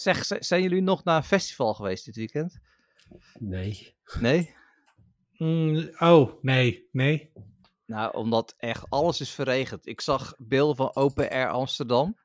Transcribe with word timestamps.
Zeg, 0.00 0.24
zijn 0.38 0.62
jullie 0.62 0.82
nog 0.82 1.04
naar 1.04 1.16
een 1.16 1.22
festival 1.22 1.74
geweest 1.74 2.04
dit 2.04 2.16
weekend? 2.16 2.58
Nee. 3.38 3.96
Nee? 4.20 4.50
Mm, 5.38 5.90
oh, 5.98 6.42
nee, 6.42 6.88
nee. 6.92 7.32
Nou, 7.86 8.14
omdat 8.16 8.54
echt 8.56 8.84
alles 8.88 9.20
is 9.20 9.30
verregend. 9.30 9.86
Ik 9.86 10.00
zag 10.00 10.34
beelden 10.38 10.76
van 10.76 10.94
Open 10.94 11.30
Air 11.30 11.48
Amsterdam. 11.48 12.18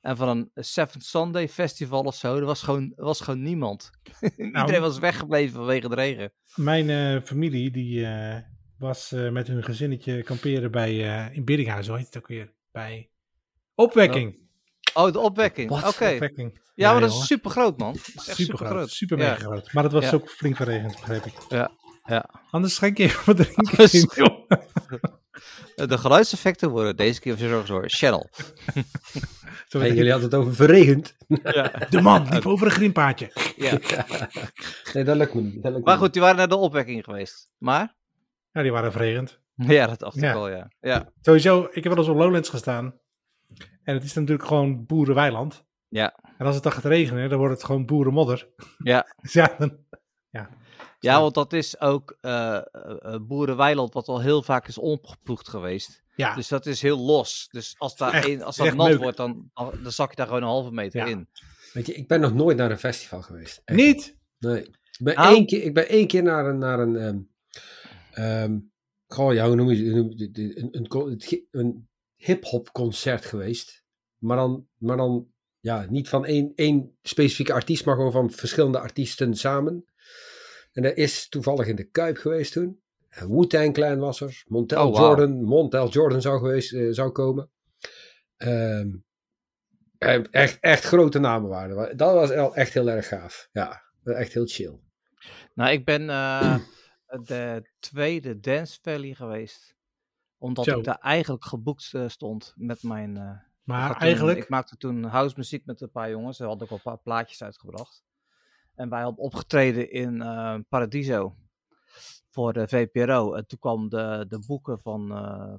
En 0.00 0.16
van 0.16 0.28
een 0.28 0.50
Seventh 0.54 1.04
Sunday 1.04 1.48
festival 1.48 2.02
of 2.02 2.14
zo. 2.14 2.36
Er 2.36 2.44
was 2.44 2.62
gewoon, 2.62 2.92
was 2.96 3.20
gewoon 3.20 3.42
niemand. 3.42 3.90
Iedereen 4.36 4.80
was 4.80 4.98
weggebleven 4.98 5.54
vanwege 5.54 5.88
de 5.88 5.94
regen. 5.94 6.32
Mijn 6.54 6.90
eh, 6.90 7.22
familie 7.22 7.70
die 7.70 8.06
eh, 8.06 8.36
was 8.78 9.12
eh, 9.12 9.30
met 9.30 9.46
hun 9.46 9.64
gezinnetje 9.64 10.22
kamperen 10.22 10.70
bij, 10.70 10.96
in 11.32 11.44
Biddinghuis, 11.44 11.86
hoe 11.86 11.96
heet 11.96 12.06
het 12.06 12.16
ook 12.16 12.28
weer? 12.28 12.52
Bij 12.72 13.10
Opwekking. 13.74 14.49
Oh, 14.94 15.12
de 15.12 15.18
opwekking. 15.18 15.70
Wat? 15.70 15.88
Oké. 15.94 16.10
Opwekking. 16.12 16.60
Ja, 16.74 16.92
maar 16.92 17.00
dat 17.00 17.10
joh. 17.12 17.20
is 17.20 17.26
super 17.26 17.50
groot, 17.50 17.78
man. 17.78 17.92
Dat 17.92 18.02
is 18.06 18.14
echt 18.14 18.24
super 18.24 18.36
super 18.44 18.56
groot. 18.56 18.70
groot. 18.70 18.90
Super 18.90 19.18
Ja. 19.18 19.24
mega 19.24 19.36
groot. 19.44 19.72
Maar 19.72 19.82
het 19.84 19.92
was 19.92 20.04
Ja. 20.04 20.12
ook 20.12 20.30
flink 20.30 20.56
verregend, 20.56 20.92
begreep 21.00 21.24
ik. 21.24 21.32
Ja, 21.48 21.70
ja. 22.04 22.30
Anders 22.50 22.74
schenk 22.74 22.96
je 22.96 23.02
even 23.04 23.22
wat 23.26 23.36
drinken. 23.36 24.48
De 25.88 25.98
geluidseffecten 25.98 26.70
worden 26.70 26.96
deze 26.96 27.20
keer 27.20 27.36
verzorgd 27.36 27.68
door 27.68 27.84
Channel. 27.86 28.30
Zo 29.68 29.78
Hey, 29.78 29.92
jullie 29.94 30.10
hadden 30.10 30.30
het 30.30 30.38
over 30.38 30.54
verregend. 30.54 31.16
Ja. 31.42 31.72
De 31.90 32.00
man 32.00 32.28
liep 32.30 32.46
over 32.46 32.66
een 32.66 32.72
grimpaadje. 32.72 33.30
ja. 33.56 33.78
Nee, 34.92 35.04
dat 35.04 35.16
lukt 35.16 35.34
me 35.34 35.40
niet. 35.40 35.62
Dat 35.62 35.72
lukt 35.72 35.84
Maar 35.84 35.94
niet. 35.94 36.02
goed, 36.04 36.12
die 36.12 36.22
waren 36.22 36.36
naar 36.36 36.48
de 36.48 36.56
opwekking 36.56 37.04
geweest. 37.04 37.50
Maar? 37.58 37.96
Ja, 38.52 38.62
die 38.62 38.72
waren 38.72 38.92
verregend. 38.92 39.38
Ja, 39.54 39.86
dat 39.86 39.98
dacht 39.98 40.16
ik 40.16 40.22
Ja. 40.22 40.32
al, 40.32 40.48
ja. 40.48 40.70
Ja. 40.80 41.12
Sowieso, 41.20 41.68
ik 41.72 41.74
heb 41.84 41.92
wel 41.92 41.96
eens 41.96 42.08
op 42.08 42.16
Lowlands 42.16 42.48
gestaan. 42.48 42.94
En 43.90 43.96
het 43.96 44.04
is 44.04 44.14
natuurlijk 44.14 44.48
gewoon 44.48 44.86
boerenweiland. 44.86 45.64
Ja. 45.88 46.18
En 46.38 46.46
als 46.46 46.54
het 46.54 46.64
dan 46.64 46.72
gaat 46.72 46.84
regenen, 46.84 47.28
dan 47.28 47.38
wordt 47.38 47.54
het 47.54 47.64
gewoon 47.64 47.86
boerenmodder. 47.86 48.48
Ja. 48.78 49.06
Dus 49.22 49.32
ja, 49.32 49.54
dan, 49.58 49.78
Ja, 51.00 51.20
want 51.20 51.34
dat 51.34 51.52
is 51.52 51.80
ook 51.80 52.16
eh 52.20 52.56
eh, 52.56 52.62
eh, 52.72 53.20
boerenweiland 53.20 53.92
wat 53.94 54.08
al 54.08 54.20
heel 54.20 54.42
vaak 54.42 54.68
is 54.68 54.78
omgeploegd 54.78 55.48
geweest. 55.48 56.02
ja. 56.14 56.34
Dus 56.34 56.48
dat 56.48 56.66
is 56.66 56.82
heel 56.82 56.98
los. 56.98 57.48
Dus 57.50 57.74
als, 57.78 57.96
daar 57.96 58.12
Echt- 58.12 58.28
een, 58.28 58.42
als 58.42 58.56
dat 58.56 58.74
nat 58.74 58.88
leuk. 58.88 58.98
wordt, 58.98 59.16
dan, 59.16 59.50
dan 59.54 59.92
zak 59.92 60.10
je 60.10 60.16
daar 60.16 60.26
gewoon 60.26 60.42
een 60.42 60.48
halve 60.48 60.72
meter 60.72 61.00
Ja. 61.00 61.06
in. 61.06 61.28
Weet 61.72 61.86
je, 61.86 61.94
ik 61.94 62.08
ben 62.08 62.20
nog 62.20 62.34
nooit 62.34 62.56
naar 62.56 62.70
een 62.70 62.78
festival 62.78 63.22
geweest. 63.22 63.62
Echt 63.64 63.78
niet. 63.78 64.16
Nee. 64.38 64.62
Ik 64.62 64.76
ben, 65.02 65.14
Nou. 65.14 65.34
één, 65.34 65.46
keer, 65.46 65.62
ik 65.62 65.74
ben 65.74 65.88
één 65.88 66.06
keer 66.06 66.22
naar 66.22 66.46
een, 66.46 66.58
naar 66.58 66.78
een, 66.78 66.96
ehm 66.96 67.18
ehm, 68.10 68.58
goh, 69.06 69.32
ja, 69.34 69.46
hoe 69.46 69.56
noem 69.56 69.70
je 69.70 69.84
het? 69.84 70.38
Een, 70.38 70.68
een, 70.70 70.86
een 71.50 71.88
hip-hop 72.20 72.72
concert 72.72 73.24
geweest. 73.24 73.84
Maar 74.18 74.36
dan, 74.36 74.66
maar 74.76 74.96
dan 74.96 75.28
ja, 75.60 75.86
niet 75.88 76.08
van 76.08 76.26
één, 76.26 76.52
één 76.54 76.98
specifieke 77.02 77.52
artiest, 77.52 77.84
maar 77.84 77.94
gewoon 77.94 78.12
van 78.12 78.30
verschillende 78.30 78.78
artiesten 78.78 79.34
samen. 79.34 79.84
En 80.72 80.82
dat 80.82 80.96
is 80.96 81.28
toevallig 81.28 81.66
in 81.66 81.76
de 81.76 81.90
Kuip 81.90 82.16
geweest 82.16 82.52
toen. 82.52 82.80
En 83.08 83.28
Wu-Tang 83.36 83.74
Clan 83.74 83.98
was 83.98 84.20
er. 84.20 84.42
Montel 84.46 84.88
Oh. 84.88 84.98
Jordan. 84.98 85.42
Montel 85.42 85.88
Jordan 85.88 86.20
zou, 86.20 86.38
geweest, 86.38 86.72
eh, 86.72 86.88
zou 86.90 87.10
komen. 87.10 87.50
Ehm, 88.36 88.88
eh, 89.98 90.22
echt, 90.30 90.58
echt 90.60 90.84
grote 90.84 91.18
namen 91.18 91.48
waren. 91.48 91.96
Dat 91.96 92.14
was 92.14 92.52
echt 92.54 92.74
heel 92.74 92.90
erg 92.90 93.08
gaaf. 93.08 93.48
Ja, 93.52 93.82
echt 94.04 94.32
heel 94.32 94.46
chill. 94.46 94.78
Nou, 95.54 95.70
ik 95.72 95.84
ben 95.84 96.10
eh, 96.10 96.58
de 97.24 97.70
tweede 97.78 98.40
Dance 98.40 98.78
Valley 98.82 99.14
geweest. 99.14 99.78
Omdat 100.40 100.64
Zo. 100.64 100.78
ik 100.78 100.84
daar 100.84 100.98
eigenlijk 100.98 101.44
geboekt 101.44 101.94
eh, 101.94 102.08
stond 102.08 102.52
met 102.56 102.82
mijn... 102.82 103.16
eh, 103.16 103.30
Maar 103.64 103.90
toen- 103.90 104.00
eigenlijk, 104.00 104.38
ik 104.38 104.48
maakte 104.48 104.76
toen 104.76 105.04
house 105.04 105.34
muziek 105.36 105.66
met 105.66 105.80
een 105.80 105.90
paar 105.90 106.10
jongens. 106.10 106.36
Ze 106.36 106.44
hadden 106.44 106.62
ook 106.62 106.70
al 106.70 106.76
een 106.76 106.82
paar 106.82 106.98
plaatjes 107.02 107.42
uitgebracht. 107.42 108.02
En 108.74 108.88
wij 108.88 109.02
hadden 109.02 109.24
opgetreden 109.24 109.90
in 109.90 110.22
eh, 110.22 110.54
Paradiso 110.68 111.36
voor 112.30 112.52
de 112.52 112.68
VPRO. 112.68 113.34
En 113.34 113.46
toen 113.46 113.58
kwam 113.58 113.88
de, 113.88 114.24
de 114.28 114.38
boeken 114.46 114.78
van, 114.80 115.08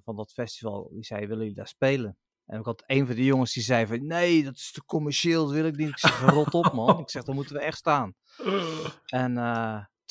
van 0.04 0.16
dat 0.16 0.32
festival. 0.32 0.90
Die 0.94 1.04
zei, 1.06 1.22
willen 1.22 1.38
jullie 1.38 1.56
daar 1.56 1.68
spelen? 1.68 2.18
En 2.46 2.60
ik 2.60 2.66
had 2.66 2.84
een 2.88 3.06
van 3.06 3.16
die 3.16 3.26
jongens 3.26 3.54
die 3.54 3.64
zei 3.64 3.88
van, 3.88 4.06
nee, 4.08 4.44
dat 4.44 4.56
is 4.56 4.72
te 4.72 4.86
commercieel, 4.86 5.46
dat 5.46 5.54
wil 5.54 5.66
ik 5.66 5.76
niet. 5.76 5.90
Ik 5.90 5.98
zeg, 5.98 6.22
rot 6.22 6.54
op 6.54 6.74
man. 6.74 7.00
Ik 7.00 7.10
zeg, 7.10 7.24
dan 7.24 7.36
moeten 7.36 7.56
we 7.56 7.62
echt 7.62 7.78
staan. 7.78 8.14
En 9.06 9.38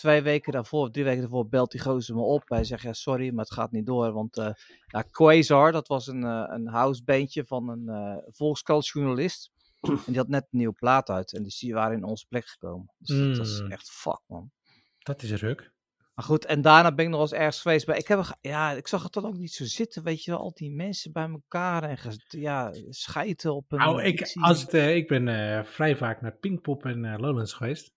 twee 0.00 0.22
weken 0.22 0.52
daarvoor, 0.52 0.86
of 0.86 0.90
drie 0.90 1.04
weken 1.04 1.20
daarvoor, 1.20 1.48
belt 1.48 1.70
die 1.70 1.80
gozer 1.80 2.14
me 2.14 2.20
op. 2.22 2.42
Hij 2.48 2.64
zegt, 2.64 2.82
ja, 2.82 2.92
sorry, 2.92 3.30
maar 3.34 3.44
het 3.44 3.54
gaat 3.54 3.72
niet 3.72 3.86
door. 3.86 4.12
Want 4.12 4.36
eh 4.36 4.50
ja, 4.86 5.02
Quasar, 5.02 5.72
dat 5.72 5.88
was 5.88 6.06
een, 6.06 6.24
eh 6.24 6.44
een 6.46 6.68
housebandje 6.68 7.44
van 7.44 7.68
een 7.68 8.22
volkskrantjournalist. 8.26 9.50
En 9.80 9.98
die 10.06 10.16
had 10.16 10.28
net 10.28 10.42
een 10.42 10.58
nieuwe 10.58 10.72
plaat 10.74 11.08
uit. 11.08 11.32
En 11.32 11.42
dus 11.42 11.58
die 11.58 11.74
waren 11.74 11.96
in 11.96 12.04
onze 12.04 12.26
plek 12.28 12.46
gekomen. 12.46 12.92
Dus 12.98 13.18
dat 13.18 13.36
was 13.36 13.60
Mm. 13.60 13.70
echt 13.70 13.90
fuck, 13.90 14.20
man. 14.26 14.50
dat 14.98 15.22
is 15.22 15.32
ruk. 15.32 15.72
Maar 16.14 16.24
goed, 16.24 16.44
en 16.44 16.62
daarna 16.62 16.94
ben 16.94 17.04
ik 17.04 17.10
nog 17.10 17.20
eens 17.20 17.32
ergens 17.32 17.60
geweest. 17.60 17.86
Maar 17.86 17.96
ik, 17.96 18.08
heb, 18.08 18.38
ja, 18.40 18.70
ik 18.72 18.88
zag 18.88 19.02
het 19.02 19.12
dan 19.12 19.26
ook 19.26 19.36
niet 19.36 19.52
zo 19.52 19.64
zitten, 19.64 20.02
weet 20.02 20.24
je 20.24 20.30
wel. 20.30 20.40
Al 20.40 20.52
die 20.54 20.70
mensen 20.70 21.12
bij 21.12 21.28
elkaar 21.28 21.82
en 21.82 21.98
ja, 22.28 22.72
schijten 22.88 23.54
op 23.54 23.72
een... 23.72 23.78
Nou, 23.78 24.02
ik, 24.02 24.32
als 24.40 24.62
het, 24.62 24.72
ik 24.72 25.08
ben 25.08 25.66
vrij 25.66 25.96
vaak 25.96 26.20
naar 26.20 26.36
Pinkpop 26.36 26.84
en 26.84 27.04
eh, 27.04 27.18
Lowlands 27.18 27.52
geweest. 27.52 27.92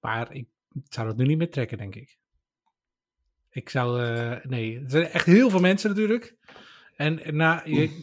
Maar 0.00 0.32
ik 0.32 0.48
zou 0.84 1.06
dat 1.06 1.16
nu 1.16 1.26
niet 1.26 1.38
meer 1.38 1.50
trekken, 1.50 1.78
denk 1.78 1.94
ik. 1.94 2.18
Ik 3.50 3.68
zou, 3.68 4.02
eh, 4.02 4.44
nee, 4.44 4.80
er 4.80 4.90
zijn 4.90 5.06
echt 5.06 5.26
heel 5.26 5.50
veel 5.50 5.60
mensen 5.60 5.90
natuurlijk. 5.90 6.36
En 6.96 7.36
na, 7.36 7.62
je, 7.64 8.02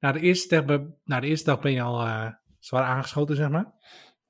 na, 0.00 0.12
de, 0.12 0.20
eerste 0.20 0.54
dag, 0.54 0.64
ben- 0.64 0.96
na 1.04 1.20
de 1.20 1.26
eerste 1.26 1.50
dag 1.50 1.60
ben 1.60 1.72
je 1.72 1.82
al 1.82 2.00
eh, 2.00 2.30
zwaar 2.58 2.84
aangeschoten, 2.84 3.36
zeg 3.36 3.48
maar. 3.48 3.72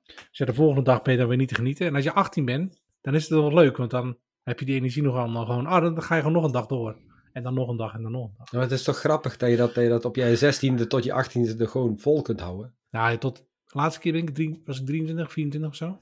Dus 0.05 0.37
ja, 0.37 0.45
de 0.45 0.53
volgende 0.53 0.83
dag 0.83 1.01
ben 1.01 1.13
je 1.13 1.19
dan 1.19 1.27
weer 1.27 1.37
niet 1.37 1.47
te 1.47 1.55
genieten. 1.55 1.87
En 1.87 1.95
als 1.95 2.03
je 2.03 2.13
18 2.13 2.45
bent, 2.45 2.81
dan 3.01 3.15
is 3.15 3.21
het 3.21 3.39
wel 3.39 3.53
leuk, 3.53 3.77
want 3.77 3.91
dan 3.91 4.17
heb 4.43 4.59
je 4.59 4.65
die 4.65 4.75
energie 4.75 5.03
nog 5.03 5.15
allemaal 5.15 5.45
gewoon, 5.45 5.65
ah, 5.65 5.81
dan 5.81 6.01
ga 6.01 6.15
je 6.15 6.21
gewoon 6.21 6.35
nog 6.35 6.45
een 6.45 6.51
dag 6.51 6.65
door. 6.65 6.97
En 7.31 7.43
dan 7.43 7.53
nog 7.53 7.69
een 7.69 7.77
dag 7.77 7.93
en 7.93 8.01
dan 8.01 8.11
nog 8.11 8.23
een 8.25 8.33
dag. 8.37 8.51
Maar 8.51 8.61
het 8.61 8.71
is 8.71 8.83
toch 8.83 8.97
grappig 8.97 9.37
dat 9.37 9.49
je 9.49 9.55
dat, 9.55 9.73
dat, 9.73 9.83
je 9.83 9.89
dat 9.89 10.05
op 10.05 10.15
je 10.15 10.37
16e 10.37 10.87
tot 10.87 11.03
je 11.03 11.25
18e 11.25 11.59
er 11.59 11.67
gewoon 11.67 11.99
vol 11.99 12.21
kunt 12.21 12.39
houden. 12.39 12.75
Nou, 12.89 13.17
tot 13.17 13.37
de 13.37 13.43
laatste 13.77 13.99
keer 13.99 14.11
ben 14.11 14.35
ik 14.35 14.59
was 14.65 14.79
ik 14.79 14.85
23, 14.85 15.31
24 15.31 15.69
of 15.69 15.75
zo. 15.75 16.01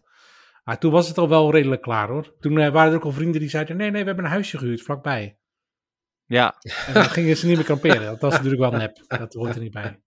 Maar 0.67 0.79
toen 0.79 0.91
was 0.91 1.07
het 1.07 1.17
al 1.17 1.29
wel 1.29 1.51
redelijk 1.51 1.81
klaar 1.81 2.07
hoor. 2.09 2.33
Toen 2.39 2.57
eh, 2.59 2.71
waren 2.71 2.91
er 2.91 2.97
ook 2.97 3.03
al 3.05 3.11
vrienden 3.11 3.39
die 3.41 3.49
zeiden: 3.49 3.77
nee, 3.77 3.91
nee, 3.91 4.01
we 4.01 4.07
hebben 4.07 4.25
een 4.25 4.31
huisje 4.31 4.57
gehuurd 4.57 4.81
vlakbij. 4.81 5.37
Ja, 6.25 6.55
En 6.87 6.93
dan 6.93 7.03
gingen 7.03 7.37
ze 7.37 7.45
niet 7.47 7.55
meer 7.55 7.65
kamperen. 7.65 8.05
Dat 8.05 8.21
was 8.21 8.33
natuurlijk 8.33 8.61
wel 8.61 8.71
nep. 8.71 9.03
Dat 9.07 9.33
hoort 9.33 9.55
er 9.55 9.61
niet 9.61 9.71
bij. 9.73 10.01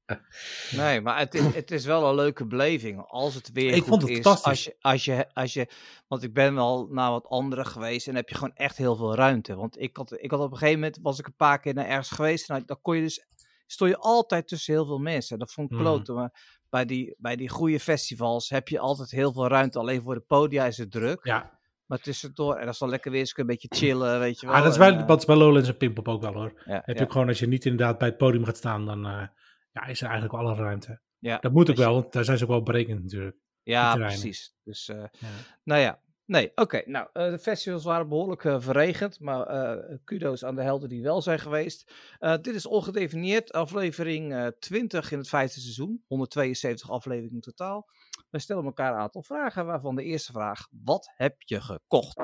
Nee, 0.70 1.00
maar 1.00 1.18
het 1.18 1.34
is, 1.34 1.54
het 1.54 1.70
is 1.70 1.84
wel 1.84 2.08
een 2.08 2.14
leuke 2.14 2.46
beleving. 2.46 3.02
Als 3.06 3.34
het 3.34 3.50
weer 3.52 3.70
Ik 3.72 3.76
goed 3.82 3.86
vond 3.88 4.02
het 4.02 4.10
is. 4.10 4.16
fantastisch. 4.16 4.48
Als 4.50 4.64
je, 4.64 4.76
als, 4.80 5.04
je, 5.04 5.26
als 5.34 5.52
je, 5.52 5.68
want 6.08 6.22
ik 6.22 6.34
ben 6.34 6.54
wel 6.54 6.86
naar 6.90 7.10
wat 7.10 7.26
andere 7.26 7.64
geweest 7.64 8.08
en 8.08 8.14
heb 8.14 8.28
je 8.28 8.34
gewoon 8.34 8.54
echt 8.54 8.76
heel 8.76 8.96
veel 8.96 9.14
ruimte. 9.14 9.54
Want 9.54 9.80
ik 9.80 9.96
had, 9.96 10.12
ik 10.22 10.30
had 10.30 10.40
op 10.40 10.50
een 10.50 10.56
gegeven 10.58 10.80
moment, 10.80 10.98
was 11.02 11.18
ik 11.18 11.26
een 11.26 11.36
paar 11.36 11.60
keer 11.60 11.74
naar 11.74 11.86
ergens 11.86 12.10
geweest. 12.10 12.48
Nou, 12.48 12.62
dan 12.66 12.78
kon 12.82 12.96
je 12.96 13.02
dus, 13.02 13.26
stond 13.66 13.90
je 13.90 13.96
altijd 13.98 14.48
tussen 14.48 14.74
heel 14.74 14.86
veel 14.86 14.98
mensen. 14.98 15.38
Dat 15.38 15.52
vond 15.52 15.70
ik 15.70 15.76
Mhm. 15.76 15.84
kloten. 15.86 16.14
Maar 16.14 16.59
bij 16.70 16.84
die, 16.84 17.14
bij 17.18 17.36
die 17.36 17.48
goede 17.48 17.80
festivals 17.80 18.48
heb 18.50 18.68
je 18.68 18.78
altijd 18.78 19.10
heel 19.10 19.32
veel 19.32 19.48
ruimte. 19.48 19.78
Alleen 19.78 20.02
voor 20.02 20.14
de 20.14 20.20
podia 20.20 20.64
is 20.66 20.78
het 20.78 20.90
druk. 20.90 21.20
Ja, 21.24 21.58
Maar 21.86 21.98
tussendoor, 21.98 22.54
en 22.56 22.64
dat 22.64 22.72
is 22.74 22.78
dan 22.80 22.88
lekker 22.88 23.10
weer 23.10 23.20
eens 23.20 23.32
een 23.36 23.46
beetje 23.46 23.68
chillen, 23.70 24.18
weet 24.20 24.40
je 24.40 24.46
wel. 24.46 24.54
ah, 24.54 24.62
dat, 24.62 24.72
is 24.72 24.78
En, 24.78 24.92
bij, 24.92 25.00
eh, 25.00 25.06
dat 25.06 25.18
is 25.18 25.24
bij 25.24 25.36
Lowlands 25.36 25.68
en 25.68 25.76
Pinkpop 25.76 26.08
ook 26.08 26.20
wel 26.22 26.32
hoor. 26.32 26.62
ja, 26.64 26.82
Heb 26.84 26.96
je 26.96 27.04
ja, 27.04 27.10
gewoon, 27.10 27.28
als 27.28 27.38
je 27.38 27.46
niet 27.46 27.64
inderdaad 27.64 27.98
bij 27.98 28.08
het 28.08 28.16
podium 28.16 28.44
gaat 28.44 28.56
staan, 28.56 28.86
dan 28.86 29.06
eh, 29.06 29.26
ja, 29.72 29.86
is 29.86 30.00
er 30.00 30.08
eigenlijk 30.08 30.32
wel 30.32 30.46
alle 30.46 30.62
ruimte. 30.62 31.00
ja, 31.18 31.38
Dat 31.38 31.52
moet 31.52 31.70
ook 31.70 31.76
wel, 31.76 31.92
want 31.94 32.12
daar 32.12 32.24
zijn 32.24 32.38
ze 32.38 32.44
ook 32.44 32.50
wel 32.50 32.62
berekend 32.62 33.02
natuurlijk. 33.02 33.36
Ja, 33.62 33.94
precies. 33.94 34.54
Dus 34.64 34.88
eh. 34.88 35.04
Nou 35.64 35.80
ja, 35.80 36.00
nee, 36.30 36.52
oké. 36.54 36.82
Nou, 36.84 37.08
eh, 37.12 37.30
de 37.30 37.38
festivals 37.38 37.84
waren 37.84 38.08
behoorlijk 38.08 38.44
eh, 38.44 38.60
verregend, 38.60 39.20
maar 39.20 39.46
eh, 39.46 39.96
kudo's 40.04 40.44
aan 40.44 40.54
de 40.54 40.62
helden 40.62 40.88
die 40.88 41.02
wel 41.02 41.22
zijn 41.22 41.38
geweest. 41.38 41.92
Dit 42.18 42.54
is 42.54 42.66
ongedefinieerd, 42.66 43.52
aflevering 43.52 44.34
eh 44.34 44.46
20 44.58 45.12
in 45.12 45.18
het 45.18 45.28
vijfde 45.28 45.60
seizoen, 45.60 46.04
172 46.06 46.90
afleveringen 46.90 47.34
in 47.34 47.40
totaal. 47.40 47.88
We 48.30 48.38
stellen 48.38 48.64
elkaar 48.64 48.92
een 48.92 49.00
aantal 49.00 49.22
vragen, 49.22 49.66
waarvan 49.66 49.96
de 49.96 50.02
eerste 50.02 50.32
vraag, 50.32 50.68
wat 50.84 51.10
heb 51.16 51.34
je 51.38 51.60
gekocht? 51.60 52.18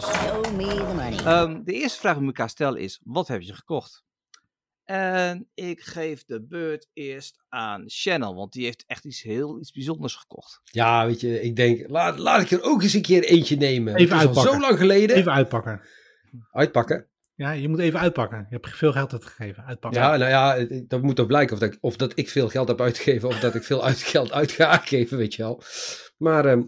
Show 0.00 0.56
me 0.56 0.66
the 0.66 0.94
money. 0.94 1.18
Ehm, 1.24 1.62
de 1.64 1.72
eerste 1.72 1.98
vraag 1.98 2.14
die 2.14 2.22
ik 2.22 2.28
elkaar 2.28 2.48
stellen 2.48 2.80
is, 2.80 3.00
wat 3.04 3.28
heb 3.28 3.40
je 3.40 3.54
gekocht? 3.54 4.04
En 4.84 5.48
ik 5.54 5.80
geef 5.80 6.24
de 6.24 6.42
beurt 6.42 6.88
eerst 6.92 7.44
aan 7.48 7.84
Channel, 7.86 8.34
want 8.34 8.52
die 8.52 8.64
heeft 8.64 8.84
echt 8.86 9.04
iets 9.04 9.22
heel 9.22 9.58
iets 9.60 9.72
bijzonders 9.72 10.14
gekocht. 10.14 10.60
Ja, 10.64 11.06
weet 11.06 11.20
je, 11.20 11.40
ik 11.42 11.56
denk, 11.56 11.88
laat, 11.88 12.18
laat 12.18 12.42
ik 12.42 12.50
er 12.50 12.62
ook 12.62 12.82
eens 12.82 12.94
een 12.94 13.02
keer 13.02 13.24
eentje 13.24 13.56
nemen. 13.56 13.94
Even 13.94 14.02
Het 14.02 14.08
is 14.08 14.12
al 14.12 14.26
uitpakken. 14.26 14.52
zo 14.52 14.60
lang 14.60 14.78
geleden. 14.78 15.16
Even 15.16 15.32
uitpakken. 15.32 15.80
Uitpakken. 16.52 17.08
Ja, 17.36 17.50
je 17.50 17.68
moet 17.68 17.78
even 17.78 18.00
uitpakken. 18.00 18.38
Je 18.38 18.56
hebt 18.56 18.76
veel 18.76 18.92
geld 18.92 19.12
uitgegeven. 19.12 19.64
Uitpakken. 19.64 20.00
Ja, 20.00 20.16
nou 20.16 20.30
ja, 20.30 20.66
dat 20.88 21.02
moet 21.02 21.16
toch 21.16 21.26
blijken 21.26 21.54
of 21.54 21.60
dat, 21.60 21.72
ik, 21.72 21.78
of 21.80 21.96
dat 21.96 22.12
ik 22.14 22.28
veel 22.28 22.48
geld 22.48 22.68
heb 22.68 22.80
uitgegeven 22.80 23.28
of 23.28 23.40
dat 23.40 23.54
ik 23.54 23.62
veel 23.62 23.84
uit, 23.84 23.98
geld 23.98 24.32
uit 24.32 24.52
ga 24.52 24.76
geven, 24.76 25.16
weet 25.18 25.34
je 25.34 25.42
wel. 25.42 25.62
Maar, 26.16 26.46
ehm, 26.46 26.62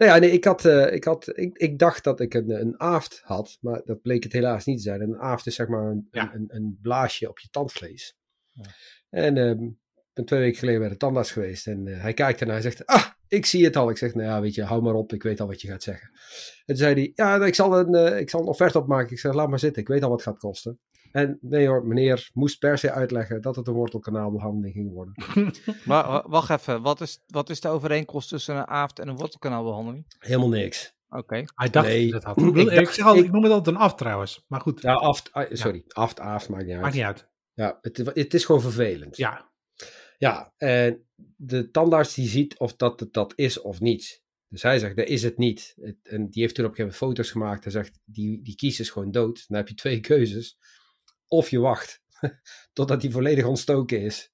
nou 0.00 0.12
ja, 0.12 0.18
nee, 0.18 0.30
ik, 0.30 0.44
had, 0.44 0.64
eh, 0.64 0.92
ik, 0.92 1.04
had, 1.04 1.38
ik, 1.38 1.58
ik 1.58 1.78
dacht 1.78 2.04
dat 2.04 2.20
ik 2.20 2.34
een, 2.34 2.50
een 2.50 2.76
aft 2.76 3.20
had, 3.24 3.58
maar 3.60 3.82
dat 3.84 4.02
bleek 4.02 4.22
het 4.22 4.32
helaas 4.32 4.64
niet 4.64 4.76
te 4.76 4.82
zijn. 4.82 5.00
Een 5.00 5.18
aft 5.18 5.46
is 5.46 5.54
zeg 5.54 5.68
maar 5.68 5.90
een, 5.90 6.08
Ja. 6.10 6.34
een, 6.34 6.44
een, 6.48 6.78
blaasje 6.82 7.28
op 7.28 7.38
je 7.38 7.48
tandvlees. 7.50 8.16
Ja. 8.52 8.64
En 9.10 9.36
ehm, 9.36 9.68
ben 10.12 10.24
twee 10.24 10.40
weken 10.40 10.58
geleden 10.58 10.80
bij 10.80 10.88
de 10.88 10.96
tandarts 10.96 11.30
geweest. 11.32 11.66
En 11.66 11.86
eh, 11.86 12.00
hij 12.00 12.14
kijkt 12.14 12.40
ernaar 12.40 12.56
en 12.56 12.62
hij 12.62 12.70
zegt, 12.70 12.86
ah, 12.86 13.06
ik 13.28 13.46
zie 13.46 13.64
het 13.64 13.76
al. 13.76 13.90
Ik 13.90 13.96
zeg, 13.96 14.14
nou 14.14 14.26
ja, 14.26 14.40
weet 14.40 14.54
je, 14.54 14.62
hou 14.62 14.82
maar 14.82 14.94
op. 14.94 15.12
Ik 15.12 15.22
weet 15.22 15.40
al 15.40 15.46
wat 15.46 15.60
je 15.60 15.68
gaat 15.68 15.82
zeggen. 15.82 16.10
En 16.12 16.62
toen 16.66 16.76
zei 16.76 16.94
hij, 16.94 17.12
ja, 17.14 17.44
ik 17.44 17.54
zal 17.54 17.78
een, 17.78 17.94
eh, 17.94 18.18
ik 18.18 18.30
zal 18.30 18.40
een 18.40 18.46
offerte 18.46 18.78
opmaken. 18.78 19.12
Ik 19.12 19.18
zeg, 19.18 19.32
laat 19.32 19.48
maar 19.48 19.58
zitten. 19.58 19.82
Ik 19.82 19.88
weet 19.88 20.02
al 20.02 20.08
wat 20.08 20.18
het 20.24 20.28
gaat 20.28 20.38
kosten. 20.38 20.78
En 21.10 21.38
nee 21.40 21.66
hoor, 21.66 21.86
meneer 21.86 22.30
moest 22.32 22.58
per 22.58 22.78
se 22.78 22.90
uitleggen 22.92 23.40
dat 23.42 23.56
het 23.56 23.66
een 23.66 23.74
wortelkanaalbehandeling 23.74 24.74
ging 24.74 24.92
worden. 24.92 25.14
Maar 25.84 26.06
wa- 26.06 26.24
wacht 26.28 26.50
even, 26.50 26.82
wat 26.82 27.00
is, 27.00 27.18
wat 27.26 27.50
is 27.50 27.60
de 27.60 27.68
overeenkomst 27.68 28.28
tussen 28.28 28.56
een 28.56 28.64
aft 28.64 28.98
en 28.98 29.08
een 29.08 29.16
wortelkanaalbehandeling? 29.16 30.04
Helemaal 30.18 30.48
niks. 30.48 30.94
Oké. 31.08 31.44
Hij 31.54 31.70
dacht 31.70 31.86
Nee, 31.86 32.10
dat 32.10 32.24
had. 32.24 32.38
Ik, 32.40 32.44
ik 32.56 32.68
ik, 32.70 32.74
dacht- 32.74 32.94
zeg 32.94 33.04
altijd, 33.04 33.24
ik- 33.24 33.28
ik 33.28 33.34
noem 33.34 33.42
het 33.44 33.52
altijd 33.52 33.76
een 33.76 33.82
af 33.82 33.94
trouwens. 33.94 34.44
Maar 34.48 34.60
goed, 34.60 34.82
Ja, 34.82 34.92
aft, 34.92 35.32
ah, 35.32 35.46
sorry, 35.52 35.84
aft, 35.88 36.20
aft, 36.20 36.48
maakt 36.48 36.64
niet 36.64 36.72
uit. 36.72 36.82
maakt 36.82 36.94
niet 36.94 37.04
uit. 37.04 37.28
Ja, 37.52 37.78
het, 37.80 37.96
het 37.96 38.34
is 38.34 38.44
gewoon 38.44 38.60
vervelend. 38.60 39.16
Ja, 39.16 39.48
Ja, 40.18 40.52
en 40.56 41.06
de 41.36 41.70
tandarts 41.70 42.14
die 42.14 42.28
ziet 42.28 42.58
of 42.58 42.76
dat 42.76 43.00
het 43.00 43.12
dat 43.12 43.32
is 43.36 43.60
of 43.60 43.80
niet. 43.80 44.22
Dus 44.48 44.62
hij 44.62 44.78
zegt, 44.78 44.96
dat 44.96 45.06
is 45.08 45.22
het 45.22 45.38
niet. 45.38 45.74
Het- 45.80 45.96
en 46.02 46.28
die 46.30 46.42
heeft 46.42 46.54
toen 46.54 46.64
op 46.64 46.70
een 46.70 46.76
gegeven 46.76 46.98
moment 47.00 47.18
foto's 47.18 47.30
gemaakt. 47.30 47.62
Hij 47.64 47.72
zegt, 47.72 47.98
die, 48.04 48.42
die 48.42 48.54
kies 48.56 48.80
is 48.80 48.90
gewoon 48.90 49.10
dood. 49.10 49.44
Dan 49.48 49.56
heb 49.56 49.68
je 49.68 49.74
twee 49.74 50.00
keuzes. 50.00 50.58
Of 51.30 51.50
je 51.50 51.58
wacht 51.58 52.02
totdat 52.72 53.02
hij 53.02 53.10
volledig 53.10 53.44
ontstoken 53.44 54.00
is. 54.00 54.32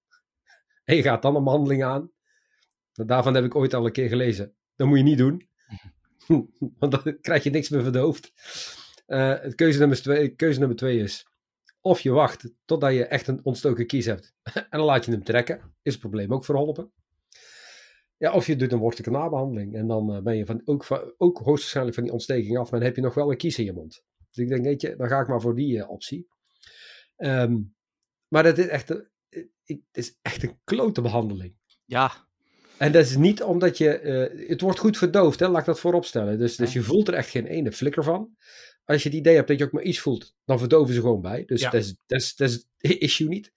En 0.84 0.96
je 0.96 1.02
gaat 1.02 1.22
dan 1.22 1.36
een 1.36 1.44
behandeling 1.44 1.84
aan. 1.84 2.10
Daarvan 2.92 3.34
heb 3.34 3.44
ik 3.44 3.54
ooit 3.54 3.74
al 3.74 3.86
een 3.86 3.92
keer 3.92 4.08
gelezen. 4.08 4.54
Dat 4.76 4.86
moet 4.86 4.98
je 4.98 5.04
niet 5.04 5.18
doen. 5.18 5.48
Want 6.78 6.92
dan 6.92 7.20
krijg 7.20 7.42
je 7.42 7.50
niks 7.50 7.68
meer 7.68 7.82
verdoofd. 7.82 8.32
Eh 9.06 9.40
het 9.40 9.54
keuze, 9.54 9.78
nummer 9.78 10.02
twee, 10.02 10.28
keuze 10.28 10.58
nummer 10.58 10.76
twee 10.76 10.98
is... 10.98 11.26
Of 11.80 12.00
je 12.00 12.10
wacht 12.10 12.50
totdat 12.64 12.92
je 12.92 13.06
echt 13.06 13.26
een 13.26 13.40
ontstoken 13.42 13.86
kies 13.86 14.06
hebt. 14.06 14.34
En 14.70 14.78
dan 14.78 14.84
laat 14.84 15.04
je 15.04 15.10
hem 15.10 15.24
trekken. 15.24 15.74
Is 15.82 15.92
het 15.92 16.00
probleem 16.00 16.32
ook 16.32 16.44
verholpen. 16.44 16.92
Ja, 18.16 18.32
of 18.32 18.46
je 18.46 18.56
doet 18.56 18.72
een 18.72 18.78
wortelkanaalbehandeling. 18.78 19.74
En 19.74 19.86
dan 19.86 20.14
eh, 20.14 20.22
ben 20.22 20.36
je 20.36 20.46
van, 20.46 20.62
ook, 20.64 21.14
ook 21.16 21.38
hoogstwaarschijnlijk 21.38 21.94
van 21.94 22.04
die 22.04 22.12
ontsteking 22.12 22.58
af. 22.58 22.70
Maar 22.70 22.80
dan 22.80 22.88
heb 22.88 22.96
je 22.96 23.02
nog 23.02 23.14
wel 23.14 23.30
een 23.30 23.36
kies 23.36 23.58
in 23.58 23.64
je 23.64 23.72
mond. 23.72 24.04
Dus 24.30 24.44
ik 24.44 24.48
denk, 24.48 24.64
weet 24.64 24.80
je, 24.80 24.96
dan 24.96 25.08
ga 25.08 25.20
ik 25.20 25.28
maar 25.28 25.40
voor 25.40 25.54
die 25.54 25.80
eh, 25.80 25.90
optie. 25.90 26.28
Ehm, 27.16 27.56
maar 28.28 28.42
dat 28.42 28.58
is 28.58 28.66
echt, 28.66 28.90
een- 28.90 29.08
eh, 29.28 29.42
het 29.64 29.78
is 29.92 30.18
echt 30.22 30.42
een 30.42 30.58
klote 30.64 31.00
behandeling. 31.00 31.54
Ja, 31.84 32.12
En 32.76 32.92
dat 32.92 33.04
is 33.04 33.16
niet 33.16 33.42
omdat 33.42 33.78
je... 33.78 33.98
eh, 33.98 34.48
het 34.48 34.60
wordt 34.60 34.78
goed 34.78 34.98
verdoofd, 34.98 35.40
hè, 35.40 35.48
laat 35.48 35.60
ik 35.60 35.66
dat 35.66 35.80
voorop 35.80 36.04
stellen. 36.04 36.38
Dus, 36.38 36.56
dus 36.56 36.72
je 36.72 36.82
voelt 36.82 37.08
er 37.08 37.14
echt 37.14 37.30
geen 37.30 37.46
ene 37.46 37.72
flikker 37.72 38.04
van. 38.04 38.36
Als 38.84 39.02
je 39.02 39.08
het 39.08 39.18
idee 39.18 39.34
hebt 39.34 39.48
dat 39.48 39.58
je 39.58 39.64
ook 39.64 39.72
maar 39.72 39.82
iets 39.82 39.98
voelt, 40.00 40.34
dan 40.44 40.58
verdoven 40.58 40.94
ze 40.94 41.00
gewoon 41.00 41.20
bij. 41.20 41.44
Dus 41.44 41.60
Ja. 41.60 41.70
dat, 41.70 41.80
is, 41.80 41.96
dat, 42.06 42.20
is, 42.20 42.34
dat 42.36 42.48
is 42.48 42.54
het 42.76 42.92
issue 43.08 43.28
niet. 43.28 43.52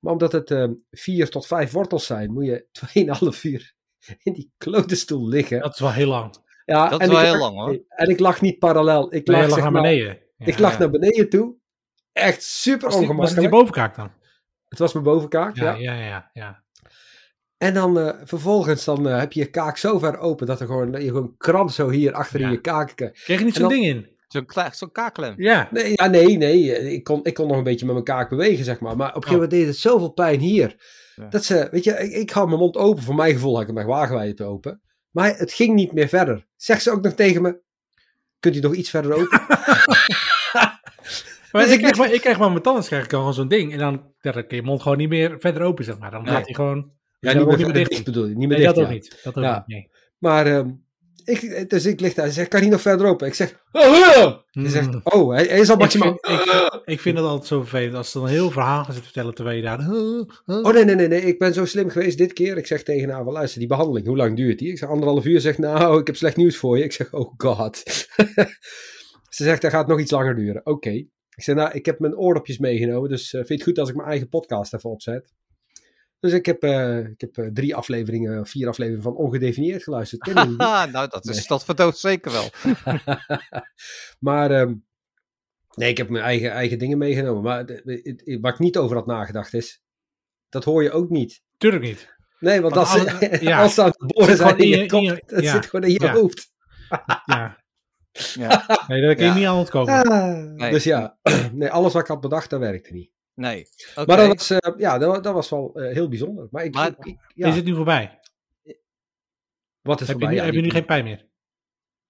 Maar 0.00 0.12
omdat 0.12 0.32
het 0.32 0.50
eh, 0.50 0.68
vier 0.90 1.28
tot 1.30 1.46
vijf 1.46 1.70
wortels 1.72 2.06
zijn, 2.06 2.32
moet 2.32 2.44
je 2.44 2.66
2,5 3.34 3.40
uur 3.42 3.74
in 4.22 4.32
die 4.32 4.52
klote 4.56 4.96
stoel 4.96 5.28
liggen. 5.28 5.60
dat 5.60 5.72
is 5.74 5.80
wel 5.80 5.92
heel 5.92 6.08
lang. 6.08 6.34
Ja, 6.64 6.88
Dat 6.88 7.00
en 7.00 7.06
is 7.06 7.12
wel 7.12 7.20
ik 7.22 7.26
heel 7.30 7.38
lag- 7.38 7.52
lang, 7.52 7.66
hoor. 7.66 7.84
En 7.88 8.08
ik 8.08 8.18
lag 8.18 8.40
niet 8.40 8.58
parallel. 8.58 9.14
Ik 9.14 9.26
Nee, 9.26 9.36
lag, 9.36 9.44
je 9.44 9.50
lag 9.50 9.54
zeg 9.54 9.62
naar 9.62 9.72
maar- 9.72 9.82
beneden. 9.82 10.18
Ja, 10.36 10.46
ik 10.46 10.58
lag 10.58 10.72
ja. 10.72 10.78
naar 10.78 10.90
beneden 10.90 11.28
toe. 11.28 11.56
Echt 12.14 12.42
super 12.42 12.88
Was 12.88 12.98
die- 12.98 13.06
Was 13.06 13.30
het 13.30 13.38
ongemakkelijk. 13.38 13.40
die 13.40 13.48
bovenkaak 13.58 13.96
dan? 13.96 14.10
Het 14.68 14.78
was 14.78 14.92
mijn 14.92 15.04
bovenkaak, 15.04 15.56
ja. 15.56 15.74
Ja, 15.74 15.92
ja, 15.94 16.04
ja. 16.06 16.30
ja. 16.32 16.62
En 17.56 17.74
dan 17.74 17.98
eh, 17.98 18.14
vervolgens 18.24 18.84
dan, 18.84 19.08
eh, 19.08 19.18
heb 19.18 19.32
je 19.32 19.40
je 19.40 19.46
kaak 19.50 19.76
zo 19.76 19.98
ver 19.98 20.18
open 20.18 20.46
dat, 20.46 20.60
er 20.60 20.66
gewoon, 20.66 20.90
dat 20.92 21.02
je 21.02 21.08
gewoon 21.08 21.34
kramp 21.38 21.70
zo 21.70 21.88
hier 21.90 22.12
achter 22.12 22.40
in 22.40 22.46
Ja. 22.46 22.52
je 22.52 22.60
kaak... 22.60 22.90
eh, 23.00 23.08
Kreeg 23.24 23.38
je 23.38 23.44
niet 23.44 23.54
zo'n 23.54 23.68
ding 23.68 23.84
in? 23.84 24.12
zo'n 24.28 24.46
zo'n 24.72 24.92
kaakklem. 24.92 25.34
Ja. 25.36 25.68
Nee, 25.70 25.92
ja, 25.94 26.06
nee, 26.06 26.36
nee. 26.36 26.92
Ik 26.92 27.04
kon, 27.04 27.20
ik 27.24 27.34
kon 27.34 27.46
nog 27.48 27.56
een 27.56 27.62
beetje 27.62 27.84
met 27.84 27.94
mijn 27.94 28.06
kaak 28.06 28.28
bewegen, 28.28 28.64
zeg 28.64 28.80
maar. 28.80 28.96
Maar 28.96 29.08
op 29.08 29.14
een 29.16 29.22
gegeven 29.22 29.42
moment 29.42 29.50
deed 29.50 29.66
het 29.66 29.76
zoveel 29.76 30.10
pijn 30.12 30.40
hier. 30.40 30.76
Ja. 31.16 31.26
Dat 31.28 31.44
ze, 31.44 31.68
weet 31.70 31.84
je, 31.84 31.90
ik, 31.98 32.12
ik 32.12 32.30
hou 32.30 32.46
mijn 32.46 32.58
mond 32.58 32.76
open. 32.76 33.02
Voor 33.02 33.14
mijn 33.14 33.32
gevoel 33.32 33.52
had 33.52 33.60
ik 33.62 33.66
hem 33.68 33.78
echt 33.78 33.86
wagenwijd 33.86 34.40
open. 34.40 34.80
Maar 35.10 35.36
het 35.36 35.52
ging 35.52 35.74
niet 35.74 35.92
meer 35.92 36.08
verder. 36.08 36.46
Zegt 36.56 36.82
ze 36.82 36.90
ook 36.90 37.02
nog 37.02 37.12
tegen 37.12 37.42
me, 37.42 37.60
kunt 38.40 38.56
u 38.56 38.60
nog 38.60 38.74
iets 38.74 38.90
verder 38.90 39.12
open? 39.12 39.40
Maar 41.54 41.62
Dus 41.62 41.72
ik, 41.72 41.78
ik 41.78 41.84
krijg, 41.84 41.96
maar, 41.98 42.12
ik 42.14 42.20
krijg 42.20 42.38
maar 42.38 42.52
met 42.52 42.62
tanden 42.62 42.84
krijg 42.84 43.04
ik 43.04 43.10
gewoon 43.10 43.34
zo'n 43.34 43.48
ding. 43.48 43.72
En 43.72 43.78
dan 43.78 44.12
dan 44.20 44.32
kan 44.32 44.44
je 44.48 44.62
mond 44.62 44.82
gewoon 44.82 44.98
niet 44.98 45.08
meer 45.08 45.36
verder 45.38 45.62
open, 45.62 45.84
zeg 45.84 45.98
maar. 45.98 46.10
Dan 46.10 46.22
Nee. 46.22 46.32
gaat 46.34 46.44
hij 46.44 46.54
gewoon... 46.54 46.90
ja, 47.20 47.32
niet 47.32 47.42
ook 47.42 47.56
meer 47.56 47.72
dicht. 47.72 47.90
dicht 47.90 48.04
bedoel 48.04 48.26
je. 48.26 48.34
Niet 48.36 48.48
meer 48.48 48.58
Nee, 48.58 48.66
dicht, 48.66 48.74
dat 48.74 48.84
ook 48.84 48.90
ja. 48.90 48.94
niet. 48.94 49.20
Dat 49.22 49.36
ook 49.36 49.44
Ja. 49.44 49.64
niet, 49.66 49.76
nee. 49.76 49.90
Maar, 50.18 50.46
ehm, 50.46 50.70
ik, 51.24 51.70
dus 51.70 51.86
ik 51.86 52.00
lig 52.00 52.14
daar. 52.14 52.26
Ze 52.26 52.32
zegt, 52.32 52.48
kan 52.48 52.60
hij 52.60 52.68
nog 52.68 52.80
verder 52.80 53.06
open? 53.06 53.26
Ik 53.26 53.34
zeg, 53.34 53.62
oh, 53.72 54.36
Hij 54.50 54.68
zegt, 54.68 54.88
oh, 55.04 55.32
hij, 55.34 55.44
hij 55.44 55.58
is 55.60 55.68
al 55.68 55.74
Ik 55.74 55.80
maximaal... 55.80 56.18
vind, 56.20 56.40
ik, 56.40 56.80
ik 56.84 57.00
vind 57.00 57.16
het 57.16 57.26
altijd 57.26 57.46
zo 57.48 57.60
vervelend 57.60 57.94
als 57.94 58.10
ze 58.10 58.18
dan 58.18 58.26
een 58.26 58.32
heel 58.32 58.50
verhaal 58.50 58.76
gaan 58.84 58.92
zitten 58.92 59.04
vertellen 59.04 59.34
terwijl 59.34 59.56
je 59.56 59.62
daar... 59.62 59.78
Oh 60.46 60.72
nee, 60.72 60.84
nee, 60.84 60.94
nee, 60.94 61.08
nee, 61.08 61.20
ik 61.20 61.38
ben 61.38 61.54
zo 61.54 61.64
slim 61.64 61.88
geweest 61.88 62.18
dit 62.18 62.32
keer. 62.32 62.56
Ik 62.56 62.66
zeg 62.66 62.82
tegen 62.82 63.10
haar, 63.10 63.24
van, 63.24 63.32
luister, 63.32 63.58
die 63.58 63.68
behandeling, 63.68 64.06
hoe 64.06 64.16
lang 64.16 64.36
duurt 64.36 64.58
die? 64.58 64.70
Ik 64.70 64.78
zeg 64.78 64.88
anderhalf 64.88 65.24
uur. 65.24 65.34
Ze 65.34 65.40
Zegt, 65.40 65.58
nou, 65.58 66.00
ik 66.00 66.06
heb 66.06 66.16
slecht 66.16 66.36
nieuws 66.36 66.56
voor 66.56 66.78
je. 66.78 66.84
Ik 66.84 66.92
zeg, 66.92 67.12
oh 67.12 67.32
god. 67.36 67.82
Ze 69.34 69.44
zegt, 69.44 69.62
dat 69.62 69.70
gaat 69.70 69.86
nog 69.86 70.00
iets 70.00 70.10
langer 70.10 70.34
duren. 70.36 70.66
Oké. 70.66 71.06
Ik 71.34 71.42
zeg, 71.42 71.54
nou, 71.54 71.70
ik 71.72 71.86
heb 71.86 71.98
mijn 71.98 72.16
oordopjes 72.16 72.58
meegenomen, 72.58 73.10
dus 73.10 73.24
eh, 73.24 73.30
vind 73.32 73.48
je 73.48 73.54
het 73.54 73.62
goed 73.62 73.78
als 73.78 73.88
ik 73.88 73.94
mijn 73.96 74.08
eigen 74.08 74.28
podcast 74.28 74.74
even 74.74 74.90
opzet? 74.90 75.32
Dus 76.20 76.32
ik 76.32 76.46
heb, 76.46 76.62
eh, 76.62 76.98
ik 76.98 77.20
heb 77.20 77.36
eh, 77.38 77.46
drie 77.52 77.74
afleveringen, 77.74 78.46
vier 78.46 78.68
afleveringen 78.68 79.04
van 79.04 79.14
Ongedefinieerd 79.16 79.82
geluisterd. 79.82 80.30
Haha, 80.32 80.86
nou, 80.90 81.08
dat, 81.08 81.28
is, 81.28 81.48
Nee. 81.48 81.76
dat 81.76 81.98
zeker 81.98 82.32
wel. 82.32 82.48
maar 84.28 84.50
ehm, 84.50 84.74
nee, 85.74 85.88
ik 85.90 85.96
heb 85.96 86.08
mijn 86.08 86.24
eigen, 86.24 86.50
eigen 86.50 86.78
dingen 86.78 86.98
meegenomen. 86.98 87.42
Maar 87.42 87.64
waar 88.40 88.52
ik 88.52 88.58
niet 88.58 88.76
over 88.78 88.96
had 88.96 89.06
nagedacht 89.06 89.54
is, 89.54 89.82
dat 90.48 90.64
hoor 90.64 90.82
je 90.82 90.90
ook 90.90 91.10
niet. 91.10 91.42
Tuurlijk 91.58 91.82
niet. 91.82 92.12
Nee, 92.38 92.60
want 92.60 92.74
Want 92.74 92.86
als, 92.88 93.00
ze, 93.02 93.12
alle- 93.12 93.38
ja. 93.50 93.62
als 93.62 93.74
ze 93.74 93.82
aan 93.82 93.92
het 93.96 94.12
boren 94.12 94.36
zijn 94.36 94.58
in 94.58 94.68
je 94.68 94.76
je- 94.78 94.86
kop, 94.86 95.22
ja. 95.40 95.52
zit 95.52 95.66
gewoon 95.66 95.86
in 95.86 95.92
je 95.92 96.00
Ja. 96.02 96.12
hoofd. 96.12 96.52
Ja. 97.26 97.63
Ja. 98.34 98.64
Nee, 98.88 99.02
daar 99.02 99.14
kun 99.14 99.24
je 99.24 99.30
Ja. 99.30 99.36
niet 99.36 99.46
aan 99.46 99.56
ontkomen. 99.58 100.04
Ah, 100.04 100.54
Nee. 100.54 100.70
Dus 100.70 100.84
ja, 100.84 101.18
nee, 101.52 101.70
alles 101.70 101.92
wat 101.92 102.02
ik 102.02 102.08
had 102.08 102.20
bedacht, 102.20 102.50
dat 102.50 102.60
werkte 102.60 102.92
niet. 102.92 103.10
Nee. 103.34 103.66
Oké. 103.94 104.06
Maar 104.06 104.16
dat 104.16 104.28
was, 104.28 104.50
eh, 104.50 104.72
ja, 104.78 104.98
dat, 104.98 105.24
dat 105.24 105.34
was 105.34 105.50
wel 105.50 105.74
eh, 105.74 105.92
heel 105.94 106.08
bijzonder. 106.08 106.48
Maar 106.50 106.64
ik, 106.64 106.74
Maar- 106.74 106.88
ik- 106.88 107.04
ik- 107.04 107.18
ja, 107.34 107.48
Is 107.48 107.56
het 107.56 107.64
nu 107.64 107.74
voorbij? 107.74 108.20
wat 109.82 110.00
is 110.00 110.06
Heb 110.08 110.16
je, 110.16 110.22
voorbij? 110.22 110.28
nu, 110.28 110.36
Ja, 110.36 110.44
heb 110.44 110.54
je 110.54 110.60
nu 110.60 110.70
geen 110.70 110.84
pijn 110.84 111.04
meer? 111.04 111.26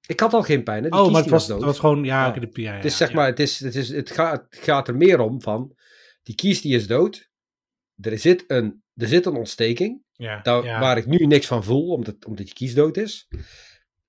Ik 0.06 0.20
had 0.20 0.32
al 0.32 0.42
geen 0.42 0.62
pijn. 0.64 0.84
Hè? 0.84 0.90
Die 0.90 0.98
Oh, 1.00 1.10
maar 1.12 1.20
het 1.22 1.30
was, 1.30 1.46
dood. 1.46 1.56
het 1.56 1.66
was 1.66 1.78
gewoon... 1.78 2.04
Ja, 2.04 2.26
Ja. 2.26 2.32
de, 2.40 2.48
ja, 2.52 2.70
ja, 2.70 2.76
Het 2.76 2.84
is 2.84 2.96
zeg 2.96 3.08
ja. 3.08 3.14
maar, 3.14 3.26
het, 3.26 3.40
is, 3.40 3.60
het, 3.60 3.74
is, 3.74 3.88
het, 3.88 4.10
gaat, 4.10 4.46
het 4.50 4.58
gaat 4.64 4.88
er 4.88 4.96
meer 4.96 5.20
om 5.20 5.42
van, 5.42 5.76
die 6.22 6.34
kies 6.34 6.60
die 6.60 6.74
is 6.76 6.86
dood. 6.86 7.30
Er 8.00 8.18
zit 8.18 8.44
een, 8.46 8.82
er 8.94 9.06
zit 9.08 9.26
een 9.26 9.36
ontsteking, 9.36 10.02
Ja, 10.12 10.40
daar, 10.42 10.64
ja. 10.64 10.80
waar 10.80 10.96
ik 10.96 11.06
nu 11.06 11.26
niks 11.26 11.46
van 11.46 11.64
voel, 11.64 11.88
omdat, 11.92 12.24
omdat 12.26 12.44
die 12.44 12.54
kies 12.54 12.74
dood 12.74 12.96
is. 12.96 13.28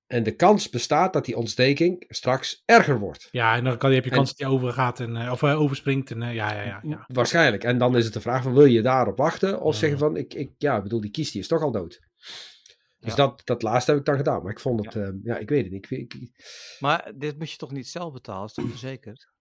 En 0.08 0.24
de 0.24 0.36
kans 0.36 0.70
bestaat 0.70 1.14
dat 1.14 1.26
die 1.26 1.38
ontsteking 1.38 2.06
straks 2.08 2.62
erger 2.66 3.00
wordt. 3.00 3.28
Ja, 3.32 3.56
en 3.56 3.64
dan 3.64 3.78
kan, 3.78 3.92
heb 3.92 4.04
je 4.04 4.10
En- 4.10 4.16
kans 4.16 4.30
dat 4.30 4.38
hij 4.40 4.48
overgaat 4.48 5.00
en, 5.00 5.16
eh, 5.16 5.32
of 5.32 5.44
eh, 5.44 5.60
overspringt. 5.62 6.12
En, 6.12 6.22
eh, 6.22 6.34
ja, 6.34 6.54
ja, 6.54 6.62
ja, 6.62 6.80
ja. 6.84 7.04
Waarschijnlijk. 7.08 7.64
En 7.64 7.78
dan 7.78 7.98
is 7.98 8.06
het 8.06 8.14
de 8.14 8.22
vraag 8.22 8.44
van, 8.44 8.54
wil 8.54 8.66
je 8.66 8.82
daarop 8.82 9.18
wachten? 9.18 9.62
Of 9.62 9.74
Ja. 9.74 9.80
zeggen 9.80 10.00
van, 10.00 10.18
ik, 10.18 10.34
ik, 10.34 10.52
ja, 10.58 10.78
ik 10.78 10.84
bedoel, 10.84 11.02
die 11.02 11.12
kies 11.12 11.32
die 11.32 11.42
is 11.42 11.48
toch 11.48 11.62
al 11.62 11.72
dood. 11.72 12.00
Dus 13.00 13.16
Ja. 13.16 13.16
dat, 13.16 13.42
dat 13.44 13.62
laatste 13.62 13.92
heb 13.92 14.00
ik 14.00 14.06
dan 14.06 14.16
gedaan. 14.18 14.44
Maar 14.44 14.52
ik 14.52 14.60
vond 14.60 14.86
het, 14.86 14.94
ja, 14.94 15.12
ja 15.24 15.38
ik 15.38 15.50
weet 15.50 15.64
het 15.64 15.72
niet. 15.72 15.92
Ik, 15.92 16.14
ik- 16.14 16.76
Maar 16.80 17.12
dit 17.16 17.38
moet 17.38 17.52
je 17.52 17.58
toch 17.58 17.72
niet 17.72 17.88
zelf 17.88 18.14
betalen, 18.14 18.46
is 18.46 18.54
toch 18.54 18.70
verzekerd? 18.70 19.34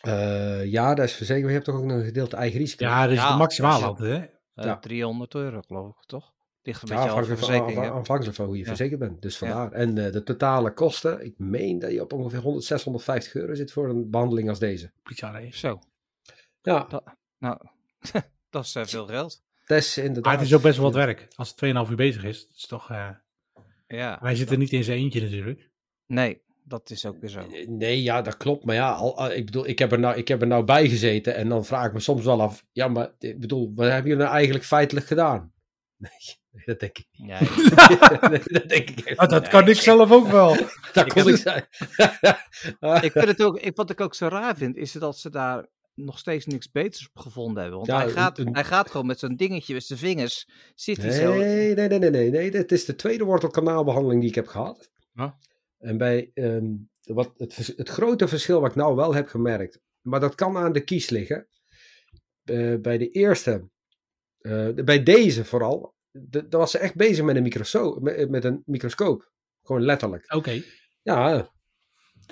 eh, 0.00 0.64
ja, 0.64 0.94
dat 0.94 1.04
is 1.04 1.12
verzekerd. 1.14 1.44
Maar 1.44 1.52
je 1.52 1.58
hebt 1.60 1.70
toch 1.70 1.80
ook 1.82 1.90
een 1.90 2.04
gedeelte 2.04 2.36
eigen 2.36 2.58
risico. 2.58 2.84
Ja, 2.84 3.02
dat 3.02 3.10
is 3.10 3.16
Ja, 3.18 3.30
de 3.32 3.36
maximaal 3.38 3.82
altijd, 3.82 4.10
hè? 4.10 4.24
Eh, 4.54 4.64
Ja. 4.64 4.78
300 4.78 5.34
euro, 5.34 5.60
geloof 5.60 5.88
ik, 6.00 6.06
toch? 6.06 6.32
Ligt 6.70 6.82
een 6.82 6.88
Ja, 6.88 6.94
beetje 6.94 7.10
af 7.10 7.16
afhankelijk 7.18 7.40
van, 7.40 7.48
verzekering. 7.48 8.36
hoe 8.36 8.56
je 8.56 8.62
Ja. 8.62 8.66
verzekerd 8.68 8.98
bent. 9.00 9.22
Dus 9.22 9.38
Ja. 9.38 9.46
vandaar. 9.48 9.72
En 9.72 9.98
eh, 10.06 10.12
de 10.12 10.22
totale 10.22 10.72
kosten, 10.72 11.24
ik 11.24 11.34
meen 11.38 11.78
dat 11.78 11.90
je 11.92 12.00
op 12.02 12.12
ongeveer 12.12 12.38
100, 12.38 12.64
650 12.64 13.34
euro 13.34 13.54
zit 13.54 13.72
voor 13.72 13.88
een 13.88 14.10
behandeling 14.10 14.48
als 14.48 14.58
deze. 14.58 14.92
Bizar? 15.02 15.42
Zo, 15.50 15.78
Ja, 16.62 17.02
nou, 17.38 17.58
dat 18.50 18.64
is 18.64 18.74
eh, 18.74 18.84
veel 18.84 19.06
geld. 19.06 19.42
dat 19.66 19.78
is 19.78 19.96
inderdaad. 19.98 20.24
Maar 20.24 20.36
het 20.38 20.42
is 20.46 20.54
ook 20.54 20.62
best 20.62 20.76
wel 20.76 20.86
wat 20.86 20.94
werk. 20.94 21.28
Als 21.36 21.48
het 21.48 21.56
2,5 21.56 21.90
uur 21.90 21.96
bezig 21.96 22.24
is, 22.24 22.46
dat 22.46 22.56
is 22.56 22.66
toch... 22.66 22.90
eh 22.90 23.08
Ja, 23.86 24.18
wij 24.22 24.34
zitten 24.34 24.58
niet 24.58 24.72
in 24.72 24.84
zijn 24.84 24.98
eentje 24.98 25.20
natuurlijk. 25.20 25.70
nee, 26.06 26.42
dat 26.64 26.90
is 26.90 27.06
ook 27.06 27.20
weer 27.20 27.30
zo. 27.30 27.46
Nee, 27.66 28.02
ja, 28.02 28.22
dat 28.22 28.36
klopt. 28.36 28.64
Maar 28.64 28.74
ja, 28.74 28.92
al, 28.92 29.16
al- 29.18 29.30
ik 29.30 29.44
bedoel, 29.44 29.66
ik 29.66 29.78
heb, 29.78 29.92
er 29.92 29.98
nou, 29.98 30.16
ik 30.16 30.28
heb 30.28 30.40
er 30.40 30.46
nou 30.46 30.64
bij 30.64 30.88
gezeten. 30.88 31.34
En 31.34 31.48
dan 31.48 31.64
vraag 31.64 31.86
ik 31.86 31.92
me 31.92 32.00
soms 32.00 32.24
wel 32.24 32.40
af. 32.40 32.64
Ja, 32.72 32.88
maar 32.88 33.10
ik 33.18 33.40
bedoel, 33.40 33.72
wat 33.74 33.86
hebben 33.86 34.06
jullie 34.10 34.22
nou 34.24 34.34
eigenlijk 34.34 34.64
feitelijk 34.64 35.06
gedaan? 35.06 35.52
Nee, 35.96 36.38
dat 36.64 36.80
denk 36.80 36.98
ik 36.98 37.06
niet. 37.12 37.28
Ja, 37.28 37.38
Nee, 38.28 38.40
dat 38.44 38.68
denk 38.68 38.90
ik 38.90 39.16
Ah, 39.18 39.28
dat 39.28 39.48
kan 39.48 39.68
ik 39.68 39.76
zelf 39.80 40.10
ook 40.12 40.26
wel. 40.28 40.56
Dat 40.92 41.06
Ik 41.06 41.12
kon 41.12 41.28
ik 41.28 41.36
zijn. 41.36 41.64
ik 43.04 43.12
vind 43.12 43.26
het 43.26 43.42
ook, 43.42 43.58
ik, 43.58 43.76
wat 43.76 43.90
ik 43.90 44.00
ook 44.00 44.14
zo 44.14 44.26
raar 44.28 44.56
vind, 44.56 44.76
is 44.76 44.92
dat 44.92 45.18
ze 45.18 45.30
daar 45.30 45.66
nog 45.94 46.18
steeds 46.18 46.46
niks 46.46 46.70
beters 46.70 47.08
op 47.12 47.22
gevonden 47.22 47.60
hebben. 47.62 47.76
Want 47.78 47.90
Ja, 47.90 47.98
hij, 48.00 48.10
gaat, 48.10 48.38
een- 48.38 48.54
hij 48.54 48.64
gaat 48.64 48.90
gewoon 48.90 49.06
met 49.06 49.18
zo'n 49.18 49.36
dingetje 49.36 49.74
met 49.74 49.84
zijn 49.84 49.98
vingers, 49.98 50.48
zit 50.74 50.96
hij 50.96 51.10
zo... 51.10 51.34
Nee, 51.34 51.74
nee, 51.74 51.88
nee, 51.88 51.98
nee, 51.98 52.10
nee, 52.10 52.30
nee. 52.30 52.50
Dit 52.50 52.72
is 52.72 52.84
de 52.84 52.94
tweede 52.94 53.24
wortelkanaalbehandeling 53.24 54.20
die 54.20 54.28
ik 54.28 54.34
heb 54.34 54.46
gehad. 54.46 54.90
Huh? 55.12 55.30
En 55.78 55.96
bij 55.96 56.30
ehm, 56.34 56.66
wat 57.02 57.32
het, 57.36 57.56
het 57.76 57.88
grote 57.88 58.28
verschil 58.28 58.60
wat 58.60 58.70
ik 58.70 58.76
nou 58.76 58.94
wel 58.96 59.14
heb 59.14 59.28
gemerkt, 59.28 59.80
maar 60.00 60.20
dat 60.20 60.34
kan 60.34 60.56
aan 60.56 60.72
de 60.72 60.84
kies 60.84 61.10
liggen. 61.10 61.46
eh, 62.44 62.74
bij 62.80 62.98
de 62.98 63.10
eerste, 63.10 63.68
eh, 64.38 64.68
bij 64.84 65.02
deze 65.02 65.44
vooral, 65.44 65.94
de- 66.12 66.48
daar 66.48 66.60
was 66.60 66.70
ze 66.70 66.78
echt 66.78 66.94
bezig 66.94 67.24
met 67.24 67.36
een, 67.36 67.42
microso- 67.42 67.98
met, 68.00 68.30
met 68.30 68.44
een 68.44 68.62
microscoop. 68.64 69.32
Gewoon 69.62 69.82
letterlijk. 69.82 70.34
Oké. 70.34 70.62
Ja, 71.02 71.50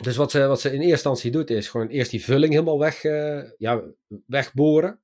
dus 0.02 0.16
wat 0.16 0.30
ze, 0.30 0.46
wat 0.46 0.60
ze 0.60 0.68
in 0.68 0.74
eerste 0.74 0.90
instantie 0.90 1.30
doet 1.30 1.50
is 1.50 1.68
gewoon 1.68 1.88
eerst 1.88 2.10
die 2.10 2.24
vulling 2.24 2.52
helemaal 2.52 2.78
weg, 2.78 3.04
eh, 3.04 3.42
ja, 3.56 3.82
wegboren. 4.26 5.00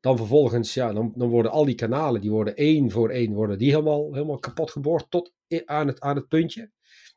Dan 0.00 0.16
vervolgens, 0.16 0.74
ja, 0.74 0.92
dan, 0.92 1.12
dan 1.16 1.28
worden 1.28 1.50
al 1.50 1.64
die 1.64 1.74
kanalen, 1.74 2.20
die 2.20 2.30
worden 2.30 2.56
één 2.56 2.90
voor 2.90 3.10
één, 3.10 3.32
worden 3.32 3.58
die 3.58 3.70
helemaal, 3.70 4.12
helemaal 4.12 4.38
kapot 4.38 4.70
geboord 4.70 5.10
tot 5.10 5.32
aan 5.64 5.86
het, 5.86 6.00
aan 6.00 6.16
het 6.16 6.28
puntje. 6.28 6.70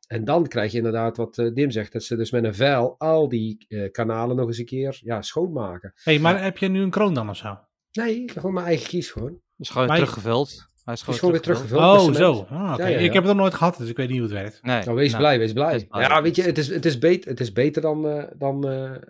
En 0.08 0.26
dan 0.26 0.48
krijg 0.48 0.72
je 0.72 0.78
inderdaad 0.78 1.18
wat 1.18 1.38
eh, 1.38 1.54
Dim 1.54 1.72
zegt, 1.72 1.92
dat 1.92 2.04
ze 2.04 2.16
dus 2.16 2.32
met 2.32 2.44
een 2.44 2.56
vuil 2.56 2.96
al 2.98 3.30
die 3.30 3.66
eh, 3.68 3.92
kanalen 3.92 4.36
nog 4.36 4.48
eens 4.48 4.58
een 4.58 4.66
keer 4.66 5.00
ja, 5.04 5.22
schoonmaken. 5.22 5.94
hey, 6.04 6.20
maar 6.20 6.44
heb 6.44 6.58
je 6.58 6.68
nu 6.68 6.82
een 6.82 6.90
kroon 6.90 7.14
dan 7.14 7.30
of 7.30 7.38
zo? 7.38 7.58
Nee, 7.92 8.30
gewoon 8.30 8.54
mijn 8.54 8.66
eigen 8.66 8.88
kies 8.88 9.12
gewoon. 9.12 9.42
is 9.58 9.70
gewoon 9.70 9.88
teruggevuld. 9.88 10.68
Hij 10.90 10.98
is 10.98 11.04
gewoon, 11.04 11.16
is 11.16 11.20
gewoon 11.20 11.34
weer 11.34 11.44
teruggevuld. 11.44 11.82
Oh, 11.82 12.16
zo. 12.16 12.46
Ah, 12.50 12.74
oké. 12.74 12.82
Ja, 12.82 12.88
ja, 12.88 12.98
ja. 12.98 12.98
Ik 12.98 13.14
heb 13.14 13.24
het 13.24 13.32
nog 13.32 13.42
nooit 13.42 13.54
gehad, 13.54 13.78
dus 13.78 13.90
ik 13.90 13.98
weet 13.98 14.10
niet 14.10 14.20
hoe 14.20 14.28
het 14.28 14.38
werkt. 14.38 14.64
Nee. 14.64 14.84
Nou, 14.84 14.96
wees 14.96 15.12
nou, 15.12 15.24
blij, 15.24 15.38
wees 15.40 15.54
blij. 15.54 15.88
Ja, 15.92 16.22
weet 16.22 16.36
je, 16.36 16.42
het 16.42 16.58
is, 16.58 16.68
het 16.68 16.86
is, 16.86 16.98
beter, 16.98 17.30
het 17.30 17.40
is 17.40 17.52
beter 17.52 17.82
dan, 17.82 18.08
eh, 18.08 18.24
dan 18.36 18.68
eh, 18.68 18.96
eh, 18.96 19.02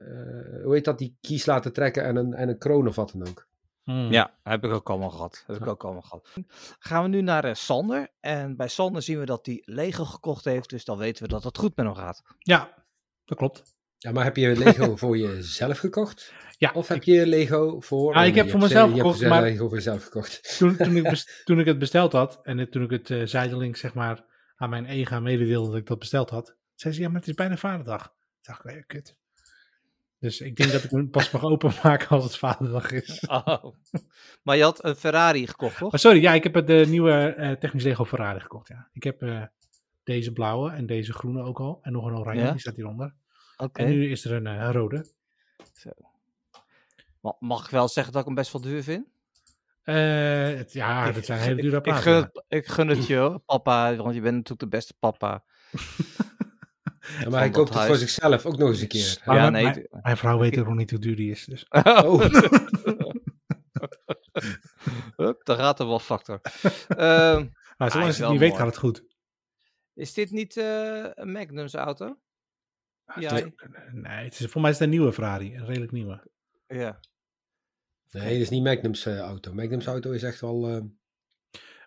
hoe 0.64 0.74
heet 0.74 0.86
dat, 0.86 0.98
die 0.98 1.18
kies 1.22 1.46
laten 1.46 1.74
trekken 1.74 2.04
en 2.04 2.16
een, 2.16 2.34
en 2.34 2.50
een 2.50 2.58
kroon 2.58 2.88
of 2.88 2.96
wat 2.96 3.12
dan 3.12 3.28
ook. 3.28 3.48
Hmm. 3.84 4.12
Ja, 4.12 4.34
heb 4.44 4.64
ik 4.64 4.72
ook 4.72 4.90
allemaal 4.90 5.10
gehad. 5.10 5.44
Heb 5.48 5.56
ik 5.56 5.68
ook 5.68 5.84
allemaal 5.84 6.02
gehad. 6.02 6.30
Gaan 6.80 7.04
we 7.04 7.10
nu 7.10 7.22
naar 7.22 7.56
Sander. 7.56 8.08
En 8.20 8.56
bij 8.56 8.68
Sander 8.68 9.02
zien 9.02 9.20
we 9.20 9.26
dat 9.26 9.46
hij 9.46 9.62
Lego 9.66 10.06
gekocht 10.06 10.46
heeft. 10.46 10.70
Dus 10.70 10.86
dan 10.86 10.98
weten 10.98 11.24
we 11.24 11.30
dat 11.30 11.44
het 11.44 11.58
goed 11.58 11.76
met 11.76 11.86
hem 11.86 11.96
gaat. 11.96 12.22
Ja, 12.38 12.74
dat 13.26 13.38
klopt. 13.38 13.78
Ja, 14.00 14.12
maar 14.12 14.24
heb 14.24 14.36
je 14.36 14.56
Lego 14.58 14.96
voor 15.02 15.18
jezelf 15.18 15.78
gekocht? 15.78 16.34
Ja, 16.58 16.72
Of 16.74 16.88
heb 16.88 17.04
je 17.04 17.28
Lego 17.28 17.80
voor... 17.80 18.14
Ja, 18.14 18.24
ik 18.24 18.30
oh, 18.32 18.38
heb 18.38 18.50
voor 18.50 18.60
mezelf 18.60 18.82
je 18.88 18.94
hebt 18.94 18.98
gekocht, 19.02 19.20
zelf 19.20 19.32
maar- 19.32 19.42
Lego 19.42 19.68
voor 19.68 19.76
jezelf 19.78 20.04
gekocht. 20.04 20.42
toen, 20.58 20.76
toen, 20.76 20.96
ik 20.98 21.26
toen 21.46 21.60
ik 21.60 21.66
het 21.66 21.80
besteld 21.80 22.12
had 22.12 22.40
en 22.44 22.58
het- 22.58 22.72
toen 22.72 22.84
ik 22.84 22.90
het 22.90 23.10
eh 23.10 23.22
zijdelings 23.26 23.80
zeg 23.80 23.94
maar 23.94 24.24
aan 24.56 24.70
mijn 24.70 24.86
ega 24.86 25.20
mededeelde 25.20 25.70
dat 25.70 25.78
ik 25.80 25.88
dat 25.88 26.00
besteld 26.00 26.30
had, 26.30 26.56
zei 26.76 26.94
ze 26.94 27.02
ja, 27.02 27.08
maar 27.08 27.20
het 27.20 27.28
is 27.30 27.34
bijna 27.36 27.58
vaderdag. 27.58 28.04
Toen 28.04 28.14
dacht 28.42 28.66
ik, 28.66 28.72
ja, 28.72 28.82
kut. 28.82 29.16
Dus 30.20 30.42
ik 30.42 30.56
denk 30.56 30.72
dat 30.72 30.84
ik 30.84 30.90
hem 30.90 31.10
pas 31.10 31.32
mag 31.32 31.44
openmaken 31.44 32.08
als 32.10 32.24
het 32.24 32.38
vaderdag 32.38 32.92
is. 32.92 33.20
Oh. 33.28 33.64
maar 34.44 34.58
je 34.58 34.64
had 34.64 34.84
een 34.84 34.96
Ferrari 34.96 35.48
gekocht, 35.48 35.78
toch? 35.78 35.92
Maar 35.92 36.00
sorry, 36.00 36.22
ja, 36.22 36.34
ik 36.34 36.44
heb 36.44 36.54
het 36.54 36.68
de 36.68 36.86
nieuwe 36.88 37.12
eh 37.12 37.52
technisch 37.52 37.84
Lego 37.84 38.06
Ferrari 38.06 38.40
gekocht, 38.40 38.68
ja. 38.68 38.90
Ik 38.94 39.04
heb 39.04 39.22
eh, 39.22 39.42
deze 40.04 40.32
blauwe 40.34 40.72
en 40.72 40.86
deze 40.86 41.14
groene 41.14 41.44
ook 41.44 41.60
al. 41.60 41.80
En 41.82 41.92
nog 41.92 42.06
een 42.06 42.18
oranje, 42.18 42.42
Ja? 42.42 42.52
die 42.52 42.60
staat 42.60 42.76
hieronder. 42.76 43.14
Oké. 43.64 43.82
En 43.84 43.90
nu 43.90 44.12
is 44.12 44.26
er 44.26 44.32
een 44.34 44.48
eh, 44.48 44.70
rode. 44.72 45.06
Ma- 47.22 47.36
Mag 47.40 47.66
ik 47.66 47.70
wel 47.72 47.88
zeggen 47.88 48.12
dat 48.14 48.22
ik 48.22 48.28
hem 48.28 48.36
best 48.38 48.52
wel 48.52 48.62
duur 48.62 48.84
vind? 48.84 49.08
Eh, 49.84 49.96
het- 50.58 50.74
ja, 50.74 51.12
dat 51.12 51.26
zijn 51.26 51.40
hele 51.40 51.62
dure 51.62 51.78
ik, 51.78 51.86
ik, 51.86 51.94
gun 51.94 52.14
het, 52.16 52.44
ik 52.48 52.68
gun 52.68 52.88
het 52.88 53.08
je, 53.08 53.16
hoor, 53.16 53.40
papa. 53.40 53.96
Want 53.96 54.16
je 54.16 54.22
bent 54.22 54.34
natuurlijk 54.36 54.60
de 54.62 54.68
beste 54.78 54.94
papa. 55.00 55.44
Ja, 57.20 57.30
maar 57.30 57.40
hij 57.40 57.50
koopt 57.50 57.74
het 57.74 57.84
voor 57.86 57.96
zichzelf 57.96 58.46
ook 58.46 58.58
nog 58.58 58.70
eens 58.70 58.82
een 58.82 58.88
keer. 58.88 59.22
Ja, 59.26 59.34
mijn- 59.34 59.52
nee. 59.54 59.64
mijn, 59.64 59.88
mijn 60.02 60.18
vrouw 60.18 60.40
weet 60.40 60.58
ook 60.60 60.66
nog 60.66 60.76
niet 60.76 60.90
hoe 60.90 61.00
duur 61.00 61.16
die 61.16 61.32
is. 61.32 61.46
Dus. 61.46 61.66
Oh. 62.06 62.26
Hup, 65.16 65.46
daar 65.46 65.58
gaat 65.58 65.80
er 65.80 65.88
wel 65.88 66.00
factor. 66.00 66.42
Ehm, 66.88 66.98
Maar 66.98 67.48
Hij 67.78 67.90
zolang 67.90 68.14
ze 68.14 68.22
het 68.22 68.32
niet 68.32 68.40
weet, 68.40 68.56
gaat 68.56 68.66
het 68.66 68.78
goed. 68.78 69.04
is 69.94 70.14
dit 70.14 70.32
niet 70.32 70.58
eh, 70.58 71.06
een 71.14 71.32
Magnum's 71.32 71.74
auto? 71.74 72.18
Ja. 73.16 73.34
Het 73.36 73.46
is- 73.46 73.52
Nee, 73.92 74.24
het 74.24 74.40
is, 74.40 74.46
voor 74.46 74.62
mij 74.62 74.70
is 74.72 74.76
het 74.78 74.86
een 74.86 74.94
nieuwe 74.94 75.14
Ferrari. 75.14 75.56
Een 75.56 75.66
redelijk 75.66 75.92
nieuwe. 75.92 76.28
Ja. 76.68 77.00
Nee, 78.12 78.32
dat 78.34 78.42
is 78.42 78.50
niet 78.50 78.64
Magnum's 78.64 79.06
eh, 79.06 79.20
auto. 79.20 79.54
Magnum's 79.54 79.86
auto 79.86 80.12
is 80.12 80.24
echt 80.24 80.42
wel... 80.42 80.68
eh, 80.70 80.82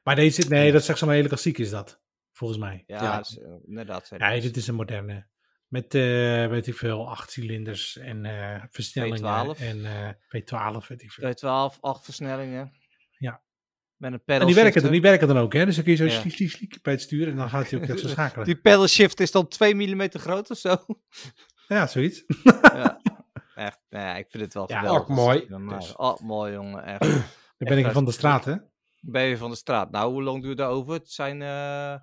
Maar 0.02 0.14
deze, 0.17 0.49
nee, 0.49 0.73
dat 0.73 0.81
is 0.83 0.88
echt 0.88 0.99
zo'n 0.99 1.11
hele 1.11 1.29
klassiek 1.29 1.59
is 1.59 1.71
dat. 1.71 2.00
Volgens 2.33 2.59
mij. 2.61 2.83
Ja, 2.87 3.02
Ja. 3.02 3.21
is, 3.21 3.38
eh, 3.38 3.50
inderdaad. 3.67 4.07
zijn 4.07 4.21
Nee, 4.21 4.41
dit 4.41 4.57
is 4.57 4.67
een 4.67 4.75
moderne. 4.75 5.26
Met, 5.67 5.95
eh, 5.95 6.47
weet 6.49 6.67
ik 6.67 6.75
veel, 6.75 7.09
acht 7.09 7.31
cilinders 7.31 7.97
en 7.97 8.25
eh 8.25 8.62
versnellingen. 8.71 9.57
V12. 9.57 9.61
En 9.61 9.85
eh 9.85 10.09
V12, 10.29 10.87
weet 10.88 11.02
ik 11.02 11.11
veel. 11.12 11.35
212, 11.35 11.79
8 11.81 12.05
versnellingen. 12.05 12.73
Ja. 14.03 14.11
Met 14.11 14.21
een 14.27 14.41
En 14.41 14.47
die 14.47 14.55
werken, 14.55 14.83
dan, 14.83 14.91
die 14.93 15.01
werken 15.01 15.29
dan 15.29 15.39
ook, 15.39 15.53
hè? 15.53 15.65
Dus 15.65 15.75
dan 15.75 15.85
kun 15.85 15.93
je 15.93 15.99
zo 15.99 16.05
Ja. 16.05 16.11
sliek, 16.21 16.35
sliek, 16.35 16.51
sliek 16.51 16.83
bij 16.83 16.93
het 16.93 17.03
sturen 17.03 17.33
en 17.33 17.37
dan 17.37 17.49
gaat 17.49 17.71
hij 17.71 17.81
ook 17.81 17.89
echt 17.89 18.01
zo 18.01 18.09
schakelen. 18.17 18.47
Die 18.47 18.57
pedal 18.61 18.87
shift 18.87 19.21
is 19.21 19.31
dan 19.31 19.49
2 19.49 19.75
mm 19.75 20.09
groot 20.11 20.51
of 20.51 20.59
zo. 20.59 20.77
Ja, 21.69 21.87
zoiets. 21.87 22.25
ja. 22.63 23.01
Echt, 23.55 23.79
nee, 23.91 24.19
ik 24.19 24.27
vind 24.31 24.43
het 24.43 24.55
wel 24.55 24.71
Ja, 24.71 24.79
geweldig. 24.79 25.03
ook 25.03 25.09
mooi. 25.09 25.47
Dus. 25.69 25.97
Oh, 25.97 26.21
mooi 26.21 26.53
jongen, 26.53 26.85
echt. 26.85 27.01
Dan 27.59 27.69
ben 27.69 27.79
ik 27.79 27.85
Echt 27.85 27.95
van 27.95 28.05
de 28.05 28.13
straat, 28.13 28.45
hè? 28.45 28.55
Ben 29.01 29.23
je 29.23 29.37
van 29.37 29.51
de 29.51 29.57
straat. 29.57 29.91
Nou, 29.91 30.13
hoe 30.13 30.23
lang 30.23 30.43
duurt 30.43 30.57
dat 30.59 30.71
over? 30.71 30.93
Het 30.95 31.11
zijn 31.11 31.43
eh 31.43 31.93
eh 31.93 31.99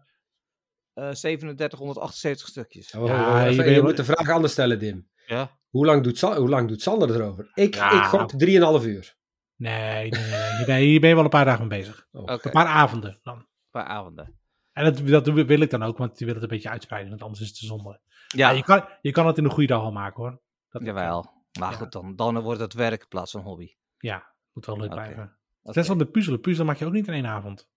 3778 0.93 2.47
stukjes. 2.47 2.91
oh, 2.93 3.07
Ja, 3.07 3.47
even, 3.47 3.71
je 3.71 3.81
moet 3.81 3.97
de 3.97 4.03
vraag 4.03 4.29
anders 4.29 4.51
stellen, 4.53 4.79
Dim. 4.79 5.09
Ja. 5.25 5.57
Hoe 5.69 5.85
lang 5.85 6.03
doet, 6.03 6.17
Sa- 6.17 6.37
hoe 6.37 6.49
lang 6.49 6.67
doet 6.67 6.81
Sander 6.81 7.15
erover? 7.15 7.51
Ik, 7.53 7.75
Ja. 7.75 7.91
ik 7.91 8.03
gok 8.03 8.31
3,5 8.31 8.85
uur. 8.87 9.17
Nee, 9.59 10.09
nee, 10.09 10.21
nee. 10.21 10.29
nee. 10.57 10.65
nee 10.65 10.85
hier 10.85 10.99
ben 10.99 11.09
je 11.09 11.15
wel 11.15 11.23
een 11.23 11.29
paar 11.29 11.45
dagen 11.45 11.67
mee 11.67 11.79
bezig. 11.79 12.07
Oh. 12.11 12.23
Een 12.25 12.51
paar 12.51 12.65
avonden 12.65 13.19
dan. 13.23 13.37
een 13.37 13.47
paar 13.71 13.85
avonden. 13.85 14.37
En 14.71 14.83
dat, 14.83 15.07
dat 15.07 15.25
doe- 15.25 15.45
wil 15.45 15.59
ik 15.61 15.69
dan 15.69 15.83
ook, 15.83 15.97
want 15.97 16.17
die 16.17 16.25
wil 16.25 16.35
het 16.35 16.43
een 16.43 16.49
beetje 16.49 16.69
uitspreiden, 16.69 17.09
want 17.09 17.21
anders 17.21 17.41
is 17.41 17.47
het 17.47 17.57
te 17.59 17.65
zonde. 17.65 17.99
Ja, 18.27 18.49
je, 18.49 18.63
kan, 18.63 18.85
je 19.01 19.11
kan 19.11 19.27
het 19.27 19.37
in 19.37 19.43
een 19.43 19.51
goede 19.51 19.67
dag 19.67 19.81
al 19.81 19.91
maken, 19.91 20.23
hoor. 20.23 20.41
Dat 20.69 20.83
jawel. 20.85 21.37
Maar 21.59 21.71
Ja. 21.71 21.77
goed, 21.77 21.91
dan, 21.91 22.15
dan 22.15 22.39
wordt 22.39 22.59
het 22.59 22.73
werk 22.73 23.01
in 23.01 23.07
plaats 23.07 23.31
van 23.31 23.41
hobby. 23.41 23.75
Ja, 23.97 24.33
moet 24.53 24.65
wel 24.65 24.77
leuk 24.79 24.89
blijven. 24.89 25.23
Oké. 25.23 25.75
Net 25.75 25.85
zoals 25.85 25.99
met 25.99 26.11
puzzelen. 26.11 26.39
Puzzelen 26.41 26.67
maak 26.67 26.77
je 26.77 26.85
ook 26.85 26.93
niet 26.93 27.07
in 27.07 27.13
één 27.13 27.25
avond. 27.25 27.69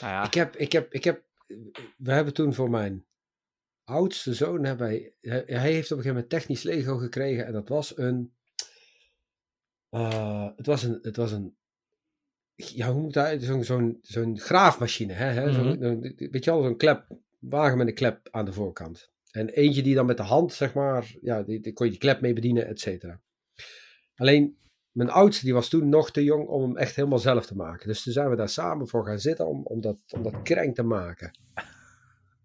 Nou 0.00 0.12
ja, 0.12 0.24
Ik 0.24 0.34
heb, 0.34 0.56
ik 0.56 0.72
heb, 0.72 0.92
ik 0.92 1.04
heb, 1.04 1.24
we 1.96 2.12
hebben 2.12 2.34
toen 2.34 2.54
voor 2.54 2.70
mijn 2.70 3.06
oudste 3.84 4.34
zoon, 4.34 4.64
hebben 4.64 4.86
wij, 4.86 5.14
hij 5.20 5.44
heeft 5.72 5.92
op 5.92 5.98
een 5.98 6.02
gegeven 6.02 6.08
moment 6.12 6.28
technisch 6.28 6.62
Lego 6.62 6.96
gekregen 6.96 7.46
en 7.46 7.52
dat 7.52 7.68
was 7.68 7.96
een, 7.98 8.34
eh, 9.92 10.48
het 10.56 10.66
was 10.66 10.82
een, 10.82 10.98
het 11.02 11.16
was 11.16 11.32
een, 11.32 11.56
ja 12.54 12.92
hoe 12.92 13.02
moet 13.02 13.12
dat, 13.14 13.42
zo'n 13.42 13.64
zo'n 13.64 13.98
zo'n 14.02 14.38
graafmachine, 14.40 15.12
hè, 15.12 15.24
hè? 15.26 15.52
Zo'n- 15.52 15.66
Mhm. 15.78 15.82
een- 15.84 16.00
weet 16.30 16.44
je 16.44 16.50
wel, 16.50 16.62
zo'n 16.62 16.76
klep, 16.76 17.06
wagen 17.38 17.78
met 17.78 17.86
een 17.86 17.94
klep 17.94 18.28
aan 18.30 18.44
de 18.44 18.52
voorkant. 18.52 19.10
En 19.30 19.48
eentje 19.48 19.82
die 19.82 19.94
dan 19.94 20.06
met 20.06 20.16
de 20.16 20.22
hand, 20.22 20.52
zeg 20.52 20.74
maar, 20.74 21.14
ja, 21.20 21.42
die, 21.42 21.60
die 21.60 21.72
kon 21.72 21.86
je 21.86 21.92
die 21.92 22.00
klep 22.00 22.20
mee 22.20 22.32
bedienen, 22.32 22.66
et 22.66 22.80
cetera. 22.80 23.20
Alleen, 24.16 24.56
mijn 24.92 25.10
oudste 25.10 25.44
die 25.44 25.54
was 25.54 25.68
toen 25.68 25.88
nog 25.88 26.10
te 26.10 26.24
jong 26.24 26.46
om 26.48 26.62
hem 26.62 26.76
echt 26.76 26.96
helemaal 26.96 27.18
zelf 27.18 27.46
te 27.46 27.56
maken. 27.56 27.88
Dus 27.88 28.02
toen 28.02 28.12
zijn 28.12 28.30
we 28.30 28.36
daar 28.36 28.48
samen 28.48 28.88
voor 28.88 29.06
gaan 29.06 29.18
zitten 29.18 29.46
om, 29.46 29.62
om, 29.64 29.80
dat, 29.80 29.96
om 30.10 30.22
dat 30.22 30.42
krenk 30.42 30.74
te 30.74 30.82
maken. 30.82 31.38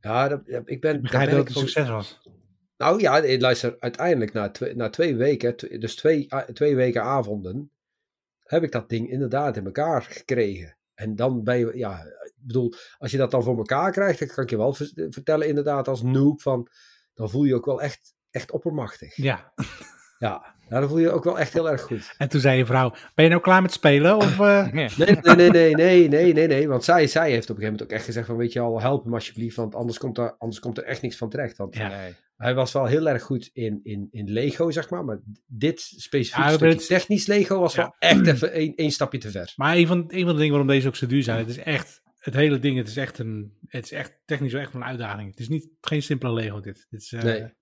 Ja, 0.02 0.28
dat, 0.28 0.42
ik 0.66 0.82
ben, 0.82 0.96
Ik 0.96 1.02
begrijp 1.02 1.26
ben 1.26 1.36
dat 1.38 1.48
het 1.48 1.56
een 1.58 1.62
succes 1.68 1.90
was. 1.90 2.20
Nou 2.78 3.00
ja, 3.02 3.38
luister, 3.38 3.76
uiteindelijk 3.80 4.34
na 4.34 4.50
twee, 4.50 4.76
na 4.76 4.90
twee 4.90 5.16
weken, 5.16 5.80
dus 5.80 5.96
twee, 5.96 6.28
twee 6.54 6.76
weken 6.76 7.04
avonden, 7.04 7.72
heb 8.44 8.64
ik 8.64 8.72
dat 8.72 8.90
ding 8.90 9.10
inderdaad 9.10 9.58
in 9.58 9.66
elkaar 9.66 10.02
gekregen. 10.04 10.78
En 10.94 11.16
dan 11.16 11.44
ben 11.44 11.58
je, 11.58 11.72
ja, 11.78 12.04
ik 12.04 12.34
bedoel, 12.36 12.74
als 12.98 13.12
je 13.12 13.18
dat 13.18 13.32
dan 13.32 13.44
voor 13.44 13.58
elkaar 13.58 13.92
krijgt, 13.92 14.20
dan 14.20 14.28
kan 14.28 14.44
ik 14.44 14.50
je 14.50 14.58
wel 14.58 14.74
ver- 14.74 14.92
vertellen 15.10 15.48
inderdaad 15.48 15.88
als 15.88 16.02
noob 16.02 16.42
van, 16.42 16.68
dan 17.14 17.30
voel 17.30 17.44
je 17.44 17.50
je 17.50 17.56
ook 17.56 17.66
wel 17.66 17.82
echt, 17.82 18.14
echt 18.32 18.52
oppermachtig. 18.52 19.16
Ja. 19.16 19.54
Ja, 20.20 20.56
nou, 20.70 20.82
dan 20.82 20.90
voel 20.90 20.98
je 20.98 21.04
je 21.06 21.12
ook 21.12 21.24
wel 21.24 21.40
echt 21.40 21.54
heel 21.54 21.70
erg 21.70 21.82
goed. 21.82 22.14
En 22.18 22.30
toen 22.30 22.40
zei 22.40 22.58
je 22.58 22.66
vrouw, 22.66 22.90
ben 23.16 23.24
je 23.26 23.30
nou 23.32 23.42
klaar 23.42 23.62
met 23.62 23.72
spelen? 23.72 24.16
Of, 24.16 24.40
eh, 24.40 24.72
Nee, 24.74 24.90
nee, 24.98 25.36
nee, 25.36 25.50
nee, 25.50 25.76
nee, 25.76 26.08
nee, 26.08 26.34
nee, 26.34 26.48
nee, 26.48 26.68
want 26.68 26.84
zij, 26.84 27.08
zij 27.08 27.32
heeft 27.32 27.50
op 27.50 27.56
een 27.56 27.62
gegeven 27.62 27.64
moment 27.72 27.84
ook 27.84 27.90
echt 27.98 28.06
gezegd 28.06 28.28
van, 28.28 28.38
weet 28.38 28.54
je 28.54 28.60
al, 28.60 28.82
help 28.82 29.04
hem 29.04 29.14
alsjeblieft, 29.14 29.56
want 29.56 29.76
anders 29.76 29.98
komt 29.98 30.18
er, 30.18 30.36
anders 30.38 30.60
komt 30.60 30.78
er 30.78 30.84
echt 30.84 31.02
niks 31.02 31.18
van 31.18 31.30
terecht. 31.30 31.58
Want 31.58 31.76
Ja. 31.76 31.88
nee. 31.88 32.16
Hij 32.38 32.56
was 32.56 32.72
wel 32.74 32.86
heel 32.86 33.10
erg 33.10 33.24
goed 33.24 33.50
in, 33.54 33.80
in, 33.84 34.08
in 34.12 34.32
Lego, 34.32 34.72
zeg 34.72 34.90
maar, 34.90 35.06
maar 35.06 35.20
dit 35.46 35.80
specifiek 35.82 36.36
Ja, 36.38 36.44
maar 36.46 36.54
stukje 36.54 36.76
het- 36.76 36.88
technisch 36.88 37.28
Lego 37.28 37.60
was 37.60 37.76
Ja. 37.76 37.82
wel 37.82 37.96
echt 38.12 38.28
even 38.28 38.52
één, 38.52 38.76
één 38.76 38.92
stapje 38.92 39.18
te 39.18 39.32
ver. 39.32 39.54
Maar 39.56 39.76
een 39.76 39.88
van, 39.88 40.04
een 40.08 40.24
van 40.24 40.32
de 40.34 40.38
dingen 40.38 40.50
waarom 40.50 40.68
deze 40.68 40.88
ook 40.88 40.96
zo 40.96 41.08
duur 41.08 41.24
zijn, 41.24 41.38
het 41.40 41.50
is 41.50 41.58
echt, 41.58 42.02
het 42.18 42.34
hele 42.34 42.60
ding, 42.60 42.78
het 42.78 42.88
is 42.88 42.98
echt 42.98 43.20
een, 43.20 43.54
het 43.68 43.84
is 43.84 43.92
echt 43.92 44.20
technisch 44.26 44.52
wel 44.52 44.62
echt 44.62 44.74
een 44.74 44.84
uitdaging. 44.84 45.30
Het 45.30 45.40
is 45.40 45.50
niet, 45.50 45.70
geen 45.82 46.04
simpele 46.04 46.34
Lego 46.34 46.60
dit. 46.60 46.88
dit 46.90 47.02
is, 47.02 47.14
eh, 47.14 47.24
Nee. 47.24 47.56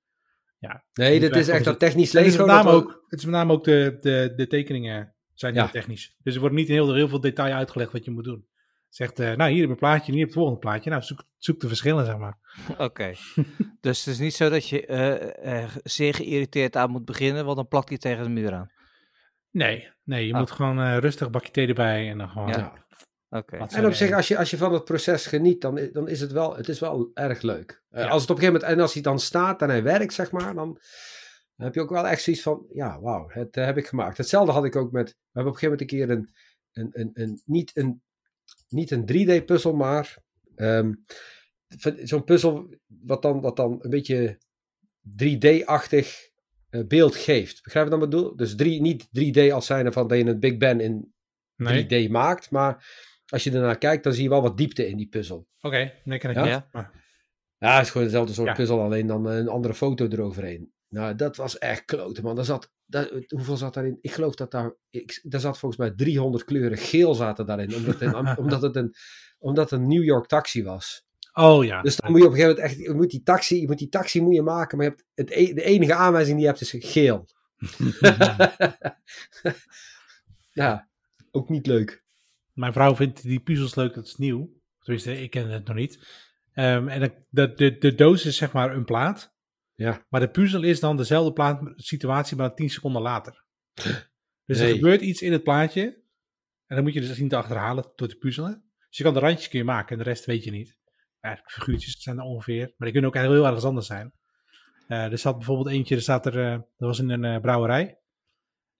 Ja. 0.59 0.85
Nee, 0.93 1.19
dit 1.19 1.35
is 1.35 1.47
echt 1.47 1.63
dat 1.65 1.79
technisch 1.79 2.13
Het 2.13 2.25
is, 2.25 2.31
Lego. 2.31 2.45
met 2.45 2.55
name 2.55 2.69
ook, 2.69 3.03
het 3.07 3.19
is 3.19 3.25
met 3.25 3.33
name 3.33 3.53
ook 3.53 3.63
de, 3.63 3.97
de, 4.01 4.33
de 4.35 4.47
tekeningen 4.47 5.15
zijn 5.33 5.53
Ja. 5.53 5.61
heel 5.63 5.71
technisch. 5.71 6.15
Dus 6.23 6.33
er 6.33 6.39
wordt 6.39 6.55
niet 6.55 6.67
heel, 6.67 6.93
heel 6.93 7.07
veel 7.07 7.19
detail 7.21 7.53
uitgelegd 7.53 7.91
wat 7.91 8.05
je 8.05 8.11
moet 8.11 8.23
doen. 8.23 8.47
Zegt, 8.95 9.19
eh 9.19 9.35
nou 9.35 9.49
hier 9.51 9.59
heb 9.59 9.65
je 9.67 9.71
een 9.73 9.75
plaatje, 9.75 10.11
hier 10.11 10.19
heb 10.19 10.19
je 10.19 10.23
het 10.25 10.33
volgende 10.33 10.59
plaatje. 10.59 10.89
Nou, 10.89 11.01
zoek, 11.01 11.23
zoek 11.37 11.59
de 11.59 11.67
verschillen, 11.67 12.05
zeg 12.05 12.17
maar. 12.17 12.37
Oké. 12.87 13.13
dus 13.81 14.05
het 14.05 14.13
is 14.13 14.19
niet 14.19 14.33
zo 14.33 14.49
dat 14.49 14.69
je 14.69 14.85
eh, 14.85 15.63
eh, 15.63 15.69
zeer 15.83 16.13
geïrriteerd 16.13 16.75
aan 16.75 16.89
moet 16.91 17.05
beginnen, 17.05 17.45
want 17.45 17.57
dan 17.57 17.67
plakt 17.67 17.89
hij 17.89 17.97
tegen 17.97 18.23
de 18.23 18.29
muur 18.29 18.53
aan. 18.53 18.71
Nee, 19.51 19.89
nee 20.03 20.27
je 20.27 20.33
Ah. 20.33 20.39
moet 20.39 20.51
gewoon 20.51 20.79
eh, 20.79 20.97
rustig 20.97 21.29
bakje 21.29 21.51
thee 21.51 21.67
erbij 21.67 22.09
en 22.09 22.17
dan 22.17 22.29
gewoon... 22.29 22.47
Ja. 22.47 22.57
Ja. 22.57 22.83
Oké. 23.39 23.57
Wat- 23.57 23.73
En 23.73 23.85
op 23.85 23.93
zich, 23.93 24.11
als 24.11 24.27
je, 24.27 24.37
als 24.37 24.49
je 24.49 24.57
van 24.57 24.73
het 24.73 24.85
proces 24.85 25.25
geniet, 25.25 25.61
dan, 25.61 25.89
dan 25.91 26.07
is 26.07 26.21
het 26.21 26.31
wel, 26.31 26.55
het 26.55 26.69
is 26.69 26.79
wel 26.79 27.11
erg 27.13 27.41
leuk. 27.41 27.83
Eh, 27.89 28.03
Ja. 28.03 28.09
Als 28.09 28.21
het 28.21 28.31
op 28.31 28.35
een 28.37 28.41
gegeven 28.41 28.59
moment, 28.61 28.77
en 28.77 28.83
als 28.83 28.93
hij 28.93 29.01
dan 29.01 29.19
staat 29.19 29.61
en 29.61 29.69
hij 29.69 29.83
werkt, 29.83 30.13
zeg 30.13 30.31
maar, 30.31 30.53
dan, 30.53 30.79
Dan 31.55 31.65
heb 31.65 31.73
je 31.75 31.81
ook 31.81 31.89
wel 31.89 32.07
echt 32.07 32.21
zoiets 32.21 32.41
van, 32.41 32.65
ja, 32.73 32.99
wauw, 33.01 33.25
het 33.29 33.55
heb 33.55 33.77
ik 33.77 33.87
gemaakt. 33.87 34.17
Hetzelfde 34.17 34.51
had 34.51 34.65
ik 34.65 34.75
ook 34.75 34.91
met, 34.91 35.09
we 35.09 35.15
hebben 35.31 35.53
op 35.53 35.61
een 35.61 35.69
gegeven 35.69 35.87
moment 35.97 36.09
een 36.09 36.23
keer 36.23 36.33
een, 36.73 36.91
een, 36.93 37.01
een, 37.01 37.23
een 37.23 37.41
niet 37.45 37.71
een, 37.77 38.03
niet 38.75 38.91
een 38.91 39.05
3D-puzzel, 39.11 39.73
maar 39.75 40.17
ehm, 40.55 40.93
zo'n 42.03 42.23
puzzel 42.23 42.75
wat 42.87 43.21
dan, 43.21 43.41
wat 43.41 43.55
dan 43.55 43.77
een 43.81 43.89
beetje 43.89 44.37
3D-achtig 45.23 46.29
eh, 46.69 46.81
beeld 46.87 47.15
geeft. 47.15 47.63
Begrijp 47.63 47.85
je 47.85 47.91
wat 47.91 48.03
ik 48.03 48.09
bedoel? 48.09 48.35
Dus 48.35 48.55
drie, 48.55 48.81
niet 48.81 49.07
3D 49.19 49.51
als 49.51 49.65
zijnde 49.65 49.91
van 49.91 50.07
dat 50.07 50.17
je 50.17 50.25
een 50.25 50.39
Big 50.39 50.57
Ben 50.57 50.79
in 50.79 51.13
Nee. 51.55 52.07
3D 52.07 52.11
maakt, 52.11 52.51
maar 52.51 52.85
als 53.25 53.43
je 53.43 53.51
ernaar 53.51 53.77
kijkt, 53.77 54.03
dan 54.03 54.13
zie 54.13 54.23
je 54.23 54.29
wel 54.29 54.41
wat 54.41 54.57
diepte 54.57 54.87
in 54.87 54.97
die 54.97 55.07
puzzel. 55.07 55.47
Oké, 55.61 55.93
nee, 56.03 56.19
ken 56.19 56.29
ik 56.29 56.35
Ja? 56.35 56.41
niet. 56.43 56.51
Ja. 56.51 56.67
Maar- 56.71 57.03
Ja, 57.57 57.75
het 57.75 57.85
is 57.85 57.91
gewoon 57.91 58.07
dezelfde 58.07 58.33
soort 58.33 58.47
Ja. 58.47 58.53
puzzel, 58.53 58.81
alleen 58.81 59.07
dan 59.07 59.25
een 59.25 59.47
andere 59.47 59.73
foto 59.73 60.07
eroverheen. 60.07 60.73
Nou, 60.95 61.15
dat 61.15 61.35
was 61.35 61.57
echt 61.57 61.85
kloten, 61.85 62.23
man. 62.23 62.35
Daar 62.35 62.45
zat, 62.45 62.71
daar, 62.85 63.09
hoeveel 63.27 63.57
zat 63.57 63.73
daarin? 63.73 63.97
Ik 64.01 64.11
geloof 64.11 64.35
dat 64.35 64.51
daar, 64.51 64.75
ik, 64.89 65.19
daar 65.23 65.39
zat 65.39 65.57
volgens 65.57 65.81
mij 65.81 65.91
300 65.91 66.43
kleuren 66.43 66.77
geel 66.77 67.13
zaten 67.13 67.45
daarin, 67.45 67.75
omdat 67.75 67.99
het 67.99 68.13
een, 68.13 68.37
omdat 68.43 68.61
het 68.61 68.75
een, 68.75 68.95
omdat 69.39 69.69
het 69.69 69.79
een 69.79 69.87
New 69.87 70.03
York 70.03 70.27
taxi 70.27 70.63
was. 70.63 71.05
Oh 71.33 71.65
ja. 71.65 71.81
Dus 71.81 71.95
dan 71.95 72.11
moet 72.11 72.19
je 72.19 72.25
op 72.25 72.31
een 72.31 72.37
gegeven 72.37 72.61
moment 72.61 72.77
echt, 72.77 72.87
je 72.87 72.93
moet 72.93 73.09
die 73.09 73.23
taxi, 73.23 73.61
je 73.61 73.67
moet 73.67 73.77
die 73.77 73.89
taxi 73.89 74.21
moet 74.21 74.35
je 74.35 74.41
maken, 74.41 74.77
maar 74.77 74.85
je 74.85 74.91
hebt 74.91 75.05
het, 75.13 75.29
e- 75.29 75.53
de 75.53 75.63
enige 75.63 75.93
aanwijzing 75.93 76.35
die 76.35 76.45
je 76.45 76.51
hebt 76.51 76.61
is 76.61 76.75
geel. 76.91 77.27
ja, 80.63 80.89
ook 81.31 81.49
niet 81.49 81.67
leuk. 81.67 82.03
Mijn 82.53 82.73
vrouw 82.73 82.95
vindt 82.95 83.23
die 83.23 83.39
puzzels 83.39 83.75
leuk, 83.75 83.93
dat 83.93 84.05
is 84.05 84.15
nieuw. 84.15 84.53
Tenminste, 84.79 85.21
ik 85.21 85.29
ken 85.29 85.49
het 85.49 85.67
nog 85.67 85.75
niet. 85.75 85.99
Ehm, 86.53 86.87
en 86.87 87.25
de, 87.29 87.75
de 87.79 87.95
doos 87.95 88.25
is 88.25 88.37
zeg 88.37 88.51
maar 88.51 88.75
een 88.75 88.85
plaat. 88.85 89.34
Ja. 89.75 90.05
Maar 90.09 90.19
de 90.21 90.29
puzzel 90.29 90.63
is 90.63 90.79
dan 90.79 90.97
dezelfde 90.97 91.33
plaat, 91.33 91.73
situatie, 91.75 92.37
maar 92.37 92.47
dan 92.47 92.55
10 92.55 92.69
seconden 92.69 93.01
later. 93.01 93.43
Dus 94.45 94.59
er 94.59 94.73
gebeurt 94.73 95.01
iets 95.01 95.21
in 95.21 95.31
het 95.31 95.43
plaatje. 95.43 96.03
En 96.65 96.75
dan 96.75 96.83
moet 96.83 96.93
je 96.93 96.99
dus 96.99 97.15
zien 97.15 97.29
te 97.29 97.35
achterhalen 97.35 97.91
door 97.95 98.07
te 98.07 98.15
puzzelen. 98.15 98.71
Dus 98.87 98.97
je 98.97 99.03
kan 99.03 99.13
de 99.13 99.19
randjes 99.19 99.49
kun 99.49 99.59
je 99.59 99.65
maken 99.65 99.97
en 99.97 100.03
de 100.03 100.09
rest 100.09 100.25
weet 100.25 100.43
je 100.43 100.51
niet. 100.51 100.77
Ja, 101.21 101.41
figuurtjes 101.45 102.01
zijn 102.01 102.17
er 102.17 102.23
ongeveer. 102.23 102.59
Maar 102.59 102.73
die 102.77 102.91
kunnen 102.91 103.09
ook 103.09 103.15
heel 103.15 103.45
ergens 103.45 103.63
anders 103.63 103.87
zijn. 103.87 104.13
Eh, 104.87 105.11
er 105.11 105.17
zat 105.17 105.37
bijvoorbeeld 105.37 105.67
eentje, 105.67 105.95
er 105.95 106.01
staat 106.01 106.25
er, 106.25 106.45
eh, 106.45 106.51
dat 106.51 106.87
was 106.87 106.99
in 106.99 107.09
een 107.09 107.23
eh, 107.23 107.41
brouwerij. 107.41 107.99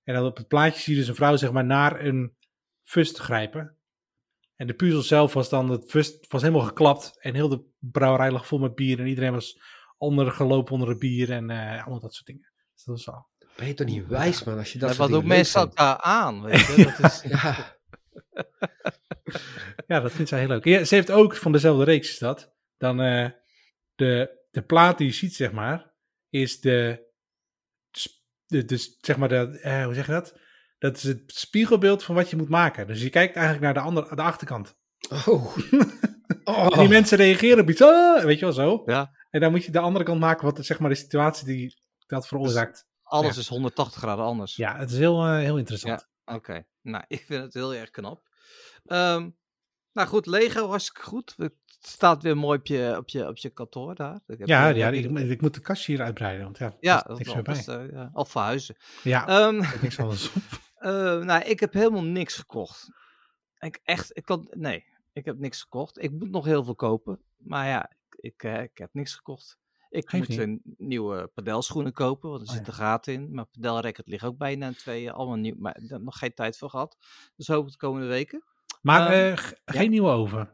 En 0.03 0.13
dan 0.13 0.25
op 0.25 0.37
het 0.37 0.47
plaatje 0.47 0.81
zie 0.81 0.93
je 0.93 0.99
dus 0.99 1.09
een 1.09 1.15
vrouw 1.15 1.35
zeg 1.35 1.51
maar 1.51 1.65
naar 1.65 2.05
een 2.05 2.35
fust 2.83 3.17
grijpen. 3.17 3.77
En 4.55 4.67
de 4.67 4.73
puzzel 4.73 5.01
zelf 5.01 5.33
was 5.33 5.49
dan, 5.49 5.69
het 5.69 5.89
fust 5.89 6.31
was 6.31 6.41
helemaal 6.41 6.65
geklapt. 6.65 7.21
En 7.21 7.33
heel 7.33 7.49
de 7.49 7.65
brouwerij 7.79 8.31
lag 8.31 8.47
vol 8.47 8.59
met 8.59 8.75
bier. 8.75 8.99
En 8.99 9.07
iedereen 9.07 9.31
was 9.31 9.59
ondergelopen 10.05 10.74
onder 10.74 10.89
het 10.89 11.00
bier 11.00 11.31
en 11.31 11.50
eh, 11.50 11.81
allemaal 11.81 12.00
dat 12.00 12.13
soort 12.13 12.25
dingen. 12.25 12.51
Dus 12.74 12.83
dat 12.83 12.95
was 12.95 13.09
al. 13.15 13.27
Ben 13.55 13.67
je 13.67 13.74
toch 13.74 13.88
niet 13.88 14.07
wijs, 14.07 14.43
man, 14.43 14.57
als 14.57 14.74
je 14.74 14.79
dat 14.79 14.89
Ja, 14.89 14.95
soort 14.95 15.09
wat 15.09 15.19
leuk 15.19 15.27
mensen 15.27 15.62
elkaar 15.62 15.97
aan? 15.97 16.41
Weet 16.41 16.65
je? 16.65 16.93
Dat 16.97 17.12
is, 17.12 17.21
Ja, 17.41 17.77
Ja, 19.88 20.00
dat 20.00 20.12
vindt 20.12 20.29
zij 20.29 20.39
heel 20.39 20.47
leuk. 20.47 20.63
Ja, 20.63 20.83
ze 20.83 20.95
heeft 20.95 21.12
ook 21.12 21.35
van 21.35 21.51
dezelfde 21.51 21.83
reeks 21.83 22.09
is 22.09 22.17
dat. 22.17 22.53
Dan 22.77 23.01
eh, 23.01 23.29
de, 23.95 24.41
de 24.51 24.62
plaat 24.62 24.97
die 24.97 25.07
je 25.07 25.13
ziet, 25.13 25.35
zeg 25.35 25.51
maar, 25.51 25.93
is 26.29 26.59
de, 26.59 27.07
de, 28.45 28.65
de 28.65 28.95
zeg 29.01 29.17
maar, 29.17 29.29
de, 29.29 29.59
eh, 29.62 29.83
hoe 29.85 29.93
zeg 29.93 30.05
je 30.05 30.12
dat? 30.12 30.39
Dat 30.77 30.95
is 30.95 31.03
het 31.03 31.21
spiegelbeeld 31.25 32.03
van 32.03 32.15
wat 32.15 32.29
je 32.29 32.35
moet 32.35 32.50
maken. 32.50 32.88
Dus 32.88 33.01
je 33.01 33.09
kijkt 33.09 33.35
eigenlijk 33.35 33.65
naar 33.65 33.74
de, 33.74 33.89
andere, 33.89 34.15
de 34.15 34.21
achterkant. 34.21 34.77
oh. 35.25 35.57
En 36.46 36.70
die 36.70 36.79
oh. 36.79 36.89
mensen 36.89 37.18
reageren 37.18 37.59
op 37.59 37.70
iets, 37.70 37.81
ah, 37.81 38.24
weet 38.24 38.39
je 38.39 38.46
wel 38.46 38.53
zo. 38.53 38.81
Ja. 38.85 39.11
En 39.35 39.41
dan 39.41 39.51
moet 39.51 39.63
je 39.63 39.71
de 39.71 39.79
andere 39.79 40.05
kant 40.05 40.19
maken, 40.19 40.45
wat 40.45 40.65
zeg 40.65 40.79
maar 40.79 40.89
de 40.89 40.95
situatie 40.95 41.45
die 41.45 41.77
dat 42.07 42.27
veroorzaakt. 42.27 42.87
alles 43.03 43.35
Ja. 43.35 43.41
is 43.41 43.48
180 43.48 44.01
graden 44.01 44.25
anders. 44.25 44.55
Ja, 44.55 44.77
het 44.77 44.91
is 44.91 44.98
heel, 44.98 45.24
eh, 45.25 45.37
heel 45.37 45.57
interessant. 45.57 46.07
Oké, 46.25 46.65
nou, 46.81 47.03
ik 47.17 47.24
vind 47.25 47.43
het 47.43 47.53
heel 47.53 47.74
erg 47.74 47.89
knap. 47.89 48.29
Ehm, 48.85 49.29
nou 49.91 50.07
goed, 50.07 50.25
Lego 50.25 50.67
hartstikke 50.67 51.01
goed. 51.01 51.33
Het 51.37 51.53
staat 51.79 52.24
weer 52.24 52.37
mooi 52.37 52.59
op 52.59 52.67
je, 52.67 52.95
op 52.98 53.09
je, 53.09 53.27
op 53.27 53.37
je 53.37 53.50
kantoor 53.50 53.95
daar. 53.95 54.19
Ik 54.27 54.37
heb, 54.39 54.48
Ja, 54.48 54.69
eh, 54.69 54.77
ja, 54.77 54.89
ik, 54.89 55.41
moet 55.41 55.53
de 55.53 55.59
kastje 55.59 55.91
hier 55.91 56.01
uitbreiden, 56.03 56.43
want 56.43 56.57
ja, 56.57 56.75
ja, 56.79 57.01
dat 57.07 57.17
niks 57.17 57.33
meer 57.33 57.43
bij. 57.43 57.63
eh, 57.67 57.91
ja, 57.91 58.09
al 58.13 58.25
verhuizen. 58.25 58.75
Ja, 59.03 59.27
Ehm, 59.27 59.59
is 59.61 59.81
niks 59.81 60.00
anders 60.00 60.27
op. 60.35 60.41
eh, 60.75 60.91
nou, 61.17 61.43
ik 61.43 61.59
heb 61.59 61.74
helemaal 61.74 62.03
niks 62.03 62.35
gekocht. 62.35 62.89
Ik 63.59 63.79
echt, 63.83 64.17
ik 64.17 64.25
kan, 64.25 64.48
nee, 64.51 64.85
ik 65.13 65.25
heb 65.25 65.37
niks 65.37 65.61
gekocht. 65.61 66.03
Ik 66.03 66.11
moet 66.11 66.29
nog 66.31 66.45
heel 66.45 66.63
veel 66.63 66.75
kopen, 66.75 67.21
maar 67.37 67.67
ja, 67.67 67.91
ik, 68.25 68.44
eh, 68.44 68.61
ik 68.64 68.77
heb 68.77 68.90
niks 68.94 69.16
gekocht. 69.16 69.57
Ik 69.90 70.11
moet 70.14 70.38
een 70.38 70.61
nieuwe 70.77 71.27
padelschoenen 71.33 71.94
kopen, 71.94 72.29
want 72.29 72.42
er 72.42 72.48
Oh, 72.48 72.53
zit 72.53 72.66
ja. 72.66 72.72
een 72.72 72.77
gaten 72.77 73.14
in. 73.14 73.31
Mijn 73.31 73.48
padelracket 73.51 74.07
ligt 74.07 74.24
ook 74.24 74.38
bijna 74.38 74.68
in 74.68 74.75
tweeën, 74.75 75.11
allemaal 75.11 75.35
nieuw, 75.38 75.55
maar 75.57 75.79
daar 75.88 76.01
nog 76.01 76.18
geen 76.18 76.33
tijd 76.33 76.57
voor 76.57 76.70
gehad. 76.70 76.98
Dus 77.35 77.48
hoop 77.48 77.72
de 77.72 77.77
komende 77.77 78.07
weken. 78.07 78.44
Maar 78.81 79.11
Ehm, 79.11 79.38
eh, 79.38 79.51
geen 79.66 79.90
nieuwe 79.90 80.09
oven. 80.09 80.50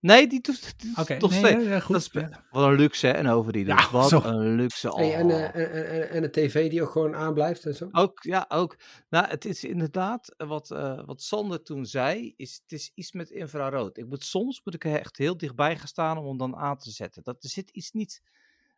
Nee, 0.00 0.26
die 0.26 0.40
doet, 0.40 0.80
die 0.80 0.88
doet 0.94 0.98
Oké, 0.98 1.16
nog 1.18 1.30
nee, 1.30 1.38
steeds. 1.38 1.64
ja, 1.64 1.80
goed. 1.80 1.92
Dat 1.92 2.22
is, 2.22 2.30
ja. 2.30 2.44
wat 2.50 2.64
een 2.64 2.74
luxe, 2.74 3.06
hè, 3.06 3.12
en 3.12 3.28
over 3.28 3.52
die 3.52 3.66
Ja, 3.66 3.76
dus. 3.76 3.90
Wat 3.90 4.08
zo. 4.08 4.22
een 4.22 4.54
luxe. 4.54 4.88
Hey, 4.88 5.14
en, 5.14 5.26
oh. 5.26 5.32
eh, 5.32 5.54
en, 5.54 5.72
en, 5.72 5.90
en, 5.90 6.10
en 6.10 6.22
een 6.22 6.30
tv 6.30 6.70
die 6.70 6.82
ook 6.82 6.90
gewoon 6.90 7.14
aanblijft 7.14 7.66
en 7.66 7.74
zo? 7.74 7.88
Ook, 7.92 8.22
ja, 8.22 8.46
ook. 8.48 8.76
Nou, 9.08 9.26
het 9.26 9.44
is 9.44 9.64
inderdaad 9.64 10.34
eh, 10.36 10.48
wat, 10.48 10.70
eh, 10.70 11.02
wat 11.04 11.22
Sander 11.22 11.62
toen 11.62 11.86
zei, 11.86 12.34
is 12.36 12.60
het 12.62 12.72
is 12.72 12.92
iets 12.94 13.12
met 13.12 13.30
infrarood. 13.30 13.98
Ik 13.98 14.06
moet, 14.06 14.24
soms 14.24 14.60
moet 14.64 14.74
ik 14.74 14.84
er 14.84 14.98
echt 14.98 15.16
heel 15.16 15.36
dichtbij 15.36 15.76
gaan 15.76 15.88
staan 15.88 16.18
om 16.18 16.26
hem 16.26 16.38
dan 16.38 16.56
aan 16.56 16.78
te 16.78 16.90
zetten. 16.90 17.22
Dat, 17.22 17.42
er 17.42 17.50
zit 17.50 17.70
iets 17.70 17.90
niet 17.90 18.22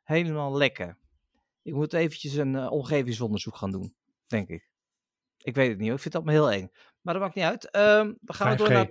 helemaal 0.02 0.56
lekker. 0.56 0.98
Ik 1.62 1.74
moet 1.74 1.92
eventjes 1.92 2.34
een 2.34 2.68
omgevingsonderzoek 2.68 3.56
gaan 3.56 3.70
doen, 3.70 3.94
denk 4.26 4.48
ik. 4.48 4.70
Ik 5.38 5.54
weet 5.54 5.68
het 5.68 5.78
niet 5.78 5.86
hoor, 5.86 5.96
ik 5.96 6.02
vind 6.02 6.14
dat 6.14 6.24
me 6.24 6.30
heel 6.30 6.50
eng. 6.50 6.70
Maar 7.00 7.14
dat 7.14 7.22
maakt 7.22 7.34
niet 7.34 7.44
uit. 7.44 7.70
Ehm 7.70 8.12
dan 8.20 8.34
gaan 8.36 8.50
we 8.50 8.56
door 8.56 8.68
5G. 8.68 8.72
naar... 8.72 8.90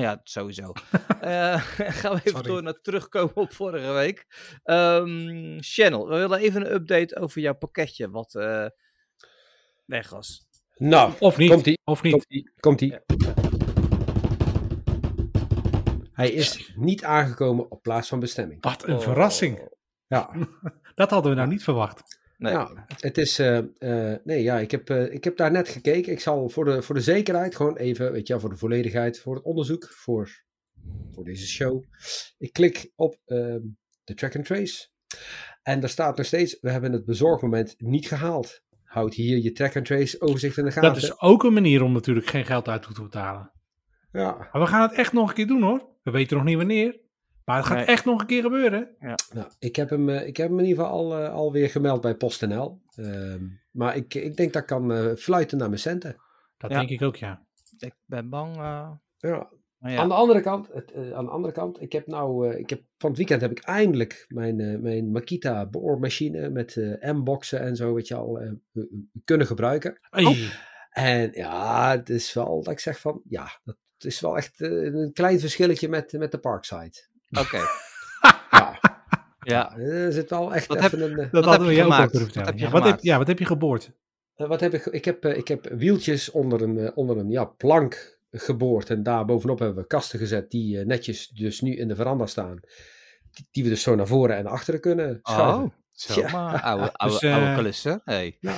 Ja, 0.00 0.20
sowieso. 0.24 0.72
Eh, 1.20 1.60
gaan 2.00 2.12
we 2.12 2.18
even 2.18 2.30
Sorry. 2.30 2.46
door 2.48 2.62
naar 2.62 2.80
terugkomen 2.80 3.36
op 3.36 3.52
vorige 3.52 3.92
week. 3.92 4.26
Ehm, 4.64 5.58
Channel, 5.60 6.08
we 6.08 6.16
willen 6.16 6.38
even 6.38 6.60
een 6.66 6.72
update 6.74 7.16
over 7.20 7.40
jouw 7.40 7.54
pakketje 7.54 8.10
wat 8.10 8.34
eh 8.34 8.66
weg 9.84 10.10
was. 10.10 10.46
Nou, 10.76 11.12
Of 11.18 11.36
niet. 11.36 11.50
komt-ie. 11.50 11.78
Of 11.84 12.02
niet. 12.02 12.12
Komt-ie. 12.12 12.50
Komt-ie. 12.60 12.98
Hij 16.12 16.30
is 16.30 16.72
niet 16.76 17.04
aangekomen 17.04 17.70
op 17.70 17.82
plaats 17.82 18.08
van 18.08 18.20
bestemming. 18.20 18.62
Wat 18.62 18.88
een 18.88 18.94
Oh. 18.94 19.00
verrassing. 19.00 19.68
Ja, 20.06 20.30
Dat 20.94 21.10
hadden 21.10 21.30
we 21.30 21.36
nou 21.36 21.48
niet 21.48 21.62
verwacht. 21.64 22.20
Nee. 22.42 22.52
ja 22.52 22.84
het 23.00 23.18
is. 23.18 23.38
eh, 23.38 23.58
eh, 23.58 24.18
nee, 24.24 24.42
ja, 24.42 24.58
ik 24.58 24.70
heb, 24.70 24.90
eh, 24.90 25.12
ik 25.12 25.24
heb 25.24 25.36
daar 25.36 25.50
net 25.50 25.68
gekeken. 25.68 26.12
Ik 26.12 26.20
zal 26.20 26.48
voor 26.48 26.64
de, 26.64 26.82
voor 26.82 26.94
de 26.94 27.00
zekerheid 27.00 27.56
gewoon 27.56 27.76
even, 27.76 28.12
weet 28.12 28.26
je, 28.26 28.32
wel, 28.32 28.40
voor 28.42 28.50
de 28.50 28.56
volledigheid, 28.56 29.20
voor 29.20 29.34
het 29.34 29.44
onderzoek, 29.44 29.88
voor, 29.88 30.30
voor 31.14 31.24
deze 31.24 31.46
show. 31.46 31.84
Ik 32.38 32.52
klik 32.52 32.92
op 32.94 33.18
ehm, 33.24 33.60
de 34.04 34.14
track 34.14 34.36
and 34.36 34.44
trace. 34.44 34.88
En 35.62 35.80
daar 35.80 35.88
staat 35.88 36.16
nog 36.16 36.26
steeds: 36.26 36.58
we 36.60 36.70
hebben 36.70 36.92
het 36.92 37.04
bezorgmoment 37.04 37.74
niet 37.78 38.08
gehaald. 38.08 38.60
Houd 38.84 39.14
hier 39.14 39.38
je 39.38 39.52
track 39.52 39.76
and 39.76 39.86
trace 39.86 40.20
overzicht 40.20 40.56
in 40.56 40.64
de 40.64 40.70
gaten. 40.70 40.92
Dat 40.92 41.02
is 41.02 41.20
ook 41.20 41.42
een 41.44 41.52
manier 41.52 41.82
om 41.82 41.92
natuurlijk 41.92 42.26
geen 42.26 42.44
geld 42.44 42.68
uit 42.68 42.82
te 42.82 43.02
betalen. 43.02 43.52
Ja, 44.12 44.48
Maar 44.52 44.62
we 44.62 44.66
gaan 44.66 44.82
het 44.88 44.92
echt 44.92 45.12
nog 45.12 45.28
een 45.28 45.34
keer 45.34 45.46
doen 45.46 45.62
hoor. 45.62 45.88
We 46.02 46.10
weten 46.10 46.36
nog 46.36 46.46
niet 46.46 46.56
wanneer. 46.56 47.00
Maar 47.44 47.56
het 47.56 47.66
gaat 47.66 47.76
Nee. 47.76 47.86
echt 47.86 48.04
nog 48.04 48.20
een 48.20 48.26
keer 48.26 48.42
gebeuren. 48.42 48.88
Nou, 49.34 49.48
ik 49.58 49.76
heb 49.76 49.90
hem, 49.90 50.08
eh, 50.08 50.26
ik 50.26 50.36
heb 50.36 50.48
hem 50.48 50.58
in 50.58 50.64
ieder 50.66 50.84
geval 50.84 50.98
al, 50.98 51.18
eh, 51.18 51.32
alweer 51.34 51.68
gemeld 51.70 52.00
bij 52.00 52.14
PostNL. 52.14 52.80
Ehm, 52.94 53.44
maar 53.70 53.96
ik, 53.96 54.14
ik 54.14 54.36
denk 54.36 54.52
dat 54.52 54.62
ik 54.62 54.68
kan 54.68 54.92
eh, 54.92 55.14
fluiten 55.16 55.58
naar 55.58 55.68
mijn 55.68 55.80
centen. 55.80 56.16
Dat 56.56 56.70
Ja. 56.70 56.78
denk 56.78 56.90
ik 56.90 57.02
ook, 57.02 57.16
ja. 57.16 57.42
Ik 57.78 57.94
ben 58.06 58.28
bang. 58.28 58.56
eh, 58.56 58.90
Ja. 59.18 59.48
ja. 59.78 59.96
Aan 59.96 60.08
de 60.08 60.14
andere 60.14 60.40
kant, 60.40 60.68
het, 60.72 60.92
eh, 60.92 61.12
aan 61.12 61.24
de 61.24 61.30
andere 61.30 61.52
kant, 61.54 61.80
ik 61.80 61.92
heb 61.92 62.06
nou, 62.06 62.48
eh, 62.50 62.58
ik 62.58 62.70
heb, 62.70 62.82
van 62.98 63.08
het 63.08 63.18
weekend 63.18 63.40
heb 63.40 63.50
ik 63.50 63.58
eindelijk 63.62 64.24
mijn, 64.28 64.60
eh, 64.60 64.78
mijn 64.78 65.10
Makita 65.10 65.66
boormachine 65.66 66.48
met 66.50 66.76
eh 66.76 67.12
M-boxen 67.12 67.60
en 67.60 67.76
zo, 67.76 67.94
weet 67.94 68.08
je 68.08 68.14
al, 68.14 68.40
kunnen 69.24 69.46
gebruiken. 69.46 69.98
Hey. 70.10 70.48
En 70.90 71.30
ja, 71.32 71.90
het 71.90 72.10
is 72.10 72.32
wel 72.32 72.62
dat 72.62 72.72
ik 72.72 72.80
zeg 72.80 73.00
van, 73.00 73.22
ja, 73.28 73.60
dat 73.64 73.76
is 73.98 74.20
wel 74.20 74.36
echt 74.36 74.60
een 74.60 75.10
klein 75.12 75.40
verschilletje 75.40 75.88
met, 75.88 76.12
met 76.12 76.30
de 76.30 76.38
Parkside. 76.38 77.10
Oké. 77.40 77.58
Ja, 78.50 78.78
Ja. 79.40 79.76
er 79.78 80.12
zit 80.12 80.30
wel 80.30 80.54
echt 80.54 80.66
Wat 80.66 80.76
even 80.82 81.00
een... 81.02 81.10
eh, 81.10 81.16
Dat 81.16 81.32
heb 81.32 81.44
hadden 81.44 81.66
we 81.66 81.72
je 81.72 81.78
je 81.78 81.84
ook 81.84 81.90
al 81.90 81.94
gemaakt? 81.94 82.10
kunnen 82.10 82.28
Wat 82.28 82.34
vertellen. 82.36 82.48
heb 82.48 82.58
je 82.58 82.64
ja, 82.64 82.70
wat 82.70 82.84
heb, 82.84 83.00
ja, 83.02 83.18
wat 83.18 83.26
heb 83.26 83.38
je 83.38 83.44
geboord? 83.44 83.90
Eh, 84.36 84.46
wat 84.48 84.60
heb 84.60 84.74
ik? 84.74 84.86
Ik 84.86 85.04
heb, 85.04 85.24
eh, 85.24 85.36
ik 85.36 85.48
heb 85.48 85.68
wieltjes 85.72 86.30
onder 86.30 86.62
een, 86.62 86.96
onder 86.96 87.16
een 87.18 87.30
ja, 87.30 87.44
plank 87.44 88.18
geboord. 88.30 88.90
En 88.90 89.02
daar 89.02 89.24
bovenop 89.24 89.58
hebben 89.58 89.76
we 89.82 89.86
kasten 89.86 90.18
gezet 90.18 90.50
die 90.50 90.78
netjes 90.78 91.28
dus 91.28 91.60
nu 91.60 91.76
in 91.76 91.88
de 91.88 91.94
veranda 91.94 92.26
staan. 92.26 92.60
Die, 93.30 93.48
die 93.50 93.62
we 93.62 93.68
dus 93.68 93.82
zo 93.82 93.94
naar 93.94 94.06
voren 94.06 94.36
en 94.36 94.44
naar 94.44 94.52
achteren 94.52 94.80
kunnen 94.80 95.18
schuiven. 95.22 95.62
Oh, 95.62 95.70
zo 95.92 96.20
Ja. 96.20 96.30
maar. 96.30 96.62
Oude, 96.70 96.92
oude, 96.92 97.18
Dus, 97.20 97.30
oude 97.32 97.54
klussen. 97.56 98.00
Hey. 98.04 98.36
Ja. 98.40 98.54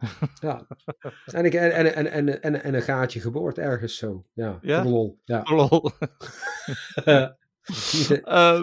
ja. 0.40 0.66
En, 1.24 1.44
ik, 1.44 1.54
en, 1.54 1.72
en, 1.74 1.94
en, 1.94 2.06
en, 2.10 2.42
en, 2.42 2.62
en 2.62 2.74
een 2.74 2.82
gaatje 2.82 3.20
geboord 3.20 3.58
ergens 3.58 3.96
zo. 3.96 4.24
Ja, 4.32 4.58
Ja? 4.62 4.84
lol. 4.84 5.20
Ja. 5.24 5.42
Lol. 5.44 5.90
Eh, 8.24 8.60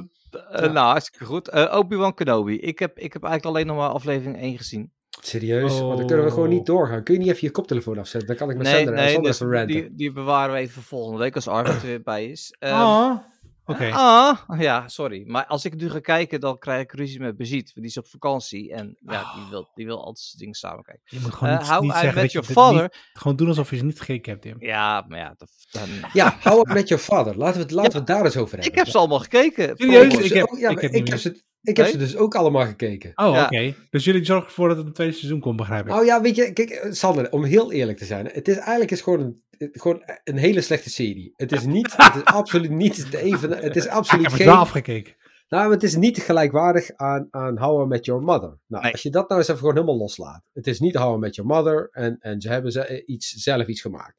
Eh, 0.51 0.71
Nou, 0.71 0.77
hartstikke 0.87 1.25
goed. 1.25 1.47
Eh, 1.49 1.75
Obi-Wan 1.77 2.13
Kenobi. 2.13 2.59
Ik 2.59 2.79
heb, 2.79 2.97
ik 2.99 3.13
heb 3.13 3.23
eigenlijk 3.23 3.55
alleen 3.55 3.67
nog 3.67 3.77
maar 3.77 3.89
aflevering 3.95 4.41
1 4.41 4.57
gezien. 4.57 4.91
Serieus? 5.21 5.79
Want 5.79 5.97
dan 5.97 6.07
kunnen 6.07 6.25
we 6.25 6.31
gewoon 6.31 6.49
niet 6.49 6.65
doorgaan. 6.65 7.03
Kun 7.03 7.13
je 7.13 7.19
niet 7.19 7.29
even 7.29 7.39
je 7.47 7.51
koptelefoon 7.51 7.97
afzetten? 7.97 8.27
Dan 8.27 8.37
kan 8.37 8.49
ik 8.49 8.57
met 8.57 8.65
Nee, 8.65 8.75
Sander, 8.75 8.93
nee, 8.95 9.13
Sander 9.13 9.31
dus 9.31 9.41
even 9.41 9.53
ranten. 9.53 9.75
die, 9.75 9.95
die 9.95 10.11
bewaren 10.11 10.53
we 10.53 10.59
even 10.59 10.73
voor 10.73 10.83
volgende 10.83 11.19
week 11.19 11.35
als 11.35 11.47
Arvid 11.47 11.75
er 11.81 11.87
weer 11.87 12.01
bij 12.01 12.25
is. 12.29 12.55
Ehm, 12.59 12.81
Oh, 12.81 13.17
oké. 13.65 13.89
Ah, 13.91 14.37
ja, 14.59 14.87
sorry. 14.87 15.23
Maar 15.25 15.45
als 15.45 15.65
ik 15.65 15.75
nu 15.75 15.89
ga 15.89 15.99
kijken, 15.99 16.39
dan 16.39 16.57
krijg 16.57 16.81
ik 16.81 16.91
ruzie 16.91 17.19
met 17.19 17.37
Bezit. 17.37 17.63
Want 17.63 17.73
die 17.75 17.85
is 17.85 17.97
op 17.97 18.07
vakantie 18.07 18.73
en 18.73 18.97
ja, 18.99 19.33
die, 19.35 19.43
wil, 19.49 19.69
die 19.75 19.85
wil 19.85 20.03
altijd 20.03 20.33
dingen 20.37 20.53
samen 20.53 20.83
kijken. 20.83 21.03
Je 21.05 21.19
moet 21.21 21.33
gewoon 21.33 21.53
Eh 21.53 21.79
niet, 21.79 21.91
zeggen 21.91 22.07
Met 22.07 22.15
dat 22.15 22.31
je 22.31 22.37
niet- 22.39 22.95
gewoon 23.13 23.35
doen 23.35 23.47
alsof 23.47 23.69
je 23.69 23.77
ze 23.77 23.85
niet 23.85 23.99
gekeken 23.99 24.31
hebt, 24.31 24.43
Tim. 24.43 24.55
Ja, 24.59 25.05
maar 25.07 25.19
ja, 25.19 25.33
dat, 25.37 25.49
dan... 25.71 25.89
Ja, 26.13 26.37
hou 26.39 26.59
op 26.59 26.67
met 26.67 26.87
je 26.87 26.97
vader. 26.97 27.37
Laten 27.37 27.55
we 27.55 27.61
het, 27.61 27.71
laten 27.71 27.91
we 27.91 27.97
het 27.97 28.07
daar 28.07 28.25
eens 28.25 28.37
over 28.37 28.51
hebben. 28.53 28.71
ik 28.71 28.77
heb 28.77 28.87
ze 28.87 28.97
allemaal 28.97 29.19
gekeken. 29.19 29.77
Serieus? 29.77 30.13
Ik 30.17 30.33
heb- 30.33 30.51
Oh, 30.51 30.59
ja, 30.59 30.69
ik 30.69 30.79
heb 30.79 30.91
ik 30.91 31.07
heb, 31.07 31.17
ze, 31.19 31.43
ik 31.63 31.77
heb 31.77 31.85
Nee? 31.85 31.91
ze 31.91 31.97
dus 31.99 32.15
ook 32.15 32.35
allemaal 32.35 32.65
gekeken. 32.65 33.11
Oh, 33.15 33.33
Ja. 33.33 33.43
oké. 33.43 33.73
Dus 33.89 34.03
jullie 34.03 34.25
zorgen 34.25 34.47
ervoor 34.47 34.67
dat 34.67 34.77
het 34.77 34.85
een 34.85 34.93
tweede 34.93 35.13
seizoen 35.13 35.39
komt, 35.39 35.57
begrijp 35.57 35.85
ik. 35.85 35.91
Nou 35.91 36.05
ja, 36.05 36.21
weet 36.21 36.35
je, 36.35 36.53
kijk, 36.53 36.69
eh, 36.69 36.91
Sander, 36.91 37.31
om 37.31 37.43
heel 37.43 37.71
eerlijk 37.71 37.97
te 37.97 38.05
zijn. 38.05 38.25
Het 38.31 38.47
is 38.47 38.55
eigenlijk 38.55 38.91
is 38.91 39.01
gewoon 39.01 39.19
een, 39.19 39.41
gewoon 39.71 40.03
een 40.23 40.37
hele 40.37 40.61
slechte 40.61 40.89
serie. 40.89 41.33
Het 41.35 41.51
is 41.51 41.65
niet, 41.65 41.93
het 41.97 42.15
is 42.15 42.23
absoluut 42.25 42.71
niet 42.71 43.11
te 43.11 43.17
even, 43.17 43.49
het 43.51 43.75
is 43.75 43.85
ik 43.85 43.91
absoluut 43.91 44.23
heb 44.23 44.31
het 44.31 44.41
geen, 44.41 44.51
wel 44.51 44.59
afgekeken. 44.61 45.13
nou, 45.47 45.71
het 45.71 45.83
is 45.83 45.95
niet 45.95 46.17
gelijkwaardig 46.21 46.91
aan, 46.95 47.27
aan 47.31 47.57
How 47.57 47.83
I 47.83 47.87
Met 47.87 48.05
Your 48.05 48.21
Mother. 48.23 48.57
Nou, 48.67 48.83
Nee. 48.83 48.91
als 48.91 49.01
je 49.01 49.09
dat 49.09 49.27
nou 49.27 49.39
eens 49.39 49.49
even 49.49 49.59
gewoon 49.59 49.75
helemaal 49.75 49.97
loslaat. 49.97 50.43
Het 50.53 50.67
is 50.67 50.79
niet 50.79 50.95
How 50.95 51.15
I 51.15 51.19
Met 51.19 51.35
Your 51.35 51.49
Mother 51.51 51.87
en, 51.91 52.17
en 52.19 52.41
ze 52.41 52.49
hebben 52.49 52.71
ze, 52.71 52.81
eh, 52.85 53.01
iets, 53.05 53.29
zelf 53.29 53.67
iets 53.67 53.81
gemaakt. 53.81 54.15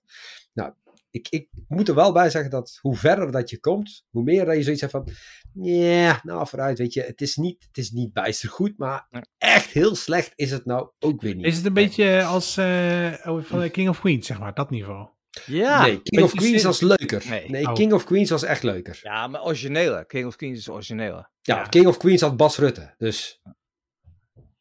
Nou, 0.53 0.73
ik, 1.11 1.27
ik 1.31 1.49
moet 1.69 1.89
er 1.89 1.95
wel 1.95 2.13
bij 2.13 2.31
zeggen 2.31 2.51
dat 2.51 2.79
hoe 2.81 2.97
verder 2.97 3.31
dat 3.31 3.51
je 3.51 3.61
komt, 3.61 4.05
hoe 4.11 4.23
meer 4.23 4.45
dat 4.45 4.57
je 4.57 4.63
zoiets 4.63 4.81
hebt 4.81 4.93
van, 4.93 5.09
ja, 5.63 6.21
nou 6.23 6.49
vooruit, 6.49 6.79
weet 6.79 6.93
je, 6.93 7.03
het 7.03 7.21
is 7.21 7.37
niet, 7.37 7.65
het 7.69 7.79
is 7.79 7.91
niet 7.91 8.13
bijster 8.13 8.49
goed, 8.49 8.79
maar 8.79 9.09
echt 9.39 9.71
heel 9.71 9.95
slecht 9.95 10.33
is 10.35 10.51
het 10.51 10.65
nou 10.65 10.89
ook 10.99 11.21
weer 11.23 11.35
niet. 11.35 11.45
Is 11.47 11.57
het 11.57 11.67
een 11.67 11.73
beetje 11.73 12.23
als 12.25 12.57
eh, 12.57 13.13
oh, 13.25 13.43
van 13.45 13.61
de 13.61 13.71
King 13.71 13.89
of 13.89 14.01
Queens, 14.01 14.27
zeg 14.27 14.39
maar, 14.39 14.55
dat 14.55 14.71
niveau? 14.71 15.09
Ja. 15.47 15.83
nee, 15.83 16.03
King 16.03 16.23
of 16.23 16.35
Queens 16.35 16.55
zin- 16.61 16.65
was 16.67 16.81
leuker. 16.81 17.25
Nee. 17.29 17.51
Nee, 17.51 17.67
Oh. 17.67 17.73
King 17.75 17.93
of 17.93 18.05
Queens 18.05 18.31
was 18.31 18.43
echt 18.43 18.63
leuker. 18.63 18.99
Ja, 19.03 19.27
maar 19.27 19.45
originele. 19.45 20.05
King 20.07 20.27
of 20.27 20.37
Queens 20.37 20.59
is 20.59 20.69
originele. 20.69 21.29
Ja. 21.43 21.63
King 21.63 21.87
of 21.87 21.97
Queens 21.97 22.21
had 22.21 22.37
Bas 22.37 22.59
Rutte. 22.59 22.95
Dus 22.99 23.43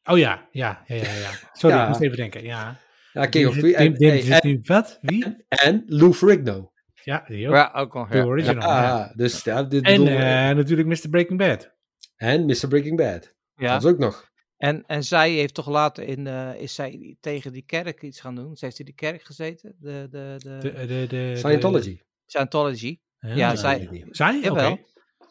Oh 0.03 0.17
ja, 0.17 0.47
ja, 0.51 0.84
ja, 0.88 0.95
ja. 0.95 1.01
ja. 1.13 1.29
Sorry, 1.53 1.75
Ja. 1.75 1.82
ik 1.84 1.88
moest 1.89 2.01
even 2.01 2.17
denken. 2.17 2.43
Ja. 2.43 2.79
ja, 3.13 3.25
King 3.25 3.47
of 3.47 3.58
Queens. 3.58 3.75
En, 3.75 3.95
en, 3.95 4.39
nu- 4.47 4.60
Wat? 4.63 4.97
Wie? 5.01 5.45
en 5.47 5.84
Lou 5.88 6.13
Ferrigno. 6.13 6.71
Ja, 7.03 7.23
die 7.27 7.47
ook. 7.47 7.53
Ja, 7.53 7.71
ook 7.75 8.07
Ja. 8.09 8.23
original. 8.23 8.69
ja. 8.69 9.01
Ah, 9.03 9.17
dus 9.17 9.43
ja, 9.43 9.63
dit 9.63 9.85
En 9.85 10.07
eh, 10.07 10.55
natuurlijk 10.55 10.87
Mr. 10.87 11.09
Breaking 11.09 11.37
Bad. 11.39 11.71
en 12.15 12.45
Mr. 12.45 12.67
Breaking 12.67 12.97
Bad. 12.97 13.33
Ja. 13.55 13.73
Dat 13.73 13.83
is 13.83 13.89
ook 13.89 13.97
nog. 13.97 14.31
En, 14.57 14.83
en 14.87 15.03
zij 15.03 15.31
heeft 15.31 15.53
toch 15.53 15.67
later 15.67 16.03
in, 16.03 16.27
eh, 16.27 16.49
is 16.61 16.75
zij 16.75 17.15
tegen 17.19 17.51
die 17.53 17.63
kerk 17.65 18.01
iets 18.01 18.19
gaan 18.19 18.35
doen? 18.35 18.55
Ze 18.55 18.65
heeft 18.65 18.79
in 18.79 18.85
die 18.85 18.93
kerk 18.95 19.21
gezeten, 19.23 19.75
de, 19.79 20.07
de, 20.11 20.35
de, 20.37 20.57
De, 20.57 20.71
de, 20.73 20.85
de, 20.87 21.07
de- 21.07 21.35
Scientology. 21.35 21.99
Scientology. 22.25 22.99
Ja, 23.19 23.29
Ja, 23.29 23.35
ja. 23.35 23.55
zij-. 23.55 24.05
Zij? 24.09 24.39
Jawel. 24.41 24.79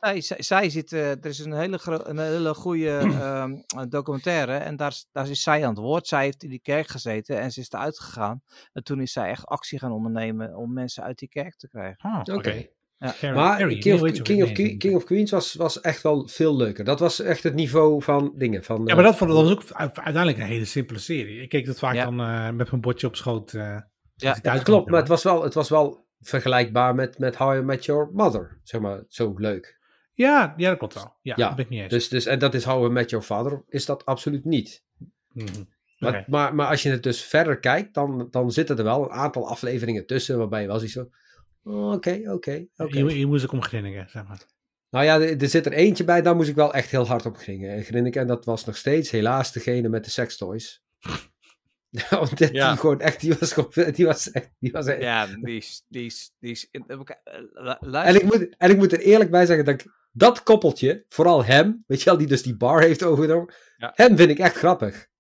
Zij, 0.03 0.21
zij, 0.21 0.43
zij 0.43 0.71
zit, 0.71 0.93
eh, 0.93 1.11
er 1.11 1.27
is 1.27 1.39
een 1.39 1.53
hele, 1.53 1.79
gro- 1.79 2.01
een 2.05 2.19
hele 2.19 2.55
goede 2.55 2.89
ehm, 3.21 3.55
documentaire 3.89 4.53
en 4.57 4.77
daar, 4.77 4.89
is- 4.91 5.09
daar 5.13 5.29
is 5.31 5.43
zij 5.43 5.63
aan 5.65 5.71
het 5.71 5.79
woord. 5.79 6.07
Zij 6.07 6.25
heeft 6.25 6.43
in 6.43 6.49
die 6.51 6.61
kerk 6.61 6.87
gezeten 6.87 7.41
en 7.41 7.51
ze 7.53 7.61
is 7.61 7.71
eruit 7.73 7.99
gegaan. 8.01 8.43
En 8.73 8.83
toen 8.85 9.01
is 9.01 9.13
zij 9.13 9.29
echt 9.31 9.45
actie 9.47 9.79
gaan 9.79 9.93
ondernemen 9.93 10.57
om 10.57 10.73
mensen 10.73 11.03
uit 11.03 11.19
die 11.19 11.29
kerk 11.29 11.57
te 11.57 11.69
krijgen. 11.69 11.97
Ah, 11.99 12.35
Oké. 12.37 12.67
Ja. 12.99 13.33
Maar 13.35 13.59
Harry, 13.59 13.79
King, 13.79 14.01
of, 14.03 14.11
King, 14.23 14.43
of, 14.43 14.53
King, 14.53 15.05
Queens 15.05 15.31
was, 15.31 15.55
was 15.55 15.81
echt 15.81 16.03
wel 16.03 16.29
veel 16.29 16.57
leuker. 16.57 16.85
Dat 16.85 17.01
was 17.01 17.21
echt 17.21 17.43
het 17.43 17.55
niveau 17.55 18.03
van 18.03 18.33
dingen. 18.37 18.65
Van, 18.65 18.83
Ja, 18.87 18.95
maar 18.95 19.05
dat, 19.05 19.17
vond- 19.17 19.31
dat 19.31 19.43
was 19.43 19.51
ook 19.53 19.63
uiteindelijk 19.73 20.39
een 20.39 20.45
hele 20.45 20.65
simpele 20.65 20.99
serie. 20.99 21.41
Ik 21.43 21.49
keek 21.49 21.67
dat 21.67 21.79
vaak 21.79 21.95
Ja. 21.95 22.05
dan 22.05 22.21
eh, 22.21 22.51
met 22.51 22.71
mijn 22.71 22.83
bordje 22.83 23.07
op 23.07 23.17
schoot. 23.17 23.53
eh, 23.53 23.77
Ja, 24.15 24.37
dat 24.43 24.63
klopt, 24.63 24.91
maar 24.91 24.99
het 25.01 25.09
was 25.09 25.23
wel, 25.23 25.43
het 25.43 25.55
was 25.55 25.69
wel 25.69 26.07
vergelijkbaar 26.21 26.95
met, 26.95 27.19
met 27.19 27.37
How 27.37 27.57
I 27.57 27.61
Met 27.61 27.85
Your 27.85 28.09
Mother. 28.13 28.61
Zeg 28.63 28.81
maar, 28.81 29.03
zo 29.09 29.33
leuk. 29.37 29.81
Ja, 30.23 30.55
ja, 30.57 30.69
dat 30.69 30.79
klopt 30.79 30.95
wel. 30.95 31.17
Ja, 31.23 31.35
Ja, 31.37 31.47
dat 31.47 31.57
ben 31.57 31.65
ik 31.65 31.71
niet 31.71 31.81
eens. 31.81 31.91
Dus, 31.91 32.09
dus, 32.09 32.27
en 32.27 32.39
dat 32.39 32.55
is 32.55 32.65
How 32.65 32.85
I 32.85 32.89
Met 32.89 33.11
Your 33.11 33.25
Father, 33.25 33.63
is 33.69 33.87
dat 33.87 34.07
absoluut 34.07 34.45
niet. 34.45 34.85
Mhm. 35.33 35.63
Maar, 35.99 36.25
maar, 36.27 36.55
maar 36.55 36.67
als 36.67 36.83
je 36.83 36.91
het 36.91 37.03
dus 37.03 37.25
verder 37.25 37.59
kijkt, 37.59 37.95
dan, 37.95 38.29
dan 38.31 38.53
zitten 38.53 38.79
er 38.79 38.85
wel 38.85 39.03
een 39.03 39.11
aantal 39.11 39.49
afleveringen 39.49 40.07
tussen 40.07 40.39
waarbij 40.39 40.61
je 40.61 40.67
wel 40.67 40.77
zoiets 40.77 40.95
van... 40.95 41.11
oh, 41.63 41.93
Oké, 41.93 42.21
oké, 42.25 42.67
oké. 42.77 42.99
Je, 42.99 43.27
moest 43.27 43.45
ook 43.45 43.53
om 43.53 43.63
grinniken, 43.63 44.11
zeg 44.11 44.29
maar. 44.29 44.41
Nou 44.91 45.05
ja, 45.05 45.21
er, 45.21 45.41
er 45.41 45.49
zit 45.49 45.67
er 45.67 45.73
eentje 45.73 46.05
bij, 46.05 46.23
daar 46.23 46.37
moest 46.37 46.49
ik 46.49 46.55
wel 46.55 46.75
echt 46.75 46.91
heel 46.91 47.07
hard 47.07 47.27
op 47.27 47.37
grinniken. 47.37 48.21
En 48.21 48.27
dat 48.27 48.45
was 48.45 48.65
nog 48.65 48.77
steeds 48.77 49.11
helaas 49.11 49.53
degene 49.53 49.89
met 49.89 50.05
de 50.05 50.11
sextoys. 50.11 50.83
Want 52.11 52.39
Ja. 52.39 52.71
die, 52.71 52.79
gewoon 52.81 53.01
echt, 53.01 53.21
die 53.21 53.35
was 53.39 53.53
gewoon, 53.53 53.93
die 53.93 54.07
was 54.07 54.31
echt, 54.31 54.51
die 54.59 54.73
was 54.73 54.87
echt. 54.87 55.03
ja 55.03 55.27
die 55.27 55.57
is, 55.57 55.85
die 55.89 56.05
is, 56.05 56.33
die 56.39 56.51
is, 56.51 56.69
in- 56.71 56.85
eh, 56.87 58.07
En, 58.07 58.15
ik 58.15 58.23
moet, 58.23 58.57
en 58.57 58.71
ik 58.71 58.77
moet 58.77 58.93
er 58.93 59.01
eerlijk 59.01 59.31
bij 59.31 59.47
zeggen 59.47 59.65
dat 59.65 59.75
ik 59.75 59.87
dat 60.13 60.43
koppeltje, 60.43 61.05
vooral 61.09 61.45
hem, 61.45 61.85
weet 61.87 61.99
je 62.03 62.05
wel, 62.05 62.19
die 62.19 62.27
dus 62.27 62.43
die 62.43 62.57
bar 62.57 62.81
heeft 62.83 63.03
overgenomen, 63.03 63.55
Ja. 63.77 63.93
hem 63.95 64.17
vind 64.17 64.31
ik 64.31 64.39
echt 64.39 64.57
grappig. 64.57 65.11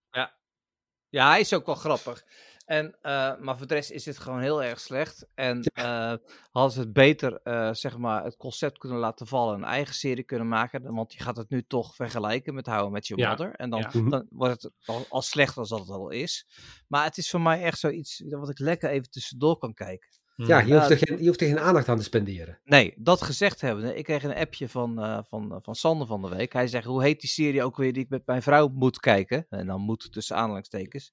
Ja, 1.09 1.29
hij 1.31 1.41
is 1.41 1.55
ook 1.55 1.67
wel 1.67 1.75
grappig. 1.75 2.25
En, 2.73 2.97
eh, 3.01 3.39
maar 3.39 3.57
voor 3.59 3.67
de 3.67 3.75
rest 3.75 3.91
is 3.91 4.05
het 4.05 4.19
gewoon 4.19 4.41
heel 4.41 4.63
erg 4.63 4.81
slecht. 4.81 5.27
En 5.35 5.63
eh, 5.63 6.15
hadden 6.51 6.73
ze 6.73 6.81
het 6.81 6.93
beter, 6.93 7.41
eh, 7.43 7.73
zeg 7.73 7.99
maar, 7.99 8.25
het 8.25 8.37
concept 8.37 8.79
kunnen 8.79 8.99
laten 8.99 9.27
vallen. 9.27 9.55
Een 9.55 9.65
eigen 9.65 9.95
serie 9.95 10.25
kunnen 10.25 10.49
maken. 10.49 10.83
dan- 10.83 10.95
Want 10.95 11.13
je 11.13 11.23
gaat 11.23 11.37
het 11.37 11.51
nu 11.51 11.63
toch 11.67 11.95
vergelijken 11.95 12.55
met 12.55 12.67
I 12.67 12.89
Met 12.91 13.07
Your 13.07 13.23
Ja, 13.23 13.29
Mother. 13.31 13.55
En 13.55 13.71
dan, 13.71 13.81
ja. 13.81 13.91
Mhm. 13.93 14.09
dan 14.09 14.27
wordt 14.31 14.63
het 14.63 14.73
al, 14.85 15.07
al 15.09 15.23
slechter 15.23 15.59
als 15.59 15.69
dat 15.69 15.79
het 15.79 15.89
al 15.89 16.11
is. 16.11 16.47
Maar 16.89 17.05
het 17.05 17.17
is 17.17 17.31
voor 17.31 17.41
mij 17.41 17.63
echt 17.63 17.79
zoiets 17.79 18.23
wat 18.29 18.49
ik 18.51 18.59
lekker 18.59 18.91
even 18.91 19.11
tussendoor 19.11 19.59
kan 19.59 19.75
kijken. 19.75 20.09
Ja, 20.47 20.59
Mhm. 20.59 20.69
je 20.69 20.75
hoeft, 20.75 20.91
er 20.91 20.99
geen, 20.99 21.19
je 21.19 21.27
hoeft 21.27 21.41
er 21.41 21.47
geen 21.47 21.59
aandacht 21.61 21.89
aan 21.89 21.97
te 21.97 22.03
spenderen. 22.03 22.59
Nee, 22.65 22.95
dat 22.97 23.23
gezegd 23.23 23.61
hebben. 23.61 23.97
Ik 23.97 24.05
kreeg 24.05 24.23
een 24.25 24.35
appje 24.35 24.69
van, 24.69 25.03
eh, 25.03 25.19
van, 25.29 25.59
van 25.63 25.75
Sander 25.75 26.07
van 26.07 26.23
de 26.23 26.29
week. 26.29 26.53
Hij 26.53 26.67
zegt, 26.67 26.85
hoe 26.87 27.03
heet 27.03 27.21
die 27.21 27.31
serie 27.31 27.63
ook 27.65 27.77
weer 27.77 27.93
die 27.93 28.03
ik 28.03 28.09
met 28.09 28.27
mijn 28.27 28.43
vrouw 28.43 28.69
moet 28.69 29.01
kijken? 29.01 29.47
En 29.51 29.67
dan 29.67 29.81
moet 29.81 30.13
tussen 30.13 30.37
aanhalingstekens. 30.37 31.13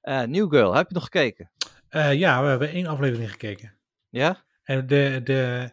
Eh 0.00 0.22
New 0.22 0.50
Girl, 0.50 0.74
heb 0.74 0.88
je 0.88 0.94
nog 0.94 1.02
gekeken? 1.04 1.50
Eh, 1.88 2.14
ja, 2.14 2.42
we 2.42 2.48
hebben 2.48 2.70
één 2.70 2.86
aflevering 2.86 3.30
gekeken. 3.30 3.74
Ja? 4.08 4.44
En 4.62 4.86
de, 4.86 5.20
de, 5.24 5.70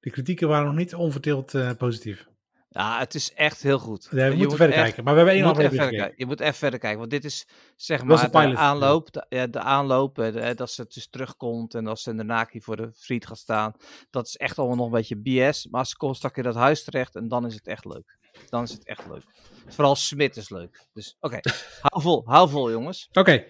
de 0.00 0.10
kritieken 0.10 0.48
waren 0.48 0.66
nog 0.66 0.76
niet 0.76 0.94
onverdeeld 0.94 1.54
eh, 1.54 1.70
positief. 1.78 2.27
Ja, 2.70 2.98
het 2.98 3.14
is 3.14 3.32
echt 3.34 3.62
heel 3.62 3.78
goed. 3.78 4.08
Ja, 4.10 4.16
we 4.16 4.16
Je 4.22 4.28
moeten 4.28 4.46
moet 4.46 4.56
verder 4.56 4.74
echt- 4.74 4.84
kijken. 4.84 5.04
Maar 5.04 5.12
we 5.12 5.18
hebben 5.18 5.36
één 5.38 5.44
aflevering 5.50 5.82
verder 5.82 5.98
kijken. 6.00 6.18
je 6.18 6.26
moet 6.26 6.40
even 6.40 6.54
verder 6.54 6.78
kijken, 6.78 6.98
want 6.98 7.10
dit 7.10 7.24
is 7.24 7.46
zeg 7.76 8.04
maar 8.04 8.30
de 8.30 8.56
aanloop, 8.56 9.12
de, 9.12 9.26
ja, 9.28 9.46
de 9.46 9.60
aanloop, 9.60 10.18
eh, 10.18 10.32
de- 10.32 10.54
dat 10.54 10.70
ze 10.70 10.84
dus 10.88 11.08
terugkomt 11.08 11.74
en 11.74 11.86
als 11.86 12.02
ze 12.02 12.10
in 12.10 12.16
de 12.16 12.22
naki 12.24 12.60
voor 12.60 12.76
de 12.76 12.90
friet 12.94 13.26
gaat 13.26 13.38
staan. 13.38 13.72
Dat 14.10 14.26
is 14.26 14.36
echt 14.36 14.58
allemaal 14.58 14.76
nog 14.76 14.86
een 14.86 14.92
beetje 14.92 15.48
BS, 15.50 15.66
maar 15.70 15.86
ze 15.86 15.96
komt 15.96 16.16
straks 16.16 16.36
in 16.36 16.42
dat 16.42 16.54
huis 16.54 16.84
terecht 16.84 17.16
en 17.16 17.28
dan 17.28 17.46
is 17.46 17.54
het 17.54 17.66
echt 17.66 17.84
leuk. 17.84 18.18
Dan 18.48 18.62
is 18.62 18.70
het 18.72 18.84
echt 18.86 19.06
leuk. 19.08 19.24
Vooral 19.66 19.94
Smit 19.96 20.36
is 20.36 20.48
leuk. 20.50 20.86
Dus 20.92 21.16
oké, 21.20 21.38
hou 21.82 22.02
vol, 22.02 22.22
hou 22.26 22.48
vol 22.50 22.70
jongens. 22.70 23.08
Oké. 23.12 23.44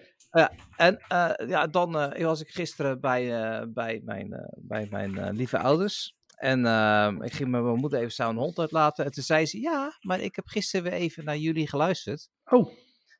En 0.75 0.97
eh, 1.07 1.29
ja, 1.47 1.67
dan 1.67 1.99
eh, 1.99 2.25
was 2.25 2.41
ik 2.41 2.49
gisteren 2.49 2.99
bij, 2.99 3.25
bij 3.69 4.01
mijn, 4.03 4.49
bij 4.57 4.87
mijn 4.91 5.35
lieve 5.35 5.57
ouders. 5.57 6.17
En 6.39 6.65
eh, 6.65 7.13
ik 7.19 7.33
ging 7.33 7.49
met 7.49 7.63
mijn 7.63 7.75
moeder 7.75 7.99
even 7.99 8.11
samen 8.11 8.35
een 8.35 8.41
hond 8.41 8.59
uitlaten. 8.59 9.05
En 9.05 9.11
toen 9.11 9.23
zei 9.23 9.45
ze, 9.45 9.59
ja, 9.61 9.97
maar 10.01 10.19
ik 10.19 10.35
heb 10.35 10.47
gisteren 10.47 10.91
weer 10.91 10.99
even 10.99 11.25
naar 11.25 11.37
jullie 11.37 11.67
geluisterd. 11.67 12.29
Oh, 12.45 12.71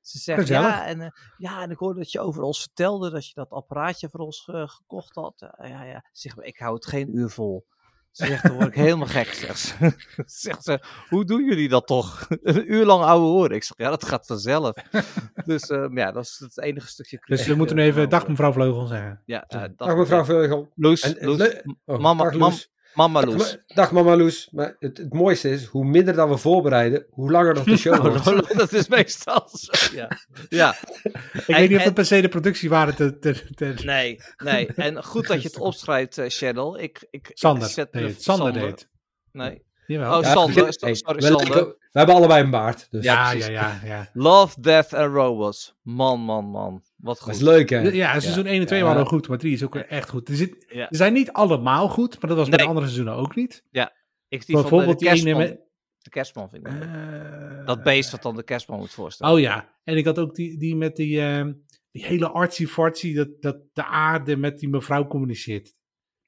Ze 0.01 0.17
zegt, 0.19 0.39
Gezellig. 0.39 0.67
ja 0.67 0.85
en, 0.85 1.01
eh, 1.01 1.09
ja, 1.37 1.61
en 1.61 1.71
ik 1.71 1.77
hoorde 1.77 1.99
dat 1.99 2.11
je 2.11 2.19
over 2.19 2.41
ons 2.43 2.61
vertelde 2.61 3.09
dat 3.09 3.27
je 3.27 3.33
dat 3.33 3.49
apparaatje 3.49 4.09
voor 4.09 4.19
ons 4.19 4.49
eh, 4.53 4.67
gekocht 4.67 5.15
had. 5.15 5.41
Eh, 5.57 5.69
ja, 5.69 5.83
ja. 5.83 6.05
Ze 6.11 6.21
zegt, 6.29 6.47
ik 6.47 6.57
hou 6.57 6.73
het 6.73 6.85
geen 6.85 7.17
uur 7.17 7.29
vol. 7.29 7.65
Ze 8.11 8.25
zegt, 8.25 8.43
dan 8.43 8.53
word 8.53 8.67
ik 8.67 8.73
helemaal 8.73 9.07
gek, 9.07 9.33
zegt 9.33 9.59
ze. 9.59 9.93
zegt 10.25 10.63
ze, 10.63 10.79
hoe 11.09 11.25
doen 11.25 11.45
jullie 11.45 11.69
dat 11.69 11.87
toch? 11.87 12.27
Een 12.41 12.73
uur 12.73 12.85
lang 12.85 13.03
ouwe 13.03 13.25
horen. 13.25 13.55
Ik 13.55 13.63
zeg, 13.63 13.77
ja, 13.77 13.89
dat 13.89 14.05
gaat 14.05 14.25
vanzelf. 14.25 14.73
dus 15.45 15.61
eh, 15.69 15.79
maar 15.79 15.97
ja, 16.05 16.11
dat 16.11 16.23
is 16.23 16.39
het 16.39 16.61
enige 16.61 16.87
stukje 16.87 17.23
dus 17.25 17.47
we 17.47 17.55
moeten 17.55 17.75
nu 17.75 17.81
even 17.83 18.09
dag 18.09 18.27
mevrouw 18.27 18.53
Vleugel 18.53 18.85
zeggen. 18.85 19.21
Ja, 19.25 19.43
eh, 19.47 19.63
Dag 19.75 19.95
mevrouw 19.95 20.25
Veugel. 20.25 20.71
Loes, 20.75 21.15
Loes, 21.19 21.61
Oh, 21.85 21.99
mama, 21.99 22.23
dag, 22.23 22.33
Loes. 22.33 22.69
Mama 22.93 23.21
Dag, 23.21 23.29
Loes. 23.33 23.55
ma- 23.67 23.73
Dag 23.75 23.91
mama 23.91 24.15
Loes. 24.15 24.49
Maar 24.51 24.75
het, 24.79 24.97
het 24.97 25.13
mooiste 25.13 25.49
is, 25.49 25.65
hoe 25.65 25.85
minder 25.85 26.13
dat 26.13 26.29
we 26.29 26.37
voorbereiden, 26.37 27.05
hoe 27.09 27.31
langer 27.31 27.53
dat 27.53 27.65
de 27.65 27.77
show 27.77 28.01
wordt. 28.23 28.57
dat 28.57 28.73
is 28.73 28.87
meestal 28.87 29.49
zo, 29.53 29.95
ja. 29.95 30.11
ja. 30.49 30.75
Ik 31.03 31.13
En- 31.47 31.55
weet 31.55 31.69
niet 31.69 31.77
of 31.77 31.83
dat 31.83 31.93
per 31.93 32.05
se 32.05 32.21
de 32.21 32.27
productiewaarde 32.29 32.93
te... 32.93 33.19
te, 33.19 33.53
te 33.53 33.73
Nee, 33.85 34.21
nee. 34.37 34.67
En 34.75 35.03
goed 35.03 35.27
dat 35.27 35.41
je 35.41 35.47
het 35.47 35.59
opschrijft, 35.59 36.21
Shadow. 36.29 36.79
Ik, 36.79 37.07
ik, 37.11 37.27
ik 37.29 37.37
Sander 37.37 37.67
zet 37.69 37.91
deed 37.93 38.01
me- 38.01 38.07
het. 38.07 38.23
Sander 38.23 38.53
deed. 38.53 38.87
Nee. 39.31 39.67
Jawel. 39.93 40.17
Oh, 40.17 40.23
Ja, 40.23 40.31
Sander. 40.31 40.73
Sorry, 40.73 40.95
Sander. 40.95 41.53
we- 41.53 41.77
we 41.91 41.97
hebben 41.99 42.15
allebei 42.15 42.43
een 42.43 42.49
baard. 42.49 42.87
Dus 42.91 43.03
ja, 43.03 43.31
ja, 43.31 43.47
ja, 43.49 43.79
ja. 43.85 44.09
Love, 44.13 44.61
Death 44.61 44.93
and 44.93 45.13
Robots. 45.13 45.75
Man, 45.81 46.19
man, 46.19 46.45
man. 46.45 46.73
Wat 46.95 47.15
Dat 47.15 47.19
goed. 47.23 47.33
is 47.33 47.39
leuk, 47.41 47.69
hè? 47.69 47.79
Ja, 47.79 48.19
seizoen 48.19 48.45
1 48.45 48.59
en 48.59 48.65
2 48.65 48.79
Ja. 48.79 48.85
waren 48.85 49.01
wel 49.01 49.09
goed, 49.09 49.27
maar 49.27 49.37
3 49.37 49.53
is 49.53 49.63
ook 49.63 49.75
echt 49.75 50.09
goed. 50.09 50.29
Er, 50.29 50.35
zit, 50.35 50.65
Ja. 50.69 50.89
er 50.89 50.95
zijn 50.95 51.13
niet 51.13 51.31
allemaal 51.31 51.87
goed, 51.89 52.19
maar 52.21 52.29
dat 52.29 52.37
was 52.39 52.47
bij 52.49 52.57
de 52.57 52.63
Nee. 52.63 52.67
andere 52.73 52.91
seizoenen 52.91 53.21
ook 53.23 53.35
niet. 53.35 53.63
Ik 53.71 54.45
die 54.45 54.55
van 54.55 54.55
de 54.55 54.69
Bijvoorbeeld 54.69 54.99
die 54.99 55.07
ene 55.09 55.17
kerstman. 55.23 55.47
met... 55.47 55.59
de 55.97 56.09
kerstman, 56.09 56.49
vind 56.49 56.67
ik. 56.67 56.73
Eh, 56.73 57.65
dat 57.65 57.83
beest 57.83 58.11
wat 58.11 58.21
dan 58.21 58.35
de 58.35 58.43
kerstman 58.43 58.79
moet 58.79 58.91
voorstellen. 58.91 59.33
Oh 59.33 59.39
ja, 59.39 59.69
en 59.83 59.97
ik 59.97 60.05
had 60.05 60.19
ook 60.19 60.35
die, 60.35 60.57
die 60.57 60.75
met 60.75 60.95
die, 60.95 61.21
ehm, 61.21 61.53
die 61.91 62.05
hele 62.05 62.29
artsy-fartsy, 62.29 63.13
dat, 63.13 63.27
dat 63.39 63.57
de 63.73 63.85
aarde 63.85 64.37
met 64.37 64.59
die 64.59 64.69
mevrouw 64.69 65.07
communiceert. 65.07 65.73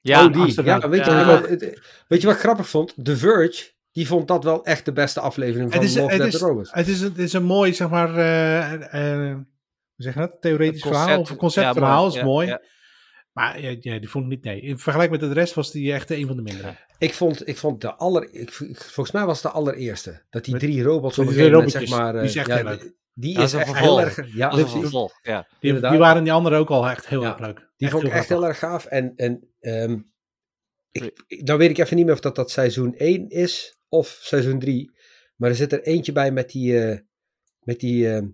Ja, 0.02 0.24
oh, 0.26 0.32
die. 0.32 0.64
Ja, 0.64 0.88
weet, 0.88 1.04
je, 1.04 1.10
Ja. 1.10 1.26
wat- 1.26 1.48
het- 1.48 1.80
weet 2.08 2.20
je 2.20 2.26
wat 2.26 2.36
ik 2.36 2.42
grappig 2.42 2.68
vond? 2.68 2.94
The 3.02 3.16
Verge, 3.16 3.70
die 3.92 4.06
vond 4.06 4.28
dat 4.28 4.44
wel 4.44 4.64
echt 4.64 4.84
de 4.84 4.92
beste 4.92 5.20
aflevering 5.20 5.72
van 5.72 5.82
is, 5.82 5.96
Love, 5.96 6.12
het, 6.12 6.22
Death 6.22 6.34
Robots. 6.42 6.70
het, 6.72 6.88
is, 6.88 7.00
een- 7.00 7.08
het 7.08 7.18
is 7.18 7.32
een 7.32 7.44
mooi, 7.44 7.74
zeg 7.74 7.88
maar, 7.88 8.16
eh, 8.16 8.72
eh, 8.72 9.34
hoe 9.34 9.44
zeg 9.96 10.14
je 10.14 10.20
dat? 10.20 10.36
Theoretisch 10.40 10.82
Een 10.82 10.88
verhaal 10.90 11.06
concept- 11.06 11.22
of 11.26 11.30
een 11.30 11.36
conceptverhaal, 11.36 12.02
ja, 12.02 12.08
is 12.08 12.14
ja, 12.14 12.24
mooi. 12.24 12.46
ja. 12.46 12.60
Maar 13.32 13.60
ja, 13.60 13.76
ja, 13.80 13.98
die 13.98 14.08
vond 14.08 14.24
ik 14.24 14.30
niet, 14.30 14.44
nee. 14.44 14.60
In 14.60 14.78
vergelijking 14.78 15.20
met 15.20 15.30
de 15.30 15.40
rest 15.40 15.54
was 15.54 15.70
die 15.70 15.92
echt 15.92 16.10
een 16.10 16.26
van 16.26 16.36
de 16.36 16.42
mindere. 16.42 16.74
Ik 16.98 17.14
vond, 17.14 17.48
ik 17.48 17.58
vond 17.58 17.80
de 17.80 17.94
aller, 17.94 18.28
ik, 18.32 18.52
volgens 18.74 19.10
mij 19.10 19.24
was 19.26 19.42
het 19.42 19.52
de 19.52 19.58
allereerste. 19.58 20.22
Dat 20.30 20.44
die 20.44 20.52
Met- 20.52 20.62
drie 20.62 20.82
robots 20.82 21.18
op 21.18 21.24
een 21.26 21.30
die 21.32 21.38
gegeven 21.42 21.52
moment, 21.64 21.72
zeg 21.72 21.88
maar... 21.98 22.12
die 22.12 22.22
is 22.22 22.34
eh, 22.34 22.40
echt 22.40 22.48
ja, 22.50 22.54
heel 22.56 22.64
leuk. 22.64 22.92
Die 23.14 23.38
is 23.40 23.52
echt 23.52 23.76
heel 23.78 24.00
erg... 24.00 24.34
Ja, 24.34 24.50
Dat 24.50 24.70
vervolg, 24.70 25.12
ja. 25.22 25.48
Die, 25.60 25.80
waren 25.80 26.24
die 26.24 26.32
anderen 26.32 26.58
ook 26.58 26.70
al 26.70 26.88
echt 26.88 27.06
heel 27.06 27.22
Ja. 27.22 27.28
erg 27.28 27.38
leuk. 27.38 27.68
Die 27.76 27.90
vond 27.90 28.02
ik 28.04 28.12
echt 28.12 28.24
grappig. 28.26 28.36
heel 28.38 28.46
erg 28.48 28.58
gaaf. 28.58 28.84
En, 28.84 29.12
en 29.16 29.48
ehm, 29.60 30.00
ik, 30.90 31.22
ik- 31.26 31.46
dan 31.46 31.58
weet 31.58 31.70
ik 31.70 31.78
even 31.78 31.96
niet 31.96 32.04
meer 32.04 32.14
of 32.14 32.20
dat, 32.20 32.34
dat 32.36 32.50
seizoen 32.50 32.94
1 32.94 33.28
is 33.28 33.78
of 33.88 34.18
seizoen 34.22 34.58
3. 34.58 34.90
Maar 35.36 35.50
er 35.50 35.56
zit 35.56 35.72
er 35.72 35.82
eentje 35.82 36.12
bij 36.12 36.30
met 36.32 36.50
die... 36.50 36.84
eh, 36.84 36.98
met 37.60 37.80
die 37.80 38.08
ehm, 38.14 38.26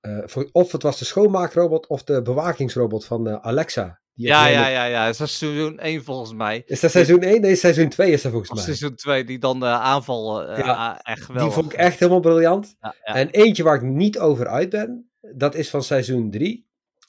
eh, 0.00 0.46
of 0.52 0.72
het 0.72 0.82
was 0.82 0.98
de 0.98 1.04
schoonmaakrobot 1.04 1.86
of 1.86 2.02
de 2.04 2.22
bewakingsrobot 2.22 3.04
van 3.04 3.28
eh, 3.28 3.34
Alexa. 3.40 4.00
Die 4.18 4.26
Ja, 4.26 4.46
ja, 4.46 4.66
ja, 4.68 4.84
ja. 4.84 5.12
Seizoen 5.12 5.78
1 5.78 6.04
volgens 6.04 6.32
mij. 6.32 6.62
Is 6.66 6.80
dat 6.80 6.90
seizoen 6.90 7.22
1? 7.22 7.40
Nee, 7.40 7.54
seizoen 7.56 7.88
2 7.88 8.12
is 8.12 8.22
dat 8.22 8.30
volgens 8.32 8.52
mij. 8.52 8.62
seizoen 8.62 8.94
2, 8.94 9.24
die 9.24 9.38
dan 9.38 9.60
de 9.60 9.66
aanval 9.66 10.42
eh, 10.42 10.58
Ja, 10.58 10.72
ah, 10.72 10.98
echt 11.02 11.16
Die 11.16 11.24
geweldig. 11.26 11.54
vond 11.54 11.72
ik 11.72 11.78
echt 11.78 11.98
helemaal 11.98 12.20
briljant. 12.20 12.76
Ja, 12.80 12.94
ja. 13.04 13.14
En 13.14 13.28
eentje 13.30 13.62
waar 13.62 13.74
ik 13.76 13.82
niet 13.82 14.18
over 14.18 14.46
uit 14.46 14.70
ben, 14.70 15.10
dat 15.20 15.54
is 15.54 15.70
van 15.70 15.82
seizoen 15.82 16.30
3. 16.30 16.66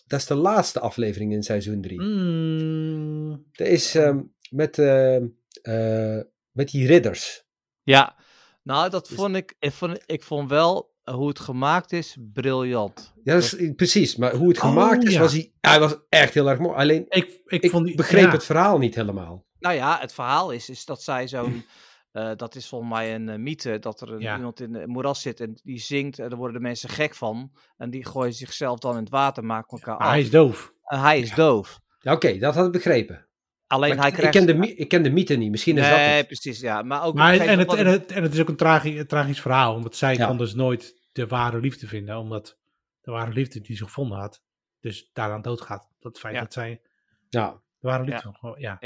Dat 0.07 0.19
is 0.19 0.25
de 0.25 0.35
laatste 0.35 0.79
aflevering 0.79 1.33
in 1.33 1.43
seizoen 1.43 1.81
3. 1.81 2.01
Mm, 2.01 3.45
Dat 3.51 3.67
is 3.67 3.95
ehm, 3.95 4.19
met, 4.49 4.77
ehm, 4.79 5.25
eh, 5.61 6.19
met 6.51 6.69
die 6.71 6.87
ridders. 6.87 7.43
Ja, 7.83 8.15
nou, 8.63 8.89
dat 8.89 9.07
Dus- 9.07 9.17
vond 9.17 9.35
ik, 9.35 9.55
ik 9.59 9.71
vond, 9.71 9.99
ik 10.05 10.23
vond 10.23 10.49
wel 10.49 10.83
eh, 10.83 10.88
hoe 11.13 11.27
het 11.27 11.39
gemaakt 11.39 11.91
is, 11.91 12.17
briljant. 12.33 13.13
Ja, 13.23 13.33
dat 13.33 13.43
is, 13.43 13.71
precies. 13.75 14.15
Maar 14.15 14.33
hoe 14.35 14.47
het 14.47 14.57
Oh, 14.57 14.63
gemaakt 14.63 15.03
is, 15.03 15.13
ja. 15.13 15.19
was 15.19 15.31
hij, 15.31 15.51
hij 15.61 15.79
was 15.79 15.95
echt 16.09 16.33
heel 16.33 16.49
erg 16.49 16.59
mooi. 16.59 16.75
Alleen, 16.77 17.05
ik, 17.09 17.41
ik, 17.45 17.63
ik 17.63 17.71
vond 17.71 17.85
die, 17.85 17.95
begreep 17.95 18.23
ja. 18.25 18.31
het 18.31 18.43
verhaal 18.45 18.77
niet 18.77 18.95
helemaal. 18.95 19.45
Nou 19.59 19.75
ja, 19.75 19.97
het 20.01 20.13
verhaal 20.13 20.51
is, 20.51 20.69
is 20.69 20.85
dat 20.85 21.01
zij 21.03 21.27
zo'n, 21.27 21.65
eh, 22.11 22.31
dat 22.35 22.55
is 22.55 22.67
volgens 22.67 22.91
mij 22.91 23.15
een 23.15 23.29
eh, 23.29 23.37
mythe, 23.37 23.79
dat 23.79 24.01
er 24.01 24.11
een, 24.13 24.19
Ja. 24.19 24.35
iemand 24.35 24.59
in 24.59 24.75
een 24.75 24.89
moeras 24.89 25.21
zit 25.21 25.39
en 25.39 25.59
die 25.63 25.79
zingt 25.79 26.19
en 26.19 26.29
daar 26.29 26.37
worden 26.37 26.57
de 26.61 26.67
mensen 26.67 26.89
gek 26.89 27.15
van. 27.15 27.51
En 27.77 27.89
die 27.89 28.05
gooien 28.05 28.33
zichzelf 28.33 28.79
dan 28.79 28.93
in 28.95 28.99
het 28.99 29.09
water, 29.09 29.43
maken 29.45 29.77
elkaar 29.77 29.97
Maar 29.97 30.07
af. 30.07 30.13
hij 30.13 30.21
is 30.21 30.29
doof. 30.29 30.73
En 30.83 30.99
hij 30.99 31.19
is 31.19 31.33
doof. 31.33 31.79
Ja, 31.99 32.13
Oké, 32.13 32.37
dat 32.37 32.55
had 32.55 32.65
ik 32.65 32.71
begrepen. 32.71 33.27
Alleen 33.67 33.89
Maar 33.89 33.99
hij 33.99 34.07
ik, 34.07 34.13
krijgt... 34.13 34.35
ik, 34.35 34.45
ken 34.45 34.53
de, 34.53 34.59
my- 34.59 34.73
ik 34.77 34.87
ken 34.87 35.03
de 35.03 35.09
mythe 35.09 35.35
niet. 35.35 35.51
Misschien 35.51 35.77
is 35.77 35.89
dat 35.89 35.99
het. 35.99 36.25
precies, 36.25 36.59
ja. 36.59 36.81
Maar 36.81 37.03
ook 37.03 37.15
Maar, 37.15 37.37
en, 37.37 37.59
het, 37.59 37.73
en, 37.73 37.85
het, 37.85 38.11
en 38.11 38.23
het 38.23 38.33
is 38.33 38.39
ook 38.39 38.49
een 38.49 38.55
tragi- 38.55 38.99
een 38.99 39.07
tragisch 39.07 39.41
verhaal, 39.41 39.73
omdat 39.75 39.95
zij 39.95 40.35
dus 40.37 40.53
nooit 40.53 40.98
de 41.11 41.27
ware 41.27 41.59
liefde 41.59 41.87
vinden, 41.87 42.17
omdat 42.17 42.57
de 43.01 43.11
ware 43.11 43.31
liefde 43.33 43.61
die 43.61 43.75
ze 43.75 43.83
gevonden 43.83 44.17
had, 44.17 44.43
dus 44.79 45.09
daaraan 45.13 45.41
doodgaat. 45.41 45.89
Dat 45.99 46.19
feit 46.19 46.33
Ja. 46.35 46.39
dat 46.41 46.53
zij 46.53 46.81
Ja, 47.29 47.51
de 47.79 47.87
ware 47.87 48.03
liefde, 48.03 48.33
gewoon- 48.33 48.59
ja. 48.59 48.77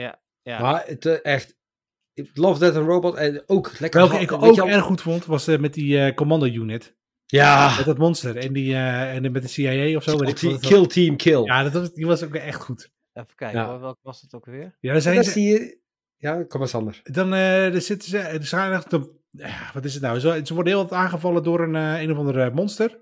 ja. 0.43 0.59
maar 0.61 0.83
het 0.85 1.05
eh, 1.05 1.25
echt... 1.33 1.57
ik 2.13 2.29
Love, 2.33 2.59
Death 2.59 2.75
and 2.75 2.87
Robot 2.87 3.15
en 3.15 3.43
ook 3.45 3.79
lekker... 3.79 3.99
Welke 3.99 4.19
ik 4.23 4.31
ook 4.31 4.59
al- 4.59 4.67
erg 4.67 4.83
goed 4.83 5.01
vond, 5.01 5.25
was 5.25 5.47
eh, 5.47 5.59
met 5.59 5.73
die 5.73 5.99
eh, 5.99 6.15
commando 6.15 6.45
unit, 6.45 6.95
Ja, 7.25 7.75
met 7.77 7.85
dat 7.85 7.97
monster 7.97 8.37
en, 8.37 8.53
die, 8.53 8.73
eh, 8.73 9.15
en 9.15 9.31
met 9.31 9.41
de 9.41 9.47
CIA 9.47 9.95
of 9.97 10.03
zo. 10.03 10.17
weet 10.17 10.29
ik 10.29 10.35
kill, 10.35 10.49
team, 10.57 10.61
kill 10.71 10.85
Team 10.87 11.15
Kill. 11.17 11.43
Ja, 11.43 11.63
dat 11.63 11.73
was, 11.73 11.93
die 11.93 12.05
was 12.05 12.23
ook 12.23 12.35
echt 12.35 12.61
goed. 12.61 12.91
Even 13.13 13.35
kijken, 13.35 13.59
Ja. 13.59 13.79
welke 13.79 13.99
was 14.01 14.21
het 14.21 14.33
ook 14.33 14.45
weer? 14.45 14.77
Ja, 14.79 14.91
dan 14.93 15.01
zijn 15.01 15.15
dat 15.15 15.25
ze, 15.25 15.29
is 15.29 15.35
die... 15.35 15.81
Ja, 16.17 16.43
kom 16.43 16.59
maar 16.59 16.69
Sander. 16.69 16.99
Dan 17.03 17.33
zitten 17.81 18.09
ze, 18.09 18.17
er 18.17 18.45
zijn 18.45 18.71
echt, 18.71 18.89
de, 18.89 19.11
ja, 19.37 19.69
wat 19.73 19.85
is 19.85 19.93
het 19.93 20.03
nou? 20.03 20.19
Ze, 20.19 20.41
ze 20.43 20.53
worden 20.53 20.73
heel 20.73 20.81
wat 20.81 20.91
aangevallen 20.91 21.43
door 21.43 21.61
een, 21.61 21.75
eh, 21.75 22.01
een 22.01 22.11
of 22.11 22.17
andere 22.17 22.51
monster. 22.51 23.01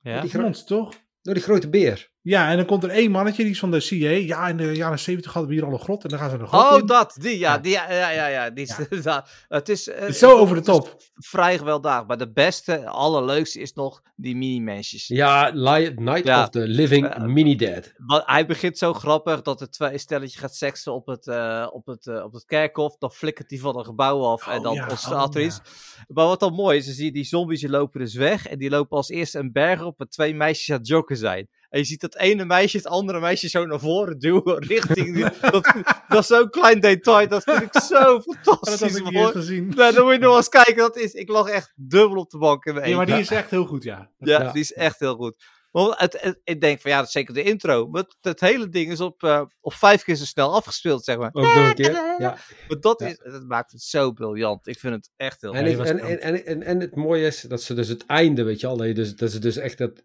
Ja? 0.00 0.20
Die 0.20 0.38
monster, 0.38 0.66
toch? 0.66 0.94
Door 1.20 1.34
die 1.34 1.42
grote 1.42 1.68
beer. 1.68 2.12
Ja, 2.24 2.50
en 2.50 2.56
dan 2.56 2.66
komt 2.66 2.84
er 2.84 2.90
één 2.90 3.10
mannetje, 3.10 3.42
die 3.42 3.52
is 3.52 3.58
van 3.58 3.70
de 3.70 3.80
CIA. 3.80 4.08
Ja, 4.10 4.48
in 4.48 4.56
de 4.56 4.72
jaren 4.76 4.98
70 4.98 5.32
hadden 5.32 5.50
we 5.50 5.56
hier 5.58 5.66
al 5.66 5.72
een 5.72 5.78
grot 5.84 6.02
en 6.02 6.08
dan 6.08 6.18
gaan 6.18 6.30
ze 6.30 6.36
een 6.38 6.46
grot 6.46 6.62
Oh, 6.72 6.78
in. 6.78 6.86
dat, 6.86 7.16
die, 7.20 7.38
ja, 7.38 7.58
die, 7.58 7.72
ja, 7.72 7.92
ja, 7.92 8.10
ja, 8.10 8.26
ja, 8.26 8.50
die 8.50 8.72
ja. 9.02 9.24
het 9.48 9.68
is, 9.68 9.88
eh, 9.88 10.00
Het 10.00 10.08
is 10.08 10.18
zo 10.18 10.38
over 10.38 10.56
de 10.56 10.62
top. 10.62 10.96
vrij 11.14 11.58
gewelddadig, 11.58 12.06
maar 12.06 12.18
de 12.18 12.32
beste, 12.32 12.86
allerleukste 12.88 13.60
is 13.60 13.72
nog 13.72 14.02
die 14.16 14.36
mini-mensjes. 14.36 15.06
Ja, 15.06 15.50
Night 15.94 16.24
Ja. 16.24 16.42
of 16.42 16.48
the 16.48 16.58
Living 16.68 17.06
Ja. 17.14 17.26
Mini-Dead. 17.26 17.92
Hij 18.06 18.46
begint 18.46 18.78
zo 18.78 18.92
grappig 18.92 19.42
dat 19.42 19.60
het 19.60 19.72
twee 19.72 19.98
stelletje 19.98 20.38
gaat 20.38 20.54
seksen 20.54 20.92
op 20.92 21.06
het, 21.06 21.26
eh, 21.26 21.66
op 21.72 21.86
het, 21.86 22.06
eh, 22.06 22.24
op 22.24 22.32
het 22.32 22.44
kerkhof. 22.44 22.96
Dan 22.98 23.10
flikkert 23.12 23.50
hij 23.50 23.58
van 23.58 23.78
een 23.78 23.84
gebouw 23.84 24.22
af 24.24 24.46
en 24.46 24.56
Oh, 24.58 24.62
dan 24.64 24.74
ja, 24.74 24.88
ontstaat 24.88 25.28
oh, 25.28 25.40
er 25.40 25.46
iets. 25.46 25.60
Maar 26.08 26.26
wat 26.26 26.40
dan 26.40 26.54
mooi 26.54 26.78
is, 26.78 26.84
dan 26.84 26.94
zie 26.94 27.04
je 27.04 27.12
die 27.12 27.24
zombies 27.24 27.60
die 27.60 27.68
lopen 27.70 28.00
dus 28.00 28.14
weg. 28.14 28.46
En 28.46 28.58
die 28.58 28.70
lopen 28.70 28.96
als 28.96 29.08
eerste 29.08 29.38
een 29.38 29.52
berg 29.52 29.82
op 29.84 30.00
en 30.00 30.08
twee 30.08 30.34
meisjes 30.34 30.70
aan 30.70 30.78
het 30.78 30.86
joggen 30.88 31.16
zijn. 31.16 31.48
En 31.74 31.80
je 31.80 31.86
ziet 31.86 32.00
dat 32.00 32.16
ene 32.16 32.44
meisje 32.44 32.76
het 32.76 32.86
andere 32.86 33.20
meisje 33.20 33.48
zo 33.48 33.66
naar 33.66 33.78
voren 33.80 34.18
duwen 34.18 34.58
richting 34.66 35.14
die, 35.14 35.24
dat, 35.50 35.72
dat 36.08 36.20
is 36.20 36.26
zo'n 36.26 36.50
klein 36.50 36.80
detail, 36.80 37.28
dat 37.28 37.42
vind 37.42 37.62
ik 37.62 37.82
zo 37.82 37.94
Oh, 38.16 38.24
dat 38.24 38.34
had 38.44 38.68
fantastisch. 38.68 38.96
ik 38.96 39.04
niet 39.04 39.14
eens 39.14 39.30
gezien. 39.30 39.68
Nou, 39.76 39.94
dan 39.94 40.04
moet 40.04 40.12
je 40.12 40.18
nog 40.18 40.36
eens 40.36 40.48
kijken. 40.48 40.76
Dat 40.76 40.96
is, 40.96 41.12
ik 41.12 41.28
lag 41.28 41.48
echt 41.48 41.72
dubbel 41.76 42.16
op 42.16 42.30
de 42.30 42.38
bank 42.38 42.64
in 42.64 42.74
mijn 42.74 42.88
Ja, 42.90 42.96
maar 42.96 43.06
die 43.06 43.14
is 43.18 43.30
echt 43.30 43.50
heel 43.50 43.64
goed, 43.64 43.82
ja. 43.82 44.10
Ja, 44.18 44.42
Ja. 44.42 44.52
die 44.52 44.60
is 44.62 44.72
echt 44.72 44.98
heel 45.00 45.14
goed. 45.14 45.44
Want 45.70 45.98
het, 45.98 46.20
het- 46.20 46.40
ik 46.44 46.60
denk 46.60 46.80
van 46.80 46.90
ja, 46.90 46.96
dat 46.96 47.06
is 47.06 47.12
zeker 47.12 47.34
de 47.34 47.42
intro. 47.42 47.86
Maar 47.88 48.02
het, 48.02 48.16
het 48.20 48.40
hele 48.40 48.68
ding 48.68 48.92
is 48.92 49.00
op, 49.00 49.22
eh, 49.22 49.42
op 49.60 49.72
vijf 49.74 50.02
keer 50.02 50.14
zo 50.14 50.24
snel 50.24 50.54
afgespeeld, 50.54 51.04
zeg 51.04 51.16
maar. 51.18 51.30
Ook 51.32 51.44
nog 51.44 51.54
een 51.68 51.74
keer. 51.74 51.92
Ja. 52.18 52.36
Maar 52.68 52.80
dat, 52.80 53.00
Ja. 53.00 53.06
is, 53.06 53.18
dat 53.32 53.44
maakt 53.46 53.72
het 53.72 53.82
zo 53.82 54.12
briljant. 54.12 54.66
Ik 54.66 54.78
vind 54.78 54.94
het 54.94 55.10
echt 55.16 55.40
heel 55.40 55.54
En, 55.54 55.64
leuk. 55.64 55.78
en, 55.78 55.98
en, 55.98 56.20
en, 56.20 56.44
en, 56.46 56.62
en 56.62 56.80
het 56.80 56.94
mooie 56.96 57.26
is 57.26 57.40
dat 57.40 57.62
ze 57.62 57.74
dus 57.74 57.88
het 57.88 58.06
einde, 58.06 58.42
weet 58.42 58.60
je 58.60 58.66
al, 58.66 58.76
dat, 58.76 58.86
je 58.86 58.94
dus, 58.94 59.16
dat 59.16 59.30
ze 59.30 59.38
dus 59.38 59.56
echt 59.56 59.78
dat 59.78 60.02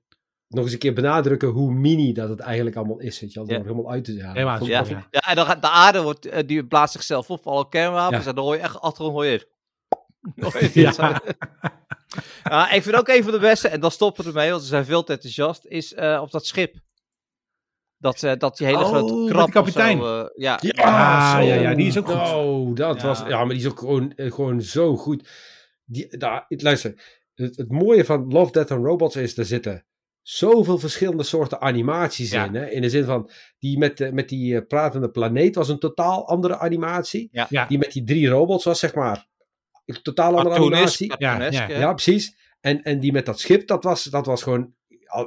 nog 0.50 0.64
eens 0.64 0.74
een 0.74 0.80
keer 0.80 0.94
benadrukken 0.94 1.48
hoe 1.50 1.72
mini 1.74 2.14
dat 2.14 2.30
het 2.30 2.40
eigenlijk 2.40 2.76
allemaal 2.76 3.00
is, 3.00 3.20
weet 3.20 3.34
je 3.34 3.40
al, 3.40 3.46
door 3.46 3.58
Ja. 3.58 3.62
helemaal 3.64 3.92
uit 3.92 4.04
te 4.04 4.14
ja, 4.14 4.30
ik 4.30 4.36
Ja, 4.66 4.84
ja. 4.88 5.08
ja, 5.12 5.20
en 5.20 5.36
dan 5.36 5.46
gaat 5.46 5.62
de 5.62 5.70
aarde 5.70 6.02
wordt, 6.02 6.26
eh, 6.26 6.48
die 6.48 6.66
blaast 6.68 6.94
zichzelf 6.94 7.30
op, 7.30 7.48
alle 7.48 7.70
kernwapens. 7.70 8.24
Ja. 8.24 8.30
En 8.30 8.36
dan 8.36 8.44
hoor 8.44 8.56
je 8.56 8.62
echt 8.62 8.80
achtergrond 8.82 9.14
hoor 9.14 9.26
je. 9.26 9.48
Ja. 10.74 11.22
Ja, 12.44 12.72
ik 12.76 12.84
vind 12.84 12.96
ook 12.96 13.08
een 13.08 13.24
van 13.24 13.32
de 13.32 13.40
beste, 13.40 13.68
en 13.68 13.80
dan 13.80 13.92
stoppen 13.92 14.24
we 14.24 14.30
ermee, 14.30 14.50
want 14.50 14.62
ze 14.62 14.68
zijn 14.68 14.86
veel 14.86 15.04
te 15.04 15.14
enthousiast, 15.14 15.66
is 15.66 15.94
eh, 15.94 16.20
op 16.22 16.32
dat 16.32 16.46
schip. 16.46 16.76
Dat, 17.98 18.24
eh, 18.24 18.32
dat 18.38 18.58
die 18.58 18.68
hele 18.68 18.80
Oh, 18.80 18.88
grote 18.88 19.26
krab 19.32 19.46
zo, 19.46 19.52
kapitein. 19.52 19.98
ja, 20.36 20.58
Ja, 20.62 20.74
Ah, 20.84 21.32
zo. 21.40 21.46
ja, 21.46 21.54
ja, 21.56 21.76
die 21.76 21.88
is 21.88 21.98
ook 21.98 22.06
goed. 22.08 22.16
Oh, 22.34 22.76
dat 22.76 23.02
Ja. 23.02 23.08
was, 23.08 23.20
ja, 23.28 23.38
maar 23.46 23.56
die 23.56 23.64
is 23.66 23.70
ook 23.72 23.80
gewoon, 23.80 24.14
gewoon 24.16 24.62
zo 24.62 24.98
goed. 24.98 25.30
Die, 25.86 26.18
daar, 26.18 26.46
luister, 26.48 27.20
het, 27.36 27.58
het 27.58 27.72
mooie 27.72 28.06
van 28.06 28.28
Love, 28.32 28.52
Death 28.52 28.72
and 28.72 28.86
Robots 28.86 29.16
is, 29.16 29.38
er 29.38 29.46
zitten 29.46 29.86
zoveel 30.30 30.78
verschillende 30.78 31.24
soorten 31.24 31.62
animaties 31.62 32.32
Ja. 32.32 32.46
in. 32.46 32.56
Hè? 32.56 32.70
In 32.70 32.82
de 32.82 32.90
zin 32.90 33.06
van, 33.06 33.30
die 33.60 33.78
met, 33.78 33.98
de- 33.98 34.12
met 34.12 34.30
die 34.30 34.56
eh, 34.56 34.68
pratende 34.68 35.10
planeet 35.10 35.56
was 35.56 35.70
een 35.70 35.80
totaal 35.80 36.28
andere 36.28 36.58
animatie. 36.58 37.30
Ja. 37.32 37.48
Ja. 37.50 37.66
Die 37.66 37.78
met 37.78 37.92
die 37.92 38.04
drie 38.04 38.28
robots 38.28 38.64
was 38.64 38.80
zeg 38.80 38.96
maar 38.96 39.28
een 39.86 40.02
totaal 40.02 40.38
andere 40.38 40.56
animatie. 40.56 41.14
Ja, 41.18 41.40
eh. 41.50 41.80
Ja, 41.80 41.94
precies. 41.94 42.36
En, 42.62 42.82
en 42.84 43.00
die 43.00 43.12
met 43.12 43.26
dat 43.26 43.40
schip, 43.40 43.68
dat 43.68 43.84
was, 43.84 44.04
dat 44.04 44.26
was 44.26 44.44
gewoon, 44.44 44.74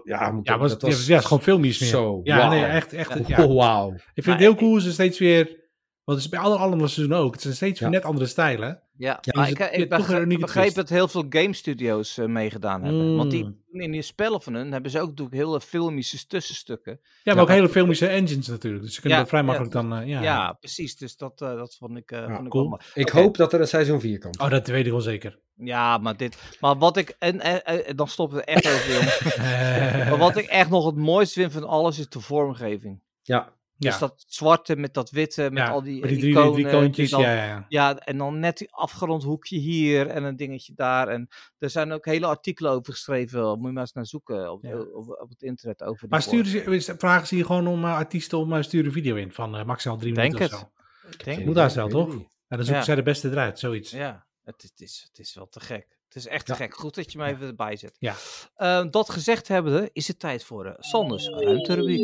ja, 0.05 0.31
moet 0.31 0.47
Ja, 0.47 0.59
was, 0.59 0.79
dat 0.79 1.07
ja, 1.07 1.15
ja, 1.15 1.21
gewoon 1.21 1.43
filmisch 1.43 1.79
meer. 1.81 1.88
Zo, 1.88 2.21
ja, 2.23 2.49
nee, 2.49 2.65
echt, 2.65 2.93
echt. 2.93 3.17
Oh, 3.38 3.55
wauw. 3.61 3.93
Ik 3.93 4.01
vind 4.15 4.27
Maar 4.27 4.35
het 4.35 4.45
heel 4.45 4.53
ik- 4.53 4.59
cool 4.59 4.71
hoe 4.71 4.81
ze 4.81 4.93
steeds 4.93 5.19
weer, 5.19 5.62
want 6.05 6.19
het 6.19 6.27
is 6.27 6.29
bij 6.29 6.41
alle 6.41 6.57
andere 6.57 6.88
seizoenen 6.88 7.25
ook, 7.25 7.33
het 7.33 7.43
zijn 7.43 7.55
steeds 7.55 7.81
weer 7.81 7.88
Ja. 7.91 7.95
net 7.95 8.05
andere 8.05 8.27
stijlen. 8.27 8.83
Ja, 8.97 9.19
Ja, 9.21 9.33
maar 9.37 9.45
dus 9.45 9.53
ik, 9.71 9.88
het- 9.91 10.38
begreep, 10.41 10.75
dat 10.75 10.88
heel 10.88 11.09
veel 11.09 11.25
game 11.29 11.53
studios 11.53 12.19
eh, 12.19 12.27
meegedaan 12.27 12.83
hebben. 12.85 13.17
Want 13.17 13.31
die, 13.31 13.45
Mm. 13.45 13.81
in 13.81 13.91
die 13.91 14.03
spellen 14.03 14.43
van 14.43 14.55
hun 14.55 14.73
hebben 14.73 14.91
ze 14.91 15.01
ook 15.01 15.09
natuurlijk 15.09 15.37
hele 15.37 15.61
filmische 15.61 16.27
tussenstukken. 16.27 16.93
Ja, 17.03 17.09
maar 17.25 17.35
Ja, 17.35 17.41
ook 17.41 17.47
maar- 17.47 17.57
hele 17.57 17.69
filmische 17.69 18.07
engines 18.07 18.47
natuurlijk, 18.47 18.83
dus 18.83 18.95
ze 18.95 19.01
kunnen 19.01 19.19
dat 19.19 19.29
vrij 19.29 19.41
ja. 19.41 19.47
makkelijk 19.47 19.73
dan, 19.75 19.95
eh, 19.95 20.07
ja. 20.09 20.23
Ja, 20.23 20.53
precies. 20.53 20.97
Dus 20.97 21.17
dat, 21.17 21.41
eh, 21.41 21.55
dat 21.55 21.75
vond 21.79 21.97
ik, 21.97 22.11
eh 22.11 22.19
Ja, 22.19 22.35
vond 22.35 22.45
ik 22.45 22.51
cool. 22.51 22.62
wel 22.62 22.71
mooi. 22.71 22.83
Ik 22.95 23.09
hoop 23.09 23.37
dat 23.37 23.53
er 23.53 23.61
een 23.61 23.67
seizoen 23.69 24.01
4 24.01 24.19
komt. 24.19 24.38
Oh, 24.38 24.51
dat 24.51 24.67
weet 24.67 24.85
ik 24.85 24.91
wel 24.91 25.01
zeker. 25.01 25.38
Ja, 25.57 25.99
maar 25.99 26.17
dit... 26.17 26.38
Maar 26.61 26.79
wat 26.79 26.97
ik... 26.97 27.17
En, 27.19 27.41
en, 27.41 27.65
en 27.87 27.97
dan 27.97 28.09
stoppen 28.09 28.37
we 28.37 28.45
echt 28.45 28.67
over, 28.67 28.93
jongens. 28.93 29.21
Eh, 29.35 30.09
Maar 30.11 30.19
wat 30.19 30.37
ik 30.37 30.47
echt 30.47 30.71
nog 30.71 30.87
het 30.87 30.97
mooiste 30.97 31.41
vind 31.41 31.53
van 31.53 31.69
alles 31.69 31.99
is 31.99 32.09
de 32.09 32.21
vormgeving. 32.21 33.01
Ja, 33.23 33.53
ja. 33.83 33.90
Dus 33.90 33.99
dat 33.99 34.25
zwarte 34.27 34.77
met 34.77 34.95
dat 34.95 35.11
witte, 35.11 35.42
met 35.42 35.62
ja, 35.62 35.68
al 35.71 35.83
die, 35.83 36.07
iconen. 36.07 36.92
drie 36.92 37.09
dan- 37.09 37.21
ja, 37.21 37.35
ja, 37.35 37.45
ja. 37.45 37.66
Ja, 37.68 37.99
en 37.99 38.18
dan 38.18 38.38
net 38.38 38.59
die 38.59 38.73
afgrondhoekje 38.73 39.57
hier 39.59 40.07
en 40.07 40.25
een 40.25 40.37
dingetje 40.37 40.73
daar. 40.75 41.09
En 41.09 41.29
er 41.59 41.71
zijn 41.71 41.92
ook 41.92 42.05
hele 42.05 42.27
artikelen 42.27 42.71
over 42.73 42.92
geschreven. 42.92 43.59
Moet 43.59 43.66
je 43.66 43.73
maar 43.73 43.83
eens 43.83 43.92
naar 43.92 44.07
zoeken 44.07 44.53
op, 44.53 44.62
Ja. 44.64 44.79
op, 44.79 45.09
op 45.21 45.29
het 45.29 45.42
internet 45.42 45.83
over 45.83 46.01
die 46.01 46.09
Maar 46.09 46.23
sturen 46.23 46.83
ze, 46.83 46.95
vragen 46.99 47.27
ze 47.27 47.35
hier 47.35 47.45
gewoon 47.45 47.66
om 47.66 47.85
eh, 47.85 47.95
artiesten 47.95 48.38
om 48.38 48.53
uh, 48.53 48.62
sturen 48.62 48.92
video 48.92 49.16
in 49.16 49.33
van 49.33 49.57
eh, 49.57 49.64
maximaal 49.64 49.99
drie 49.99 50.14
Denk 50.14 50.33
minuten 50.33 50.57
of 50.57 50.62
het. 50.62 50.71
zo. 51.05 51.09
Ik 51.11 51.25
denk 51.25 51.45
Moet 51.45 51.55
daar 51.55 51.73
Weet 51.75 51.90
toch? 51.90 52.09
En 52.14 52.25
dan 52.49 52.59
zoeken 52.59 52.75
Ja. 52.77 52.83
zij 52.83 52.95
de 52.95 53.03
beste 53.03 53.31
eruit, 53.31 53.59
zoiets. 53.59 53.90
Ja. 53.90 54.27
Het, 54.45 54.62
het, 54.62 54.81
is, 54.81 55.05
het 55.09 55.18
is 55.18 55.35
wel 55.35 55.49
te 55.49 55.61
gek. 55.61 55.87
Het 56.05 56.16
is 56.16 56.27
echt 56.27 56.47
te 56.47 56.53
Ja. 56.53 56.59
gek. 56.59 56.75
Goed 56.75 56.95
dat 56.95 57.12
je 57.12 57.18
me 57.18 57.25
even 57.27 57.47
erbij 57.47 57.77
zet. 57.77 57.97
Ja. 57.99 58.14
Ehm, 58.57 58.90
dat 58.90 59.11
gezegd 59.11 59.49
hebbende, 59.49 59.90
is 59.92 60.09
het 60.09 60.18
tijd 60.18 60.45
voor 60.45 60.66
uh, 60.66 60.73
Sanders 60.79 61.29
ruimterubriek. 61.29 62.01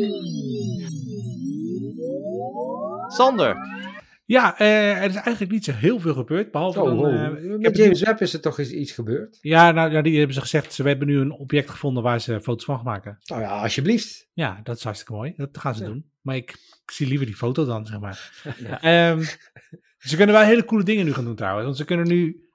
Sander, 3.11 3.55
Ja, 4.25 4.57
eh, 4.59 4.97
er 4.97 5.09
is 5.09 5.15
eigenlijk 5.15 5.51
niet 5.51 5.63
zo 5.65 5.71
heel 5.71 5.99
veel 5.99 6.13
gebeurd. 6.13 6.51
Behalve 6.51 6.79
Oh, 6.81 6.85
dan, 6.85 6.99
oh. 6.99 7.13
eh, 7.25 7.43
ik 7.43 7.49
heb 7.49 7.59
Met 7.61 7.77
James 7.77 8.01
Webb 8.01 8.21
is 8.21 8.33
er 8.33 8.41
toch 8.41 8.59
eens 8.59 8.71
iets 8.71 8.91
gebeurd? 8.91 9.37
Ja, 9.41 9.71
nou, 9.71 9.91
ja, 9.91 10.01
die 10.01 10.17
hebben 10.17 10.35
ze 10.35 10.41
gezegd, 10.41 10.73
ze 10.73 10.83
hebben 10.83 11.07
nu 11.07 11.19
een 11.19 11.31
object 11.31 11.69
gevonden 11.69 12.03
waar 12.03 12.21
ze 12.21 12.41
foto's 12.41 12.65
van 12.65 12.75
gaan 12.75 12.85
maken. 12.85 13.17
Nou 13.23 13.41
ja, 13.41 13.61
alsjeblieft. 13.61 14.29
Ja, 14.33 14.59
dat 14.63 14.77
is 14.77 14.83
hartstikke 14.83 15.13
mooi. 15.13 15.33
Dat 15.35 15.57
gaan 15.57 15.75
ze 15.75 15.83
Ja. 15.83 15.89
doen. 15.89 16.11
Maar 16.21 16.35
ik, 16.35 16.51
ik 16.85 16.91
zie 16.91 17.07
liever 17.07 17.25
die 17.25 17.35
foto 17.35 17.65
dan, 17.65 17.85
zeg 17.85 17.99
maar. 17.99 18.31
Ja. 18.67 18.81
Ehm, 18.81 19.23
ze 19.97 20.15
kunnen 20.15 20.35
wel 20.35 20.43
hele 20.45 20.65
coole 20.65 20.83
dingen 20.83 21.05
nu 21.05 21.13
gaan 21.13 21.23
doen 21.25 21.35
trouwens. 21.35 21.65
Want 21.65 21.77
ze 21.77 21.85
kunnen 21.85 22.07
nu 22.07 22.49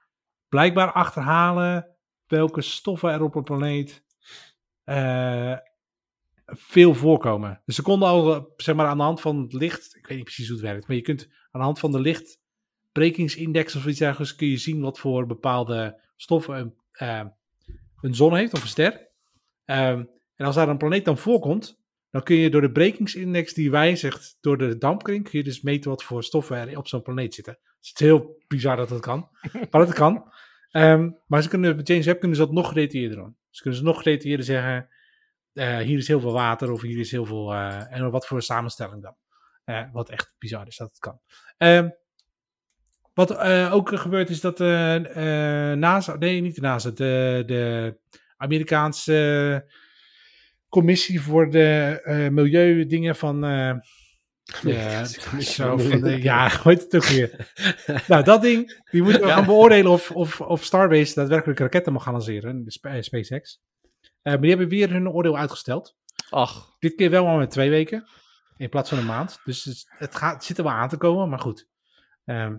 blijkbaar 0.49 0.91
achterhalen 0.91 1.87
welke 2.27 2.61
stoffen 2.61 3.11
er 3.11 3.21
op 3.23 3.35
een 3.35 3.43
planeet 3.43 4.03
eh, 4.83 5.53
veel 6.45 6.93
voorkomen. 6.93 7.61
Dus 7.65 7.75
ze 7.75 7.81
konden 7.81 8.07
al, 8.07 8.35
eh, 8.35 8.43
zeg 8.57 8.75
maar, 8.75 8.87
aan 8.87 8.97
de 8.97 9.03
hand 9.03 9.21
van 9.21 9.41
het 9.41 9.53
licht, 9.53 9.95
ik 9.95 10.07
weet 10.07 10.17
niet 10.17 10.25
precies 10.25 10.47
hoe 10.47 10.57
het 10.57 10.65
werkt, 10.65 10.87
maar 10.87 10.95
je 10.95 11.01
kunt 11.01 11.27
aan 11.51 11.59
de 11.59 11.65
hand 11.65 11.79
van 11.79 11.91
de 11.91 11.99
lichtbrekingsindex 11.99 13.75
of 13.75 13.85
iets 13.85 13.99
dergelijks, 13.99 14.35
kun 14.35 14.47
je 14.47 14.57
zien 14.57 14.81
wat 14.81 14.99
voor 14.99 15.25
bepaalde 15.25 16.01
stoffen 16.15 16.55
een, 16.55 16.73
eh, 16.91 17.25
een 18.01 18.15
zon 18.15 18.35
heeft 18.35 18.53
of 18.53 18.61
een 18.61 18.67
ster. 18.67 19.07
Ehm, 19.65 20.03
en 20.35 20.45
als 20.45 20.55
daar 20.55 20.69
een 20.69 20.77
planeet 20.77 21.05
dan 21.05 21.17
voorkomt, 21.17 21.83
dan 22.11 22.23
kun 22.23 22.35
je 22.35 22.49
door 22.49 22.61
de 22.61 22.71
brekingsindex 22.71 23.53
die 23.53 23.71
wijzigt 23.71 24.37
door 24.41 24.57
de 24.57 24.77
dampkring, 24.77 25.29
kun 25.29 25.39
je 25.39 25.43
dus 25.45 25.61
meten 25.61 25.89
wat 25.89 26.03
voor 26.03 26.23
stoffen 26.23 26.57
er 26.57 26.77
op 26.77 26.87
zo'n 26.87 27.01
planeet 27.01 27.33
zitten. 27.33 27.57
Dus 27.79 27.89
het 27.89 27.99
is 27.99 28.05
heel 28.05 28.43
bizar 28.47 28.77
dat 28.77 28.89
het 28.89 28.99
kan, 28.99 29.29
maar 29.71 29.85
dat 29.85 29.93
kan. 29.93 30.31
Ehm, 30.71 31.09
maar 31.27 31.41
ze 31.41 31.49
kunnen, 31.49 31.75
met 31.75 31.87
James 31.87 32.05
Webb 32.05 32.19
kunnen 32.19 32.37
ze 32.37 32.43
dat 32.43 32.53
nog 32.53 32.67
gedetailleerder 32.67 33.17
doen. 33.17 33.35
Ze 33.49 33.61
kunnen 33.61 33.79
ze 33.79 33.85
nog 33.85 33.97
gedetailleerder 33.97 34.45
zeggen, 34.45 34.89
eh, 35.55 35.77
hier 35.77 35.97
is 35.97 36.07
heel 36.07 36.19
veel 36.19 36.31
water 36.31 36.71
of 36.71 36.81
hier 36.81 36.99
is 36.99 37.11
heel 37.11 37.25
veel, 37.25 37.53
eh, 37.53 37.91
en 37.91 38.11
wat 38.11 38.27
voor 38.27 38.41
samenstelling 38.41 39.01
dan. 39.01 39.15
Eh, 39.63 39.83
wat 39.91 40.09
echt 40.09 40.33
bizar 40.37 40.67
is 40.67 40.77
dat 40.77 40.87
het 40.87 40.99
kan. 40.99 41.19
Ehm, 41.57 41.89
wat 43.13 43.37
ook 43.71 43.99
gebeurt 43.99 44.29
is 44.29 44.41
dat 44.41 44.59
NASA, 45.77 46.15
nee 46.15 46.41
niet 46.41 46.55
de 46.55 46.61
NASA, 46.61 46.89
de, 46.89 47.43
de 47.45 47.97
Amerikaanse 48.37 49.71
commissie 50.69 51.21
voor 51.21 51.49
de 51.49 52.29
milieudingen 52.31 53.15
van, 53.15 53.39
ja, 54.61 55.05
zo, 55.39 55.77
van 55.77 56.01
de, 56.01 56.21
ja, 56.21 56.59
heet 56.63 56.81
het 56.81 56.95
ook 56.95 57.05
weer? 57.05 57.51
nou, 58.07 58.23
dat 58.23 58.41
ding, 58.41 58.81
die 58.91 59.01
moeten 59.01 59.21
we 59.21 59.27
Ja. 59.27 59.33
gaan 59.33 59.45
beoordelen 59.45 59.91
of, 59.91 60.11
of, 60.11 60.41
of 60.41 60.63
Starbase 60.63 61.13
daadwerkelijk 61.15 61.59
raketten 61.59 61.93
mag 61.93 62.03
gaan 62.03 62.13
lanceren, 62.13 62.63
SpaceX. 62.99 63.59
Eh, 64.25 64.33
maar 64.33 64.41
die 64.41 64.49
hebben 64.49 64.67
weer 64.67 64.89
hun 64.89 65.09
oordeel 65.09 65.37
uitgesteld. 65.37 65.97
ach, 66.29 66.75
Dit 66.79 66.95
keer 66.95 67.09
wel 67.09 67.25
maar 67.25 67.37
met 67.37 67.51
twee 67.51 67.69
weken. 67.69 68.07
In 68.57 68.69
plaats 68.69 68.89
van 68.89 68.97
een 68.97 69.05
maand. 69.05 69.39
Dus 69.43 69.63
het, 69.63 69.85
het, 69.89 70.15
gaat, 70.15 70.33
het 70.33 70.43
zit 70.43 70.57
er 70.57 70.63
wel 70.63 70.73
aan 70.73 70.89
te 70.89 70.97
komen, 70.97 71.29
maar 71.29 71.39
goed. 71.39 71.67
Ehm, 72.25 72.55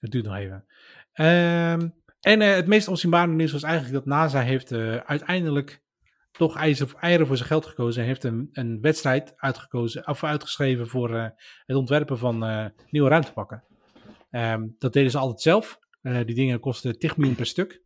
het 0.00 0.10
duurt 0.10 0.24
nog 0.24 0.36
even. 0.36 0.66
Ehm, 1.12 1.88
en 2.20 2.40
eh, 2.40 2.54
het 2.54 2.66
meest 2.66 2.88
onzienbare 2.88 3.30
nieuws 3.30 3.52
was 3.52 3.62
eigenlijk 3.62 3.94
dat 3.94 4.14
NASA 4.14 4.40
heeft 4.40 4.72
eh, 4.72 4.96
uiteindelijk 4.96 5.82
toch 6.30 6.56
eieren 6.56 7.26
voor 7.26 7.36
zijn 7.36 7.48
geld 7.48 7.66
gekozen. 7.66 8.02
En 8.02 8.08
heeft 8.08 8.24
een, 8.24 8.48
een 8.52 8.80
wedstrijd 8.80 9.32
uitgekozen, 9.36 10.06
of 10.06 10.24
uitgeschreven 10.24 10.88
voor 10.88 11.14
het 11.66 11.76
ontwerpen 11.76 12.18
van 12.18 12.38
nieuwe 12.90 13.08
ruimtepakken. 13.08 13.64
Ehm, 14.30 14.68
dat 14.78 14.92
deden 14.92 15.10
ze 15.10 15.18
altijd 15.18 15.40
zelf. 15.40 15.78
Die 16.02 16.34
dingen 16.34 16.60
kosten 16.60 16.98
10 16.98 17.12
miljoen 17.16 17.36
per 17.36 17.46
stuk. 17.46 17.82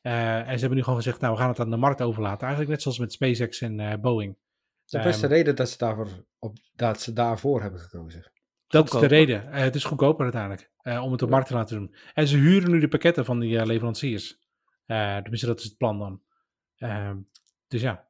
Eh, 0.00 0.38
en 0.38 0.52
ze 0.54 0.58
hebben 0.60 0.76
nu 0.76 0.82
gewoon 0.82 0.98
gezegd, 0.98 1.20
nou 1.20 1.32
we 1.34 1.40
gaan 1.40 1.48
het 1.48 1.60
aan 1.60 1.70
de 1.70 1.76
markt 1.76 2.02
overlaten. 2.02 2.40
Eigenlijk 2.40 2.70
net 2.70 2.82
zoals 2.82 2.98
met 2.98 3.12
SpaceX 3.12 3.60
en 3.60 3.80
eh, 3.80 3.98
Boeing. 4.00 4.38
De 4.84 4.98
beste 5.02 5.22
Ehm, 5.26 5.32
reden 5.34 5.56
dat 5.56 5.68
ze, 5.70 5.78
daarvoor 5.78 6.08
op, 6.38 6.56
dat 6.74 7.00
ze 7.00 7.12
daarvoor 7.12 7.62
hebben 7.62 7.80
gekozen. 7.80 8.32
Dat 8.66 8.94
is 8.94 9.00
de 9.00 9.06
reden. 9.06 9.52
Eh, 9.52 9.62
het 9.62 9.74
is 9.74 9.84
goedkoper 9.84 10.22
uiteindelijk. 10.22 10.70
eh, 10.80 11.02
om 11.04 11.12
het 11.12 11.22
op 11.22 11.30
markt 11.30 11.46
te 11.48 11.54
laten 11.54 11.76
doen. 11.76 11.94
En 12.14 12.26
ze 12.28 12.36
huren 12.36 12.70
nu 12.70 12.80
de 12.80 12.88
pakketten 12.88 13.24
van 13.24 13.38
die 13.38 13.66
leveranciers. 13.66 14.38
Eh 14.86 15.16
tenminste, 15.16 15.46
dat 15.46 15.58
is 15.58 15.64
het 15.64 15.76
plan 15.76 15.98
dan. 15.98 16.22
Ehm, 16.76 17.16
dus 17.68 17.80
ja. 17.80 18.08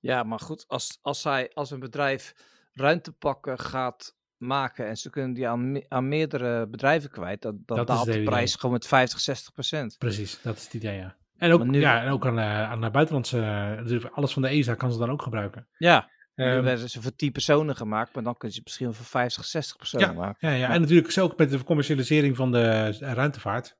ja, 0.00 0.22
maar 0.22 0.40
goed, 0.40 0.64
als, 0.68 0.98
als, 1.02 1.20
zij, 1.20 1.50
als 1.52 1.70
een 1.70 1.80
bedrijf 1.80 2.34
ruimtepakken 2.72 3.58
gaat 3.58 4.16
maken 4.46 4.86
en 4.86 4.96
ze 4.96 5.10
kunnen 5.10 5.32
die 5.32 5.48
aan, 5.48 5.72
me- 5.72 5.84
aan 5.88 6.08
meerdere 6.08 6.66
bedrijven 6.66 7.10
kwijt, 7.10 7.42
Dat 7.42 7.54
is 7.54 7.60
daalt 7.66 7.88
het 8.06 8.14
de 8.14 8.22
prijs 8.22 8.54
gewoon 8.54 8.72
met 8.72 8.86
50, 8.86 9.20
60 9.20 9.52
procent. 9.52 9.98
Precies, 9.98 10.40
dat 10.42 10.56
is 10.56 10.64
het 10.64 10.74
idee, 10.74 10.96
ja. 10.96 11.16
En 11.36 11.52
ook, 11.52 11.64
nu- 11.64 11.80
ja, 11.80 12.02
en 12.02 12.10
ook 12.10 12.26
aan, 12.26 12.38
eh, 12.38 12.70
aan 12.70 12.80
de 12.80 12.90
buitenlandse... 12.90 13.36
natuurlijk 13.76 14.14
alles 14.14 14.32
van 14.32 14.42
de 14.42 14.48
ESA 14.48 14.74
kan 14.74 14.92
ze 14.92 14.98
dan 14.98 15.10
ook 15.10 15.22
gebruiken. 15.22 15.66
Ja, 15.78 16.10
nu 16.34 16.44
Ehm, 16.44 16.62
werden 16.62 16.90
ze 16.90 17.02
voor 17.02 17.14
10 17.16 17.32
personen 17.32 17.76
gemaakt, 17.76 18.14
maar 18.14 18.22
dan 18.24 18.36
kun 18.36 18.48
je 18.48 18.54
ze 18.54 18.60
misschien 18.64 18.94
voor 18.94 19.04
50, 19.06 19.44
60 19.44 19.76
personen 19.76 20.06
Ja, 20.08 20.12
maken. 20.12 20.48
ja, 20.48 20.54
ja, 20.54 20.70
en 20.70 20.80
natuurlijk 20.80 21.08
is 21.08 21.18
ook 21.18 21.38
met 21.38 21.50
de 21.50 21.64
commercialisering 21.64 22.36
van 22.36 22.52
de 22.52 22.60
eh, 23.00 23.12
ruimtevaart. 23.12 23.76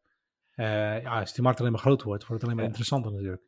ja, 0.56 1.20
als 1.20 1.32
die 1.34 1.42
markt 1.42 1.60
alleen 1.60 1.72
maar 1.72 1.80
groter 1.80 2.06
wordt, 2.06 2.26
wordt 2.26 2.42
het 2.42 2.50
alleen 2.50 2.54
maar 2.56 2.64
Ja. 2.64 2.70
interessanter 2.78 3.12
natuurlijk. 3.12 3.42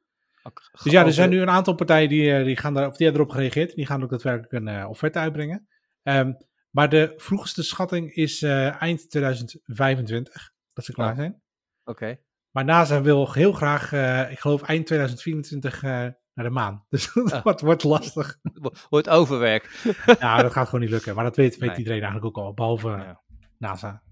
Dus 0.83 0.93
ja, 0.93 1.05
er 1.05 1.13
zijn 1.13 1.31
nu 1.31 1.41
een 1.41 1.51
aantal 1.51 1.75
partijen 1.75 2.09
die, 2.09 2.45
die, 2.45 2.57
gaan 2.57 2.75
daar, 2.75 2.87
of 2.89 2.97
die 2.97 3.07
hebben 3.07 3.23
erop 3.25 3.35
gereageerd. 3.35 3.75
Die 3.75 3.87
gaan 3.87 4.03
ook 4.03 4.11
daadwerkelijk 4.11 4.53
een 4.53 4.87
offerte 4.87 5.19
uitbrengen. 5.19 5.69
Ehm, 6.03 6.33
maar 6.77 6.89
de 6.89 7.13
vroegste 7.17 7.63
schatting 7.63 8.13
is 8.15 8.43
eh, 8.43 8.83
eind 8.83 9.11
2025 9.11 10.53
dat 10.73 10.85
ze 10.85 10.93
klaar 10.93 11.09
Ja. 11.09 11.15
zijn. 11.15 11.43
Oké. 11.85 12.19
Maar 12.51 12.65
NASA 12.65 13.03
wil 13.03 13.33
heel 13.33 13.53
graag, 13.53 13.93
eh, 13.93 14.31
ik 14.31 14.39
geloof 14.39 14.63
eind 14.63 14.87
2024 14.87 15.83
eh, 15.83 15.91
naar 15.91 16.45
de 16.45 16.51
maan. 16.51 16.85
Dus 16.89 17.11
dat 17.15 17.33
Ah. 17.33 17.43
wordt, 17.43 17.61
wordt 17.61 17.83
lastig. 17.85 18.39
Wo- 18.43 18.73
Wordt 18.89 19.09
overwerk. 19.09 19.81
ja, 20.21 20.43
dat 20.43 20.53
gaat 20.53 20.65
gewoon 20.67 20.81
niet 20.81 20.91
lukken. 20.91 21.15
Maar 21.15 21.25
dat 21.25 21.37
weet, 21.37 21.57
weet 21.59 21.69
Nee. 21.69 21.79
iedereen 21.79 22.03
eigenlijk 22.03 22.39
ook 22.39 22.45
al, 22.45 22.55
behalve 22.55 22.89
Ja. 22.89 23.21
NASA. 23.59 24.03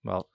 Wel, 0.00 0.28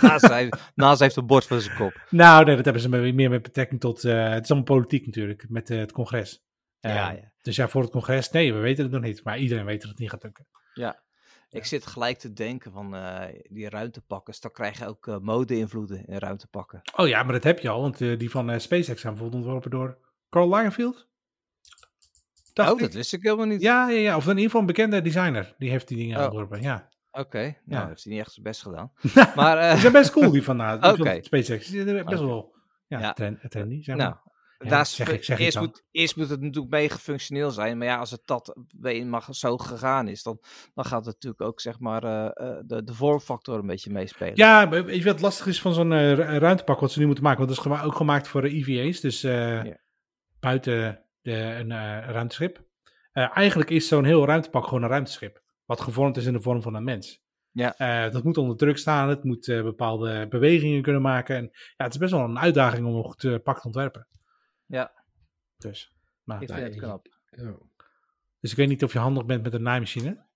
NASA, 0.00 0.34
heeft- 0.36 0.72
NASA 0.74 1.04
heeft 1.04 1.16
een 1.16 1.26
bord 1.26 1.46
voor 1.46 1.60
zijn 1.60 1.76
kop. 1.76 2.06
Nou, 2.10 2.44
nee, 2.44 2.54
dat 2.56 2.64
hebben 2.64 2.82
ze 2.82 2.88
meer 2.88 3.30
met 3.30 3.42
betrekking 3.42 3.80
tot, 3.80 4.02
het 4.02 4.42
is 4.42 4.50
allemaal 4.50 4.62
politiek 4.76 5.06
natuurlijk, 5.06 5.44
met 5.48 5.68
het 5.68 5.92
congres. 5.92 6.42
Ja, 6.80 7.10
ja. 7.10 7.32
Dus 7.40 7.56
ja, 7.56 7.68
voor 7.68 7.82
het 7.82 7.90
congres, 7.90 8.30
nee, 8.30 8.52
we 8.52 8.58
weten 8.58 8.82
het 8.84 8.92
nog 8.92 9.02
niet. 9.02 9.24
Maar 9.24 9.38
iedereen 9.38 9.64
weet 9.64 9.80
dat 9.80 9.90
het 9.90 9.98
niet 9.98 10.10
gaat 10.10 10.22
lukken. 10.22 10.46
Ik 11.50 11.64
zit 11.64 11.86
gelijk 11.86 12.18
te 12.18 12.32
denken 12.32 12.72
van 12.72 12.94
eh, 12.94 13.42
die 13.48 13.68
ruimtepakken. 13.68 14.34
Dan 14.40 14.50
krijg 14.50 14.78
je 14.78 14.86
ook 14.86 15.06
eh, 15.06 15.18
mode-invloeden 15.18 16.06
in 16.06 16.18
ruimtepakken. 16.18 16.82
Oh 16.96 17.08
ja, 17.08 17.22
maar 17.22 17.32
dat 17.32 17.44
heb 17.44 17.58
je 17.58 17.68
al, 17.68 17.80
want 17.80 18.00
eh, 18.00 18.18
die 18.18 18.30
van 18.30 18.60
SpaceX 18.60 19.00
zijn 19.00 19.12
bijvoorbeeld 19.12 19.42
ontworpen 19.42 19.70
door 19.70 19.98
Carl 20.30 20.48
Lagerfeld. 20.48 21.08
Dacht 22.52 22.70
oh, 22.70 22.76
ik. 22.76 22.82
dat 22.84 22.94
wist 22.94 23.12
ik 23.12 23.22
helemaal 23.22 23.46
niet. 23.46 23.60
Ja, 23.62 23.88
ja, 23.88 23.98
ja, 23.98 24.16
of 24.16 24.22
in 24.24 24.28
ieder 24.28 24.44
geval 24.44 24.60
een 24.60 24.66
bekende 24.66 25.02
designer. 25.02 25.54
Die 25.58 25.70
heeft 25.70 25.88
die 25.88 25.96
dingen 25.96 26.18
Oh. 26.18 26.24
ontworpen, 26.24 26.62
ja. 26.62 26.88
Oké, 27.10 27.38
nou 27.64 27.82
Ja. 27.82 27.86
heeft 27.88 28.04
hij 28.04 28.12
niet 28.12 28.22
echt 28.22 28.32
zijn 28.32 28.44
best 28.46 28.62
gedaan. 28.62 28.92
maar, 29.36 29.70
Die 29.72 29.80
zijn 29.80 29.92
best 29.92 30.10
cool, 30.10 30.30
die 30.30 30.42
van, 30.42 30.60
uh, 30.60 30.82
die 30.82 30.90
Oké. 30.92 31.04
van 31.12 31.22
SpaceX. 31.22 31.66
Die 31.66 31.82
zijn 31.84 32.04
best 32.04 32.20
wel 32.20 32.54
ja, 32.86 32.98
Ja. 33.00 33.12
trend- 33.12 33.50
trendy, 33.50 33.82
zeg 33.82 33.96
maar. 33.96 34.04
nou, 34.06 34.16
Ja, 34.24 34.32
daar 34.58 34.80
is, 34.80 34.94
zeg 34.94 35.08
ik- 35.08 35.24
zeg 35.24 35.38
ik 35.38 35.44
eerst, 35.44 35.58
moet, 35.60 35.84
eerst 35.90 36.16
moet 36.16 36.28
het 36.28 36.40
natuurlijk 36.40 36.72
mega 36.72 36.96
functioneel 36.96 37.50
zijn. 37.50 37.78
Maar 37.78 37.86
ja, 37.86 37.96
als 37.98 38.10
het 38.10 38.20
dat 38.24 38.56
mag 39.04 39.28
zo 39.34 39.56
gegaan 39.56 40.08
is, 40.08 40.22
dan, 40.22 40.38
dan 40.74 40.84
gaat 40.84 41.04
het 41.04 41.14
natuurlijk 41.14 41.42
ook 41.42 41.60
zeg 41.60 41.78
maar 41.78 42.04
eh, 42.04 42.24
eh, 42.48 42.56
de, 42.66 42.84
de 42.84 42.94
vormfactor 42.94 43.58
een 43.58 43.66
beetje 43.66 43.90
meespelen. 43.90 44.36
Ja, 44.36 44.64
maar 44.64 44.84
weet 44.84 44.98
je 44.98 45.04
wat 45.04 45.20
lastig 45.20 45.46
is 45.46 45.60
van 45.60 45.74
zo'n 45.74 45.92
eh, 45.92 46.12
ru- 46.14 46.38
ruimtepak 46.38 46.80
wat 46.80 46.92
ze 46.92 46.98
nu 46.98 47.06
moeten 47.06 47.24
maken? 47.24 47.46
Want 47.46 47.56
dat 47.56 47.66
is 47.66 47.82
ook 47.84 47.96
gemaakt 47.96 48.28
voor 48.28 48.42
de 48.42 48.50
EVA's, 48.50 49.00
dus 49.00 49.20
Ja. 49.20 49.78
buiten 50.40 51.04
de, 51.22 51.32
een 51.32 51.70
ruimteschip. 52.10 52.62
Eigenlijk 53.12 53.70
is 53.70 53.88
zo'n 53.88 54.04
heel 54.04 54.26
ruimtepak 54.26 54.64
gewoon 54.64 54.82
een 54.82 54.88
ruimteschip, 54.88 55.42
wat 55.64 55.80
gevormd 55.80 56.16
is 56.16 56.26
in 56.26 56.32
de 56.32 56.40
vorm 56.42 56.62
van 56.62 56.74
een 56.74 56.84
mens. 56.84 57.22
Ja. 57.50 58.08
Dat 58.10 58.24
moet 58.24 58.38
onder 58.38 58.56
druk 58.56 58.78
staan, 58.78 59.08
het 59.08 59.24
moet 59.24 59.46
bepaalde 59.46 60.26
bewegingen 60.28 60.82
kunnen 60.82 61.02
maken. 61.02 61.36
En 61.36 61.42
ja, 61.52 61.84
het 61.84 61.92
is 61.92 61.98
best 61.98 62.12
wel 62.12 62.24
een 62.24 62.38
uitdaging 62.38 62.86
om 62.86 62.94
een 62.94 63.04
goed 63.04 63.42
pak 63.42 63.60
te 63.60 63.66
ontwerpen. 63.66 64.08
Ja. 64.74 64.92
Dus, 65.56 65.92
maar, 66.24 66.42
ik 66.42 66.48
vind 66.52 66.60
het 66.60 66.76
knap. 66.76 67.06
Ja. 67.30 67.54
dus 68.40 68.50
ik 68.50 68.56
weet 68.56 68.68
niet 68.68 68.84
of 68.84 68.92
je 68.92 68.98
handig 68.98 69.24
bent 69.24 69.42
met 69.42 69.54
een 69.54 69.62
naaimachine. 69.62 70.26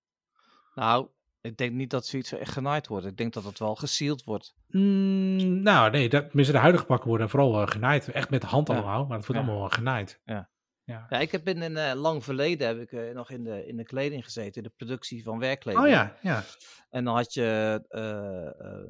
Nou, 0.75 1.09
ik 1.41 1.57
denk 1.57 1.73
niet 1.73 1.91
dat 1.91 2.07
zoiets 2.07 2.33
echt 2.33 2.53
genaaid 2.53 2.87
wordt. 2.87 3.07
Ik 3.07 3.17
denk 3.17 3.33
dat 3.33 3.45
het 3.45 3.59
wel 3.59 3.75
gesealed 3.75 4.25
wordt. 4.25 4.55
Mm, 4.67 5.63
nou, 5.63 5.91
nee, 5.91 6.09
dat, 6.09 6.27
tenminste, 6.27 6.53
de 6.53 6.61
huidige 6.61 6.85
pakken 6.85 7.09
worden 7.09 7.29
vooral 7.29 7.61
eh, 7.61 7.69
genaaid. 7.69 8.09
Echt 8.09 8.31
met 8.31 8.41
de 8.41 8.47
hand 8.47 8.69
Ja. 8.69 8.75
allemaal, 8.75 9.07
maar 9.07 9.17
het 9.17 9.27
wordt 9.27 9.41
Ja. 9.43 9.47
allemaal 9.47 9.69
wel 9.69 9.77
genaaid. 9.79 10.21
Ja. 10.25 10.51
ja. 10.85 11.07
Ja, 11.09 11.19
ik 11.19 11.33
heb 11.33 11.49
in 11.49 11.63
een 11.63 11.77
eh, 11.77 11.95
lang 12.01 12.25
verleden 12.25 12.67
heb 12.67 12.79
ik 12.79 12.93
eh, 12.93 13.15
nog 13.15 13.31
in 13.31 13.45
de, 13.45 13.67
in 13.67 13.77
de 13.77 13.85
kleding 13.85 14.25
gezeten, 14.25 14.63
in 14.63 14.69
de 14.69 14.75
productie 14.77 15.23
van 15.23 15.39
werkkleding. 15.39 15.85
Oh 15.85 15.91
ja, 15.91 16.17
ja. 16.23 16.45
En 16.91 17.05
dan 17.05 17.15
had 17.15 17.35
je, 17.35 17.81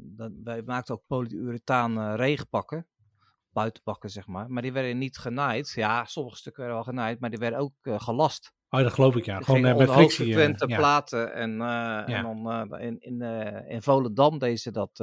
dan, 0.03 0.41
wij 0.45 0.63
maakten 0.63 0.95
ook 0.95 1.05
polyurethaan 1.07 2.15
regenpakken, 2.15 2.87
buitenpakken 3.59 4.11
zeg 4.11 4.27
maar. 4.27 4.51
Maar 4.51 4.63
die 4.63 4.73
werden 4.73 4.99
niet 4.99 5.19
genaaid. 5.19 5.73
Ja, 5.75 6.05
sommige 6.05 6.37
stukken 6.37 6.63
werden 6.63 6.83
wel 6.83 6.93
genaaid, 6.93 7.21
maar 7.21 7.31
die 7.31 7.39
werden 7.39 7.59
ook 7.59 7.75
eh, 7.83 8.01
gelast. 8.01 8.53
Oh, 8.71 8.81
dat 8.81 8.93
geloof 8.93 9.17
ik, 9.17 9.25
ja. 9.25 9.37
Die 9.37 9.45
Gewoon 9.45 9.65
eh, 9.65 9.77
met 9.77 9.91
frictie. 9.91 10.43
eh, 10.43 10.69
ja. 10.69 10.77
platen. 10.77 11.33
En, 11.35 11.61
en 12.07 12.23
dan 12.23 12.77
in, 12.81 13.01
in, 13.01 13.23
in 13.69 13.83
Volendam 13.83 14.39
deden 14.39 14.59
ze 14.59 14.71
dat, 14.71 14.97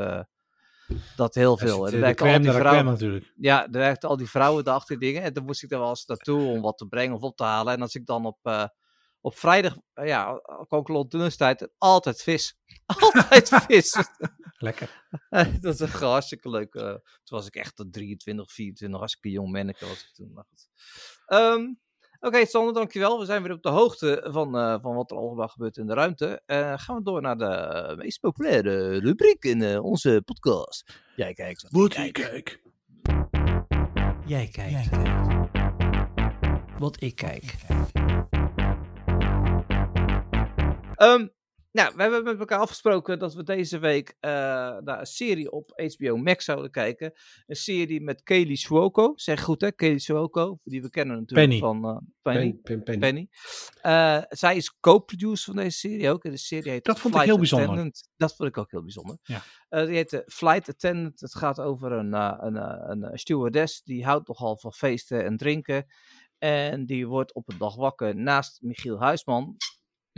Dat 1.16 1.36
heel 1.36 1.58
veel. 1.58 1.88
En 1.88 1.92
de 1.92 2.06
al 2.08 2.28
die 2.28 2.40
de 2.40 2.52
vrouwen, 2.52 2.62
crème 2.62 2.90
natuurlijk. 2.92 3.34
ja, 3.36 3.64
er 3.66 3.72
werkten 3.72 4.10
al 4.10 4.18
die 4.18 4.30
vrouwen 4.30 4.64
daarachter 4.64 5.00
dingen. 5.00 5.22
En 5.22 5.34
dan 5.34 5.46
moest 5.46 5.64
ik 5.64 5.72
er 5.72 5.80
wel 5.80 5.90
eens 5.90 6.06
naartoe 6.06 6.48
om 6.48 6.62
wat 6.62 6.78
te 6.78 6.86
brengen 6.86 7.16
of 7.16 7.22
op 7.22 7.38
te 7.38 7.44
halen. 7.44 7.74
En 7.74 7.82
als 7.82 7.96
ik 7.96 8.06
dan 8.06 8.26
op, 8.26 8.70
op 9.26 9.38
vrijdag, 9.38 9.78
eh, 9.94 10.08
ja, 10.08 10.42
rond 10.70 11.14
lunchtijd, 11.14 11.70
altijd 11.78 12.22
vis. 12.22 12.58
altijd 13.00 13.50
vis. 13.50 13.98
Lekker. 14.68 15.04
dat 15.62 15.80
is 15.80 15.92
hartstikke 15.92 16.50
leuk. 16.50 16.74
eh, 16.76 16.88
toen 16.90 17.38
was 17.38 17.48
ik 17.48 17.56
echt 17.56 17.80
een 17.80 17.92
23, 17.92 18.52
24, 18.52 19.00
hartstikke 19.00 19.30
jong 19.30 19.52
manneke 19.52 19.88
was 19.88 20.04
ik 20.04 20.14
toen. 20.14 20.46
Ehm, 21.26 21.74
Oké, 22.20 22.46
Sander, 22.46 22.74
dankjewel. 22.74 23.20
We 23.20 23.26
zijn 23.26 23.44
weer 23.44 23.52
op 23.52 23.62
de 23.64 23.70
hoogte 23.70 24.28
van, 24.30 24.58
eh, 24.58 24.76
van 24.82 24.96
wat 24.96 25.12
er 25.12 25.18
allemaal 25.18 25.48
gebeurt 25.48 25.78
in 25.78 25.88
de 25.88 25.94
ruimte. 25.94 26.42
Eh, 26.46 26.74
gaan 26.76 26.96
we 26.96 27.04
door 27.04 27.22
naar 27.22 27.38
de 27.38 27.94
meest 27.98 28.20
populaire 28.20 29.00
rubriek 29.00 29.44
in 29.44 29.80
onze 29.80 30.22
podcast. 30.26 31.02
Jij 31.16 31.34
kijkt. 31.34 31.66
Wat 31.70 31.98
ik 31.98 32.14
kijk. 32.14 32.14
kijk. 32.14 32.62
Jij 34.26 34.48
kijkt. 34.48 34.90
Wat 36.80 37.02
ik 37.02 37.16
kijk. 37.16 37.56
Ehm, 40.96 41.28
nou, 41.72 41.96
we 41.96 42.02
hebben 42.02 42.24
met 42.24 42.40
elkaar 42.40 42.60
afgesproken 42.60 43.20
dat 43.20 43.34
we 43.34 43.44
deze 43.44 43.80
week 43.80 44.16
eh, 44.20 44.32
naar 44.78 45.00
een 45.00 45.06
serie 45.06 45.52
op 45.52 45.72
HBO 45.98 46.18
Max 46.18 46.46
zouden 46.46 46.72
kijken. 46.72 47.14
Een 47.48 47.56
serie 47.56 48.02
met 48.02 48.24
Kaylee 48.24 48.58
Cuoco. 48.58 49.12
Zeg 49.16 49.42
goed 49.44 49.62
hè, 49.62 49.72
Kaylee 49.72 50.02
Cuoco. 50.02 50.60
Die 50.64 50.82
we 50.82 50.90
kennen 50.90 51.20
natuurlijk 51.20 51.48
Penny. 51.50 51.62
van 51.62 51.86
eh, 51.86 51.98
Penny. 52.22 52.52
Pen, 52.52 52.62
pen, 52.62 52.84
pen. 52.84 53.00
Penny. 53.00 53.30
Eh, 53.82 54.22
zij 54.30 54.56
is 54.56 54.78
co-producer 54.80 55.54
van 55.54 55.64
deze 55.64 55.78
serie 55.78 56.10
ook. 56.10 56.24
En 56.24 56.32
de 56.32 56.38
serie 56.38 56.72
heet 56.72 56.86
Dat 56.86 57.00
vond 57.00 57.14
ik 57.14 57.20
Flight 57.20 57.28
heel 57.28 57.38
bijzonder. 57.38 57.68
Attendant. 57.68 58.10
Dat 58.18 58.36
vond 58.36 58.50
ik 58.50 58.58
ook 58.58 58.72
heel 58.72 58.84
bijzonder. 58.84 59.18
Ja. 59.24 59.42
Eh, 59.70 59.86
die 59.86 59.96
heet 59.96 60.24
Flight 60.26 60.70
Attendant. 60.70 61.20
Het 61.20 61.36
gaat 61.36 61.60
over 61.60 61.92
een, 61.92 62.14
eh, 62.14 62.38
een, 62.40 62.56
een, 62.92 63.04
eh, 63.04 63.12
stewardess. 63.14 63.84
Die 63.84 64.06
houdt 64.06 64.28
nogal 64.28 64.58
van 64.58 64.74
feesten 64.74 65.26
en 65.26 65.38
drinken. 65.38 65.86
En 66.38 66.86
die 66.86 67.08
wordt 67.08 67.34
op 67.34 67.50
een 67.50 67.58
dag 67.58 67.76
wakker 67.76 68.16
naast 68.16 68.62
Michiel 68.62 69.00
Huisman. 69.00 69.58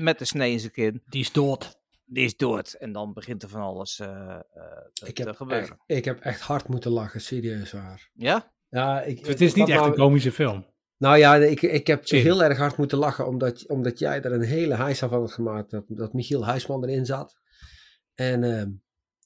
Met 0.01 0.19
de 0.19 0.25
snee 0.25 0.51
in 0.51 0.59
zijn 0.59 0.71
kin. 0.71 1.01
Die 1.05 1.21
is 1.21 1.31
dood. 1.31 1.79
Die 2.05 2.25
is 2.25 2.37
dood. 2.37 2.73
En 2.73 2.91
dan 2.91 3.13
begint 3.13 3.43
er 3.43 3.49
van 3.49 3.61
alles 3.61 3.99
eh, 3.99 4.07
eh, 4.07 4.41
te, 4.93 5.07
Ik 5.07 5.15
te 5.15 5.23
heb, 5.23 5.35
gebeuren. 5.35 5.69
echt, 5.69 5.81
ik 5.85 6.05
heb 6.05 6.19
echt 6.19 6.41
hard 6.41 6.67
moeten 6.67 6.91
lachen, 6.91 7.21
serieus 7.21 7.71
waar. 7.71 8.09
Ja? 8.13 8.53
Ja, 8.69 9.01
ik, 9.01 9.25
Het 9.25 9.41
is 9.41 9.49
ik 9.49 9.55
niet 9.55 9.69
echt 9.69 9.85
een 9.85 9.93
komische 9.93 10.31
film. 10.31 10.65
Nou 10.97 11.17
ja, 11.17 11.35
ik, 11.35 11.61
ik 11.61 11.87
heb 11.87 12.09
heel 12.09 12.43
erg 12.43 12.57
hard 12.57 12.77
moeten 12.77 12.97
lachen, 12.97 13.27
omdat, 13.27 13.67
omdat 13.67 13.99
jij 13.99 14.21
er 14.21 14.31
een 14.31 14.41
hele 14.41 14.75
heisa 14.75 15.07
van 15.07 15.19
had 15.19 15.31
gemaakt, 15.31 15.69
dat, 15.71 15.83
dat 15.87 16.13
Michiel 16.13 16.45
Huisman 16.45 16.83
erin 16.83 17.05
zat. 17.05 17.35
En 18.15 18.43
ehm, 18.43 18.71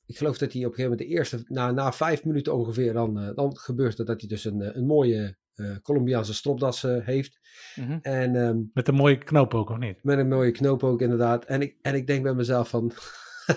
ik 0.06 0.18
geloof 0.18 0.38
dat 0.38 0.54
hij 0.54 0.66
op 0.66 0.70
een 0.70 0.76
gegeven 0.76 0.92
moment 0.92 1.10
de 1.10 1.16
eerste, 1.16 1.44
na, 1.48 1.72
na 1.72 1.92
vijf 1.94 2.24
minuten 2.24 2.56
ongeveer, 2.56 2.94
dan, 2.94 3.20
eh, 3.20 3.36
dan 3.36 3.58
gebeurt 3.58 3.98
het 3.98 4.08
dat 4.08 4.20
hij 4.20 4.30
dus 4.30 4.46
een, 4.46 4.78
een 4.78 4.86
mooie 4.86 5.38
Colombiaanse 5.82 6.34
stropdas 6.34 6.84
eh, 6.84 6.96
heeft. 7.06 7.40
Mhm. 7.76 7.98
En 8.02 8.36
ehm, 8.36 8.58
Met 8.74 8.88
een 8.88 8.96
mooie 8.96 9.18
knoop 9.18 9.54
ook, 9.54 9.70
of 9.70 9.78
niet? 9.78 10.04
met 10.04 10.18
een 10.18 10.28
mooie 10.28 10.52
knoop 10.52 10.84
ook 10.84 11.02
inderdaad. 11.02 11.46
En 11.46 11.62
ik, 11.62 11.76
en 11.82 11.96
ik 11.96 12.08
denk 12.08 12.24
bij 12.24 12.34
mezelf 12.34 12.70
van... 12.70 12.92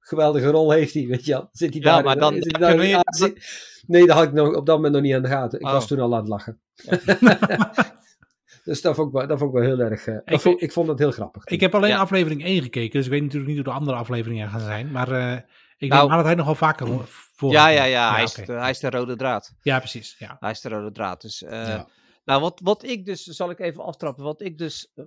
Geweldige 0.00 0.46
rol 0.50 0.70
heeft 0.70 0.94
hij, 0.94 1.06
weet 1.06 1.24
je 1.24 1.32
wel. 1.32 1.48
Zit 1.52 1.72
hij 1.72 1.82
Ja, 1.82 1.94
daar 1.94 2.04
maar 2.04 2.18
dan- 2.18 2.38
daar 2.40 2.86
je- 2.86 3.40
Nee, 3.86 4.06
dat 4.06 4.16
had 4.16 4.24
ik 4.26 4.32
nog, 4.32 4.54
op 4.54 4.66
dat 4.66 4.76
moment 4.76 4.94
nog 4.94 5.02
niet 5.02 5.14
aan 5.14 5.22
de 5.22 5.28
gaten. 5.28 5.60
Ik 5.60 5.66
Oh. 5.66 5.72
was 5.72 5.86
toen 5.86 6.00
al 6.00 6.12
aan 6.14 6.18
het 6.20 6.28
lachen. 6.28 6.60
dus 8.64 8.80
dat 8.82 8.94
vond, 8.94 9.08
ik 9.08 9.14
wel, 9.14 9.26
dat 9.26 9.38
vond 9.38 9.54
ik 9.54 9.60
wel 9.60 9.68
heel 9.76 9.78
erg... 9.80 10.06
eh, 10.06 10.16
Ik 10.24 10.40
vond, 10.40 10.62
ik 10.62 10.72
vond 10.72 10.86
dat 10.86 10.98
heel 10.98 11.10
grappig. 11.10 11.44
Ik 11.44 11.60
heb 11.60 11.74
alleen 11.74 11.90
Ja. 11.90 11.98
aflevering 11.98 12.44
1 12.44 12.62
gekeken, 12.62 12.90
dus 12.92 13.04
ik 13.04 13.10
weet 13.10 13.20
natuurlijk 13.22 13.46
niet 13.54 13.64
hoe 13.64 13.72
de 13.72 13.78
andere 13.78 13.96
afleveringen 13.96 14.48
gaan 14.48 14.60
zijn. 14.60 14.90
Maar 14.90 15.12
eh, 15.12 15.36
ik 15.82 15.88
Nou- 15.88 16.02
denk 16.02 16.12
dat 16.16 16.24
hij 16.24 16.34
nogal 16.34 16.54
vaker 16.54 16.86
ho- 16.88 17.04
voor. 17.06 17.52
Ja, 17.52 17.68
ja, 17.68 17.84
ja. 17.84 18.12
hij, 18.14 18.22
is 18.22 18.32
de, 18.32 18.52
hij 18.52 18.70
is 18.70 18.78
de 18.78 18.90
rode 18.90 19.16
draad. 19.16 19.52
ja, 19.62 19.78
precies. 19.78 20.16
Ja. 20.18 20.36
Hij 20.40 20.50
is 20.50 20.60
de 20.60 20.68
rode 20.68 20.92
draad. 20.92 21.20
Dus, 21.20 21.42
eh, 21.42 21.50
Ja. 21.68 21.88
Nou, 22.24 22.40
wat, 22.40 22.60
wat 22.62 22.82
ik 22.82 23.04
dus, 23.06 23.22
zal 23.24 23.50
ik 23.50 23.58
even 23.60 23.84
aftrappen. 23.84 24.24
Wat 24.24 24.40
ik 24.40 24.58
dus 24.58 24.90
eh, 24.94 25.04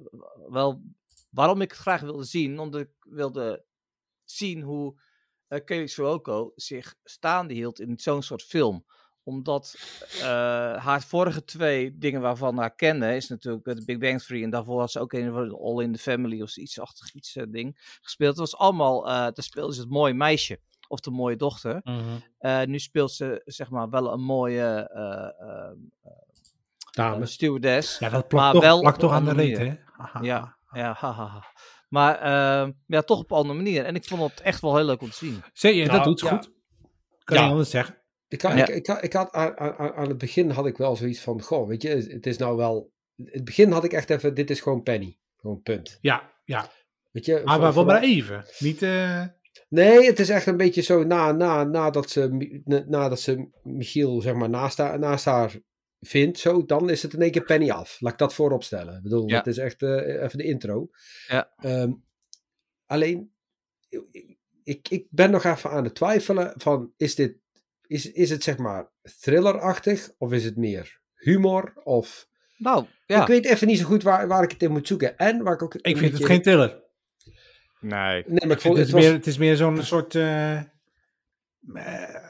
wel, 0.49 0.81
waarom 1.29 1.61
ik 1.61 1.71
het 1.71 1.79
graag 1.79 2.01
wilde 2.01 2.23
zien, 2.23 2.59
omdat 2.59 2.81
ik 2.81 2.89
wilde 2.99 3.65
zien 4.23 4.61
hoe 4.61 5.01
uh, 5.49 5.59
Kelly 5.65 5.85
Cuoco 5.87 6.51
zich 6.55 6.95
staande 7.03 7.53
hield 7.53 7.79
in 7.79 7.97
zo'n 7.99 8.23
soort 8.23 8.43
film. 8.43 8.85
Omdat 9.27 9.75
eh, 10.19 10.25
haar 10.85 11.01
vorige 11.03 11.43
twee 11.43 11.97
dingen 11.97 12.21
waarvan 12.21 12.55
we 12.55 12.61
haar 12.61 12.75
kennen, 12.75 13.15
is 13.15 13.27
natuurlijk 13.27 13.65
eh, 13.67 13.73
The 13.75 13.85
Big 13.85 13.97
Bang 13.97 14.21
Theory. 14.21 14.43
En 14.43 14.49
daarvoor 14.49 14.79
had 14.79 14.91
ze 14.91 14.99
ook 14.99 15.13
een 15.13 15.31
van 15.33 15.59
All 15.59 15.83
in 15.83 15.93
the 15.93 15.99
Family 15.99 16.41
of 16.41 16.57
iets 16.57 16.79
achtig 16.79 17.13
iets 17.13 17.35
eh, 17.35 17.43
ding 17.49 17.97
gespeeld. 18.01 18.29
Het 18.37 18.39
was 18.49 18.57
allemaal, 18.57 19.05
eh 19.07 19.11
daar 19.13 19.33
speelde 19.35 19.73
ze 19.73 19.81
het 19.81 19.89
mooie 19.89 20.13
meisje. 20.13 20.59
Of 20.87 20.99
de 20.99 21.11
mooie 21.11 21.35
dochter. 21.35 21.79
Mhm. 21.83 21.99
Eh, 22.37 22.61
nu 22.63 22.79
speelt 22.79 23.11
ze 23.11 23.41
zeg 23.45 23.69
maar 23.69 23.89
wel 23.89 24.13
een 24.13 24.21
mooie 24.23 24.89
eh, 24.93 25.47
eh, 25.49 25.71
Dames. 26.91 27.31
stewardess. 27.33 27.99
Ja, 27.99 28.09
dat 28.09 28.19
Maar 28.19 28.27
plakt 28.27 28.53
toch, 28.53 28.61
wel 28.61 28.79
plakt 28.79 28.99
toch 28.99 29.11
aan 29.11 29.25
de 29.25 29.33
reet, 29.33 29.57
hè? 29.57 29.73
Haha. 29.97 30.19
Ja, 30.21 30.57
ja, 30.71 30.93
hahaha. 30.99 31.43
Maar 31.89 32.19
ehm, 32.19 32.71
ja, 32.87 33.01
toch 33.01 33.19
op 33.19 33.31
een 33.31 33.37
andere 33.37 33.57
manier. 33.57 33.85
En 33.85 33.95
ik 33.95 34.05
vond 34.05 34.21
het 34.31 34.41
echt 34.41 34.61
wel 34.61 34.75
heel 34.75 34.85
leuk 34.85 35.01
om 35.01 35.09
te 35.09 35.15
zien. 35.15 35.43
Zie 35.53 35.75
je, 35.75 35.83
dat 35.83 35.91
Nou, 35.91 36.03
doet 36.03 36.19
ze 36.19 36.25
ja. 36.25 36.31
goed. 36.31 36.51
Kan 37.23 37.37
Ja. 37.37 37.43
je 37.43 37.49
anders 37.49 37.69
zeggen. 37.69 37.97
Ik, 38.27 38.41
had, 38.41 38.57
Ja. 38.57 38.67
ik, 38.67 38.75
ik, 38.75 38.87
had- 38.87 39.03
ik 39.03 39.13
had 39.13 39.31
aan, 39.31 39.57
aan, 39.57 39.93
aan 39.93 40.07
het 40.09 40.17
begin 40.17 40.49
had 40.49 40.65
ik 40.65 40.77
wel 40.77 40.95
zoiets 40.95 41.21
van, 41.21 41.41
goh, 41.41 41.67
weet 41.67 41.81
je, 41.81 41.89
het 41.89 42.25
is 42.25 42.37
nou 42.37 42.57
wel... 42.57 42.93
In 43.15 43.27
het 43.31 43.45
begin 43.45 43.71
had 43.71 43.83
ik 43.83 43.93
echt 43.93 44.09
even, 44.09 44.33
dit 44.33 44.49
is 44.49 44.59
gewoon 44.61 44.83
Penny. 44.83 45.17
Gewoon 45.35 45.61
punt. 45.61 45.97
Ja, 46.01 46.33
ja. 46.45 46.69
Weet 47.11 47.25
je, 47.25 47.41
Maar, 47.45 47.73
voor- 47.73 47.85
maar, 47.85 48.01
even. 48.03 48.45
Niet, 48.59 48.81
eh, 48.81 49.23
Nee, 49.69 50.05
het 50.05 50.19
is 50.19 50.29
echt 50.29 50.45
een 50.45 50.57
beetje 50.57 50.81
zo 50.81 51.03
na, 51.03 51.31
na, 51.31 51.63
nadat, 51.63 52.09
ze, 52.09 52.61
na- 52.65 52.83
nadat 52.87 53.19
ze 53.19 53.49
Michiel 53.63 54.21
zeg 54.21 54.33
maar 54.33 54.49
naast 54.49 54.77
haar, 54.77 54.99
naast 54.99 55.25
haar 55.25 55.59
vindt, 55.99 56.39
zo, 56.39 56.65
dan 56.65 56.89
is 56.89 57.01
het 57.03 57.13
in 57.13 57.21
één 57.21 57.31
keer 57.31 57.43
Penny 57.43 57.69
af. 57.69 57.97
Laat 57.99 58.11
ik 58.13 58.17
dat 58.19 58.33
voorop 58.33 58.63
stellen. 58.63 58.95
Ik 58.97 59.03
bedoel, 59.03 59.27
Ja. 59.29 59.35
dat 59.35 59.47
is 59.47 59.57
echt 59.57 59.81
eh, 59.81 60.23
even 60.23 60.37
de 60.37 60.43
intro. 60.43 60.87
Ja. 61.27 61.53
Ehm, 61.57 61.91
alleen, 62.85 63.31
ik- 63.89 64.37
ik, 64.63 64.89
ik 64.89 65.07
ben 65.09 65.31
nog 65.31 65.43
even 65.43 65.69
aan 65.69 65.83
het 65.83 65.95
twijfelen 65.95 66.53
van, 66.57 66.93
is 66.97 67.15
dit, 67.15 67.37
is, 67.87 68.11
is 68.11 68.29
het 68.29 68.43
zeg 68.43 68.57
maar 68.57 68.91
thrillerachtig 69.21 70.09
of 70.17 70.31
is 70.31 70.43
het 70.45 70.55
meer 70.57 70.99
humor 71.15 71.73
of... 71.83 72.27
Nou, 72.57 72.85
ja. 73.05 73.21
Ik 73.21 73.27
weet 73.27 73.45
even 73.45 73.67
niet 73.67 73.77
zo 73.79 73.85
goed 73.85 74.03
waar, 74.03 74.27
waar 74.27 74.43
ik 74.43 74.51
het 74.51 74.61
in 74.63 74.71
moet 74.71 74.87
zoeken. 74.87 75.17
En 75.17 75.43
waar 75.43 75.53
ik 75.53 75.61
ook 75.61 75.75
ik 75.75 75.97
vind 75.97 76.13
het 76.13 76.25
geen 76.25 76.41
thriller. 76.41 76.83
Nee. 77.79 77.91
Nee, 77.99 78.23
maar 78.27 78.43
ik 78.43 78.49
Het 78.49 78.61
vond, 78.61 78.77
het 78.77 78.89
was, 78.89 79.01
meer, 79.01 79.13
het 79.13 79.27
is 79.27 79.37
meer 79.37 79.55
zo'n 79.55 79.83
soort... 79.83 80.15
eh, 80.15 80.57
eh, 80.57 80.65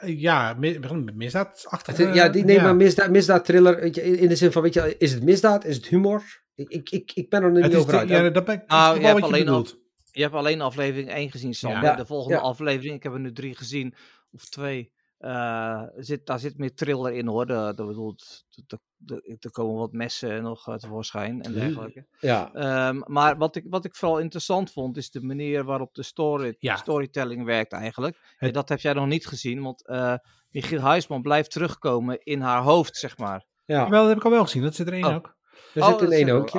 ja, 0.02 0.54
mi- 0.58 0.78
misdaadachtige... 1.14 2.02
Het 2.02 2.10
is- 2.10 2.14
ja, 2.16 2.28
die, 2.28 2.44
nee, 2.44 2.60
maar 2.60 2.76
misdaad, 2.76 3.10
misdaad 3.10 3.44
thriller, 3.44 3.80
weet 3.80 3.94
je, 3.94 4.02
in 4.02 4.28
de 4.28 4.36
zin 4.36 4.52
van, 4.52 4.62
weet 4.62 4.74
je, 4.74 4.94
is 4.98 5.12
het 5.12 5.22
misdaad, 5.22 5.64
is 5.64 5.76
het 5.76 5.86
humor? 5.86 6.44
Ik, 6.54 6.68
ik, 6.68 6.90
ik, 6.90 7.12
ik 7.14 7.30
ben 7.30 7.42
er 7.42 7.50
niet 7.50 7.74
over 7.74 7.96
uit. 7.98 8.08
ja, 8.08 8.30
dat 8.30 8.44
ben 8.44 8.54
ik 8.54 8.62
ik 8.62 8.70
je 8.70 9.06
hebt 9.06 9.22
alleen 9.22 9.48
al-. 9.48 9.66
Je 10.12 10.22
hebt 10.22 10.34
alleen 10.34 10.60
aflevering 10.60 11.10
1 11.10 11.30
gezien. 11.30 11.54
Ja. 11.58 11.94
De 11.96 12.06
volgende 12.06 12.36
Ja. 12.36 12.42
aflevering, 12.42 12.94
ik 12.96 13.02
heb 13.02 13.12
er 13.12 13.20
nu 13.20 13.32
drie 13.32 13.54
gezien, 13.56 13.94
of 14.32 14.44
twee. 14.44 14.92
Eh, 15.18 15.82
zit, 15.96 16.26
daar 16.26 16.38
zit 16.38 16.58
meer 16.58 16.74
thriller 16.74 17.12
in 17.12 17.26
hoor. 17.26 17.46
De, 17.46 17.72
de, 17.76 17.84
bedoel, 17.84 18.14
de- 18.16 18.62
de- 18.66 18.78
de- 18.96 19.36
er 19.40 19.50
komen 19.50 19.74
wat 19.74 19.92
messen 19.92 20.42
nog 20.42 20.68
eh, 20.68 20.74
tevoorschijn 20.74 21.42
en 21.42 21.52
dergelijke. 21.52 22.06
ja, 22.20 22.50
Ehm, 22.54 23.00
maar 23.04 23.36
wat 23.36 23.56
ik, 23.56 23.64
wat 23.68 23.84
ik 23.84 23.94
vooral 23.94 24.18
interessant 24.18 24.72
vond, 24.72 24.96
is 24.96 25.10
de 25.10 25.20
manier 25.20 25.64
waarop 25.64 25.94
de 25.94 26.02
story, 26.02 26.56
Ja. 26.58 26.76
storytelling 26.76 27.44
werkt 27.44 27.72
eigenlijk. 27.72 28.16
Het- 28.36 28.48
En 28.48 28.52
dat 28.54 28.68
heb 28.68 28.80
jij 28.80 28.92
nog 28.92 29.06
niet 29.06 29.26
gezien, 29.26 29.62
want 29.62 29.86
eh 29.86 30.14
Michiel 30.50 30.80
Huisman 30.80 31.22
blijft 31.22 31.50
terugkomen 31.50 32.20
in 32.22 32.40
haar 32.40 32.62
hoofd, 32.62 32.96
zeg 32.96 33.18
maar. 33.18 33.44
ja. 33.64 33.88
Wel, 33.90 34.00
dat 34.00 34.08
heb 34.08 34.18
ik 34.18 34.24
al 34.24 34.30
wel 34.30 34.42
gezien. 34.44 34.62
Dat 34.62 34.74
zit 34.74 34.86
er 34.86 34.92
één 34.92 35.04
Oh. 35.04 35.14
ook. 35.14 35.34
er 35.74 35.82
Oh, 35.82 35.88
zit 35.88 35.98
in 35.98 36.04
dat 36.04 36.12
één 36.14 36.18
zit 36.26 36.28
er 36.28 36.40
ook. 36.40 36.50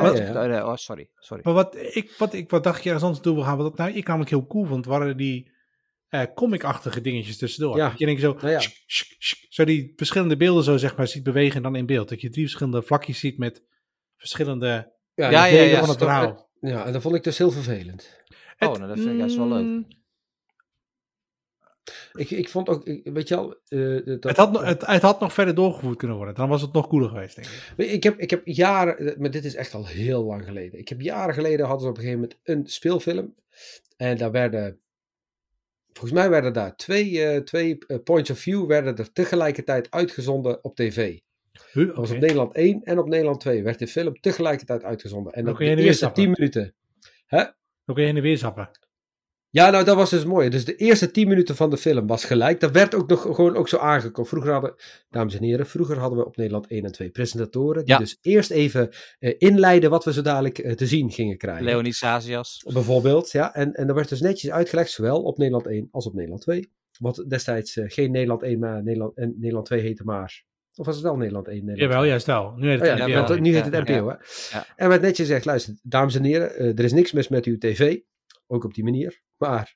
Ja, 0.51 0.65
oh, 0.67 0.75
sorry, 0.75 1.09
sorry. 1.15 1.43
Maar 1.45 1.53
wat 1.53 1.75
ik, 1.75 2.15
wat 2.17 2.33
ik 2.33 2.49
wat 2.49 2.63
dacht 2.63 2.77
je 2.83 2.85
ergens 2.85 3.03
anders 3.05 3.23
toe 3.23 3.35
wil 3.35 3.43
gaan, 3.43 3.57
wat 3.57 3.65
dat 3.65 3.77
nou 3.87 3.97
ik 3.97 4.07
namelijk 4.07 4.29
heel 4.29 4.47
cool 4.47 4.65
vond, 4.65 4.85
waren 4.85 5.17
die 5.17 5.51
eh 6.09 6.23
comic-achtige 6.35 7.01
dingetjes 7.01 7.37
tussendoor. 7.37 7.77
Ja. 7.77 7.89
Dat 7.89 7.99
je 7.99 8.05
denkt 8.05 8.21
zo, 8.21 8.33
Nou 8.33 8.49
ja. 8.49 8.59
shk, 8.59 8.83
shk, 8.87 9.15
shk, 9.19 9.45
zo 9.49 9.63
die 9.65 9.93
verschillende 9.95 10.37
beelden 10.37 10.63
zo 10.63 10.77
zeg 10.77 10.95
maar 10.97 11.07
ziet 11.07 11.23
bewegen 11.23 11.55
en 11.55 11.63
dan 11.63 11.75
in 11.75 11.85
beeld. 11.85 12.09
Dat 12.09 12.21
je 12.21 12.29
drie 12.29 12.43
verschillende 12.43 12.81
vlakjes 12.83 13.19
ziet 13.19 13.37
met 13.37 13.63
verschillende 14.15 14.93
Ja, 15.13 15.29
Ja, 15.29 15.45
ja, 15.45 15.79
van 15.79 15.89
het 15.89 15.97
verhaal. 15.97 16.49
Ja, 16.61 16.85
en 16.85 16.93
dat 16.93 17.01
vond 17.01 17.15
ik 17.15 17.23
dus 17.23 17.37
heel 17.37 17.51
vervelend. 17.51 18.21
Oh, 18.59 18.73
nou, 18.73 18.87
dat 18.87 18.97
vind 18.99 19.09
ik 19.11 19.17
juist 19.17 19.35
wel 19.35 19.47
leuk. 19.47 19.63
mm, 19.63 19.87
Ik, 22.13 22.29
ik 22.29 22.49
vond 22.49 22.69
ook, 22.69 22.85
weet 23.03 23.27
je 23.27 23.35
wel... 23.35 23.55
eh, 23.67 24.05
dat, 24.05 24.23
Het 24.23 24.37
had, 24.37 24.51
nog- 24.51 24.63
het, 24.65 24.85
het 24.85 25.01
had 25.01 25.19
nog 25.19 25.33
verder 25.33 25.55
doorgevoerd 25.55 25.97
kunnen 25.97 26.17
worden. 26.17 26.35
Dan 26.35 26.49
was 26.49 26.61
het 26.61 26.73
nog 26.73 26.87
cooler 26.87 27.09
geweest, 27.09 27.35
denk 27.35 27.47
ik. 27.77 27.91
Ik 27.91 28.03
heb, 28.03 28.19
ik 28.19 28.29
heb 28.29 28.41
jaren, 28.45 29.15
maar 29.21 29.31
dit 29.31 29.45
is 29.45 29.55
echt 29.55 29.73
al 29.73 29.85
heel 29.87 30.23
lang 30.23 30.45
geleden. 30.45 30.79
Ik 30.79 30.89
heb 30.89 31.01
jaren 31.01 31.33
geleden 31.33 31.65
hadden 31.65 31.81
ze 31.83 31.87
op 31.89 31.97
een 31.97 32.03
gegeven 32.03 32.21
moment 32.21 32.39
een 32.43 32.67
speelfilm. 32.67 33.35
En 33.97 34.17
daar 34.17 34.31
werden, 34.31 34.79
volgens 35.97 36.19
mij 36.19 36.29
werden 36.29 36.53
daar 36.53 36.75
twee, 36.75 37.23
eh, 37.23 37.41
twee 37.41 37.77
eh, 37.87 37.97
points 38.03 38.29
of 38.29 38.39
view 38.39 38.67
werden 38.67 38.95
er 38.95 39.11
tegelijkertijd 39.11 39.91
uitgezonden 39.91 40.63
op 40.63 40.75
tv. 40.75 41.19
Huh, 41.71 41.87
Dat 41.87 41.95
was 41.95 42.11
op 42.11 42.19
Nederland 42.19 42.55
1 42.55 42.83
en 42.83 42.99
op 42.99 43.07
Nederland 43.07 43.39
2 43.39 43.63
werd 43.63 43.79
de 43.79 43.87
film 43.87 44.19
tegelijkertijd 44.19 44.83
uitgezonden. 44.83 45.33
En 45.33 45.45
Dan 45.45 45.55
de 45.55 45.75
eerste 45.75 46.05
weer 46.05 46.13
10 46.13 46.29
minuten. 46.29 46.73
Dan 47.85 47.95
kun 47.95 48.03
je 48.03 48.09
heen 48.09 48.17
en 48.17 48.23
weer 48.23 48.37
zappen. 48.37 48.69
Ja, 49.49 49.69
nou 49.69 49.83
dat 49.83 49.95
was 49.95 50.09
dus 50.09 50.25
mooi. 50.25 50.49
Dus 50.49 50.65
de 50.65 50.75
eerste 50.75 51.11
10 51.11 51.27
minuten 51.27 51.55
van 51.55 51.69
de 51.69 51.77
film 51.77 52.07
was 52.07 52.25
gelijk. 52.25 52.59
Dat 52.59 52.71
werd 52.71 52.95
ook 52.95 53.09
nog 53.09 53.21
gewoon 53.21 53.55
ook 53.55 53.67
zo 53.67 53.77
aangekomen. 53.77 54.29
Vroeger 54.29 54.51
hadden, 54.51 54.75
dames 55.09 55.35
en 55.35 55.43
heren, 55.43 55.67
vroeger 55.67 55.97
hadden 55.99 56.19
we 56.19 56.25
op 56.25 56.37
Nederland 56.37 56.67
1 56.67 56.83
en 56.85 56.91
2 56.91 57.09
presentatoren. 57.09 57.85
Die 57.85 57.93
Ja. 57.93 57.99
dus 57.99 58.17
eerst 58.21 58.51
even 58.51 58.89
eh, 59.19 59.33
inleiden 59.37 59.89
wat 59.89 60.05
we 60.05 60.13
zo 60.13 60.21
dadelijk 60.21 60.57
eh, 60.59 60.71
te 60.73 60.87
zien 60.87 61.11
gingen 61.11 61.37
krijgen. 61.37 61.63
Leonie 61.65 61.93
Sazias. 61.93 62.63
Bijvoorbeeld, 62.73 63.31
ja. 63.31 63.53
En, 63.55 63.73
en 63.73 63.87
er 63.87 63.95
werd 63.95 64.09
dus 64.09 64.21
netjes 64.21 64.51
uitgelegd, 64.51 64.91
zowel 64.91 65.21
op 65.23 65.37
Nederland 65.37 65.65
1 65.67 65.87
als 65.91 66.05
op 66.05 66.13
Nederland 66.13 66.41
2. 66.41 66.71
Wat 66.99 67.25
destijds 67.27 67.77
eh, 67.77 67.85
geen 67.87 68.11
Nederland 68.11 68.43
1, 68.43 68.59
maar 68.59 68.83
Nederland, 68.83 69.17
en 69.17 69.33
Nederland 69.37 69.65
2 69.65 69.81
heette 69.81 70.03
maar. 70.03 70.43
Of 70.75 70.85
was 70.85 70.95
het 70.95 71.03
wel 71.03 71.15
Nederland 71.17 71.47
1? 71.47 71.55
Nederland 71.55 71.79
Jawel, 71.81 71.97
2? 71.97 72.09
juist 72.09 72.25
wel. 72.25 72.53
Nu 72.55 72.69
heet 72.69 72.81
Oh 72.81 72.87
het 72.87 72.97
ja, 72.97 73.05
NPO. 73.07 73.13
want 73.27 73.39
nu 73.39 73.53
heet 73.55 73.65
Ja, 73.65 73.71
het 73.71 73.87
NPO, 73.89 74.07
hè. 74.09 74.15
Ja. 74.57 74.65
En 74.75 74.89
werd 74.89 75.01
netjes 75.01 75.27
gezegd, 75.27 75.45
luister, 75.45 75.73
dames 75.83 76.15
en 76.15 76.23
heren, 76.23 76.57
er 76.77 76.83
is 76.83 76.93
niks 76.93 77.11
mis 77.11 77.27
met 77.27 77.45
uw 77.45 77.57
tv. 77.57 77.97
Ook 78.47 78.63
op 78.63 78.73
die 78.73 78.83
manier. 78.83 79.21
Maar 79.37 79.75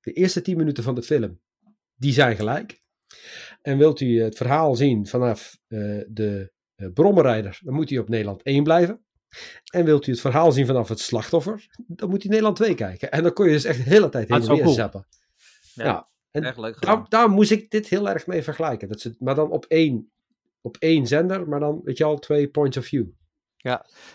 de 0.00 0.12
eerste 0.12 0.42
10 0.42 0.56
minuten 0.56 0.82
van 0.82 0.94
de 0.94 1.02
film, 1.02 1.40
die 1.94 2.12
zijn 2.12 2.36
gelijk. 2.36 2.82
En 3.62 3.78
wilt 3.78 4.00
u 4.00 4.20
het 4.22 4.36
verhaal 4.36 4.76
zien 4.76 5.06
vanaf 5.06 5.58
eh, 5.66 5.78
de 6.08 6.52
eh, 6.74 6.88
brommerrijder, 6.94 7.58
dan 7.64 7.74
moet 7.74 7.90
u 7.90 7.98
op 7.98 8.08
Nederland 8.08 8.42
1 8.42 8.62
blijven. 8.62 9.02
En 9.70 9.84
wilt 9.84 10.06
u 10.06 10.10
het 10.10 10.20
verhaal 10.20 10.52
zien 10.52 10.66
vanaf 10.66 10.88
het 10.88 11.00
slachtoffer, 11.00 11.66
dan 11.86 12.08
moet 12.10 12.24
u 12.24 12.28
Nederland 12.28 12.56
2 12.56 12.74
kijken. 12.74 13.10
En 13.10 13.22
dan 13.22 13.32
kon 13.32 13.46
je 13.46 13.52
dus 13.52 13.64
echt 13.64 13.84
de 13.84 13.90
hele 13.90 14.08
tijd 14.08 14.28
heen 14.28 14.36
Ah, 14.36 14.42
en 14.42 14.48
dat 14.48 14.50
is 14.50 14.56
weer 14.56 14.64
wel 14.64 14.74
zappen. 14.74 15.06
Ja. 15.74 15.84
Ja. 15.84 16.08
En 16.30 16.44
Echt 16.44 16.58
leuk 16.58 16.74
gedaan. 16.76 16.96
daar, 16.96 17.08
daar 17.08 17.30
moest 17.30 17.50
ik 17.50 17.70
dit 17.70 17.88
heel 17.88 18.08
erg 18.08 18.26
mee 18.26 18.42
vergelijken. 18.42 18.88
Dat 18.88 19.00
ze, 19.00 19.16
maar 19.18 19.34
dan 19.34 19.50
op 19.50 19.64
één, 19.64 20.10
op 20.60 20.76
één 20.76 21.06
zender, 21.06 21.48
maar 21.48 21.60
dan, 21.60 21.80
weet 21.84 21.98
je 21.98 22.04
al, 22.04 22.18
twee 22.18 22.48
points 22.48 22.76
of 22.76 22.84
view. 22.84 23.06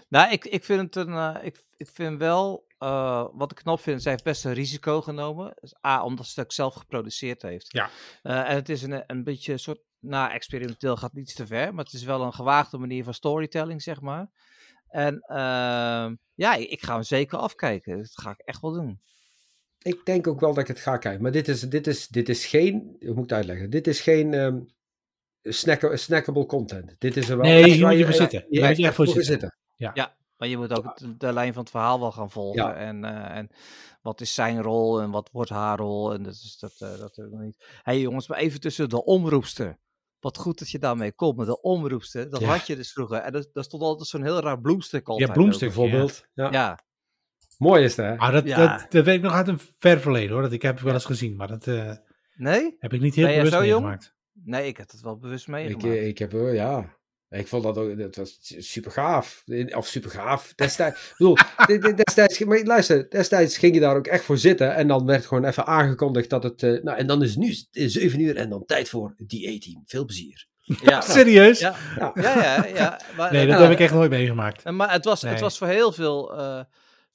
Nou, 0.09 0.32
ik, 0.32 0.45
ik 0.45 0.63
vind 0.63 0.82
het 0.82 0.95
een. 1.07 1.13
eh, 1.13 1.38
ik, 1.41 1.63
ik 1.78 1.88
vind 1.93 2.17
wel. 2.19 2.65
Eh, 2.84 3.27
wat 3.34 3.51
ik 3.51 3.57
knap 3.57 3.79
vind, 3.79 4.01
zij 4.01 4.11
heeft 4.11 4.23
best 4.23 4.45
een 4.45 4.53
risico 4.53 5.01
genomen. 5.01 5.53
Dus 5.59 5.75
A, 5.88 6.03
omdat 6.03 6.25
ze 6.25 6.39
het 6.39 6.53
zelf 6.53 6.73
geproduceerd 6.73 7.41
heeft. 7.41 7.71
Ja. 7.71 7.89
Eh, 8.21 8.49
en 8.49 8.55
het 8.55 8.69
is 8.69 8.81
een, 8.81 9.03
een 9.07 9.23
beetje 9.23 9.51
een 9.51 9.59
soort. 9.59 9.79
Nou, 9.99 10.31
experimenteel 10.31 10.95
gaat 10.95 11.13
niet 11.13 11.36
te 11.36 11.47
ver. 11.47 11.73
Maar 11.73 11.84
het 11.84 11.93
is 11.93 12.03
wel 12.03 12.21
een 12.21 12.34
gewaagde 12.34 12.77
manier 12.77 13.03
van 13.03 13.13
storytelling, 13.13 13.81
zeg 13.81 14.01
maar. 14.01 14.29
En 14.88 15.19
ehm, 15.19 16.15
ja, 16.34 16.53
ik, 16.55 16.69
ik 16.69 16.84
ga 16.84 16.93
hem 16.93 17.03
zeker 17.03 17.38
afkijken. 17.38 17.97
Dat 17.97 18.19
ga 18.21 18.29
ik 18.29 18.39
echt 18.39 18.61
wel 18.61 18.71
doen. 18.71 19.01
Ik 19.81 20.05
denk 20.05 20.27
ook 20.27 20.39
wel 20.39 20.53
dat 20.53 20.63
ik 20.63 20.67
het 20.67 20.79
ga 20.79 20.97
kijken. 20.97 21.21
Maar 21.21 21.31
dit 21.31 21.47
is, 21.47 21.61
dit 21.61 21.88
is, 21.88 22.07
dit 22.07 22.29
is 22.29 22.45
geen, 22.45 22.95
hoe 22.99 23.13
moet 23.13 23.23
ik 23.23 23.29
het 23.29 23.31
uitleggen? 23.31 23.69
Dit 23.69 23.88
is 23.88 24.01
geen 24.01 24.34
ehm 24.34 24.59
snack, 25.43 25.97
snackable 25.97 26.45
content. 26.45 26.95
Dit 26.99 27.17
is 27.17 27.29
er 27.29 27.38
wel 27.38 27.45
Nee, 27.45 27.63
hier 27.63 27.81
waar 27.81 27.89
moet 27.89 27.99
je 27.99 28.05
voor 28.05 28.13
zitten. 28.13 28.45
Ja, 28.49 28.67
moet 28.67 28.77
je 28.77 28.86
echt 28.86 28.95
voor 28.95 29.07
voor 29.07 29.23
zitten. 29.23 29.57
Maar 30.38 30.47
je 30.47 30.57
moet 30.57 30.77
ook 30.77 31.19
de 31.19 31.34
lijn 31.34 31.53
van 31.53 31.61
het 31.61 31.71
verhaal 31.71 31.99
wel 31.99 32.11
gaan 32.11 32.31
volgen. 32.31 32.63
Ja. 32.63 32.73
En, 32.75 33.03
eh, 33.03 33.38
en 33.38 33.49
wat 34.01 34.21
is 34.21 34.34
zijn 34.34 34.61
rol 34.61 35.01
en 35.01 35.11
wat 35.11 35.29
wordt 35.31 35.49
haar 35.49 35.77
rol. 35.77 36.13
En 36.13 36.23
dat 36.23 36.34
is 36.34 36.57
dat, 36.59 36.73
eh, 36.79 36.99
dat 36.99 37.19
ook 37.19 37.31
nog 37.31 37.41
niet. 37.41 37.55
Hé 37.59 37.65
hey 37.84 37.99
jongens, 37.99 38.27
maar 38.27 38.38
even 38.38 38.59
tussen 38.59 38.89
de 38.89 39.03
omroepster. 39.05 39.77
Wat 40.19 40.38
goed 40.38 40.59
dat 40.59 40.69
je 40.69 40.79
daarmee 40.79 41.11
komt 41.11 41.38
met 41.38 41.45
de 41.47 41.61
omroepster. 41.61 42.29
Dat 42.29 42.41
Ja. 42.41 42.47
had 42.47 42.67
je 42.67 42.75
dus 42.75 42.91
vroeger. 42.91 43.17
En 43.17 43.31
dat, 43.31 43.49
daar 43.53 43.63
stond 43.63 43.84
altijd 43.84 44.07
zo'n 44.09 44.23
heel 44.23 44.39
raar 44.39 44.61
bloemstuk 44.61 45.07
altijd. 45.07 45.29
ook. 45.29 45.36
bloemstuk. 45.36 45.67
Bijvoorbeeld. 45.67 46.25
Ja. 46.34 46.51
Ja. 46.51 46.79
Mooi 47.57 47.84
is 47.84 47.95
het, 47.95 48.05
hè? 48.05 48.17
Ah, 48.17 48.31
dat, 48.34 48.47
Ja. 48.47 48.77
dat, 48.77 48.91
dat 48.91 49.05
weet 49.05 49.15
ik 49.15 49.21
nog 49.21 49.34
uit 49.34 49.47
een 49.47 49.59
ver 49.79 49.99
verleden 49.99 50.31
hoor. 50.34 50.41
Dat 50.41 50.51
ik 50.51 50.61
heb 50.61 50.79
wel 50.79 50.93
eens 50.93 51.05
gezien, 51.05 51.36
maar 51.36 51.47
dat 51.47 51.67
eh, 51.67 51.91
Nee? 52.36 52.75
heb 52.79 52.93
ik 52.93 53.01
niet 53.01 53.15
heel 53.15 53.27
bewust 53.27 53.59
meegemaakt. 53.59 54.15
Nee, 54.34 54.67
ik 54.67 54.77
heb 54.77 54.91
het 54.91 55.01
wel 55.01 55.17
bewust 55.17 55.43
Ik, 55.47 55.51
meegemaakt. 55.53 55.86
eh, 55.86 56.07
ik 56.07 56.17
heb, 56.17 56.31
ja. 56.31 56.97
Ik 57.34 57.47
vond 57.47 57.63
dat 57.63 57.77
ook, 57.77 57.97
dat 57.97 58.15
was 58.15 58.38
super 58.57 58.91
gaaf. 58.91 59.43
Of 59.75 59.88
super 59.88 60.09
gaaf. 60.09 60.53
Destijds, 60.55 61.09
ik 61.09 61.15
bedoel, 61.17 61.36
de- 61.67 61.77
de- 61.77 61.93
destijds, 61.93 62.39
maar 62.39 62.63
luister, 62.63 63.09
destijds 63.09 63.57
ging 63.57 63.73
je 63.73 63.79
daar 63.79 63.95
ook 63.95 64.07
echt 64.07 64.23
voor 64.23 64.38
zitten. 64.38 64.75
En 64.75 64.88
dan 64.88 65.05
werd 65.05 65.25
gewoon 65.25 65.45
even 65.45 65.65
aangekondigd 65.65 66.29
dat 66.29 66.43
het, 66.43 66.63
eh, 66.63 66.84
nou 66.84 66.97
en 66.97 67.07
dan 67.07 67.23
is 67.23 67.29
het 67.29 67.39
nu 67.39 67.53
7 67.89 68.19
uur 68.19 68.36
en 68.36 68.49
dan 68.49 68.65
tijd 68.65 68.89
voor 68.89 69.13
die 69.17 69.55
A-team. 69.55 69.84
Veel 69.86 70.05
plezier. 70.05 70.47
ja. 70.61 71.01
Serieus? 71.17 71.59
Ja. 71.59 71.75
Ja. 71.99 72.11
ja, 72.15 72.34
ja, 72.43 72.65
ja. 72.65 72.99
Maar, 73.17 73.31
Nee, 73.31 73.45
dat 73.47 73.55
eh, 73.55 73.61
heb 73.61 73.71
ik 73.71 73.79
echt 73.79 73.93
nooit 73.93 74.09
meegemaakt. 74.09 74.63
Maar 74.71 74.91
het 74.91 75.05
was, 75.05 75.21
het 75.21 75.39
was 75.39 75.57
voor 75.57 75.67
heel 75.67 75.91
veel 75.91 76.38
eh 76.38 76.61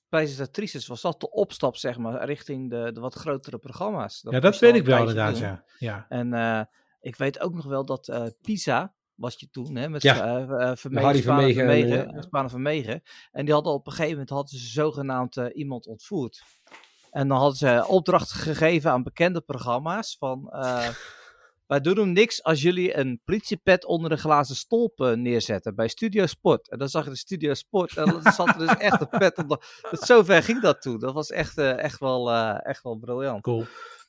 presentatrices 0.09 0.87
was 0.87 1.01
dat 1.01 1.21
de 1.21 1.31
opstap, 1.31 1.77
zeg 1.77 1.99
maar, 1.99 2.25
richting 2.25 2.71
de, 2.71 2.91
de 2.93 3.01
wat 3.01 3.15
grotere 3.15 3.59
programma's. 3.59 4.21
ja, 4.31 4.41
dat 4.41 4.59
weet 4.59 4.75
ik 4.75 4.85
wel 4.87 4.99
inderdaad, 4.99 5.39
ja. 5.39 5.65
ja. 5.79 6.07
En 6.09 6.33
eh, 6.33 6.61
ik 7.01 7.17
weet 7.17 7.41
ook 7.41 7.55
nog 7.55 7.65
wel 7.67 7.85
dat 7.85 8.09
eh, 8.09 8.25
Pisa 8.43 8.95
was 9.19 9.35
je 9.39 9.51
toen, 9.51 9.77
hè, 9.77 9.89
met 9.89 10.03
Ja. 10.03 10.27
eh, 10.27 10.71
eh, 10.71 10.77
Vermegen, 10.77 11.05
Harry 11.07 11.21
Spaan 11.21 11.41
en 11.41 11.55
Vermegen 11.55 11.63
en, 11.63 11.89
Vermegen, 11.89 12.17
eh, 12.17 12.23
Spaan 12.23 12.45
en 12.45 12.51
Vermegen. 12.51 13.03
En 13.33 13.45
die 13.45 13.55
hadden 13.55 13.73
op 13.73 13.87
een 13.87 13.93
gegeven 13.93 14.13
moment 14.13 14.31
hadden 14.31 14.59
ze 14.59 14.67
zogenaamd 14.67 15.37
iemand 15.37 15.87
ontvoerd. 15.87 16.43
En 17.11 17.29
dan 17.29 17.39
hadden 17.39 17.57
ze 17.57 17.85
opdracht 17.87 18.33
gegeven 18.33 18.91
aan 18.91 19.03
bekende 19.03 19.41
programma's 19.41 20.17
van... 20.19 20.51
wij 21.69 21.81
doen 21.81 21.97
hem 21.99 22.13
niks 22.13 22.43
als 22.43 22.63
jullie 22.63 22.97
een 22.97 23.21
politiepet 23.25 23.85
onder 23.85 24.11
de 24.11 24.17
glazen 24.17 24.57
stolp 24.57 25.01
eh, 25.01 25.13
neerzetten 25.13 25.75
bij 25.75 25.89
Studio 25.89 26.27
Sport. 26.27 26.69
En 26.69 26.79
dan 26.79 26.89
zag 26.89 27.05
je 27.05 27.11
de 27.11 27.17
Studio 27.17 27.55
Sport 27.55 27.97
en 27.97 28.07
dan 28.07 28.33
zat 28.33 28.49
er 28.49 28.59
dus 28.59 28.77
echt 28.77 29.01
een 29.01 29.19
pet 29.19 29.39
onder. 29.39 29.59
Dat, 29.91 30.03
zover 30.07 30.43
ging 30.43 30.61
dat 30.63 30.83
toen. 30.83 30.99
Dat 30.99 31.15
was 31.15 31.31
echt, 31.31 31.59
echt, 31.59 32.01
wel, 32.01 32.33
echt 32.63 32.83
wel 32.83 32.97
briljant. 32.97 33.43
Cool. 33.43 33.67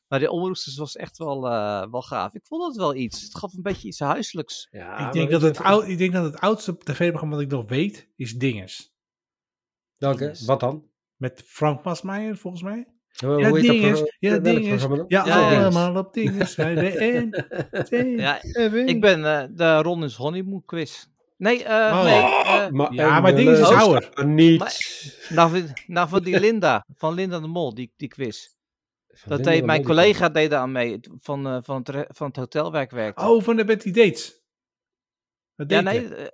Maar 0.10 0.20
die 0.20 0.32
omroepsters 0.32 0.78
was 0.78 0.96
echt 0.96 1.18
wel, 1.18 1.48
eh, 1.48 1.92
wel 1.92 2.02
gaaf. 2.02 2.34
Ik 2.34 2.46
vond 2.46 2.62
dat 2.62 2.76
wel 2.76 2.96
iets. 2.96 3.22
Het 3.22 3.36
gaf 3.38 3.54
een 3.54 3.62
beetje 3.62 3.88
iets 3.88 4.00
huiselijks. 4.00 4.68
Ja, 4.72 4.94
ik, 4.94 5.00
maar 5.00 5.12
denk 5.12 5.32
dat 5.32 5.42
je 5.42 5.48
het 5.48 5.60
oud, 5.60 5.88
ik 5.88 5.98
denk 5.98 6.14
dat 6.14 6.24
het 6.24 6.40
oudste 6.40 6.78
tv-programma 6.78 7.36
dat 7.36 7.44
ik 7.44 7.52
nog 7.52 7.70
weet, 7.70 8.08
is 8.16 8.34
Dinges. 8.34 8.94
Welke? 9.98 10.36
Wat 10.46 10.60
dan? 10.60 10.88
Met 11.16 11.44
Frank 11.46 11.82
Pasmeijer, 11.82 12.38
volgens 12.38 12.64
mij. 12.64 12.88
Hoe 13.20 13.30
Ja, 13.40 13.46
heet 13.46 13.54
dat 13.54 13.62
Dinges. 13.76 14.00
pro- 14.00 14.10
Ja, 14.20 14.38
Dinges. 14.38 14.84
Ja, 15.08 15.26
Ja, 15.26 15.52
ja. 15.52 15.62
allemaal 15.64 15.96
op 15.98 16.14
Dinges. 16.14 16.56
Bij 16.56 16.76
de 16.76 17.30
N. 17.92 18.18
Ja, 18.20 18.44
ik 18.86 19.02
ben 19.02 19.26
eh, 19.26 19.48
de 19.52 19.82
Ronnie's 19.82 20.16
Honeymoon 20.16 20.64
quiz. 20.66 21.06
Nee, 21.38 21.64
eh 21.64 21.76
Oh, 21.98 22.04
nee. 22.04 22.14
ja. 22.14 22.66
eh, 22.66 22.72
Maar, 22.72 22.94
Ja, 22.94 23.20
maar 23.20 23.36
Dinges 23.36 23.60
is 23.60 23.66
ouder. 23.66 24.26
Niet. 24.26 24.60
nou, 25.30 25.50
van- 25.52 25.74
nou, 25.88 26.10
van 26.10 26.24
die 26.24 26.40
Linda. 26.40 26.86
Van 26.96 27.14
Linda 27.14 27.40
de 27.40 27.48
Mol, 27.48 27.74
die, 27.74 27.94
die 27.98 28.08
quiz. 28.08 28.48
Dat 29.26 29.44
deed 29.44 29.60
de 29.60 29.66
mijn 29.66 29.84
collega 29.84 30.30
deed 30.30 30.50
daar 30.50 30.60
aan 30.60 30.72
mee. 30.72 31.00
Van, 31.20 31.48
eh, 31.48 31.58
van, 31.62 31.78
het, 31.78 31.90
re- 31.90 32.06
van 32.08 32.28
het 32.28 32.36
hotel 32.36 32.72
waar 32.72 32.82
ik 32.82 32.92
werkte. 32.92 33.26
Oh, 33.26 33.44
van 33.44 33.56
de 33.56 33.66
Betty 33.66 33.92
Dates. 33.92 34.42
Dat 35.56 35.70
ja, 35.72 35.82
nee. 35.82 36.04
eh, 36.08 36.28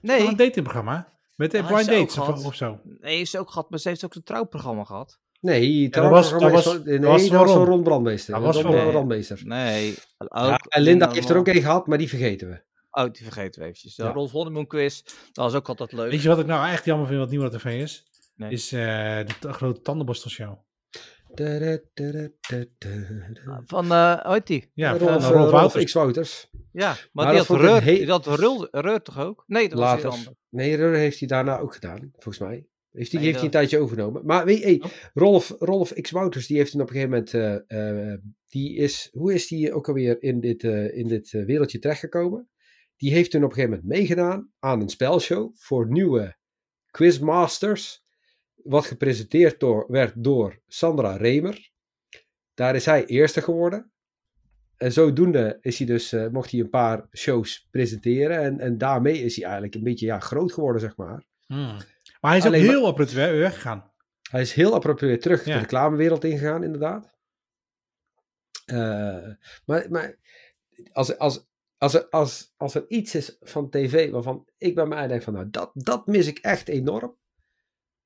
Nee. 0.00 0.18
nee. 0.20 0.28
Een 0.28 0.36
datingprogramma. 0.36 1.16
Met 1.36 1.50
de 1.50 1.58
Ah, 1.62 1.66
blind 1.66 1.86
dates 1.86 2.44
of, 2.44 2.54
zo. 2.54 2.80
Nee, 2.84 3.20
is 3.20 3.30
ze 3.30 3.38
ook 3.38 3.48
gehad, 3.50 3.70
maar 3.70 3.78
ze 3.78 3.88
heeft 3.88 4.04
ook 4.04 4.14
een 4.14 4.22
trouwprogramma 4.22 4.84
gehad. 4.84 5.18
Nee, 5.40 5.88
dat 5.88 6.10
was- 6.10 6.30
dat 6.30 6.50
was- 6.50 6.62
van, 6.64 6.82
nee, 6.84 6.98
dat 6.98 7.10
was 7.10 7.28
dat 7.28 7.30
was 7.40 7.50
van 7.50 7.58
Ron. 7.60 7.66
Ron 7.68 7.82
Brandmeester. 7.82 8.34
Dat 8.34 8.42
was 8.42 8.54
Ron 8.62 8.72
van 8.72 8.80
Ron. 8.82 8.90
Brandmeester. 8.90 9.40
Nee. 9.44 9.94
Ook, 10.18 10.28
Ja, 10.32 10.56
en 10.56 10.82
Linda 10.82 11.10
heeft 11.12 11.28
er 11.30 11.36
ook 11.36 11.48
een 11.48 11.60
gehad, 11.62 11.86
maar 11.86 11.98
die 11.98 12.08
vergeten 12.08 12.48
we. 12.48 12.62
Oh, 12.90 13.04
die 13.12 13.22
vergeten 13.22 13.60
we 13.60 13.66
eventjes. 13.66 13.94
De 13.94 14.02
Ja. 14.02 14.10
Rolf 14.12 14.30
Honeymoon 14.30 14.66
quiz. 14.66 15.02
Dat 15.02 15.44
was 15.44 15.54
ook 15.54 15.68
altijd 15.68 15.92
leuk. 15.92 16.10
Weet 16.10 16.22
je 16.22 16.28
wat 16.28 16.38
ik 16.38 16.46
nou 16.46 16.68
echt 16.70 16.84
jammer 16.84 17.06
vind 17.06 17.18
wat 17.18 17.30
niet 17.30 17.38
meer 17.38 17.48
op 17.48 17.54
tv 17.54 17.82
is? 17.82 18.04
Nee. 18.36 18.50
Is 18.50 18.72
eh, 18.72 18.78
de 19.40 19.52
grote 19.52 19.80
tandenborstelshow. 19.80 20.58
Van, 23.66 23.84
eh 23.92 24.20
hoe 24.24 24.32
heet 24.32 24.46
die? 24.46 24.70
Ja, 24.74 24.90
Rolf, 24.96 25.00
van 25.24 25.32
eh, 25.32 25.38
Rolf 25.38 25.50
Wouters. 25.50 25.84
X. 25.84 25.92
Wouters. 25.92 26.50
Ja, 26.72 26.96
maar, 27.12 27.24
dat 27.34 27.46
die 27.46 27.56
had 27.56 27.60
Reur, 27.66 27.84
die 27.84 28.10
had 28.10 28.26
Reur, 28.26 28.68
Reur 28.70 29.02
toch 29.02 29.18
ook? 29.18 29.44
Nee, 29.46 29.68
dat 29.68 29.78
was 29.78 30.02
Later. 30.02 30.32
Nee, 30.48 30.76
Reur 30.76 30.94
heeft 30.94 31.18
hij 31.18 31.28
daarna 31.28 31.58
ook 31.58 31.74
gedaan, 31.74 32.10
volgens 32.12 32.38
mij. 32.38 32.66
Heeft 32.90 33.12
hij, 33.12 33.20
Nee, 33.20 33.30
heeft 33.30 33.40
hij 33.40 33.50
dat- 33.50 33.60
een 33.62 33.68
tijdje 33.68 33.78
overgenomen. 33.78 34.26
Maar 34.26 34.44
weet 34.44 34.58
je, 34.58 34.64
hey, 34.64 34.80
Oh. 34.84 34.90
Rolf, 35.14 35.54
Rolf 35.58 35.92
X. 35.92 36.10
Wouters, 36.10 36.46
die 36.46 36.56
heeft 36.56 36.70
toen 36.70 36.80
op 36.80 36.88
een 36.88 36.94
gegeven 36.94 37.10
moment... 37.32 37.34
eh, 37.68 38.10
eh, 38.12 38.18
die 38.48 38.76
is, 38.76 39.08
hoe 39.12 39.34
is 39.34 39.46
die 39.46 39.72
ook 39.72 39.88
alweer 39.88 40.22
in 40.22 40.40
dit, 40.40 40.64
eh, 40.64 40.96
in 40.96 41.08
dit 41.08 41.32
eh, 41.34 41.44
wereldje 41.44 41.78
terechtgekomen? 41.78 42.48
Die 42.96 43.12
heeft 43.12 43.30
toen 43.30 43.44
op 43.44 43.48
een 43.50 43.54
gegeven 43.54 43.76
moment 43.76 43.98
meegedaan 43.98 44.50
aan 44.58 44.80
een 44.80 44.88
spelshow 44.88 45.50
voor 45.56 45.90
nieuwe 45.90 46.36
quizmasters. 46.90 48.04
Wat 48.68 48.86
gepresenteerd 48.86 49.60
door, 49.60 49.84
werd 49.88 50.24
door 50.24 50.60
Sandra 50.66 51.16
Remer. 51.16 51.70
Daar 52.54 52.74
is 52.74 52.84
hij 52.84 53.06
eerste 53.06 53.42
geworden. 53.42 53.92
En 54.76 54.92
zodoende 54.92 55.58
is 55.60 55.78
hij 55.78 55.86
dus, 55.86 56.12
eh, 56.12 56.28
mocht 56.28 56.50
hij 56.50 56.60
een 56.60 56.68
paar 56.70 57.06
shows 57.16 57.68
presenteren. 57.70 58.38
En, 58.38 58.60
en 58.60 58.78
daarmee 58.78 59.18
is 59.18 59.34
hij 59.36 59.44
eigenlijk 59.44 59.74
een 59.74 59.82
beetje 59.82 60.06
ja, 60.06 60.18
groot 60.18 60.52
geworden, 60.52 60.80
zeg 60.80 60.96
maar. 60.96 61.24
Hmm. 61.46 61.76
Maar 62.20 62.30
hij 62.30 62.36
is 62.36 62.44
Alleen 62.44 62.60
ook 62.76 62.96
heel 62.96 63.06
we- 63.06 63.36
weggegaan. 63.38 63.92
Hij 64.30 64.40
is 64.40 64.52
heel 64.52 64.74
appropriate 64.74 65.20
terug 65.20 65.44
Ja. 65.44 65.52
de 65.54 65.60
reclamewereld 65.60 66.24
ingegaan, 66.24 66.62
inderdaad. 66.62 67.16
Eh, 68.64 69.28
maar 69.64 69.86
maar 69.90 70.18
als, 70.92 71.18
als, 71.18 71.46
als, 71.78 71.94
er, 71.94 72.08
als, 72.08 72.52
als 72.56 72.74
er 72.74 72.84
iets 72.88 73.14
is 73.14 73.36
van 73.40 73.70
tv 73.70 74.10
waarvan 74.10 74.48
ik 74.58 74.74
bij 74.74 74.86
mij 74.86 75.06
denk 75.06 75.22
van, 75.22 75.32
nou, 75.32 75.50
dat, 75.50 75.70
dat 75.74 76.06
mis 76.06 76.26
ik 76.26 76.38
echt 76.38 76.68
enorm. 76.68 77.16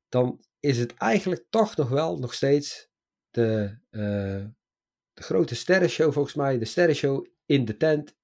Dan 0.08 0.40
is 0.62 0.78
het 0.78 0.94
eigenlijk 0.94 1.44
toch 1.50 1.76
nog 1.76 1.88
wel 1.88 2.18
nog 2.18 2.34
steeds 2.34 2.88
de, 3.30 3.78
eh, 3.90 4.00
de 5.12 5.22
grote 5.22 5.54
sterrenshow, 5.54 6.12
volgens 6.12 6.34
mij. 6.34 6.58
De 6.58 6.64
sterrenshow 6.64 7.26
in 7.46 7.64
de 7.64 7.76
tent 7.76 8.14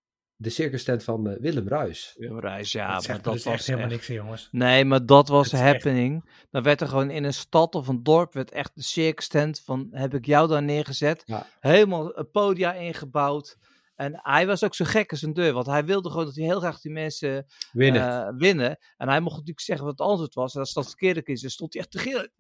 de 0.41 0.51
circus 0.51 0.85
tent 0.85 1.05
van 1.05 1.29
eh, 1.29 1.41
Willem 1.41 1.69
Ruis. 1.69 2.15
Willem 2.19 2.41
Ruijs, 2.41 2.73
ja, 2.73 2.95
dat 2.95 3.09
maar 3.09 3.23
dat 3.23 3.33
dus 3.33 3.45
was 3.45 3.53
echt 3.55 3.67
helemaal 3.67 3.87
echt- 3.91 3.95
niks, 3.97 4.07
jongens. 4.07 4.49
Nee, 4.51 4.85
maar 4.85 5.07
dat 5.07 5.29
was 5.29 5.53
echt- 5.53 5.63
happening. 5.63 6.31
Dan 6.51 6.63
werd 6.63 6.81
er 6.81 6.89
gewoon 6.89 7.11
in 7.11 7.25
een 7.25 7.35
stad 7.35 7.75
of 7.75 7.89
een 7.89 8.03
dorp 8.03 8.33
werd 8.33 8.51
echt 8.51 8.71
de 8.75 8.83
circus 8.83 9.29
tent 9.29 9.61
van 9.61 9.89
heb 9.91 10.15
ik 10.15 10.27
jou 10.27 10.49
daar 10.49 10.63
neergezet. 10.63 11.23
Ja. 11.27 11.47
Helemaal 11.61 12.19
een 12.19 12.31
podia 12.31 12.73
ingebouwd. 12.75 13.57
En 13.99 14.19
hij 14.23 14.47
was 14.47 14.65
ook 14.65 14.75
zo 14.75 14.85
gek 14.85 15.11
als 15.11 15.23
een 15.23 15.33
deur, 15.33 15.53
want 15.53 15.67
hij 15.67 15.85
wilde 15.85 16.11
gewoon 16.11 16.25
dat 16.25 16.35
hij 16.35 16.45
heel 16.45 16.59
graag 16.61 16.81
die 16.81 16.93
mensen 16.93 17.47
Winnen. 17.73 18.03
eh, 18.27 18.29
winnen. 18.37 18.79
En 18.97 19.09
hij 19.09 19.21
mocht 19.21 19.33
natuurlijk 19.35 19.61
zeggen 19.61 19.87
wat 19.87 19.99
het 19.99 20.07
antwoord 20.09 20.35
was. 20.35 20.55
En 20.55 20.61
als 20.61 20.73
dat 20.73 20.87
verkeerd 20.87 21.29
is, 21.29 21.41
dan 21.41 21.51
stond 21.51 21.73
hij 21.73 21.83
echt 21.83 21.91
te 21.91 21.99
gillen. 21.99 22.33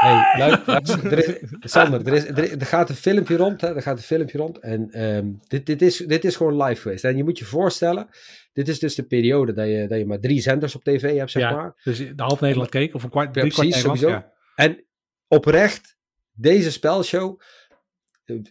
Hey, 0.00 0.38
luister, 0.38 0.66
luister, 0.66 1.12
er 1.12 1.18
is, 1.28 1.48
Sander, 1.72 2.06
er, 2.06 2.12
is, 2.12 2.24
er, 2.26 2.58
er 2.60 2.66
gaat 2.66 2.88
een 2.88 2.94
filmpje 2.94 3.36
rond. 3.36 3.60
Hè, 3.60 3.74
er 3.74 3.82
gaat 3.82 3.96
een 3.96 4.02
filmpje 4.02 4.38
rond. 4.38 4.58
En 4.58 4.90
ehm, 4.90 5.26
dit, 5.48 5.66
dit, 5.66 5.82
is, 5.82 5.96
dit 5.96 6.24
is 6.24 6.36
gewoon 6.36 6.62
live 6.62 6.80
geweest. 6.80 7.04
En 7.04 7.16
je 7.16 7.24
moet 7.24 7.38
je 7.38 7.44
voorstellen, 7.44 8.08
dit 8.52 8.68
is 8.68 8.78
dus 8.78 8.94
de 8.94 9.02
periode 9.02 9.52
dat 9.52 9.66
je, 9.66 9.86
dat 9.88 9.98
je 9.98 10.06
maar 10.06 10.20
drie 10.20 10.40
zenders 10.40 10.74
op 10.74 10.84
tv 10.84 11.16
hebt, 11.16 11.30
zeg 11.30 11.42
Ja. 11.42 11.50
maar. 11.50 11.80
Dus 11.84 11.98
de 11.98 12.12
half 12.16 12.40
Nederland 12.40 12.70
keek, 12.70 12.94
of 12.94 13.02
een 13.02 13.10
kwart, 13.10 13.34
Ja, 13.34 13.40
drie 13.40 13.52
kwart 13.52 13.68
precies, 13.68 13.84
Nederland. 13.84 14.14
sowieso. 14.16 14.32
Ja. 14.56 14.64
En 14.64 14.84
oprecht, 15.28 15.96
deze 16.32 16.70
spelshow, 16.72 17.40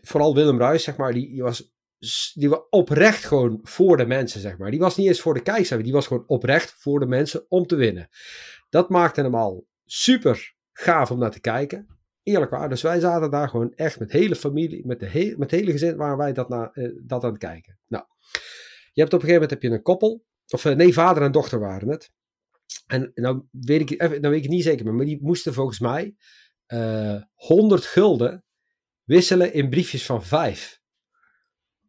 vooral 0.01 0.35
Willem 0.35 0.59
Ruijs, 0.59 0.83
zeg 0.83 0.97
maar, 0.97 1.13
die, 1.13 1.41
was 1.41 1.71
die 2.33 2.49
was 2.49 2.59
oprecht 2.69 3.25
gewoon 3.25 3.59
voor 3.63 3.97
de 3.97 4.05
mensen, 4.05 4.39
zeg 4.41 4.57
maar. 4.57 4.71
Die 4.71 4.79
was 4.79 4.97
niet 4.97 5.07
eens 5.07 5.21
voor 5.21 5.33
de 5.33 5.41
kijkers, 5.41 5.83
die 5.83 5.91
was 5.91 6.07
gewoon 6.07 6.23
oprecht 6.27 6.75
voor 6.77 6.99
de 6.99 7.05
mensen 7.05 7.45
om 7.49 7.65
te 7.67 7.75
winnen. 7.75 8.09
Dat 8.69 8.89
maakte 8.89 9.21
hem 9.21 9.35
al 9.35 9.67
super 9.85 10.53
gaaf 10.71 11.11
om 11.11 11.19
naar 11.19 11.31
te 11.31 11.41
kijken. 11.41 11.87
Eerlijk 12.23 12.51
waar. 12.51 12.69
Dus 12.69 12.81
wij 12.81 12.99
zaten 12.99 13.31
daar 13.31 13.49
gewoon 13.49 13.73
echt 13.73 13.99
met 13.99 14.11
hele 14.11 14.35
familie, 14.35 14.85
met, 14.85 14.99
de 14.99 15.35
met 15.37 15.51
het 15.51 15.59
hele 15.59 15.71
gezin 15.71 15.95
waren 15.95 16.17
wij 16.17 16.33
dat, 16.33 16.49
na, 16.49 16.71
eh, 16.73 16.89
dat 17.01 17.23
aan 17.23 17.29
het 17.29 17.39
kijken. 17.39 17.79
Nou, 17.87 18.03
je 18.93 19.01
hebt 19.01 19.13
op 19.13 19.21
een 19.21 19.27
gegeven 19.27 19.33
moment 19.33 19.49
heb 19.49 19.61
je 19.61 19.69
een 19.69 19.81
koppel, 19.81 20.25
of 20.47 20.65
eh, 20.65 20.75
nee, 20.75 20.93
vader 20.93 21.23
en 21.23 21.31
dochter 21.31 21.59
waren 21.59 21.89
het. 21.89 22.11
En 22.87 23.11
nou 23.15 23.41
weet 23.51 23.81
ik, 23.81 24.01
even, 24.01 24.21
nou 24.21 24.33
weet 24.33 24.43
ik 24.43 24.49
niet 24.49 24.63
zeker 24.63 24.93
maar 24.93 25.05
die 25.05 25.19
moesten 25.21 25.53
volgens 25.53 25.79
mij 25.79 26.15
eh 26.65 27.21
100 27.33 27.85
gulden 27.85 28.43
wisselen 29.09 29.53
in 29.53 29.69
briefjes 29.69 30.05
van 30.05 30.23
5. 30.23 30.79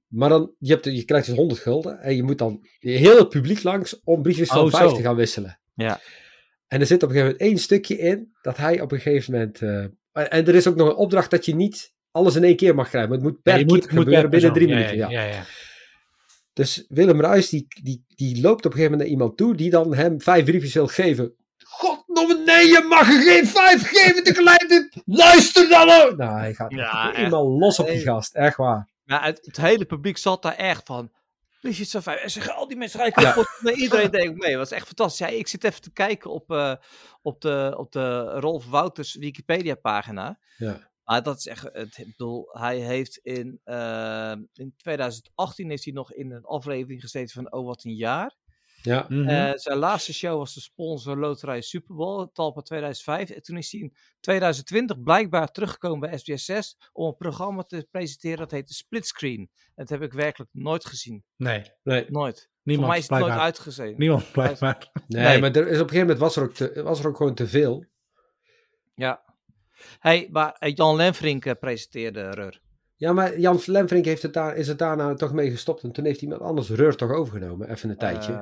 Maar 0.07 0.29
dan, 0.29 0.55
je, 0.59 0.73
hebt, 0.73 0.85
je 0.85 1.05
krijgt 1.05 1.27
dus 1.27 1.37
100 1.37 1.61
gulden 1.61 2.01
en 2.01 2.17
je 2.17 2.23
moet 2.23 2.39
dan 2.39 2.67
heel 2.79 3.19
het 3.19 3.29
publiek 3.29 3.63
langs 3.63 4.01
om 4.05 4.23
briefjes 4.23 4.49
van 4.49 4.65
Oh, 4.65 4.71
5 4.71 4.89
zo. 4.91 4.97
te 4.97 5.03
gaan 5.03 5.17
wisselen. 5.17 5.61
Ja. 5.75 6.01
En 6.67 6.81
er 6.81 6.87
zit 6.87 7.03
op 7.03 7.09
een 7.09 7.15
gegeven 7.15 7.33
moment 7.33 7.51
één 7.51 7.59
stukje 7.59 7.99
in 7.99 8.33
dat 8.43 8.57
hij 8.57 8.81
op 8.81 8.93
een 8.93 9.01
gegeven 9.01 9.33
moment. 9.33 9.63
eh, 9.63 9.85
en 10.13 10.47
er 10.47 10.55
is 10.55 10.67
ook 10.67 10.77
nog 10.77 10.89
een 10.89 10.95
opdracht 10.95 11.31
dat 11.31 11.45
je 11.45 11.55
niet 11.55 11.93
alles 12.11 12.37
in 12.37 12.45
één 12.45 12.57
keer 12.57 12.75
mag 12.75 12.89
krijgen. 12.89 13.11
Maar 13.11 13.19
het 13.19 13.29
moet 13.29 13.43
per 13.43 13.53
Ja, 13.53 13.59
keer 13.59 13.67
moet, 13.69 13.81
moet 13.81 13.99
gebeuren 13.99 14.21
per 14.23 14.31
binnen 14.31 14.53
drie 14.53 14.69
minuten. 14.69 14.97
Ja, 14.97 15.11
Ja, 15.11 15.23
ja. 15.25 15.45
Dus 16.53 16.85
Willem 16.89 17.21
Ruijs 17.21 17.49
die, 17.49 17.67
die, 17.83 18.05
die 18.15 18.41
loopt 18.41 18.67
op 18.67 18.73
een 18.73 18.79
gegeven 18.79 18.91
moment 18.91 19.01
naar 19.01 19.11
iemand 19.19 19.37
toe 19.37 19.55
die 19.55 19.71
dan 19.71 19.95
hem 19.95 20.21
vijf 20.21 20.45
briefjes 20.45 20.75
wil 20.75 20.87
geven. 20.87 21.35
Godnomme, 22.15 22.45
nee, 22.45 22.67
je 22.67 22.87
mag 22.89 23.09
er 23.09 23.23
geen 23.23 23.47
vijf 23.47 23.89
geven 23.89 24.25
tegelijk. 24.25 24.91
Luister 25.05 25.69
dan 25.69 25.91
ook. 25.91 26.17
Nou, 26.17 26.39
hij 26.39 26.55
gaat 26.55 26.73
Ja, 26.73 27.11
helemaal 27.15 27.59
los 27.59 27.79
op 27.79 27.87
die 27.87 28.01
gast. 28.01 28.35
Echt 28.35 28.57
waar. 28.57 28.89
Maar 29.05 29.25
het, 29.25 29.39
het 29.43 29.57
hele 29.57 29.85
publiek 29.85 30.17
zat 30.19 30.43
daar 30.43 30.55
echt 30.57 30.87
van. 30.87 31.11
Briefjes 31.61 31.91
van 31.91 32.03
vijf. 32.03 32.21
En 32.23 32.31
ze 32.31 32.41
gaan 32.41 32.57
al 32.57 32.69
die 32.69 32.77
mensen 32.77 33.05
Ja. 33.05 33.11
kapot. 33.11 33.49
Nee, 33.61 33.75
iedereen 33.75 34.11
deed 34.11 34.29
ook 34.29 34.37
mee. 34.37 34.51
Het 34.51 34.59
was 34.59 34.71
echt 34.71 34.87
fantastisch. 34.87 35.19
Ja, 35.29 35.35
ik 35.37 35.49
zit 35.49 35.65
even 35.65 35.81
te 35.83 35.93
kijken 35.93 36.31
op, 36.31 36.51
eh, 36.51 36.75
op, 37.23 37.41
de, 37.41 37.75
op 37.77 37.93
de 37.93 38.23
Rolf 38.25 38.67
Wouters 38.67 39.15
Wikipedia 39.15 39.75
pagina. 39.75 40.39
Ja. 40.57 40.89
Maar 41.05 41.23
dat 41.23 41.39
is 41.39 41.47
echt, 41.47 41.63
het, 41.73 41.99
ik 41.99 42.07
bedoel, 42.07 42.49
hij 42.53 42.77
heeft 42.79 43.17
in, 43.17 43.61
eh, 43.65 44.33
in 44.53 44.75
2018 44.77 45.69
heeft 45.71 45.85
hij 45.85 45.93
nog 45.93 46.13
in 46.13 46.33
een 46.33 46.45
aflevering 46.45 47.01
gezeten 47.01 47.35
van 47.43 47.53
Oh 47.53 47.67
Wat 47.67 47.85
Een 47.85 47.95
Jaar. 47.95 48.35
Ja. 48.83 49.07
Mhm. 49.09 49.29
Eh, 49.29 49.53
zijn 49.55 49.79
laatste 49.79 50.13
show 50.15 50.39
was 50.39 50.55
de 50.55 50.61
sponsor 50.61 51.17
Loterij 51.17 51.61
Super 51.61 51.95
Bowl, 51.95 52.27
Talpa 52.33 52.61
2005. 52.61 53.31
En 53.31 53.43
toen 53.43 53.57
is 53.57 53.73
hij 53.73 53.81
in 53.81 53.95
2020 54.21 55.03
blijkbaar 55.03 55.51
teruggekomen 55.51 56.11
bij 56.11 56.19
SBS 56.19 56.45
6 56.45 56.77
om 56.93 57.07
een 57.07 57.17
programma 57.17 57.63
te 57.63 57.87
presenteren 57.91 58.39
dat 58.39 58.51
heette 58.51 58.75
Splitscreen. 58.75 59.39
En 59.41 59.73
dat 59.75 59.89
heb 59.89 60.03
ik 60.03 60.13
werkelijk 60.13 60.51
nooit 60.53 60.85
gezien. 60.85 61.25
nee, 61.37 61.63
Nee, 61.83 62.07
Nooit. 62.09 62.39
Voor 62.41 62.73
niemand 62.73 62.89
mij 62.89 62.99
is 62.99 63.09
het 63.09 63.19
nooit 63.19 63.41
uitgezien. 63.41 63.95
Niemand 63.99 64.33
blijkbaar. 64.33 64.91
nee, 65.09 65.25
Nee. 65.25 65.41
maar 65.41 65.51
er 65.51 65.69
is 65.69 65.81
op 65.81 65.91
een 65.91 65.91
gegeven 65.91 66.01
moment 66.01 66.19
was 66.19 66.37
er 66.37 66.43
ook, 66.43 66.53
te, 66.53 66.83
was 66.83 67.01
er 67.01 67.09
ook 67.09 67.17
gewoon 67.17 67.35
te 67.35 67.47
veel. 67.47 67.85
Ja. 68.95 69.23
Hey, 69.99 70.29
maar 70.31 70.53
eh, 70.59 70.75
Jan 70.75 70.97
Lenfrink 70.97 71.45
eh, 71.45 71.53
presenteerde 71.61 72.31
Rur. 72.31 72.61
Ja, 73.01 73.13
maar 73.13 73.39
Jan 73.39 73.61
Lemfrink 73.65 74.05
heeft 74.05 74.23
het 74.23 74.33
daar, 74.33 74.57
is 74.57 74.69
het 74.69 74.79
daarna 74.79 75.15
toch 75.15 75.33
mee 75.33 75.51
gestopt. 75.51 75.83
En 75.83 75.93
toen 75.93 76.05
heeft 76.05 76.23
iemand 76.23 76.41
anders 76.41 76.69
Rur 76.69 76.97
toch 76.97 77.11
overgenomen, 77.11 77.71
even 77.71 77.91
een 77.91 77.97
tijdje. 77.97 78.33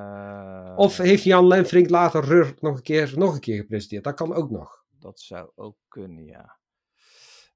Of 0.79 0.97
heeft 0.97 1.23
Jan 1.23 1.47
Lemfrink 1.47 1.91
later 1.91 2.25
Rur 2.25 2.55
nog 2.61 2.77
een, 2.77 2.83
keer, 2.83 3.13
nog 3.17 3.35
een 3.35 3.41
keer 3.41 3.57
gepresenteerd? 3.61 4.05
Dat 4.05 4.15
kan 4.15 4.35
ook 4.35 4.51
nog. 4.51 4.85
Dat 4.99 5.21
zou 5.21 5.51
ook 5.55 5.77
kunnen, 5.89 6.25
ja. 6.25 6.57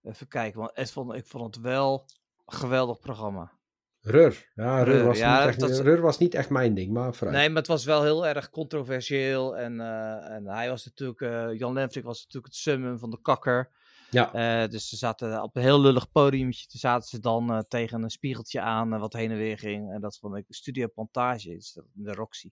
Even 0.03 0.29
kijken, 0.29 0.59
want 0.61 0.71
het 0.75 0.91
vond, 0.93 1.15
ik 1.15 1.27
vond 1.27 1.55
het 1.55 1.65
wel 1.65 2.07
een 2.47 2.57
geweldig 2.57 2.99
programma. 2.99 3.53
Rur. 4.01 4.51
Ja, 4.55 4.83
Rur, 4.83 4.95
Rur, 4.95 5.05
was, 5.05 5.19
ja, 5.19 5.39
niet 5.39 5.49
echt, 5.49 5.61
dat 5.61 5.71
is- 5.71 5.79
Rur 5.79 6.01
was 6.01 6.19
niet 6.19 6.35
echt 6.35 6.51
mijn 6.51 6.75
ding, 6.75 6.93
maar 6.93 7.15
vooruit. 7.15 7.37
Nee, 7.39 7.49
maar 7.49 7.57
het 7.59 7.67
was 7.67 7.85
wel 7.85 8.03
heel 8.03 8.27
erg 8.27 8.51
controversieel. 8.51 9.57
En, 9.57 9.81
eh, 9.81 10.31
en 10.35 10.47
hij 10.47 10.69
was 10.69 10.85
natuurlijk, 10.85 11.21
eh, 11.21 11.59
Jan 11.59 11.73
Lemfrink 11.73 12.07
was 12.07 12.19
natuurlijk 12.25 12.53
het 12.53 12.63
summum 12.63 12.99
van 12.99 13.11
de 13.11 13.21
kakker. 13.23 13.71
Ja, 14.11 14.33
Eh, 14.65 14.71
dus 14.71 14.89
ze 14.89 14.97
zaten 14.97 15.43
op 15.43 15.57
een 15.57 15.63
heel 15.63 15.81
lullig 15.81 16.11
podiumtje. 16.11 16.67
Toen 16.67 16.81
zaten 16.81 17.09
ze 17.09 17.19
dan 17.21 17.65
tegen 17.69 18.03
een 18.03 18.11
spiegeltje 18.11 18.61
aan, 18.61 18.99
wat 18.99 19.13
heen 19.13 19.31
en 19.31 19.37
weer 19.37 19.59
ging. 19.59 19.93
En 19.93 20.01
dat 20.01 20.19
vond 20.19 20.37
ik 20.37 20.45
Studio 20.49 20.89
Plantage, 20.89 21.49
dus 21.49 21.73
dat- 21.73 21.85
de 21.93 22.13
Roxy. 22.13 22.51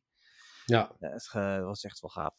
Ja. 0.70 0.90
Ja, 1.00 1.08
het 1.08 1.64
was 1.64 1.84
echt 1.84 2.00
wel 2.00 2.10
gaaf. 2.10 2.34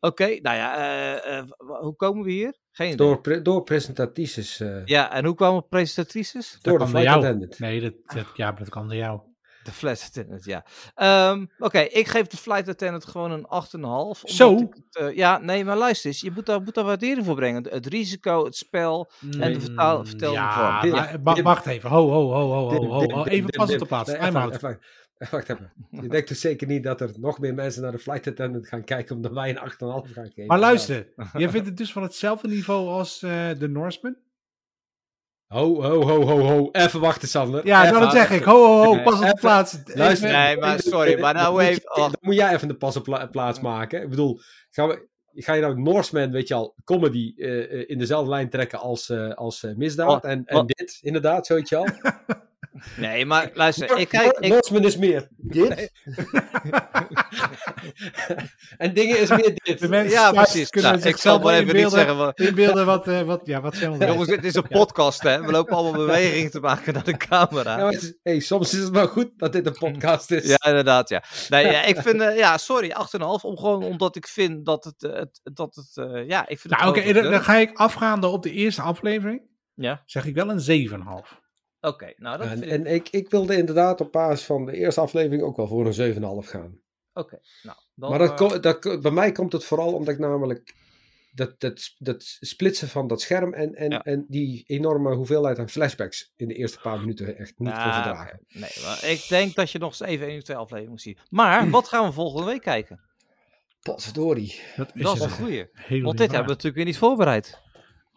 Oké, 0.00 0.24
nou 0.26 0.56
ja, 0.56 0.76
eh, 0.76 1.38
eh, 1.38 1.44
hoe 1.56 1.94
komen 1.96 2.24
we 2.24 2.30
hier? 2.30 2.58
Geen 2.70 2.86
idee. 2.86 2.96
Door, 3.06 3.20
pre- 3.20 3.42
door 3.42 3.62
presentatrices. 3.62 4.60
eh, 4.60 4.84
Ja, 4.84 5.12
en 5.12 5.24
hoe 5.24 5.34
kwamen 5.34 5.68
presentatrices? 5.68 6.58
door 6.62 6.78
de 6.78 6.86
flight 6.86 7.06
jou. 7.06 7.18
attendant. 7.18 7.58
Nee, 7.58 7.80
dat, 7.80 7.92
dat, 8.04 8.26
ja, 8.34 8.50
maar 8.50 8.58
dat 8.58 8.68
kan 8.68 8.86
door 8.88 8.96
jou. 8.96 9.20
De 9.64 9.72
flight 9.72 10.04
attendant, 10.06 10.44
ja. 10.44 10.64
Ehm, 10.94 11.46
Oké, 11.58 11.78
ik 11.78 12.08
geef 12.08 12.26
de 12.26 12.36
flight 12.36 12.68
attendant 12.68 13.04
gewoon 13.06 13.30
een 13.30 13.44
8,5. 13.48 13.80
omdat 13.80 14.20
Zo? 14.36 14.56
ik 14.56 14.74
het, 14.74 14.96
eh, 14.96 15.16
ja, 15.16 15.38
nee, 15.38 15.64
maar 15.64 15.76
luister 15.76 16.06
eens. 16.10 16.20
Je 16.20 16.30
moet 16.30 16.46
daar, 16.46 16.62
moet 16.62 16.74
daar 16.74 16.84
waardering 16.84 17.26
voor 17.26 17.34
brengen. 17.34 17.66
Het 17.70 17.86
risico, 17.86 18.44
het 18.44 18.56
spel. 18.56 19.10
En 19.40 19.52
de 19.52 19.60
vertaal- 19.60 19.98
Mm, 19.98 20.06
vertelde 20.06 20.34
ja, 20.36 20.80
vorm. 20.80 20.92
maar, 20.92 21.18
wa- 21.22 21.42
wacht 21.42 21.66
even. 21.66 21.90
Ho, 21.90 22.08
ho, 22.10 22.30
ho, 22.32 22.48
ho, 22.48 22.84
ho. 23.10 23.24
Even 23.24 23.50
pas 23.50 23.72
op 23.72 23.78
de 23.78 23.86
plaats. 23.86 24.10
even- 24.12 24.52
even- 24.52 24.80
Wacht 25.30 25.48
even. 25.48 25.72
Je 25.90 26.08
denkt 26.16 26.28
dus 26.28 26.40
zeker 26.40 26.66
niet 26.66 26.82
dat 26.84 27.00
er 27.00 27.10
nog 27.18 27.38
meer 27.38 27.54
mensen 27.54 27.82
naar 27.82 27.92
de 27.92 27.98
flight 27.98 28.26
attendant 28.26 28.68
gaan 28.68 28.84
kijken 28.84 29.16
omdat 29.16 29.32
wij 29.32 29.50
een 29.50 29.70
8,5 29.72 30.12
gaan 30.12 30.26
geven. 30.26 30.46
Maar 30.46 30.58
luister, 30.58 31.12
jij 31.32 31.48
vindt 31.54 31.66
het 31.66 31.76
dus 31.76 31.92
van 31.92 32.02
hetzelfde 32.02 32.48
niveau 32.48 32.88
als 32.88 33.22
eh, 33.22 33.48
de 33.58 33.68
Norseman? 33.68 34.16
Ho, 35.46 35.82
ho, 35.82 36.02
ho, 36.02 36.22
ho, 36.22 36.38
ho. 36.40 36.68
Even 36.72 37.00
wachten, 37.00 37.28
Sander. 37.28 37.66
Ja, 37.66 37.86
Even- 37.86 38.00
dat 38.00 38.12
zeg 38.12 38.30
ik. 38.30 38.42
Ho, 38.42 38.52
ho, 38.66 38.84
ho, 38.84 39.02
pas 39.02 39.14
op 39.14 39.20
de 39.20 39.24
even- 39.26 39.38
plaats. 39.40 39.78
Luister. 39.84 40.32
Nee, 40.32 40.56
maar 40.56 40.80
sorry, 40.80 41.20
maar 41.20 41.34
nou 41.34 41.44
Dan 41.44 41.54
moet 41.54 41.62
je- 41.62 41.68
even... 41.70 41.90
oh, 41.90 41.96
Dan 41.96 42.16
moet 42.20 42.34
jij 42.34 42.54
even 42.54 42.68
de 42.68 42.76
pas 42.76 42.96
op 42.96 43.04
pla- 43.04 43.26
plaats 43.26 43.60
maken. 43.60 44.02
Ik 44.02 44.08
bedoel, 44.10 44.40
gaan 44.70 44.88
we, 44.88 45.08
ga 45.34 45.52
je 45.52 45.60
nou 45.60 45.80
Norseman, 45.80 46.30
weet 46.30 46.48
je 46.48 46.54
al, 46.54 46.74
comedy 46.84 47.34
eh, 47.36 47.72
eh, 47.80 47.84
in 47.88 47.98
dezelfde 47.98 48.30
lijn 48.30 48.50
trekken 48.50 48.78
als, 48.78 49.08
eh, 49.08 49.34
als 49.34 49.66
misdaad? 49.76 50.24
Oh, 50.24 50.30
en, 50.30 50.44
en 50.44 50.56
oh. 50.56 50.66
dit, 50.66 50.98
inderdaad, 51.00 51.46
zo 51.46 51.54
weet 51.54 51.68
je 51.68 51.76
al. 51.76 51.86
Nee, 52.96 53.26
maar 53.26 53.50
luister. 53.54 53.98
Ik 53.98 54.08
kijk... 54.08 54.36
Ik, 54.38 54.48
Norseman 54.52 54.84
is 54.84 54.96
meer 54.96 55.28
dit. 55.36 55.68
en 58.78 58.94
dingen 58.94 59.18
is 59.18 59.28
meer 59.28 59.54
dit. 59.54 59.78
De 59.80 59.88
mensen 59.88 60.18
ja, 60.20 60.32
precies. 60.32 60.70
kunnen 60.70 60.92
Nou, 60.92 61.08
ik 61.08 61.16
zal 61.16 61.38
maar 61.38 61.54
even 61.54 61.76
niet 61.76 61.90
zeggen... 61.90 62.16
Wat, 62.16 62.40
Inbeelden 62.40 62.86
wat, 62.86 63.08
eh, 63.08 63.22
wat, 63.22 63.40
ja, 63.44 63.60
wat 63.60 63.76
zijn 63.76 63.98
we 63.98 64.06
jongens, 64.06 64.28
dit 64.28 64.44
is 64.44 64.54
een 64.54 64.68
podcast, 64.68 65.22
hè. 65.22 65.42
We 65.42 65.50
lopen 65.50 65.76
allemaal 65.76 66.00
bewegingen 66.06 66.50
te 66.50 66.60
maken 66.60 66.94
naar 66.94 67.04
de 67.04 67.16
camera. 67.16 67.78
Ja, 67.78 67.90
is- 67.90 68.14
hey, 68.22 68.40
soms 68.40 68.72
is 68.74 68.80
het 68.80 68.90
wel 68.90 69.06
goed 69.06 69.30
dat 69.36 69.52
dit 69.52 69.66
een 69.66 69.78
podcast 69.78 70.30
is. 70.30 70.46
Ja, 70.46 70.64
inderdaad, 70.66 71.08
ja. 71.08 71.22
Nee, 71.48 71.64
ja, 71.66 71.82
ik 71.82 72.00
vind, 72.06 72.20
eh, 72.20 72.36
ja, 72.36 72.58
sorry, 72.58 72.90
8,5. 72.90 73.20
Om, 73.42 73.58
gewoon 73.58 73.82
omdat 73.84 74.16
ik 74.16 74.26
vind 74.26 74.66
dat 74.66 74.84
het, 74.84 75.04
eh, 75.04 75.12
het, 75.12 75.40
dat 75.42 75.74
het 75.74 75.96
eh, 75.96 76.28
ja, 76.28 76.40
ik 76.48 76.58
vind 76.60 76.74
het 76.74 76.82
Nou, 76.82 76.98
oké, 76.98 77.12
dan 77.12 77.42
ga 77.42 77.56
ik 77.56 77.78
afgaande 77.78 78.26
op 78.26 78.42
de 78.42 78.52
eerste 78.52 78.82
aflevering. 78.82 79.48
Ja, 79.74 80.02
Zeg 80.06 80.24
ik 80.24 80.34
wel 80.34 80.50
een 80.50 80.88
7,5. 80.90 81.38
Oké. 81.80 82.12
nou, 82.16 82.38
dat 82.38 82.46
En, 82.46 82.62
ik... 82.62 82.68
en 82.68 82.86
ik, 82.86 83.08
ik 83.08 83.30
wilde 83.30 83.56
inderdaad 83.56 84.00
op 84.00 84.12
basis 84.12 84.46
van 84.46 84.64
de 84.66 84.76
eerste 84.76 85.00
aflevering 85.00 85.42
ook 85.42 85.56
wel 85.56 85.66
voor 85.66 85.86
een 85.86 86.42
7,5 86.44 86.48
gaan. 86.48 86.80
Oké, 87.12 87.40
nou. 87.62 87.78
Dan, 87.94 88.10
maar 88.10 88.18
dat, 88.18 88.40
eh, 88.40 88.60
dat, 88.60 89.02
bij 89.02 89.10
mij 89.10 89.32
komt 89.32 89.52
het 89.52 89.64
vooral 89.64 89.92
omdat 89.92 90.14
ik 90.14 90.20
namelijk 90.20 90.74
dat, 91.32 91.60
dat, 91.60 91.94
dat 91.98 92.36
splitsen 92.40 92.88
van 92.88 93.06
dat 93.06 93.20
scherm 93.20 93.54
en, 93.54 93.74
en, 93.74 93.90
Ja. 93.90 94.02
en 94.02 94.24
die 94.28 94.64
enorme 94.66 95.14
hoeveelheid 95.14 95.58
aan 95.58 95.68
flashbacks 95.68 96.32
in 96.36 96.48
de 96.48 96.54
eerste 96.54 96.80
paar 96.80 97.00
minuten 97.00 97.26
echt 97.26 97.38
niet 97.38 97.56
kon 97.56 97.66
nou, 97.66 97.92
verdragen. 97.92 98.40
Nee, 98.48 98.70
maar 98.82 99.04
ik 99.04 99.26
denk 99.28 99.54
dat 99.54 99.70
je 99.70 99.78
nog 99.78 99.88
eens 99.88 100.00
even 100.00 100.26
één 100.26 100.36
of 100.36 100.42
twee 100.42 100.56
afleveringen 100.56 100.90
moet 100.90 101.02
zien. 101.02 101.18
Maar, 101.28 101.70
wat 101.70 101.88
gaan 101.88 102.06
we 102.06 102.12
volgende 102.12 102.46
week 102.46 102.62
kijken? 102.62 103.00
Potverdorie. 103.82 104.60
Dat 104.76 104.90
is, 104.94 105.02
Dat 105.02 105.16
is 105.16 105.22
een 105.22 105.30
goeie. 105.30 105.68
Want 105.88 106.18
dit 106.18 106.26
hebben 106.30 106.46
we 106.46 106.52
natuurlijk 106.52 106.76
weer 106.76 106.84
niet 106.84 106.98
voorbereid. 106.98 107.58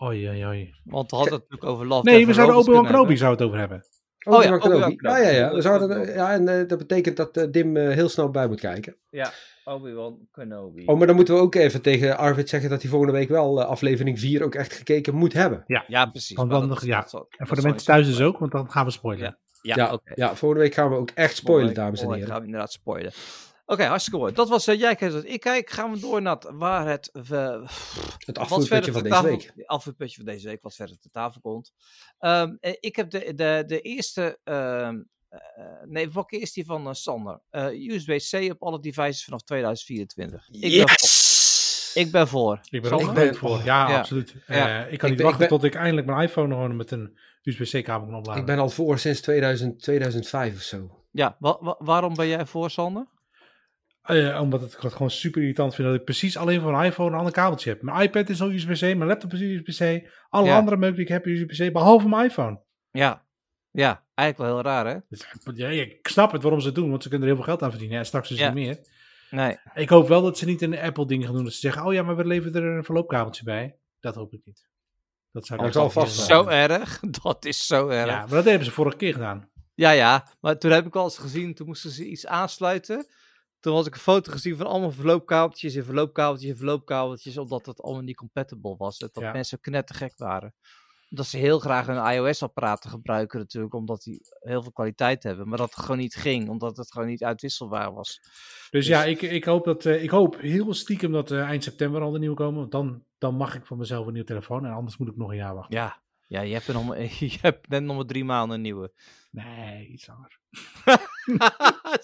Oei, 0.03 0.27
oei, 0.29 0.45
oei. 0.45 0.73
Want 0.83 1.11
we 1.11 1.15
hadden 1.17 1.33
het 1.33 1.43
natuurlijk 1.49 1.71
over 1.71 1.87
Love, 1.87 2.09
Nee, 2.09 2.25
we 2.27 2.33
zouden 2.33 2.55
Obi-Wan 2.55 2.85
Kenobi 2.85 3.17
zou 3.17 3.31
het 3.31 3.41
over 3.41 3.57
hebben. 3.57 3.85
Oh 4.25 4.33
ja, 4.43 4.49
Obi-Wan 4.49 4.59
Kenobi. 4.59 4.79
Ja, 4.91 4.95
Kenobi. 4.95 5.21
ja, 5.21 5.29
ja. 5.29 5.53
We 5.53 5.61
zouden, 5.61 6.13
ja 6.13 6.31
en 6.31 6.47
eh, 6.47 6.67
dat 6.67 6.77
betekent 6.77 7.17
dat 7.17 7.37
eh, 7.37 7.51
Dim 7.51 7.77
eh, 7.77 7.89
heel 7.93 8.09
snel 8.09 8.29
bij 8.29 8.47
moet 8.47 8.59
kijken. 8.59 8.97
Ja, 9.09 9.31
Obi-Wan 9.63 10.27
Kenobi. 10.31 10.85
Oh, 10.85 10.97
maar 10.97 11.07
dan 11.07 11.15
moeten 11.15 11.33
we 11.35 11.39
ook 11.41 11.55
even 11.55 11.81
tegen 11.81 12.17
Arvid 12.17 12.49
zeggen 12.49 12.69
dat 12.69 12.81
hij 12.81 12.89
volgende 12.89 13.13
week 13.13 13.29
wel 13.29 13.63
aflevering 13.63 14.19
4 14.19 14.43
ook 14.43 14.55
echt 14.55 14.73
gekeken 14.73 15.15
moet 15.15 15.33
hebben. 15.33 15.63
Ja, 15.87 16.05
precies. 16.05 16.35
Want 16.37 16.49
dan 16.49 16.59
dat- 16.59 16.69
nog- 16.69 16.85
ja. 16.85 17.07
dat 17.11 17.25
En 17.37 17.47
voor 17.47 17.55
de 17.55 17.61
mensen 17.61 17.85
thuis 17.85 18.05
dus 18.07 18.21
ook, 18.21 18.37
want 18.37 18.51
dan 18.51 18.71
gaan 18.71 18.85
we 18.85 18.91
spoilen. 18.91 19.37
Ja, 19.61 19.75
Ja, 19.75 19.99
ja, 20.15 20.35
volgende 20.35 20.63
week 20.63 20.73
gaan 20.73 20.89
we 20.89 20.95
ook 20.95 21.09
echt 21.09 21.35
spoilen, 21.35 21.73
dames 21.73 22.01
en 22.01 22.11
heren. 22.13 22.27
gaan 22.27 22.39
we 22.39 22.45
inderdaad 22.45 22.71
spoilen. 22.71 23.11
Oké, 23.65 23.83
hartstikke 23.83 24.19
mooi. 24.19 24.33
Dat 24.33 24.49
was 24.49 24.67
uh, 24.67 24.79
Jij 24.79 24.95
kijkt 24.95 25.13
wat 25.13 25.25
ik 25.25 25.39
kijk. 25.39 25.69
Gaan 25.69 25.91
we 25.91 25.99
door 25.99 26.21
naar 26.21 26.35
het, 26.35 26.49
waar 26.53 26.87
het... 26.87 27.09
Uh, 27.13 27.23
Het 27.23 27.69
wat 28.25 28.37
afvoerputje 28.37 28.67
verder 28.67 28.93
van 28.93 29.03
deze 29.03 29.15
tafel, 29.15 29.29
week. 29.29 29.51
Het 29.55 29.67
afvoerputje 29.67 30.15
van 30.15 30.25
deze 30.25 30.47
week, 30.47 30.61
wat 30.61 30.75
verder 30.75 30.99
te 30.99 31.09
tafel 31.09 31.41
komt. 31.41 31.73
Um, 32.19 32.57
ik 32.59 32.95
heb 32.95 33.09
de, 33.09 33.33
de, 33.35 33.63
de 33.67 33.81
eerste... 33.81 34.39
Uh, 34.43 34.89
nee, 35.85 36.11
welke 36.11 36.39
is 36.39 36.53
die 36.53 36.65
van 36.65 36.87
uh, 36.87 36.93
Sander? 36.93 37.39
USB-C 37.71 38.51
op 38.51 38.63
alle 38.63 38.79
devices 38.79 39.23
vanaf 39.23 39.41
2024. 39.41 40.47
Ik 40.51 40.71
yes! 40.71 41.91
Ben 41.93 42.03
ik 42.03 42.11
ben 42.11 42.27
voor. 42.27 42.59
Ik 42.69 42.81
ben 42.81 42.89
Sander? 42.89 43.07
ook 43.07 43.15
ben 43.15 43.35
voor. 43.35 43.57
Ja, 43.57 43.89
ja. 43.89 43.97
absoluut. 43.97 44.35
Ja. 44.47 44.85
Uh, 44.85 44.91
ik 44.91 44.99
kan 44.99 45.09
ik 45.09 45.15
niet 45.15 45.15
ben, 45.15 45.25
wachten 45.25 45.39
ben, 45.39 45.47
tot 45.47 45.63
ik 45.63 45.75
eindelijk 45.75 46.07
mijn 46.07 46.21
iPhone 46.21 46.53
gewoon 46.53 46.75
met 46.75 46.91
een 46.91 47.17
USB-C-kabel 47.43 48.07
kan 48.07 48.17
opladen. 48.17 48.41
Ik 48.41 48.47
ben 48.47 48.59
al 48.59 48.69
voor 48.69 48.99
sinds 48.99 49.21
2000, 49.21 49.81
2005 49.81 50.55
of 50.55 50.61
zo. 50.61 51.05
Ja, 51.11 51.35
wa 51.39 51.57
wa 51.59 51.75
waarom 51.79 52.15
ben 52.15 52.27
jij 52.27 52.45
voor, 52.45 52.69
Sander? 52.69 53.07
Uh, 54.09 54.41
omdat 54.41 54.61
ik 54.61 54.81
het 54.81 54.93
gewoon 54.93 55.11
super 55.11 55.41
irritant 55.41 55.75
vind 55.75 55.87
dat 55.87 55.97
ik 55.97 56.03
precies 56.03 56.37
alleen 56.37 56.61
voor 56.61 56.73
een 56.73 56.85
iPhone 56.85 57.11
een 57.11 57.17
ander 57.17 57.33
kabeltje 57.33 57.69
heb. 57.69 57.81
Mijn 57.81 58.01
iPad 58.01 58.29
is 58.29 58.41
al 58.41 58.51
USB-C, 58.51 58.81
mijn 58.81 59.05
laptop 59.05 59.33
is 59.33 59.41
USB-C. 59.41 60.09
Alle 60.29 60.45
ja. 60.45 60.57
andere 60.57 60.77
meuk 60.77 60.93
die 60.95 61.01
ik 61.01 61.07
heb 61.07 61.27
is 61.27 61.39
USB-C, 61.39 61.73
behalve 61.73 62.09
mijn 62.09 62.25
iPhone. 62.25 62.61
Ja, 62.91 63.25
ja, 63.71 64.03
eigenlijk 64.15 64.37
wel 64.37 64.61
heel 64.61 64.71
raar, 64.71 64.87
hè? 64.93 64.99
Dus, 65.09 65.25
ja, 65.53 65.67
ik 65.67 66.07
snap 66.07 66.31
het 66.31 66.41
waarom 66.41 66.59
ze 66.59 66.65
het 66.65 66.75
doen, 66.75 66.89
want 66.89 67.03
ze 67.03 67.09
kunnen 67.09 67.27
er 67.27 67.33
heel 67.33 67.43
veel 67.43 67.53
geld 67.53 67.63
aan 67.63 67.71
verdienen. 67.71 67.97
En 67.97 68.05
straks 68.05 68.31
is 68.31 68.37
ja. 68.37 68.45
het 68.45 68.53
niet 68.53 68.65
meer. 68.65 68.79
Nee. 69.29 69.57
Ik 69.73 69.89
hoop 69.89 70.07
wel 70.07 70.21
dat 70.21 70.37
ze 70.37 70.45
niet 70.45 70.61
een 70.61 70.79
Apple-ding 70.79 71.25
gaan 71.25 71.33
doen. 71.33 71.43
Dat 71.43 71.53
ze 71.53 71.59
zeggen, 71.59 71.85
oh 71.85 71.93
ja, 71.93 72.03
maar 72.03 72.15
we 72.15 72.25
leveren 72.25 72.63
er 72.63 72.77
een 72.77 72.83
verloopkabeltje 72.83 73.43
bij. 73.43 73.77
Dat 73.99 74.15
hoop 74.15 74.33
ik 74.33 74.41
niet. 74.45 74.67
Dat 75.31 75.45
zou 75.45 75.61
dat 75.61 75.73
zal 75.73 75.89
vast 75.89 76.19
Zo 76.19 76.47
erg. 76.47 76.99
Dat 77.21 77.45
is 77.45 77.67
zo 77.67 77.87
erg. 77.87 78.09
Ja, 78.09 78.19
maar 78.19 78.29
dat 78.29 78.45
hebben 78.45 78.65
ze 78.65 78.71
vorige 78.71 78.97
keer 78.97 79.13
gedaan. 79.13 79.49
Ja, 79.73 79.91
ja. 79.91 80.27
Maar 80.39 80.57
toen 80.57 80.71
heb 80.71 80.85
ik 80.85 80.95
al 80.95 81.03
eens 81.03 81.17
gezien, 81.17 81.53
toen 81.53 81.67
moesten 81.67 81.89
ze 81.89 82.05
iets 82.05 82.27
aansluiten. 82.27 83.05
Toen 83.63 83.75
had 83.75 83.87
ik 83.87 83.93
een 83.93 83.99
foto 83.99 84.31
gezien 84.31 84.57
van 84.57 84.65
allemaal 84.65 84.91
verloopkabeltjes 84.91 85.75
en 85.75 85.85
verloopkabeltjes 85.85 86.51
en 86.51 86.57
verloopkabeltjes. 86.57 87.37
Omdat 87.37 87.65
het 87.65 87.81
allemaal 87.81 88.03
niet 88.03 88.15
compatible 88.15 88.75
was. 88.77 88.97
Dat 88.97 89.09
ja. 89.13 89.31
mensen 89.31 89.59
knettergek 89.59 90.13
waren. 90.17 90.53
Dat 91.09 91.25
ze 91.25 91.37
heel 91.37 91.59
graag 91.59 91.85
hun 91.85 92.13
iOS-apparaten 92.13 92.89
gebruiken 92.89 93.39
natuurlijk, 93.39 93.73
omdat 93.73 94.01
die 94.01 94.21
heel 94.39 94.61
veel 94.61 94.71
kwaliteit 94.71 95.23
hebben. 95.23 95.47
Maar 95.47 95.57
dat 95.57 95.75
het 95.75 95.79
gewoon 95.79 95.97
niet 95.97 96.15
ging, 96.15 96.49
omdat 96.49 96.77
het 96.77 96.91
gewoon 96.91 97.07
niet 97.07 97.23
uitwisselbaar 97.23 97.93
was. 97.93 98.19
Dus, 98.21 98.67
dus 98.69 98.87
ja, 98.87 99.03
ik, 99.03 99.21
ik, 99.21 99.43
hoop 99.43 99.65
dat, 99.65 99.85
uh, 99.85 100.03
ik 100.03 100.09
hoop 100.09 100.39
heel 100.39 100.73
stiekem 100.73 101.11
dat 101.11 101.31
uh, 101.31 101.43
eind 101.43 101.63
september 101.63 102.01
al 102.01 102.11
de 102.11 102.19
nieuwe 102.19 102.35
komen. 102.35 102.59
Want 102.59 102.71
dan, 102.71 103.05
dan 103.17 103.35
mag 103.35 103.55
ik 103.55 103.65
van 103.65 103.77
mezelf 103.77 104.05
een 104.05 104.13
nieuwe 104.13 104.27
telefoon 104.27 104.65
en 104.65 104.73
anders 104.73 104.97
moet 104.97 105.07
ik 105.07 105.17
nog 105.17 105.29
een 105.29 105.35
jaar 105.35 105.55
wachten. 105.55 105.77
Ja, 105.77 106.01
ja 106.27 106.41
je, 106.41 106.53
hebt 106.53 106.67
nog, 106.67 106.97
je 107.19 107.37
hebt 107.41 107.69
net 107.69 107.83
nog 107.83 107.95
maar 107.95 108.05
drie 108.05 108.25
maanden 108.25 108.55
een 108.55 108.61
nieuwe. 108.61 108.93
Nee, 109.31 109.87
iets 109.87 110.07
langer. 110.07 110.39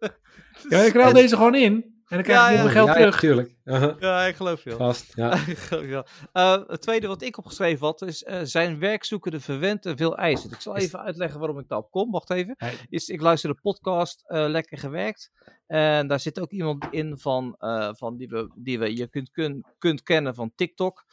ja, 0.68 0.78
ik 0.78 0.92
ruil 0.92 1.12
deze 1.12 1.36
gewoon 1.36 1.54
in. 1.54 1.98
En 2.10 2.16
dan 2.16 2.24
krijg 2.24 2.48
ik 2.50 2.56
ja, 2.56 2.62
mijn 2.62 2.74
geld 2.74 2.88
ja, 2.88 2.94
terug. 2.94 3.14
Ja, 3.14 3.20
tuurlijk. 3.20 3.54
Uh 3.64 3.78
-huh. 3.78 4.00
Ja, 4.00 4.22
ik 4.26 4.36
geloof 4.36 4.64
je. 4.64 4.70
Vast, 4.70 5.12
ja. 5.14 5.38
uh, 6.32 6.62
het 6.66 6.82
tweede 6.82 7.06
wat 7.06 7.22
ik 7.22 7.38
opgeschreven 7.38 7.86
had 7.86 8.02
is 8.02 8.22
uh, 8.22 8.40
zijn 8.42 8.78
werkzoekende 8.78 9.40
verwend 9.40 9.92
veel 9.96 10.16
eisen. 10.16 10.50
Ik 10.50 10.60
zal 10.60 10.76
even 10.76 11.00
uitleggen 11.00 11.38
waarom 11.38 11.58
ik 11.58 11.68
daarop 11.68 11.90
kom. 11.90 12.10
Wacht 12.10 12.30
even. 12.30 12.54
Hey. 12.56 12.74
Is, 12.88 13.08
ik 13.08 13.20
luister 13.20 13.50
de 13.50 13.60
podcast 13.62 14.24
uh, 14.26 14.44
Lekker 14.48 14.78
Gewerkt. 14.78 15.30
En 15.66 16.06
daar 16.06 16.20
zit 16.20 16.40
ook 16.40 16.50
iemand 16.50 16.86
in 16.90 17.18
van, 17.18 17.56
uh, 17.58 17.90
van 17.92 18.16
die, 18.16 18.28
we, 18.28 18.50
die 18.54 18.78
we 18.78 18.96
je 18.96 19.08
kunt, 19.08 19.30
kun, 19.30 19.64
kunt 19.78 20.02
kennen 20.02 20.34
van 20.34 20.52
TikTok. 20.54 21.04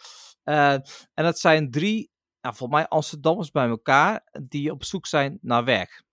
Uh, 0.46 0.72
en 0.74 0.84
dat 1.14 1.40
zijn 1.40 1.72
drie, 1.72 2.12
nou, 2.42 2.56
volgens 2.56 2.80
mij 2.80 2.88
Amsterdammers 2.88 3.52
bij 3.52 3.68
elkaar, 3.68 4.24
die 4.42 4.72
op 4.72 4.84
zoek 4.84 5.06
zijn 5.06 5.38
naar 5.42 5.64
werk. 5.64 6.06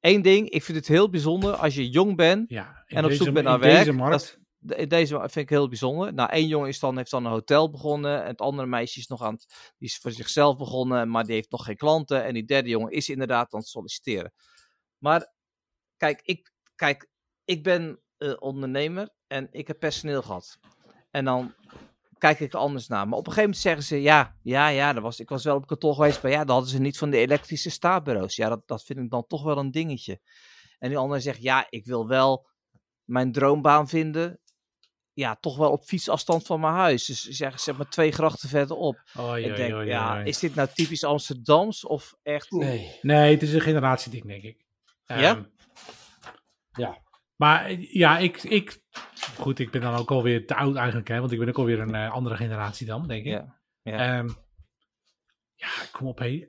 Eén 0.00 0.22
ding, 0.22 0.48
ik 0.50 0.62
vind 0.62 0.78
het 0.78 0.88
heel 0.88 1.10
bijzonder 1.10 1.54
als 1.54 1.74
je 1.74 1.90
jong 1.90 2.16
bent 2.16 2.50
ja, 2.50 2.84
en 2.86 3.04
op 3.04 3.10
deze, 3.10 3.24
zoek 3.24 3.34
bent 3.34 3.46
naar 3.46 3.54
in 3.54 3.60
werk. 3.60 3.78
Deze 3.78 3.92
markt. 3.92 4.38
Dat, 4.58 4.78
in 4.78 4.88
deze 4.88 5.18
vind 5.18 5.36
ik 5.36 5.48
heel 5.48 5.68
bijzonder. 5.68 6.14
Nou, 6.14 6.30
één 6.30 6.46
jongen 6.46 6.68
is 6.68 6.78
dan, 6.78 6.96
heeft 6.96 7.10
dan 7.10 7.24
een 7.24 7.30
hotel 7.30 7.70
begonnen. 7.70 8.22
En 8.22 8.28
het 8.28 8.40
andere 8.40 8.68
meisje 8.68 8.98
is 8.98 9.06
nog 9.06 9.22
aan 9.22 9.34
het, 9.34 9.72
die 9.78 9.88
is 9.88 9.96
voor 9.96 10.10
zichzelf 10.10 10.56
begonnen, 10.56 11.10
maar 11.10 11.24
die 11.24 11.34
heeft 11.34 11.50
nog 11.50 11.64
geen 11.64 11.76
klanten. 11.76 12.24
En 12.24 12.34
die 12.34 12.44
derde 12.44 12.68
jongen 12.68 12.92
is 12.92 13.08
inderdaad 13.08 13.52
aan 13.52 13.60
het 13.60 13.68
solliciteren. 13.68 14.32
Maar 14.98 15.32
kijk, 15.96 16.20
ik, 16.22 16.52
kijk, 16.74 17.08
ik 17.44 17.62
ben 17.62 18.00
uh, 18.18 18.34
ondernemer 18.38 19.08
en 19.26 19.48
ik 19.50 19.66
heb 19.66 19.78
personeel 19.78 20.22
gehad. 20.22 20.58
En 21.10 21.24
dan 21.24 21.54
kijk 22.20 22.40
ik 22.40 22.52
er 22.52 22.58
anders 22.58 22.88
naar. 22.88 23.08
Maar 23.08 23.18
op 23.18 23.26
een 23.26 23.32
gegeven 23.32 23.50
moment 23.50 23.62
zeggen 23.62 23.82
ze, 23.82 24.02
ja, 24.02 24.36
ja, 24.42 24.68
ja, 24.68 24.92
dat 24.92 25.02
was, 25.02 25.20
ik 25.20 25.28
was 25.28 25.44
wel 25.44 25.56
op 25.56 25.66
kantoor 25.66 25.94
geweest, 25.94 26.22
maar 26.22 26.30
ja, 26.32 26.38
dat 26.38 26.48
hadden 26.48 26.70
ze 26.70 26.80
niet 26.80 26.98
van 26.98 27.10
de 27.10 27.16
elektrische 27.16 27.70
staarbureaus. 27.70 28.36
Ja, 28.36 28.48
dat, 28.48 28.62
dat 28.66 28.84
vind 28.84 28.98
ik 28.98 29.10
dan 29.10 29.26
toch 29.26 29.42
wel 29.42 29.58
een 29.58 29.70
dingetje. 29.70 30.20
En 30.78 30.88
die 30.88 30.98
andere 30.98 31.20
zegt, 31.20 31.42
ja, 31.42 31.66
ik 31.70 31.84
wil 31.84 32.06
wel 32.06 32.46
mijn 33.04 33.32
droombaan 33.32 33.88
vinden, 33.88 34.40
ja, 35.12 35.36
toch 35.36 35.56
wel 35.56 35.70
op 35.70 35.84
fietsafstand 35.84 36.46
van 36.46 36.60
mijn 36.60 36.74
huis. 36.74 37.04
Dus 37.04 37.22
zeg, 37.22 37.60
zeg 37.60 37.76
maar 37.76 37.88
twee 37.88 38.12
grachten 38.12 38.48
verderop. 38.48 39.02
Oh, 39.18 39.34
denk, 39.34 39.56
ja, 39.86 40.14
joi. 40.14 40.28
is 40.28 40.38
dit 40.38 40.54
nou 40.54 40.68
typisch 40.74 41.04
Amsterdams 41.04 41.86
of 41.86 42.14
echt... 42.22 42.50
Nee. 42.50 42.98
Nee, 43.02 43.32
het 43.32 43.42
is 43.42 43.52
een 43.52 43.60
generatieding, 43.60 44.26
denk 44.26 44.42
ik. 44.42 44.64
Ja? 45.06 45.30
Um, 45.30 45.50
ja. 46.72 46.98
Maar 47.40 47.72
ja, 47.78 48.18
ik, 48.18 48.42
ik, 48.42 48.80
goed, 49.38 49.58
ik 49.58 49.70
ben 49.70 49.80
dan 49.80 49.94
ook 49.94 50.10
alweer 50.10 50.46
te 50.46 50.54
oud 50.54 50.76
eigenlijk, 50.76 51.08
hè, 51.08 51.20
want 51.20 51.32
ik 51.32 51.38
ben 51.38 51.48
ook 51.48 51.58
alweer 51.58 51.80
een 51.80 51.94
uh, 51.94 52.12
andere 52.12 52.36
generatie 52.36 52.86
dan, 52.86 53.08
denk 53.08 53.24
ik. 53.24 53.32
Ja, 53.32 53.56
ja. 53.82 54.18
Um, 54.18 54.36
ja 55.54 55.68
kom 55.92 56.06
op, 56.06 56.18
hé. 56.18 56.46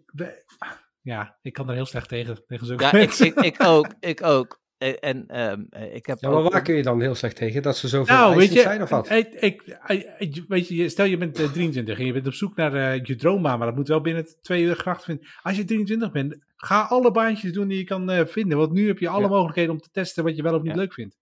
Ja, 1.01 1.37
ik 1.41 1.53
kan 1.53 1.69
er 1.69 1.75
heel 1.75 1.85
slecht 1.85 2.09
tegen, 2.09 2.45
tegen 2.45 2.65
zulke 2.65 2.83
ja. 2.83 2.93
Ik, 3.07 3.13
ik, 3.13 3.35
ik 3.39 3.63
ook, 3.63 3.87
ik 3.99 4.23
ook. 4.23 4.61
En 4.77 5.41
um, 5.41 5.67
ik 5.93 6.05
heb 6.05 6.19
ja, 6.19 6.29
maar 6.29 6.37
ook... 6.37 6.51
waar 6.51 6.61
kun 6.61 6.75
je 6.75 6.83
dan 6.83 7.01
heel 7.01 7.15
slecht 7.15 7.35
tegen? 7.35 7.61
Dat 7.61 7.77
ze 7.77 7.87
zoveel 7.87 8.15
nou, 8.15 8.35
weet 8.35 8.53
je, 8.53 8.61
zijn 8.61 8.81
of 8.81 8.89
wat? 8.89 9.09
Ik, 9.09 9.33
ik, 9.33 9.77
ik, 10.17 10.43
weet 10.47 10.67
je, 10.67 10.89
stel 10.89 11.05
je 11.05 11.17
bent 11.17 11.39
uh, 11.39 11.51
23 11.51 11.99
en 11.99 12.05
je 12.05 12.13
bent 12.13 12.27
op 12.27 12.33
zoek 12.33 12.55
naar 12.55 12.73
uh, 12.73 13.03
je 13.03 13.15
droombaan, 13.15 13.57
maar 13.57 13.67
dat 13.67 13.75
moet 13.75 13.87
wel 13.87 14.01
binnen 14.01 14.41
twee 14.41 14.63
uur 14.63 14.75
gracht 14.75 15.03
vinden. 15.03 15.27
Als 15.41 15.55
je 15.55 15.63
23 15.63 16.11
bent, 16.11 16.37
ga 16.65 16.81
alle 16.81 17.11
baantjes 17.11 17.53
doen 17.53 17.67
die 17.67 17.77
je 17.77 17.83
kan 17.83 18.11
uh, 18.11 18.25
vinden, 18.25 18.57
want 18.57 18.71
nu 18.71 18.87
heb 18.87 18.99
je 18.99 19.09
alle 19.09 19.21
ja. 19.21 19.27
mogelijkheden 19.27 19.71
om 19.71 19.79
te 19.79 19.89
testen 19.91 20.23
wat 20.23 20.35
je 20.35 20.43
wel 20.43 20.55
of 20.55 20.61
niet 20.61 20.71
ja. 20.71 20.77
leuk 20.77 20.93
vindt. 20.93 21.17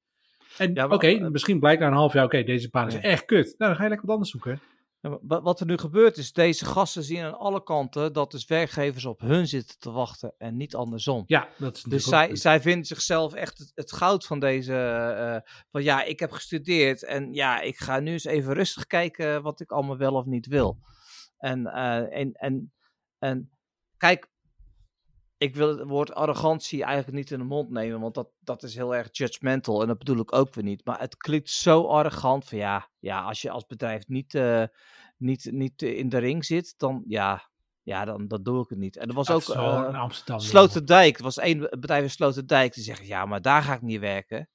En 0.58 0.74
ja, 0.74 0.86
oké, 0.86 0.94
okay, 0.94 1.20
misschien 1.20 1.60
blijkt 1.60 1.82
na 1.82 1.88
een 1.88 1.94
half 1.94 2.14
jaar, 2.14 2.26
oké, 2.26 2.36
okay, 2.36 2.48
deze 2.48 2.70
baan 2.70 2.88
is 2.88 2.96
echt 2.96 3.26
kut. 3.26 3.46
Nou, 3.46 3.56
dan 3.58 3.76
ga 3.76 3.84
je 3.84 3.90
lekker 3.90 4.08
wat 4.08 4.16
anders 4.16 4.32
zoeken. 4.32 4.62
Wat 5.22 5.60
er 5.60 5.66
nu 5.66 5.78
gebeurt 5.78 6.18
is, 6.18 6.34
deze 6.34 6.66
gasten 6.66 7.04
zien 7.04 7.24
aan 7.24 7.38
alle 7.38 7.64
kanten 7.64 8.14
dat 8.14 8.32
dus 8.32 8.46
werkgevers 8.46 9.06
op 9.06 9.20
hun 9.20 9.48
zitten 9.48 9.80
te 9.80 9.92
wachten 9.92 10.34
en 10.38 10.58
niet 10.58 10.76
andersom. 10.76 11.24
Ja, 11.26 11.50
dat 11.58 11.76
is 11.76 11.84
Dus 11.84 12.04
zij, 12.04 12.36
zij 12.36 12.62
vinden 12.62 12.86
zichzelf 12.86 13.34
echt 13.34 13.58
het, 13.58 13.72
het 13.76 13.92
goud 13.92 14.26
van 14.26 14.40
deze, 14.40 14.74
uh, 14.74 15.52
van 15.72 15.84
ja, 15.84 16.04
ik 16.04 16.20
heb 16.20 16.32
gestudeerd 16.32 17.04
en 17.04 17.34
ja, 17.34 17.62
ik 17.62 17.78
ga 17.78 18.00
nu 18.00 18.12
eens 18.12 18.24
even 18.24 18.54
rustig 18.54 18.86
kijken 18.86 19.42
wat 19.42 19.60
ik 19.60 19.72
allemaal 19.72 19.98
wel 19.98 20.14
of 20.14 20.26
niet 20.26 20.48
wil. 20.48 20.80
En, 21.38 21.60
uh, 21.60 22.18
en, 22.18 22.32
en, 22.34 22.74
en 23.20 23.50
kijk, 23.98 24.28
ik 25.40 25.56
wil 25.56 25.78
het 25.78 25.88
woord 25.88 26.14
arrogantie 26.14 26.84
eigenlijk 26.84 27.18
niet 27.18 27.32
in 27.32 27.40
de 27.40 27.46
mond 27.46 27.70
nemen, 27.70 28.00
want 28.00 28.14
dat, 28.14 28.30
dat 28.40 28.64
is 28.64 28.76
heel 28.76 28.96
erg 28.96 29.08
judgmental 29.12 29.82
en 29.82 29.88
dat 29.88 29.98
bedoel 29.98 30.20
ik 30.20 30.34
ook 30.34 30.54
weer 30.54 30.64
niet. 30.64 30.86
Maar 30.86 31.00
het 31.00 31.18
klinkt 31.18 31.50
zo 31.50 31.88
arrogant 31.88 32.46
van 32.46 32.58
ja, 32.58 32.90
ja 33.00 33.22
als 33.22 33.42
je 33.42 33.50
als 33.50 33.66
bedrijf 33.66 34.08
niet, 34.08 34.34
uh, 34.34 34.64
niet, 35.18 35.52
niet 35.52 35.82
in 35.82 36.10
de 36.10 36.18
ring 36.18 36.46
zit, 36.46 36.74
dan 36.78 37.04
ja, 37.08 37.50
ja 37.82 38.06
dan, 38.06 38.28
dan 38.28 38.44
doe 38.44 38.64
ik 38.64 38.70
het 38.70 38.78
niet. 38.78 38.98
En 38.98 39.08
er 39.08 39.14
was 39.14 39.28
dat 39.28 39.56
ook 39.56 39.56
uh, 39.56 39.86
in 39.90 39.96
Amsterdam. 39.96 40.40
Sloterdijk, 40.40 41.18
er 41.18 41.24
was 41.24 41.38
één 41.38 41.60
bedrijf 41.60 42.04
in 42.04 42.10
Sloterdijk 42.10 42.74
die 42.74 42.84
zegt 42.84 43.08
ja, 43.08 43.26
maar 43.26 43.42
daar 43.42 43.62
ga 43.62 43.74
ik 43.74 43.82
niet 43.82 44.00
werken. 44.00 44.50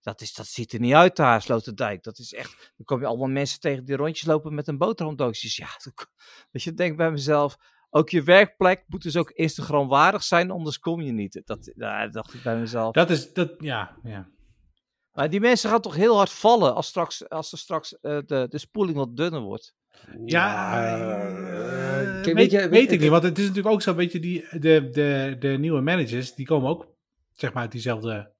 Dat, 0.00 0.20
is, 0.20 0.34
dat 0.34 0.46
ziet 0.46 0.72
er 0.72 0.80
niet 0.80 0.94
uit 0.94 1.16
daar, 1.16 1.42
Sloterdijk. 1.42 2.02
Dat 2.02 2.18
is 2.18 2.32
echt, 2.32 2.72
dan 2.76 2.86
kom 2.86 3.00
je 3.00 3.06
allemaal 3.06 3.28
mensen 3.28 3.60
tegen 3.60 3.84
die 3.84 3.96
rondjes 3.96 4.26
lopen 4.26 4.54
met 4.54 4.68
een 4.68 4.78
boterhamdoosjes. 4.78 5.56
Ja, 5.56 5.68
dat 6.50 6.62
je 6.62 6.74
denkt 6.74 6.96
bij 6.96 7.10
mezelf, 7.10 7.56
ook 7.90 8.08
je 8.08 8.22
werkplek 8.22 8.84
moet 8.86 9.02
dus 9.02 9.16
ook 9.16 9.30
Instagram 9.30 9.88
waardig 9.88 10.22
zijn, 10.22 10.50
anders 10.50 10.78
kom 10.78 11.00
je 11.00 11.12
niet. 11.12 11.42
Dat, 11.44 11.72
dat 11.76 12.12
dacht 12.12 12.34
ik 12.34 12.42
bij 12.42 12.58
mezelf. 12.58 12.92
Dat 12.92 13.10
is, 13.10 13.32
dat, 13.32 13.54
ja, 13.58 13.96
ja. 14.02 14.28
Maar 15.12 15.30
die 15.30 15.40
mensen 15.40 15.70
gaan 15.70 15.80
toch 15.80 15.94
heel 15.94 16.16
hard 16.16 16.30
vallen 16.30 16.74
als, 16.74 16.86
straks, 16.86 17.28
als 17.28 17.52
er 17.52 17.58
straks 17.58 17.92
uh, 17.92 18.18
de, 18.26 18.46
de 18.48 18.58
spoeling 18.58 18.96
wat 18.96 19.16
dunner 19.16 19.40
wordt. 19.40 19.76
Ja, 20.24 20.98
uh, 20.98 22.24
weet, 22.24 22.34
weet, 22.34 22.50
je, 22.50 22.68
weet 22.68 22.92
ik 22.92 23.00
niet, 23.00 23.10
want 23.10 23.22
het 23.22 23.38
is 23.38 23.46
natuurlijk 23.46 23.74
ook 23.74 23.82
zo, 23.82 23.94
weet 23.94 24.12
je, 24.12 24.20
die, 24.20 24.46
de, 24.50 24.88
de, 24.90 25.36
de 25.38 25.48
nieuwe 25.48 25.80
managers, 25.80 26.34
die 26.34 26.46
komen 26.46 26.70
ook, 26.70 26.96
zeg 27.32 27.52
maar, 27.52 27.62
uit 27.62 27.72
diezelfde, 27.72 28.34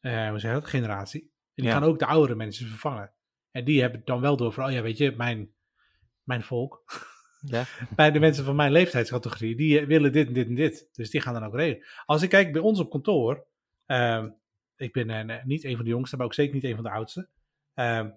uh, 0.00 0.28
hoe 0.28 0.38
zeg 0.38 0.54
je 0.54 0.60
dat, 0.60 0.68
generatie. 0.68 1.20
En 1.20 1.62
die 1.62 1.64
ja. 1.64 1.72
gaan 1.72 1.84
ook 1.84 1.98
de 1.98 2.06
oudere 2.06 2.34
managers 2.34 2.68
vervangen. 2.68 3.12
En 3.50 3.64
die 3.64 3.80
hebben 3.80 4.02
dan 4.04 4.20
wel 4.20 4.36
door 4.36 4.52
van, 4.52 4.64
oh 4.64 4.72
ja, 4.72 4.82
weet 4.82 4.98
je, 4.98 5.12
mijn, 5.16 5.52
mijn 6.22 6.42
volk, 6.42 6.84
Ja. 7.44 7.64
bij 7.96 8.10
de 8.10 8.20
mensen 8.20 8.44
van 8.44 8.56
mijn 8.56 8.72
leeftijdscategorie, 8.72 9.56
die 9.56 9.80
eh, 9.80 9.86
willen 9.86 10.12
dit 10.12 10.26
en 10.26 10.32
dit 10.32 10.48
en 10.48 10.54
dit. 10.54 10.88
Dus 10.92 11.10
die 11.10 11.20
gaan 11.20 11.34
dan 11.34 11.44
ook 11.44 11.54
regelen. 11.54 11.86
Als 12.06 12.22
ik 12.22 12.28
kijk 12.28 12.52
bij 12.52 12.60
ons 12.60 12.80
op 12.80 12.90
kantoor, 12.90 13.46
ehm, 13.86 14.28
ik 14.76 14.92
ben 14.92 15.10
eh, 15.10 15.44
niet 15.44 15.64
een 15.64 15.76
van 15.76 15.84
de 15.84 15.90
jongsten, 15.90 16.18
maar 16.18 16.26
ook 16.26 16.34
zeker 16.34 16.54
niet 16.54 16.64
een 16.64 16.74
van 16.74 16.84
de 16.84 16.90
oudsten. 16.90 17.28
Ehm, 17.74 18.08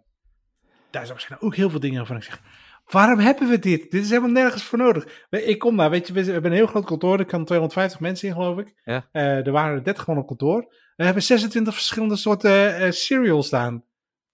daar 0.89 1.05
zijn 1.05 1.07
waarschijnlijk 1.07 1.43
ook 1.43 1.55
heel 1.55 1.69
veel 1.69 1.79
dingen 1.79 1.97
waarvan 1.97 2.17
ik 2.17 2.23
zeg, 2.23 2.41
waarom 2.85 3.19
hebben 3.19 3.49
we 3.49 3.59
dit? 3.59 3.91
Dit 3.91 4.03
is 4.03 4.09
helemaal 4.09 4.29
nergens 4.29 4.63
voor 4.63 4.77
nodig. 4.77 5.25
Ik 5.29 5.59
kom 5.59 5.77
daar, 5.77 5.89
weet 5.89 6.07
je, 6.07 6.13
we 6.13 6.21
hebben 6.23 6.51
een 6.51 6.57
heel 6.57 6.67
groot 6.67 6.85
kantoor, 6.85 7.19
er 7.19 7.25
kan 7.25 7.45
250 7.45 7.99
mensen 7.99 8.27
in 8.27 8.33
geloof 8.33 8.57
ik. 8.59 8.73
Ja. 8.83 9.09
Eh, 9.11 9.45
er 9.45 9.51
waren 9.51 9.83
30 9.83 10.07
man 10.07 10.17
op 10.17 10.27
kantoor. 10.27 10.73
We 10.95 11.03
hebben 11.03 11.23
26 11.23 11.73
verschillende 11.73 12.15
soorten 12.15 12.93
cereals 12.93 13.47
staan. 13.47 13.83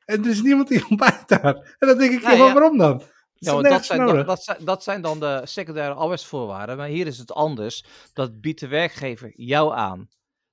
En 0.05 0.23
er 0.23 0.29
is 0.29 0.41
niemand 0.41 0.67
die 0.67 0.87
ontbijt 0.89 1.27
daar. 1.27 1.75
En 1.79 1.87
dan 1.87 1.97
denk 1.97 2.11
ik, 2.11 2.21
Nou 2.21 2.37
ja. 2.37 2.53
waarom 2.53 2.77
dan? 2.77 3.03
Ja, 3.45 3.53
want 3.53 3.65
dat 3.65 3.85
zijn, 3.85 4.25
dat, 4.25 4.43
zijn, 4.43 4.57
dat 4.65 4.83
zijn 4.83 5.01
dan 5.01 5.19
de 5.19 5.41
secundaire 5.43 5.93
arbeidsvoorwaarden. 5.93 6.77
Maar 6.77 6.87
hier 6.87 7.07
is 7.07 7.17
het 7.17 7.31
anders. 7.31 7.83
Dat 8.13 8.41
biedt 8.41 8.59
de 8.59 8.67
werkgever 8.67 9.31
jou 9.35 9.73
aan. 9.73 10.09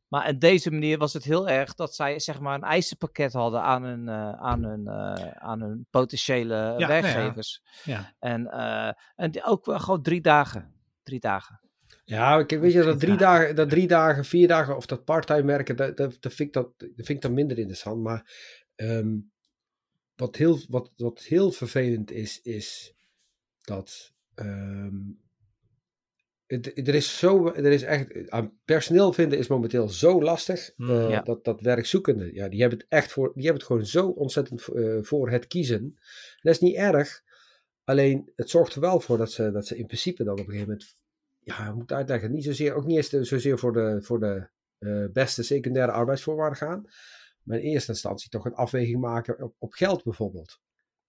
Maar 0.09 0.29
op 0.29 0.41
deze 0.41 0.71
manier 0.71 0.99
was 0.99 1.13
het 1.13 1.25
heel 1.25 1.49
erg 1.49 1.75
dat 1.75 1.95
zij 1.95 2.19
zeg 2.19 2.41
maar 2.41 2.55
een 2.55 2.63
eisenpakket 2.63 3.33
hadden 3.33 3.63
aan 3.63 3.83
hun, 3.83 4.09
eh, 4.09 4.33
aan 4.33 4.65
hun, 4.65 4.87
eh, 4.87 5.31
aan 5.31 5.61
hun 5.61 5.87
potentiële 5.91 6.75
ja. 6.79 6.87
werkgevers. 6.87 7.63
Ja. 7.85 8.15
En, 8.19 8.47
eh, 8.47 8.93
en 9.17 9.31
die 9.31 9.45
ook 9.45 9.67
wel 9.67 9.79
gewoon 9.79 10.03
drie 10.03 10.21
dagen. 10.21 10.73
Drie 11.03 11.21
dagen. 11.21 11.61
Ja, 12.05 12.43
kijk, 12.43 12.61
weet 12.61 12.73
je, 12.73 12.83
dat 12.83 13.01
drie, 13.01 13.13
Ja. 13.13 13.19
dagen, 13.19 13.55
dat 13.55 13.71
drie 13.71 13.87
dagen, 13.87 14.25
vier 14.25 14.49
dagen 14.49 14.77
of 14.77 14.87
dat 14.87 15.05
parttime 15.05 15.43
werken, 15.43 15.77
dat, 15.77 15.97
dat, 15.97 16.17
dat, 16.21 16.35
vind 16.35 16.49
ik 16.49 16.55
dat, 16.55 16.79
dat 16.79 16.91
vind 16.95 17.09
ik 17.09 17.21
dan 17.21 17.35
minder 17.35 17.59
interessant. 17.59 18.03
Maar 18.03 18.31
ehm, 18.75 19.17
wat, 20.19 20.37
heel, 20.37 20.59
wat, 20.69 20.93
wat 20.97 21.21
heel 21.21 21.51
vervelend 21.51 22.11
is, 22.11 22.41
is 22.43 22.95
dat 23.61 24.15
ehm, 24.35 24.97
het, 26.47 26.89
er 26.89 26.95
is 26.95 27.19
zo, 27.19 27.47
er 27.53 27.73
is 27.73 27.83
echt, 27.83 28.31
aan 28.31 28.59
personeel 28.65 29.13
vinden 29.13 29.39
is 29.39 29.47
momenteel 29.47 29.89
zo 29.89 30.23
lastig. 30.23 30.73
Mm, 30.77 30.91
eh, 30.91 31.11
ja. 31.11 31.21
dat, 31.21 31.45
dat 31.45 31.61
werkzoekenden, 31.61 32.35
ja, 32.35 32.49
die 32.49 32.61
hebben 32.61 32.79
het 32.79 32.89
echt 32.89 33.13
voor, 33.13 33.33
die 33.35 33.43
hebben 33.45 33.61
het 33.61 33.71
gewoon 33.71 33.87
zo 33.87 34.09
ontzettend 34.09 34.69
eh, 34.69 34.99
voor 35.01 35.31
het 35.31 35.47
kiezen. 35.47 35.99
Dat 36.43 36.55
is 36.55 36.61
niet 36.61 36.77
erg. 36.77 37.23
Alleen 37.85 38.33
het 38.37 38.51
zorgt 38.51 38.75
er 38.75 38.81
wel 38.81 39.01
voor 39.01 39.19
dat 39.19 39.33
ze, 39.33 39.51
dat 39.51 39.67
ze 39.67 39.77
in 39.77 39.87
principe 39.87 40.25
dan 40.25 40.33
op 40.33 40.39
een 40.39 40.45
gegeven 40.45 40.69
moment 40.69 40.97
ja, 41.39 41.69
ik 41.69 41.75
moet 41.75 41.93
uitleggen, 41.93 42.33
niet 42.33 42.45
zozeer, 42.45 42.75
ook 42.75 42.87
niet 42.87 42.97
eens 42.97 43.09
de- 43.09 43.25
zozeer 43.25 43.59
voor 43.59 43.73
de, 43.73 43.99
voor 44.03 44.21
de 44.21 44.49
eh, 44.79 45.05
beste 45.13 45.43
secundaire 45.43 45.93
arbeidsvoorwaarden 45.93 46.59
gaan, 46.59 46.85
maar 47.49 47.59
in 47.59 47.65
eerste 47.65 47.93
instantie 47.93 48.31
toch 48.31 48.45
een 48.45 48.55
afweging 48.55 49.01
maken 49.01 49.43
op, 49.43 49.55
op 49.59 49.73
geld 49.73 50.03
bijvoorbeeld. 50.05 50.59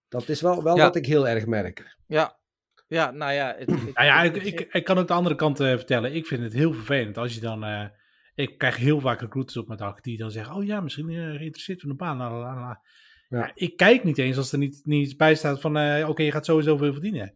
Dat 0.07 0.29
is 0.29 0.41
wel, 0.41 0.63
wel 0.63 0.75
Ja. 0.77 0.83
wat 0.83 0.95
ik 0.95 1.05
heel 1.05 1.27
erg 1.27 1.45
merk. 1.45 1.97
Ja, 2.07 2.39
ja 2.87 3.11
nou 3.11 3.31
ja. 3.31 3.55
Het, 3.57 3.69
het- 3.69 3.93
Nou 3.97 4.05
ja, 4.07 4.21
ik, 4.23 4.35
ik, 4.35 4.59
ik 4.59 4.83
kan 4.83 4.97
ook 4.97 5.07
de 5.07 5.13
andere 5.13 5.35
kant 5.35 5.59
eh, 5.59 5.67
vertellen. 5.67 6.15
Ik 6.15 6.25
vind 6.27 6.43
het 6.43 6.53
heel 6.53 6.73
vervelend 6.73 7.17
als 7.17 7.33
je 7.33 7.39
dan... 7.41 7.63
eh, 7.63 7.85
ik 8.35 8.57
krijg 8.57 8.75
heel 8.77 8.99
vaak 8.99 9.19
recruiters 9.21 9.57
op 9.57 9.67
mijn 9.67 9.79
dak 9.79 10.03
die 10.03 10.17
dan 10.17 10.31
zeggen... 10.31 10.55
Oh 10.55 10.63
ja, 10.65 10.81
misschien 10.81 11.09
eh, 11.09 11.15
geïnteresseerd 11.37 11.83
in 11.83 11.89
een 11.89 11.97
baan. 11.97 12.17
la, 12.17 12.31
la, 12.31 12.37
la, 12.39 12.53
la. 12.55 12.81
Ja. 13.29 13.37
Ja, 13.39 13.51
ik 13.53 13.77
kijk 13.77 14.03
niet 14.03 14.17
eens 14.17 14.37
als 14.37 14.51
er 14.51 14.57
niet, 14.57 14.81
niet 14.83 15.17
bij 15.17 15.35
staat 15.35 15.61
van... 15.61 15.77
eh, 15.77 16.09
Oké, 16.09 16.23
je 16.23 16.31
gaat 16.31 16.45
sowieso 16.45 16.77
veel 16.77 16.91
verdienen. 16.93 17.35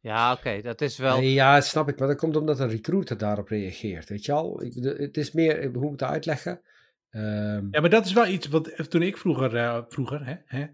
ja, 0.00 0.32
oké, 0.32 0.60
dat 0.62 0.80
is 0.80 0.98
wel. 0.98 1.20
Ja, 1.20 1.60
snap 1.60 1.88
ik, 1.88 1.98
maar 1.98 2.08
dat 2.08 2.16
komt 2.16 2.36
omdat 2.36 2.60
een 2.60 2.68
recruiter 2.68 3.18
daarop 3.18 3.48
reageert. 3.48 4.08
Weet 4.08 4.24
je 4.24 4.32
al? 4.32 4.62
Ik, 4.62 4.74
het 4.98 5.16
is 5.16 5.32
meer, 5.32 5.62
hoe 5.72 5.80
moet 5.82 5.92
ik 5.92 6.00
het 6.00 6.08
uitleggen? 6.10 6.60
Ehm, 7.10 7.66
Ja, 7.70 7.80
maar 7.80 7.90
dat 7.90 8.04
is 8.06 8.12
wel 8.12 8.26
iets 8.26 8.46
wat 8.48 8.66
eh, 8.66 8.86
toen 8.86 9.02
ik 9.02 9.16
vroeger... 9.16 9.56
eh, 9.56 9.78
vroeger, 9.88 10.26
hè, 10.26 10.34
hè, 10.44 10.66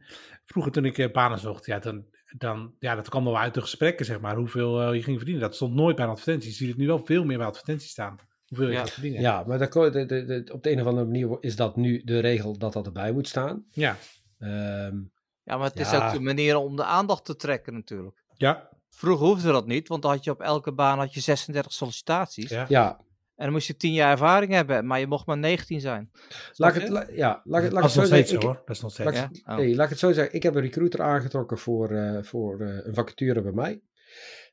vroeger 0.45 0.73
toen 0.73 0.85
ik 0.85 0.99
eh, 0.99 1.13
banen 1.13 1.39
zocht... 1.39 1.67
Ja, 1.67 1.79
dan, 1.79 2.05
dan, 2.39 2.75
ja, 2.79 2.95
dat 2.95 3.09
kwam 3.09 3.25
wel 3.25 3.39
uit 3.39 3.55
de 3.55 3.61
gesprekken, 3.61 4.07
zeg 4.07 4.21
maar. 4.21 4.37
Hoeveel 4.37 4.93
je 4.93 5.03
ging 5.03 5.17
verdienen. 5.17 5.43
Dat 5.45 5.55
stond 5.55 5.75
nooit 5.75 5.97
bij 5.97 6.05
een 6.05 6.11
advertentie. 6.11 6.51
Je 6.51 6.57
ziet 6.57 6.69
het 6.69 6.77
nu 6.77 6.87
wel 6.87 7.05
veel 7.05 7.25
meer 7.25 7.39
bij 7.39 7.47
advertenties 7.47 7.91
staan. 7.91 8.17
Hoeveel 8.47 8.67
je 8.67 8.73
Ja. 8.73 8.79
gaat 8.79 8.91
verdienen. 8.91 9.21
ja, 9.21 9.45
maar 9.47 9.59
dat, 9.59 9.69
ko- 9.69 9.91
de, 9.91 10.07
de, 10.07 10.25
de- 10.25 10.53
op 10.53 10.63
de 10.63 10.71
een 10.71 10.81
of 10.81 10.87
andere 10.87 11.07
manier 11.07 11.37
is 11.41 11.57
dat 11.57 11.77
nu 11.77 12.03
de 12.05 12.19
regel 12.19 12.59
dat 12.59 12.73
dat 12.73 12.87
erbij 12.87 13.13
moet 13.13 13.29
staan. 13.29 13.65
Ja. 13.71 13.97
Ehm, 14.39 14.97
Ja, 15.43 15.57
maar 15.57 15.69
het 15.69 15.79
is 15.81 15.91
Ja. 15.91 16.07
ook 16.07 16.13
de 16.13 16.21
manier 16.21 16.57
om 16.57 16.77
de 16.77 16.85
aandacht 16.85 17.25
te 17.25 17.37
trekken 17.37 17.73
natuurlijk. 17.75 18.25
Ja. 18.35 18.69
Vroeger 18.91 19.27
hoefde 19.27 19.53
dat 19.53 19.67
niet, 19.67 19.89
want 19.89 20.03
dan 20.03 20.11
had 20.11 20.25
je 20.25 20.31
op 20.31 20.41
elke 20.41 20.73
baan 20.73 20.99
had 20.99 21.15
je 21.15 21.21
36 21.21 21.73
sollicitaties. 21.73 22.51
ja. 22.51 22.65
ja, 22.69 23.01
En 23.37 23.45
dan 23.45 23.53
moest 23.53 23.67
je 23.67 23.77
10 23.77 23.93
jaar 23.93 24.11
ervaring 24.11 24.53
hebben, 24.53 24.87
maar 24.87 25.01
je 25.01 25.07
mocht 25.07 25.27
maar 25.27 25.39
19 25.39 25.81
zijn. 25.81 26.11
laat 26.55 26.75
het, 26.75 26.89
la- 26.89 27.07
ja, 27.13 27.41
laat, 27.45 27.63
ik- 27.65 27.73
laat 27.73 27.83
het 27.83 27.85
is 27.85 27.93
zo 27.93 27.99
nog 28.01 28.09
steeds 28.09 28.11
zeggen. 28.11 28.27
zo, 28.29 28.37
Ik- 28.37 28.43
hoor. 28.43 28.63
Dat 28.67 28.77
is 28.77 28.83
nog 28.83 28.93
steeds. 28.93 29.11
Laat 29.11 29.31
ik, 29.31 29.37
Ja? 29.47 29.57
Oh. 29.59 29.75
laat 29.75 29.85
ik 29.85 29.91
het 29.91 29.99
zo 29.99 30.13
zeggen. 30.13 30.35
Ik 30.35 30.43
heb 30.43 30.55
een 30.55 30.61
recruiter 30.63 31.03
aangetrokken 31.03 31.59
voor, 31.59 31.91
eh, 31.91 32.23
voor 32.23 32.61
eh, 32.61 32.87
een 32.87 32.95
vacature 32.95 33.43
bij 33.43 33.53
mij. 33.53 33.81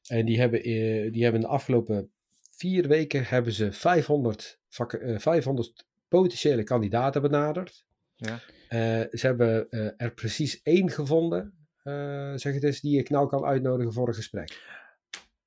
En 0.08 0.26
die 0.26 0.40
hebben, 0.40 0.60
eh, 0.64 1.12
die 1.12 1.24
hebben 1.24 1.42
in 1.42 1.48
de 1.48 1.54
afgelopen 1.54 2.12
vier 2.52 2.88
weken 2.88 3.24
hebben 3.26 3.54
ze 3.54 3.72
500, 3.72 4.60
vac- 4.70 4.94
eh, 4.94 5.18
500 5.20 5.86
potentiële 6.08 6.64
kandidaten 6.64 7.22
benaderd. 7.22 7.86
Ja. 8.16 8.40
Eh, 8.70 8.80
ze 9.12 9.26
hebben 9.28 9.70
eh, 9.70 9.90
er 9.98 10.14
precies 10.14 10.62
één 10.62 10.90
gevonden, 10.92 11.68
eh, 11.84 12.32
zeg 12.36 12.54
het 12.54 12.64
eens, 12.64 12.80
die 12.82 13.00
ik 13.00 13.10
nou 13.10 13.28
kan 13.28 13.44
uitnodigen 13.46 13.94
voor 13.94 14.08
een 14.08 14.14
gesprek. 14.14 14.62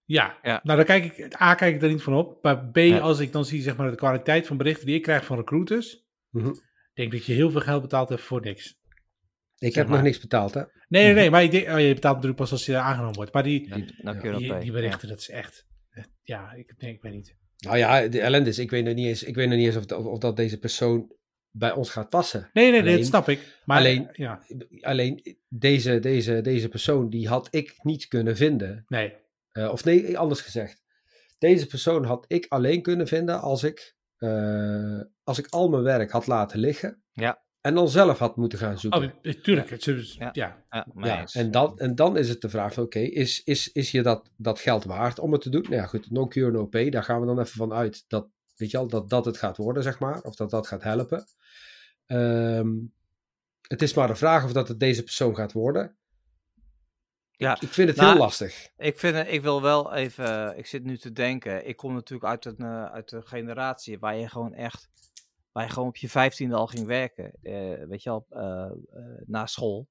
Ja. 0.06 0.38
Ja. 0.42 0.60
nou 0.62 0.76
dan 0.76 0.86
kijk 0.86 1.04
ik, 1.18 1.40
A, 1.40 1.54
kijk 1.54 1.74
ik 1.74 1.82
er 1.82 1.88
niet 1.88 2.02
van 2.02 2.14
op. 2.14 2.42
Maar 2.42 2.66
B, 2.70 2.76
Ja. 2.76 2.98
als 2.98 3.18
ik 3.18 3.32
dan 3.32 3.44
zie 3.44 3.62
zeg 3.62 3.76
maar 3.76 3.90
de 3.90 3.96
kwaliteit 3.96 4.46
van 4.46 4.56
berichten 4.56 4.86
die 4.86 4.94
ik 4.96 5.02
krijg 5.02 5.24
van 5.24 5.36
recruiters, 5.36 6.04
Mhm. 6.30 6.52
denk 6.94 7.12
dat 7.12 7.24
je 7.24 7.32
heel 7.32 7.50
veel 7.50 7.60
geld 7.60 7.82
betaald 7.82 8.08
hebt 8.08 8.20
voor 8.22 8.40
niks. 8.40 8.68
Ik 9.58 9.72
Zeg 9.72 9.74
heb 9.74 9.86
maar. 9.86 9.96
nog 9.96 10.04
niks 10.06 10.20
betaald, 10.20 10.54
hè? 10.54 10.60
Nee, 10.88 11.04
nee, 11.04 11.14
nee, 11.14 11.30
maar 11.30 11.42
ik 11.42 11.50
denk, 11.50 11.68
oh, 11.68 11.80
je 11.80 11.94
betaalt 11.94 12.14
natuurlijk 12.14 12.40
pas 12.40 12.52
als 12.52 12.66
je 12.66 12.76
aangenomen 12.76 13.14
wordt. 13.14 13.32
Maar 13.32 13.42
die, 13.42 13.74
Die, 13.74 13.94
dan 14.02 14.18
mee. 14.48 14.72
berichten, 14.72 15.08
dat 15.08 15.18
is 15.18 15.28
echt, 15.30 15.66
ja, 16.22 16.52
ik 16.52 16.74
denk, 16.78 16.96
ik 16.96 17.02
weet 17.02 17.12
niet. 17.12 17.36
Nou 17.56 17.76
ja, 17.76 18.08
de 18.08 18.20
ellende 18.20 18.48
is, 18.48 18.58
ik 18.58 18.70
weet 18.70 18.84
nog 18.84 18.94
niet 18.94 19.06
eens, 19.06 19.22
ik 19.22 19.34
weet 19.34 19.48
nog 19.48 19.56
niet 19.58 19.66
eens 19.66 19.76
of, 19.76 19.98
of, 19.98 20.04
of 20.04 20.18
dat 20.18 20.36
deze 20.36 20.58
persoon 20.58 21.14
bij 21.50 21.72
ons 21.72 21.90
gaat 21.90 22.08
passen. 22.08 22.50
Nee, 22.52 22.64
nee, 22.64 22.72
nee, 22.72 22.80
Alleen- 22.80 22.96
dat 22.96 23.06
snap 23.06 23.28
ik. 23.28 23.60
Maar 23.64 23.78
alleen- 23.78 24.08
ja, 24.12 24.42
Alleen 24.80 25.36
deze, 25.48 25.98
deze, 25.98 26.40
deze 26.40 26.68
persoon, 26.68 27.08
die 27.10 27.28
had 27.28 27.48
ik 27.50 27.74
niet 27.82 28.06
kunnen 28.08 28.36
vinden 28.36 28.84
nee. 28.88 29.12
Eh, 29.56 29.70
of 29.70 29.84
nee, 29.84 30.18
anders 30.18 30.40
gezegd. 30.40 30.82
Deze 31.38 31.66
persoon 31.66 32.04
had 32.04 32.24
ik 32.28 32.46
alleen 32.48 32.82
kunnen 32.82 33.06
vinden 33.06 33.40
als 33.40 33.62
ik, 33.62 33.96
eh, 34.16 35.00
als 35.24 35.38
ik 35.38 35.46
al 35.50 35.68
mijn 35.68 35.82
werk 35.82 36.10
had 36.10 36.26
laten 36.26 36.58
liggen. 36.58 37.02
Ja. 37.12 37.44
En 37.60 37.74
dan 37.74 37.88
zelf 37.88 38.18
had 38.18 38.36
moeten 38.36 38.58
gaan 38.58 38.78
zoeken. 38.78 39.02
Oh, 39.02 39.10
eh, 39.22 39.32
tuurlijk. 39.42 39.70
het 39.70 39.86
is- 39.86 40.16
Ja. 40.18 40.28
ja. 40.32 40.64
Ja, 40.96 41.24
en, 41.32 41.50
dan, 41.50 41.78
en 41.78 41.94
dan 41.94 42.16
is 42.16 42.28
het 42.28 42.40
de 42.40 42.48
vraag: 42.48 42.72
van, 42.74 42.84
oké, 42.84 42.98
is, 42.98 43.42
is, 43.44 43.72
is 43.72 43.90
je 43.90 44.02
dat, 44.02 44.30
dat 44.36 44.58
geld 44.58 44.84
waard 44.84 45.18
om 45.18 45.32
het 45.32 45.40
te 45.40 45.50
doen? 45.50 45.62
Nou 45.62 45.74
ja, 45.74 45.86
goed, 45.86 46.10
no 46.10 46.26
cure, 46.26 46.50
no 46.50 46.66
pay. 46.66 46.90
Daar 46.90 47.02
gaan 47.04 47.20
we 47.20 47.26
dan 47.26 47.40
even 47.40 47.56
van 47.56 47.72
uit 47.72 48.04
dat, 48.08 48.28
weet 48.56 48.70
je 48.70 48.78
al, 48.78 48.88
dat, 48.88 49.10
dat 49.10 49.24
het 49.24 49.36
gaat 49.36 49.56
worden, 49.56 49.82
zeg 49.82 49.98
maar. 49.98 50.20
Of 50.20 50.34
dat 50.36 50.50
dat 50.50 50.66
gaat 50.66 50.82
helpen. 50.82 51.24
Ehm, 52.06 52.74
het 53.62 53.82
is 53.82 53.94
maar 53.94 54.06
de 54.08 54.14
vraag 54.14 54.44
of 54.44 54.52
dat 54.52 54.68
het 54.68 54.80
deze 54.80 55.02
persoon 55.02 55.34
gaat 55.36 55.52
worden. 55.52 55.96
Ja, 57.36 57.60
Ik 57.60 57.68
vind 57.68 57.88
het 57.88 57.96
Nou, 57.96 58.10
heel 58.10 58.18
lastig. 58.18 58.68
Ik, 58.76 58.98
vind, 58.98 59.28
ik 59.28 59.42
wil 59.42 59.62
wel 59.62 59.94
even, 59.94 60.58
ik 60.58 60.66
zit 60.66 60.84
nu 60.84 60.98
te 60.98 61.12
denken, 61.12 61.68
ik 61.68 61.76
kom 61.76 61.94
natuurlijk 61.94 62.30
uit 62.30 62.44
een, 62.44 62.56
eh, 62.58 62.84
uit 62.84 63.12
een 63.12 63.26
generatie 63.26 63.98
waar 63.98 64.16
je 64.16 64.28
gewoon 64.28 64.54
echt, 64.54 64.88
waar 65.52 65.64
je 65.64 65.70
gewoon 65.70 65.88
op 65.88 65.96
je 65.96 66.08
vijftiende 66.08 66.56
al 66.56 66.66
ging 66.66 66.86
werken, 66.86 67.32
eh, 67.42 67.84
weet 67.88 68.02
je 68.02 68.10
al, 68.10 68.26
eh, 68.30 68.70
na 69.26 69.46
school. 69.46 69.88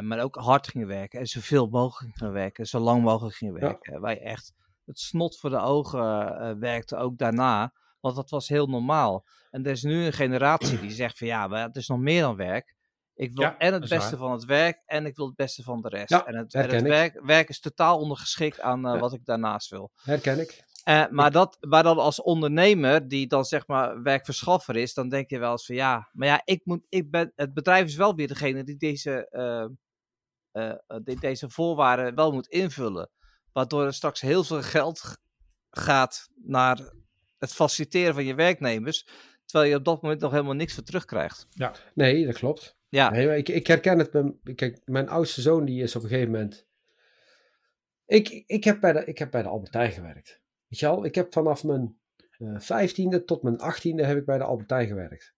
Maar 0.00 0.20
ook 0.20 0.34
hard 0.36 0.68
ging 0.68 0.86
werken 0.86 1.20
en 1.20 1.26
zoveel 1.26 1.66
mogelijk 1.66 2.16
ging 2.16 2.32
werken, 2.32 2.66
zo 2.66 2.78
lang 2.78 3.02
mogelijk 3.02 3.36
ging 3.36 3.60
Ja. 3.60 3.66
werken. 3.66 4.00
Waar 4.00 4.12
je 4.12 4.20
echt 4.20 4.52
het 4.84 4.98
snot 4.98 5.38
voor 5.38 5.50
de 5.50 5.58
ogen 5.60 6.58
werkte, 6.58 6.96
ook 6.96 7.18
daarna, 7.18 7.72
want 8.00 8.16
dat 8.16 8.30
was 8.30 8.48
heel 8.48 8.66
normaal. 8.66 9.26
En 9.50 9.64
er 9.64 9.70
is 9.70 9.82
nu 9.82 10.04
een 10.04 10.12
generatie 10.12 10.80
die 10.80 10.90
zegt 10.90 11.18
van 11.18 11.26
ja, 11.26 11.50
het 11.50 11.76
is 11.76 11.88
nog 11.88 11.98
meer 11.98 12.20
dan 12.20 12.36
werk. 12.36 12.76
Ik 13.18 13.32
wil 13.32 13.44
Ja, 13.44 13.58
en 13.58 13.72
het 13.72 13.88
beste 13.88 14.16
waar. 14.16 14.28
van 14.28 14.32
het 14.32 14.44
werk 14.44 14.82
en 14.86 15.06
ik 15.06 15.16
wil 15.16 15.26
het 15.26 15.36
beste 15.36 15.62
van 15.62 15.80
de 15.80 15.88
rest. 15.88 16.10
Ja, 16.10 16.26
en 16.26 16.36
het, 16.36 16.54
en 16.54 16.60
het 16.60 16.70
herken 16.70 16.78
ik. 16.78 16.92
werk, 16.92 17.20
werk 17.26 17.48
is 17.48 17.60
totaal 17.60 17.98
ondergeschikt 17.98 18.60
aan 18.60 18.86
eh, 18.86 18.92
Ja. 18.92 18.98
wat 18.98 19.12
ik 19.12 19.24
daarnaast 19.24 19.70
wil. 19.70 19.90
Herken 20.02 20.40
ik. 20.40 20.64
Eh, 20.84 21.04
maar, 21.10 21.30
dat, 21.30 21.56
maar 21.60 21.82
dan 21.82 21.98
als 21.98 22.22
ondernemer, 22.22 23.08
die 23.08 23.26
dan 23.26 23.44
zeg 23.44 23.66
maar 23.66 24.02
werkverschaffer 24.02 24.76
is, 24.76 24.94
dan 24.94 25.08
denk 25.08 25.30
je 25.30 25.38
wel 25.38 25.50
eens 25.50 25.66
van 25.66 25.74
ja, 25.74 26.08
maar 26.12 26.28
ja, 26.28 26.42
ik 26.44 26.60
moet, 26.64 26.80
ik 26.88 27.10
ben, 27.10 27.32
het 27.36 27.54
bedrijf 27.54 27.86
is 27.86 27.96
wel 27.96 28.14
weer 28.14 28.28
degene 28.28 28.64
die 28.64 28.76
deze, 28.76 29.28
eh, 30.52 30.72
die 31.02 31.20
deze 31.20 31.50
voorwaarden 31.50 32.14
wel 32.14 32.32
moet 32.32 32.46
invullen. 32.48 33.10
Waardoor 33.52 33.84
er 33.84 33.94
straks 33.94 34.20
heel 34.20 34.44
veel 34.44 34.62
geld 34.62 35.16
gaat 35.70 36.28
naar 36.34 36.92
het 37.38 37.54
faciliteren 37.54 38.14
van 38.14 38.24
je 38.24 38.34
werknemers, 38.34 39.06
terwijl 39.44 39.70
je 39.70 39.76
op 39.76 39.84
dat 39.84 40.02
moment 40.02 40.20
nog 40.20 40.30
helemaal 40.30 40.54
niks 40.54 40.74
voor 40.74 40.82
terugkrijgt. 40.82 41.46
Nee, 41.94 42.26
dat 42.26 42.34
klopt. 42.34 42.76
Ja, 42.88 43.10
Nee, 43.10 43.36
ik, 43.36 43.48
ik 43.48 43.66
herken 43.66 43.98
het. 43.98 44.10
Kijk, 44.54 44.80
mijn 44.84 45.08
oudste 45.08 45.40
zoon 45.40 45.64
die 45.64 45.82
is 45.82 45.96
op 45.96 46.02
een 46.02 46.08
gegeven 46.08 46.30
moment. 46.30 46.66
Ik, 48.06 48.28
ik, 48.46 48.64
heb, 48.64 48.80
bij 48.80 48.92
de, 48.92 49.04
ik 49.04 49.18
heb 49.18 49.30
bij 49.30 49.42
de 49.42 49.48
Albertijn 49.48 49.92
gewerkt. 49.92 50.40
Weet 50.68 50.78
je 50.80 50.86
al? 50.86 51.04
Ik 51.04 51.14
heb 51.14 51.32
vanaf 51.32 51.64
mijn 51.64 51.98
vijftiende 52.58 53.24
tot 53.24 53.42
mijn 53.42 53.58
achttiende 53.58 54.04
heb 54.04 54.16
ik 54.16 54.24
bij 54.24 54.38
de 54.38 54.44
Albertijn 54.44 54.86
gewerkt. 54.86 55.34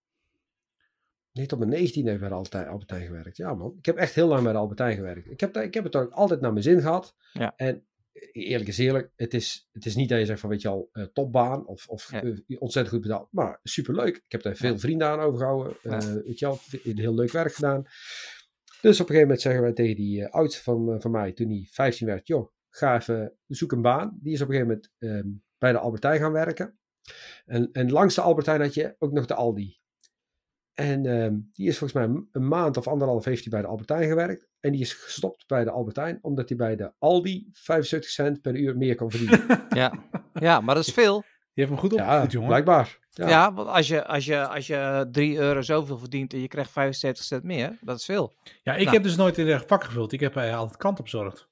Nee, 1.32 1.46
tot 1.46 1.58
mijn 1.58 1.70
negentiende 1.70 2.10
heb 2.10 2.16
ik 2.16 2.20
bij 2.20 2.30
de 2.30 2.36
Albertijn, 2.36 2.68
Albertijn 2.68 3.06
gewerkt. 3.06 3.36
Ja 3.36 3.54
man, 3.54 3.74
ik 3.78 3.86
heb 3.86 3.96
echt 3.96 4.14
heel 4.14 4.28
lang 4.28 4.42
bij 4.42 4.52
de 4.52 4.58
Albertijn 4.58 4.96
gewerkt. 4.96 5.30
Ik 5.30 5.40
heb, 5.40 5.56
ik 5.56 5.74
heb 5.74 5.84
het 5.84 5.96
ook 5.96 6.12
altijd 6.12 6.40
naar 6.40 6.52
mijn 6.52 6.64
zin 6.64 6.80
gehad. 6.80 7.16
Ja. 7.32 7.52
En 7.56 7.86
eerlijk 8.32 8.68
is 8.68 8.78
eerlijk, 8.78 9.12
het 9.16 9.34
is, 9.34 9.68
het 9.72 9.86
is 9.86 9.94
niet 9.94 10.08
dat 10.08 10.18
je 10.18 10.24
zegt 10.26 10.40
van 10.40 10.50
weet 10.50 10.62
je 10.62 10.68
al, 10.68 10.88
eh, 10.92 11.04
topbaan 11.04 11.66
of, 11.66 11.88
of 11.88 12.10
Ja. 12.12 12.22
eh, 12.22 12.36
ontzettend 12.48 12.88
goed 12.94 13.00
betaald. 13.00 13.28
Maar 13.30 13.60
superleuk. 13.62 14.16
Ik 14.16 14.32
heb 14.32 14.42
daar 14.42 14.56
veel 14.56 14.78
vrienden 14.78 15.08
aan 15.08 15.20
overgehouden. 15.20 15.76
Ja. 15.82 15.98
eh, 16.00 16.14
weet 16.14 16.38
je 16.38 16.46
al, 16.46 16.58
heel 16.82 17.14
leuk 17.14 17.32
werk 17.32 17.54
gedaan. 17.54 17.82
Dus 18.80 19.00
op 19.00 19.08
een 19.08 19.14
gegeven 19.14 19.20
moment 19.20 19.40
zeggen 19.40 19.62
wij 19.62 19.72
tegen 19.72 19.96
die 19.96 20.26
oudste 20.26 20.62
van, 20.62 21.00
van 21.00 21.10
mij, 21.10 21.32
toen 21.32 21.48
hij 21.48 21.66
15 21.70 22.06
werd, 22.06 22.26
joh, 22.26 22.50
ga 22.70 22.96
even, 22.96 23.36
zoek 23.46 23.72
een 23.72 23.82
baan. 23.82 24.18
Die 24.22 24.32
is 24.32 24.40
op 24.40 24.48
een 24.48 24.54
gegeven 24.54 24.74
moment 24.74 24.92
ehm, 24.98 25.28
bij 25.58 25.72
de 25.72 25.78
Albertijn 25.78 26.20
gaan 26.20 26.32
werken. 26.32 26.78
En, 27.44 27.68
en 27.72 27.90
langs 27.90 28.14
de 28.14 28.20
Albertijn 28.20 28.60
had 28.60 28.74
je 28.74 28.94
ook 28.98 29.12
nog 29.12 29.26
de 29.26 29.34
Aldi. 29.34 29.79
En 30.80 31.06
ehm, 31.06 31.34
die 31.52 31.68
is 31.68 31.78
volgens 31.78 32.06
mij 32.06 32.22
een- 32.32 32.48
maand 32.48 32.76
of 32.76 32.88
anderhalf 32.88 33.24
heeft 33.24 33.40
hij 33.40 33.50
bij 33.50 33.60
de 33.60 33.66
Albertijn 33.66 34.08
gewerkt. 34.08 34.48
En 34.60 34.72
die 34.72 34.80
is 34.80 34.92
gestopt 34.92 35.46
bij 35.46 35.64
de 35.64 35.70
Albertijn, 35.70 36.18
omdat 36.22 36.48
hij 36.48 36.56
bij 36.58 36.76
de 36.76 36.92
Aldi 36.98 37.48
75 37.52 38.10
cent 38.10 38.40
per 38.40 38.56
uur 38.56 38.76
meer 38.76 38.94
kon 38.94 39.10
verdienen. 39.10 39.66
Ja. 39.70 39.92
ja, 40.34 40.60
maar 40.60 40.74
dat 40.74 40.86
is 40.86 40.92
veel. 40.92 41.22
Je 41.52 41.60
hebt 41.66 41.70
hem 41.70 41.78
goed 41.80 41.98
ja, 41.98 42.04
opgevoed, 42.06 42.32
jongen. 42.32 42.48
blijkbaar. 42.48 42.98
Ja, 43.10 43.28
Ja. 43.28 43.52
want 43.54 43.68
als 43.68 43.88
je, 43.88 44.06
als, 44.06 44.24
je, 44.24 44.46
als 44.48 44.66
je 44.66 45.08
3 45.10 45.38
euro 45.38 45.62
zoveel 45.62 45.98
verdient 45.98 46.32
en 46.32 46.40
je 46.40 46.48
krijgt 46.48 46.70
75 46.70 47.24
cent 47.24 47.42
meer, 47.42 47.78
dat 47.80 47.98
is 47.98 48.04
veel. 48.04 48.32
Ja, 48.62 48.72
ik 48.74 48.80
Nou. 48.82 48.94
heb 48.94 49.02
dus 49.02 49.16
nooit 49.16 49.38
in 49.38 49.46
de 49.46 49.62
vak 49.66 49.84
gevuld. 49.84 50.12
Ik 50.12 50.20
heb 50.20 50.36
eh, 50.36 50.56
altijd 50.58 50.76
kant 50.76 51.00
opzorgd. 51.00 51.48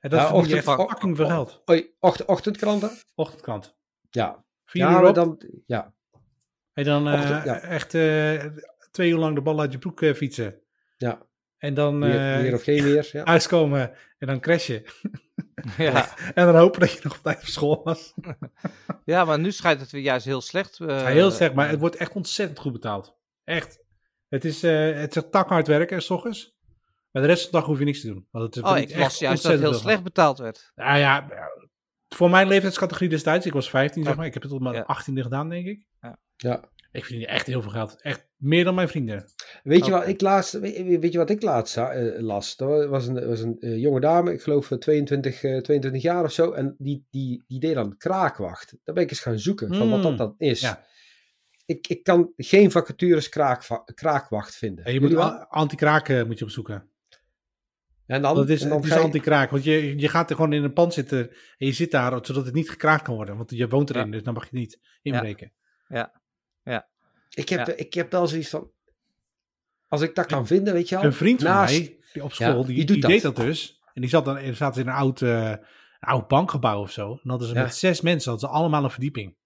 En 0.00 0.10
dat 0.10 0.20
Ja, 0.20 0.26
verdien 0.28 0.54
je 0.56 0.62
fucking 0.62 1.16
veel 1.16 1.26
geld. 1.26 1.62
Ochtendkranten? 2.26 2.90
Ochtendkrant. 3.14 3.76
Ja. 4.10 4.44
Vier 4.64 4.82
ja, 4.82 4.88
uur 4.88 4.94
maar 5.00 5.08
op. 5.08 5.14
dan, 5.14 5.40
ja. 5.66 5.94
En 6.76 6.84
dan 6.84 7.08
eh, 7.08 7.14
Ochtend, 7.14 7.44
ja. 7.44 7.60
echt 7.60 7.94
eh, 7.94 8.44
twee 8.90 9.10
uur 9.10 9.16
lang 9.18 9.34
de 9.34 9.40
bal 9.42 9.60
uit 9.60 9.72
je 9.72 9.78
broek 9.78 10.02
eh, 10.02 10.14
fietsen. 10.14 10.60
ja. 10.96 11.22
En 11.58 11.74
dan 11.74 12.00
Weer, 12.00 12.34
eh, 12.34 12.40
weer 12.40 12.54
of 12.54 12.62
geen 12.62 12.82
weer. 12.82 13.08
Ja. 13.12 13.22
thuiskomen 13.24 13.92
en 14.18 14.26
dan 14.26 14.40
crashen. 14.40 14.82
Ja, 15.78 16.14
En 16.34 16.46
dan 16.46 16.56
hopen 16.56 16.80
dat 16.80 16.92
je 16.92 17.00
nog 17.02 17.16
op 17.16 17.22
tijd 17.22 17.38
op 17.38 17.46
school 17.46 17.80
was. 17.84 18.14
ja 19.04 19.24
maar 19.24 19.38
nu 19.38 19.52
schijnt 19.52 19.80
het 19.80 19.90
weer 19.90 20.02
juist 20.02 20.24
heel 20.26 20.40
slecht. 20.40 20.80
eh, 20.80 20.86
Ja, 20.88 21.06
heel 21.06 21.30
slecht, 21.30 21.54
maar 21.54 21.68
het 21.68 21.80
wordt 21.80 21.96
echt 21.96 22.12
ontzettend 22.12 22.58
goed 22.58 22.72
betaald. 22.72 23.16
Echt. 23.44 23.84
Het 24.28 24.44
is, 24.44 24.62
eh 24.62 24.92
het 24.94 25.16
is 25.16 25.22
tak 25.30 25.48
hard 25.48 25.66
werken, 25.66 26.02
s 26.02 26.10
ochtends. 26.10 26.56
Maar 27.10 27.22
de 27.22 27.28
rest 27.28 27.42
van 27.42 27.50
de 27.50 27.56
dag 27.56 27.66
hoef 27.66 27.78
je 27.78 27.84
niks 27.84 28.00
te 28.00 28.06
doen. 28.06 28.26
Want 28.30 28.54
het 28.54 28.64
Oh, 28.64 28.76
ik 28.78 28.90
las 28.90 28.98
echt 28.98 29.18
juist 29.18 29.42
dat 29.42 29.52
het 29.52 29.60
heel 29.60 29.74
slecht 29.74 30.02
betaald 30.02 30.38
werd. 30.38 30.72
Nou 30.74 30.98
ja, 30.98 31.28
voor 32.08 32.30
mijn 32.30 32.48
leeftijdscategorie 32.48 33.08
destijds, 33.08 33.46
ik 33.46 33.52
was 33.52 33.70
15 33.70 34.04
zeg 34.04 34.16
maar. 34.16 34.26
Ik 34.26 34.34
heb 34.34 34.42
het 34.42 34.50
tot 34.52 34.60
mijn 34.60 34.74
Ja. 34.74 34.82
18e 34.84 35.22
gedaan, 35.22 35.48
denk 35.48 35.66
ik. 35.66 35.86
ja. 36.00 36.18
Ik 36.92 37.04
verdien 37.04 37.26
echt 37.26 37.46
heel 37.46 37.62
veel 37.62 37.70
geld. 37.70 38.00
Echt 38.00 38.26
meer 38.36 38.64
dan 38.64 38.74
mijn 38.74 38.88
vrienden. 38.88 39.24
Weet, 39.62 39.84
je 39.84 39.90
wat 39.90 40.08
ik 40.08 40.20
laatst, 40.20 40.52
weet, 40.52 41.00
weet 41.00 41.12
je 41.12 41.18
wat 41.18 41.30
ik 41.30 41.42
laatst 41.42 41.76
eh, 41.76 42.18
las? 42.18 42.56
Dat 42.56 42.86
was 42.88 43.06
een, 43.06 43.26
was 43.26 43.40
een 43.40 43.56
eh, 43.60 43.76
jonge 43.80 44.00
dame, 44.00 44.32
ik 44.32 44.42
geloof 44.42 44.70
eh, 44.70 44.78
22, 44.78 45.42
eh, 45.42 45.56
22 45.60 46.02
jaar 46.02 46.24
of 46.24 46.32
zo. 46.32 46.52
En 46.52 46.74
die, 46.78 47.06
die, 47.10 47.44
die 47.46 47.60
deed 47.60 47.74
dan 47.74 47.96
kraakwacht. 47.96 48.76
Daar 48.84 48.94
ben 48.94 49.04
ik 49.04 49.10
eens 49.10 49.20
gaan 49.20 49.38
zoeken 49.38 49.74
van 49.74 49.90
wat 49.90 50.02
dat 50.02 50.10
Mm, 50.10 50.16
dan 50.16 50.34
is. 50.38 50.60
ja. 50.60 50.84
Ik, 51.66 51.86
ik 51.88 52.02
kan 52.02 52.32
geen 52.36 52.70
vacatures 52.70 53.28
kraakva- 53.28 53.82
kraakwacht 53.94 54.54
vinden. 54.56 54.84
En 54.84 54.92
je 54.92 55.00
moet 55.00 55.10
Jullie 55.10 55.24
wel? 55.24 55.32
a- 55.34 55.46
anti-kraak 55.50 56.08
eh, 56.08 56.24
moet 56.24 56.38
je 56.38 56.44
opzoeken. 56.44 56.90
En 58.06 58.22
dan, 58.22 58.34
Dat 58.34 58.48
is, 58.48 58.62
en 58.62 58.68
dan 58.68 58.76
het 58.76 58.86
is 58.86 58.92
ga 58.92 58.98
je- 58.98 59.04
anti-kraak. 59.04 59.50
Want 59.50 59.64
je, 59.64 59.98
je 59.98 60.08
gaat 60.08 60.30
er 60.30 60.36
gewoon 60.36 60.52
in 60.52 60.64
een 60.64 60.72
pand 60.72 60.92
zitten 60.94 61.28
en 61.58 61.66
je 61.66 61.72
zit 61.72 61.90
daar 61.90 62.26
zodat 62.26 62.44
het 62.44 62.54
niet 62.54 62.70
gekraakt 62.70 63.02
kan 63.02 63.14
worden. 63.14 63.36
Want 63.36 63.50
je 63.50 63.68
woont 63.68 63.90
erin, 63.90 64.04
Ja. 64.06 64.10
dus 64.10 64.22
dan 64.22 64.34
mag 64.34 64.50
je 64.50 64.56
niet 64.56 64.80
inbreken. 65.02 65.52
Ik, 67.36 67.48
heb, 67.48 67.66
Ja. 67.66 67.72
ik 67.76 67.94
heb 67.94 68.10
wel 68.12 68.26
zoiets 68.26 68.48
van... 68.48 68.70
Als 69.88 70.00
ik 70.00 70.14
dat 70.14 70.26
kan 70.26 70.46
vinden, 70.46 70.72
weet 70.74 70.88
je 70.88 70.94
wel. 70.94 71.04
Een 71.04 71.12
vriend 71.12 71.42
van 71.42 71.50
naast- 71.50 71.78
mij 71.78 71.98
die 72.12 72.24
op 72.24 72.32
school, 72.32 72.46
Ja, 72.46 72.54
die, 72.54 72.64
die 72.66 72.74
die, 72.74 72.86
doet 72.86 73.10
deed 73.10 73.22
dat. 73.22 73.36
dat 73.36 73.44
dus. 73.46 73.80
En 73.94 74.00
die 74.00 74.10
zat 74.10 74.24
dan 74.24 74.36
die 74.38 74.54
zaten 74.54 74.82
in 74.82 74.88
een 74.88 74.94
oud, 74.94 75.22
eh, 75.22 75.48
een 75.50 75.58
oud 76.00 76.28
bankgebouw 76.28 76.80
of 76.80 76.90
zo. 76.90 77.18
En 77.22 77.30
hadden 77.30 77.48
ze 77.48 77.54
Ja. 77.54 77.62
met 77.62 77.74
zes 77.74 78.00
mensen 78.00 78.30
hadden 78.30 78.48
ze 78.48 78.54
allemaal 78.56 78.84
een 78.84 78.90
verdieping. 78.90 79.36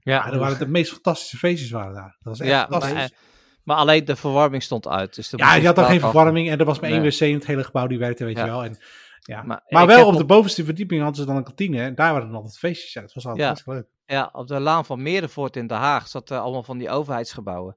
Ja, 0.00 0.12
Ja, 0.14 0.24
en 0.24 0.30
dan 0.30 0.38
waren 0.40 0.54
het 0.56 0.64
de 0.64 0.70
meest 0.70 0.92
fantastische 0.92 1.36
feestjes 1.36 1.70
waren 1.70 1.94
daar. 1.94 2.16
Dat 2.20 2.38
was 2.38 2.40
echt 2.40 2.50
ja 2.50 2.66
maar, 2.70 2.80
fantastisch. 2.80 3.10
eh, 3.10 3.16
maar 3.64 3.76
alleen 3.76 4.04
de 4.04 4.16
verwarming 4.16 4.62
stond 4.62 4.88
uit. 4.88 5.14
Dus 5.14 5.32
er 5.32 5.38
ja, 5.38 5.54
je 5.54 5.66
had 5.66 5.74
dan 5.76 5.84
een 5.84 5.90
geen 5.90 6.00
verwarming 6.00 6.50
en 6.50 6.58
er 6.58 6.64
was 6.64 6.80
maar 6.80 6.90
één 6.90 7.00
Nee. 7.02 7.10
wc 7.10 7.20
in 7.20 7.34
het 7.34 7.46
hele 7.46 7.64
gebouw 7.64 7.86
die 7.86 7.98
werkte, 7.98 8.24
weet 8.24 8.36
Ja. 8.36 8.44
je 8.44 8.50
wel. 8.50 8.64
En, 8.64 8.76
ja. 9.20 9.42
Maar 9.68 9.86
wel 9.86 10.06
op 10.06 10.16
de 10.16 10.24
bovenste 10.24 10.64
verdieping 10.64 11.00
hadden 11.02 11.20
ze 11.20 11.26
dan 11.26 11.36
een 11.36 11.44
kantine 11.44 11.82
en 11.82 11.94
daar 11.94 12.12
waren 12.12 12.26
dan 12.26 12.36
altijd 12.36 12.58
feestjes. 12.58 12.92
Ja, 12.92 13.00
dat 13.00 13.12
was 13.12 13.26
altijd 13.26 13.62
Ja. 13.64 13.72
leuk. 13.72 13.86
Ja, 14.10 14.28
op 14.32 14.46
de 14.46 14.60
Laan 14.60 14.84
van 14.84 15.02
Merenvoort 15.02 15.56
in 15.56 15.66
Den 15.66 15.76
Haag 15.78 16.08
zat 16.08 16.30
allemaal 16.30 16.62
van 16.62 16.78
die 16.78 16.90
overheidsgebouwen. 16.90 17.76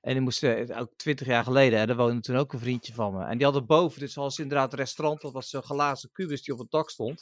En 0.00 0.12
die 0.12 0.20
moesten, 0.22 0.68
eh, 0.68 0.80
ook 0.80 0.90
twintig 0.96 1.26
jaar 1.26 1.44
geleden, 1.44 1.78
hè, 1.78 1.86
daar 1.86 1.96
woonde 1.96 2.20
toen 2.20 2.36
ook 2.36 2.52
een 2.52 2.58
vriendje 2.58 2.92
van 2.94 3.12
me. 3.14 3.24
En 3.24 3.36
die 3.36 3.44
hadden 3.46 3.66
boven, 3.66 4.00
dus 4.00 4.14
was 4.14 4.38
inderdaad 4.38 4.72
een 4.72 4.78
restaurant, 4.78 5.20
dat 5.20 5.32
was 5.32 5.48
zo'n 5.50 5.62
glazen 5.62 6.10
kubus 6.12 6.42
die 6.42 6.54
op 6.54 6.60
het 6.60 6.70
dak 6.70 6.90
stond. 6.90 7.20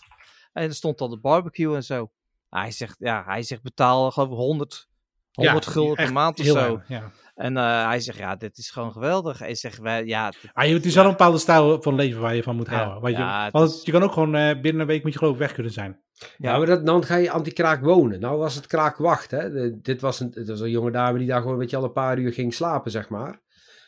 En 0.53 0.63
er 0.65 0.75
stond 0.75 0.99
dan 0.99 1.11
de 1.11 1.19
barbecue 1.19 1.75
en 1.75 1.85
zo. 1.85 2.11
Hij 2.49 2.71
zegt, 2.71 2.97
ja, 2.99 3.23
hij 3.27 3.43
zegt 3.43 3.63
betaal 3.63 4.11
geloof 4.11 4.29
ik 4.29 4.35
100, 4.35 4.89
100 5.33 5.65
gulden 5.73 5.95
per 5.97 6.13
maand 6.13 6.39
of 6.41 6.45
zo. 6.53 6.81
ja. 6.89 7.11
En 7.35 7.57
eh, 7.57 7.87
hij 7.87 8.01
zegt, 8.01 8.19
ja, 8.19 8.37
dit 8.37 8.59
is 8.59 8.71
gewoon 8.71 8.93
geweldig. 8.93 9.39
Hij 9.39 9.55
zegt, 9.55 9.79
wij, 9.79 10.05
ja, 10.05 10.31
dit- 10.31 10.51
Maar 10.55 10.67
je, 10.67 10.75
het 10.75 10.85
is 10.85 10.95
wel 10.95 11.05
een 11.05 11.11
bepaalde 11.11 11.39
stijl 11.39 11.83
van 11.83 11.95
leven 11.95 12.21
waar 12.21 12.35
je 12.35 12.43
van 12.43 12.57
moet 12.57 12.69
houden. 12.69 13.11
Ja, 13.11 13.19
je, 13.45 13.51
want 13.53 13.85
je 13.85 13.93
kan 13.93 14.03
ook 14.03 14.13
gewoon 14.13 14.35
eh, 14.35 14.61
binnen 14.61 14.81
een 14.81 14.87
week 14.87 15.03
moet 15.03 15.13
je 15.13 15.19
geloof 15.19 15.33
ik 15.35 15.39
weg 15.41 15.53
kunnen 15.53 15.73
zijn. 15.73 16.02
Ja, 16.39 16.59
maar 16.59 16.67
dat, 16.67 16.87
dan 16.87 17.05
ga 17.05 17.17
je 17.17 17.31
anti-kraak 17.31 17.85
wonen. 17.85 18.21
Nou 18.21 18.39
was 18.39 18.55
het 18.55 18.67
kraakwacht. 18.67 19.31
Hè? 19.31 19.51
De- 19.53 19.81
dit 19.81 20.01
was 20.01 20.21
een, 20.21 20.31
het 20.35 20.49
was 20.49 20.61
een 20.61 20.71
jonge 20.71 20.91
dame 20.91 21.19
die 21.19 21.27
daar 21.27 21.41
gewoon 21.43 21.57
weet 21.57 21.71
je, 21.71 21.77
al 21.77 21.85
een 21.85 21.93
paar 21.93 22.19
uur 22.19 22.33
ging 22.33 22.55
slapen, 22.55 22.91
zeg 22.91 23.09
maar. 23.09 23.41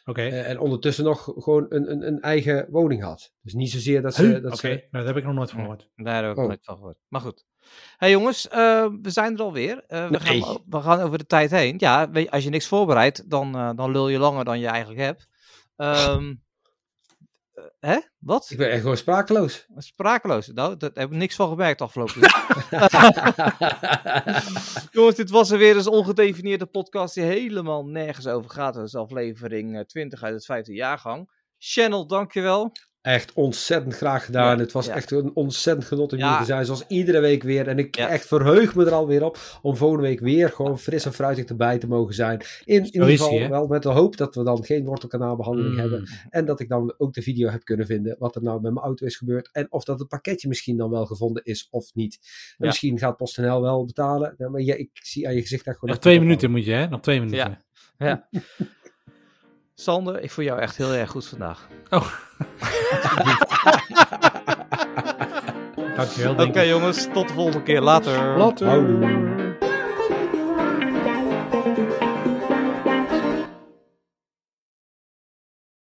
Oké. 0.05 0.21
Eh, 0.23 0.49
en 0.51 0.59
ondertussen 0.59 1.05
nog 1.05 1.33
gewoon 1.37 1.67
een, 1.69 1.91
een, 1.91 2.07
een 2.07 2.21
eigen 2.21 2.67
woning 2.71 3.03
had. 3.03 3.33
Dus 3.43 3.53
niet 3.55 3.71
zozeer 3.71 4.03
dat 4.03 4.15
ze... 4.15 4.23
Oké, 4.23 4.33
Dat 4.33 4.43
nou, 4.43 4.57
ze 4.57 4.87
dat 4.91 5.07
heb 5.07 5.17
ik 5.17 5.25
nog 5.25 5.35
nooit 5.35 5.51
van 5.51 5.61
gehoord. 5.61 5.89
daar 5.97 6.23
heb 6.23 6.33
ik 6.33 6.39
Oh. 6.39 6.47
nooit 6.47 6.65
van 6.65 6.77
gehoord. 6.77 6.97
Maar 7.09 7.21
goed. 7.21 7.45
hey 7.97 8.11
jongens, 8.11 8.49
eh, 8.49 8.87
we 9.03 9.11
zijn 9.11 9.35
er 9.37 9.43
alweer. 9.43 9.85
Eh 9.87 10.09
we, 10.09 10.19
Nee. 10.25 10.43
gaan, 10.43 10.59
we 10.69 10.81
gaan 10.81 11.01
over 11.01 11.19
de 11.19 11.27
tijd 11.27 11.51
heen. 11.51 11.75
Ja, 11.79 12.11
als 12.31 12.45
je 12.45 12.51
niks 12.51 12.67
voorbereidt, 12.69 13.31
dan, 13.31 13.55
eh, 13.55 13.71
dan 13.75 13.91
lul 13.91 14.09
je 14.09 14.19
langer 14.19 14.45
dan 14.45 14.59
je 14.61 14.67
eigenlijk 14.67 15.01
hebt. 15.01 15.29
Ehm, 15.77 16.29
eh, 16.29 16.31
hè? 17.81 17.99
Wat? 18.19 18.51
ik 18.51 18.57
ben 18.57 18.71
echt 18.71 18.81
gewoon 18.81 18.97
sprakeloos. 18.97 19.67
Sprakeloos. 19.77 20.47
Nou, 20.47 20.77
daar 20.77 20.91
heb 20.95 21.11
ik 21.11 21.17
niks 21.17 21.35
van 21.35 21.49
gemerkt 21.49 21.81
afgelopen 21.81 22.17
uur. 22.17 22.45
Jongens, 24.93 25.17
dit 25.17 25.31
was 25.31 25.51
er 25.51 25.59
weer 25.59 25.77
eens 25.77 25.87
ongedefinieerde 25.87 26.67
podcast 26.67 27.15
die 27.15 27.25
helemaal 27.25 27.87
nergens 27.87 28.27
over 28.27 28.51
gaat. 28.51 28.75
Dat 28.75 28.87
is 28.87 28.95
aflevering 28.95 29.79
eh, 29.79 29.85
20 29.85 30.23
uit 30.23 30.35
het 30.35 30.45
vijfde 30.45 30.73
jaargang. 30.73 31.31
Channel, 31.59 32.07
dankjewel. 32.07 32.73
Echt 33.05 33.33
ontzettend 33.33 33.95
graag 33.95 34.25
gedaan. 34.25 34.57
Ja, 34.57 34.63
het 34.63 34.73
was 34.73 34.87
ja. 34.87 34.95
echt 34.95 35.11
een 35.11 35.31
ontzettend 35.35 35.87
genot 35.87 36.13
om 36.13 36.19
Ja. 36.19 36.29
hier 36.29 36.39
te 36.39 36.45
zijn. 36.45 36.65
Zoals 36.65 36.85
iedere 36.89 37.21
week 37.21 37.43
weer. 37.43 37.69
En 37.69 37.79
ik 37.79 37.97
echt 37.97 38.27
verheug 38.27 38.75
me 38.75 38.85
er 38.85 38.93
alweer 38.93 39.25
op. 39.25 39.39
Om 39.63 39.77
volgende 39.77 40.03
week 40.03 40.21
weer 40.21 40.49
gewoon 40.51 40.79
fris 40.79 41.05
en 41.05 41.13
fruitig 41.13 41.45
erbij 41.45 41.79
te 41.79 41.87
mogen 41.87 42.15
zijn. 42.15 42.41
In, 42.65 42.77
in 42.77 42.85
ieder 42.93 43.09
geval 43.09 43.49
wel 43.49 43.67
met 43.67 43.83
de 43.83 43.89
hoop 43.89 44.17
dat 44.17 44.35
we 44.35 44.45
dan 44.45 44.65
geen 44.65 44.85
wortelkanaalbehandeling 44.85 45.75
Mm. 45.75 45.81
hebben. 45.81 46.09
En 46.31 46.45
dat 46.45 46.61
ik 46.61 46.69
dan 46.69 46.95
ook 46.99 47.13
de 47.15 47.23
video 47.23 47.49
heb 47.49 47.65
kunnen 47.65 47.87
vinden. 47.87 48.17
Wat 48.19 48.37
er 48.37 48.43
nou 48.43 48.61
met 48.61 48.73
mijn 48.73 48.85
auto 48.85 49.07
is 49.07 49.17
gebeurd. 49.17 49.49
En 49.53 49.67
of 49.71 49.85
dat 49.85 49.99
het 49.99 50.09
pakketje 50.09 50.49
misschien 50.49 50.77
dan 50.77 50.91
wel 50.91 51.07
gevonden 51.07 51.45
is 51.45 51.69
of 51.71 51.95
niet. 51.95 52.19
Misschien 52.59 52.99
gaat 52.99 53.17
PostNL 53.17 53.61
wel 53.63 53.85
betalen. 53.85 54.35
Maar 54.39 54.61
ja, 54.61 54.75
ik 54.75 54.91
zie 54.93 55.27
aan 55.27 55.35
je 55.35 55.41
gezicht 55.41 55.65
dat 55.65 55.75
gewoon... 55.75 55.91
Nog 55.91 55.99
twee 56.03 56.21
minuten 56.21 56.51
moet 56.51 56.65
je, 56.65 56.73
hè? 56.73 56.89
Nog 56.89 57.01
twee 57.01 57.21
minuten. 57.21 57.59
Ja. 57.99 58.29
Sander, 59.75 60.21
ik 60.23 60.31
vond 60.31 60.47
jou 60.47 60.61
echt 60.61 60.77
heel 60.77 60.93
erg 60.93 61.11
goed 61.11 61.27
vandaag. 61.27 61.67
Dankjewel. 65.97 66.33
Oké 66.33 66.61
ik. 66.61 66.67
jongens, 66.67 67.09
tot 67.13 67.29
de 67.29 67.35
volgende 67.35 67.63
keer. 67.63 67.81
Later. 67.81 68.37
Later. 68.39 68.67
Houdoe. 68.67 69.44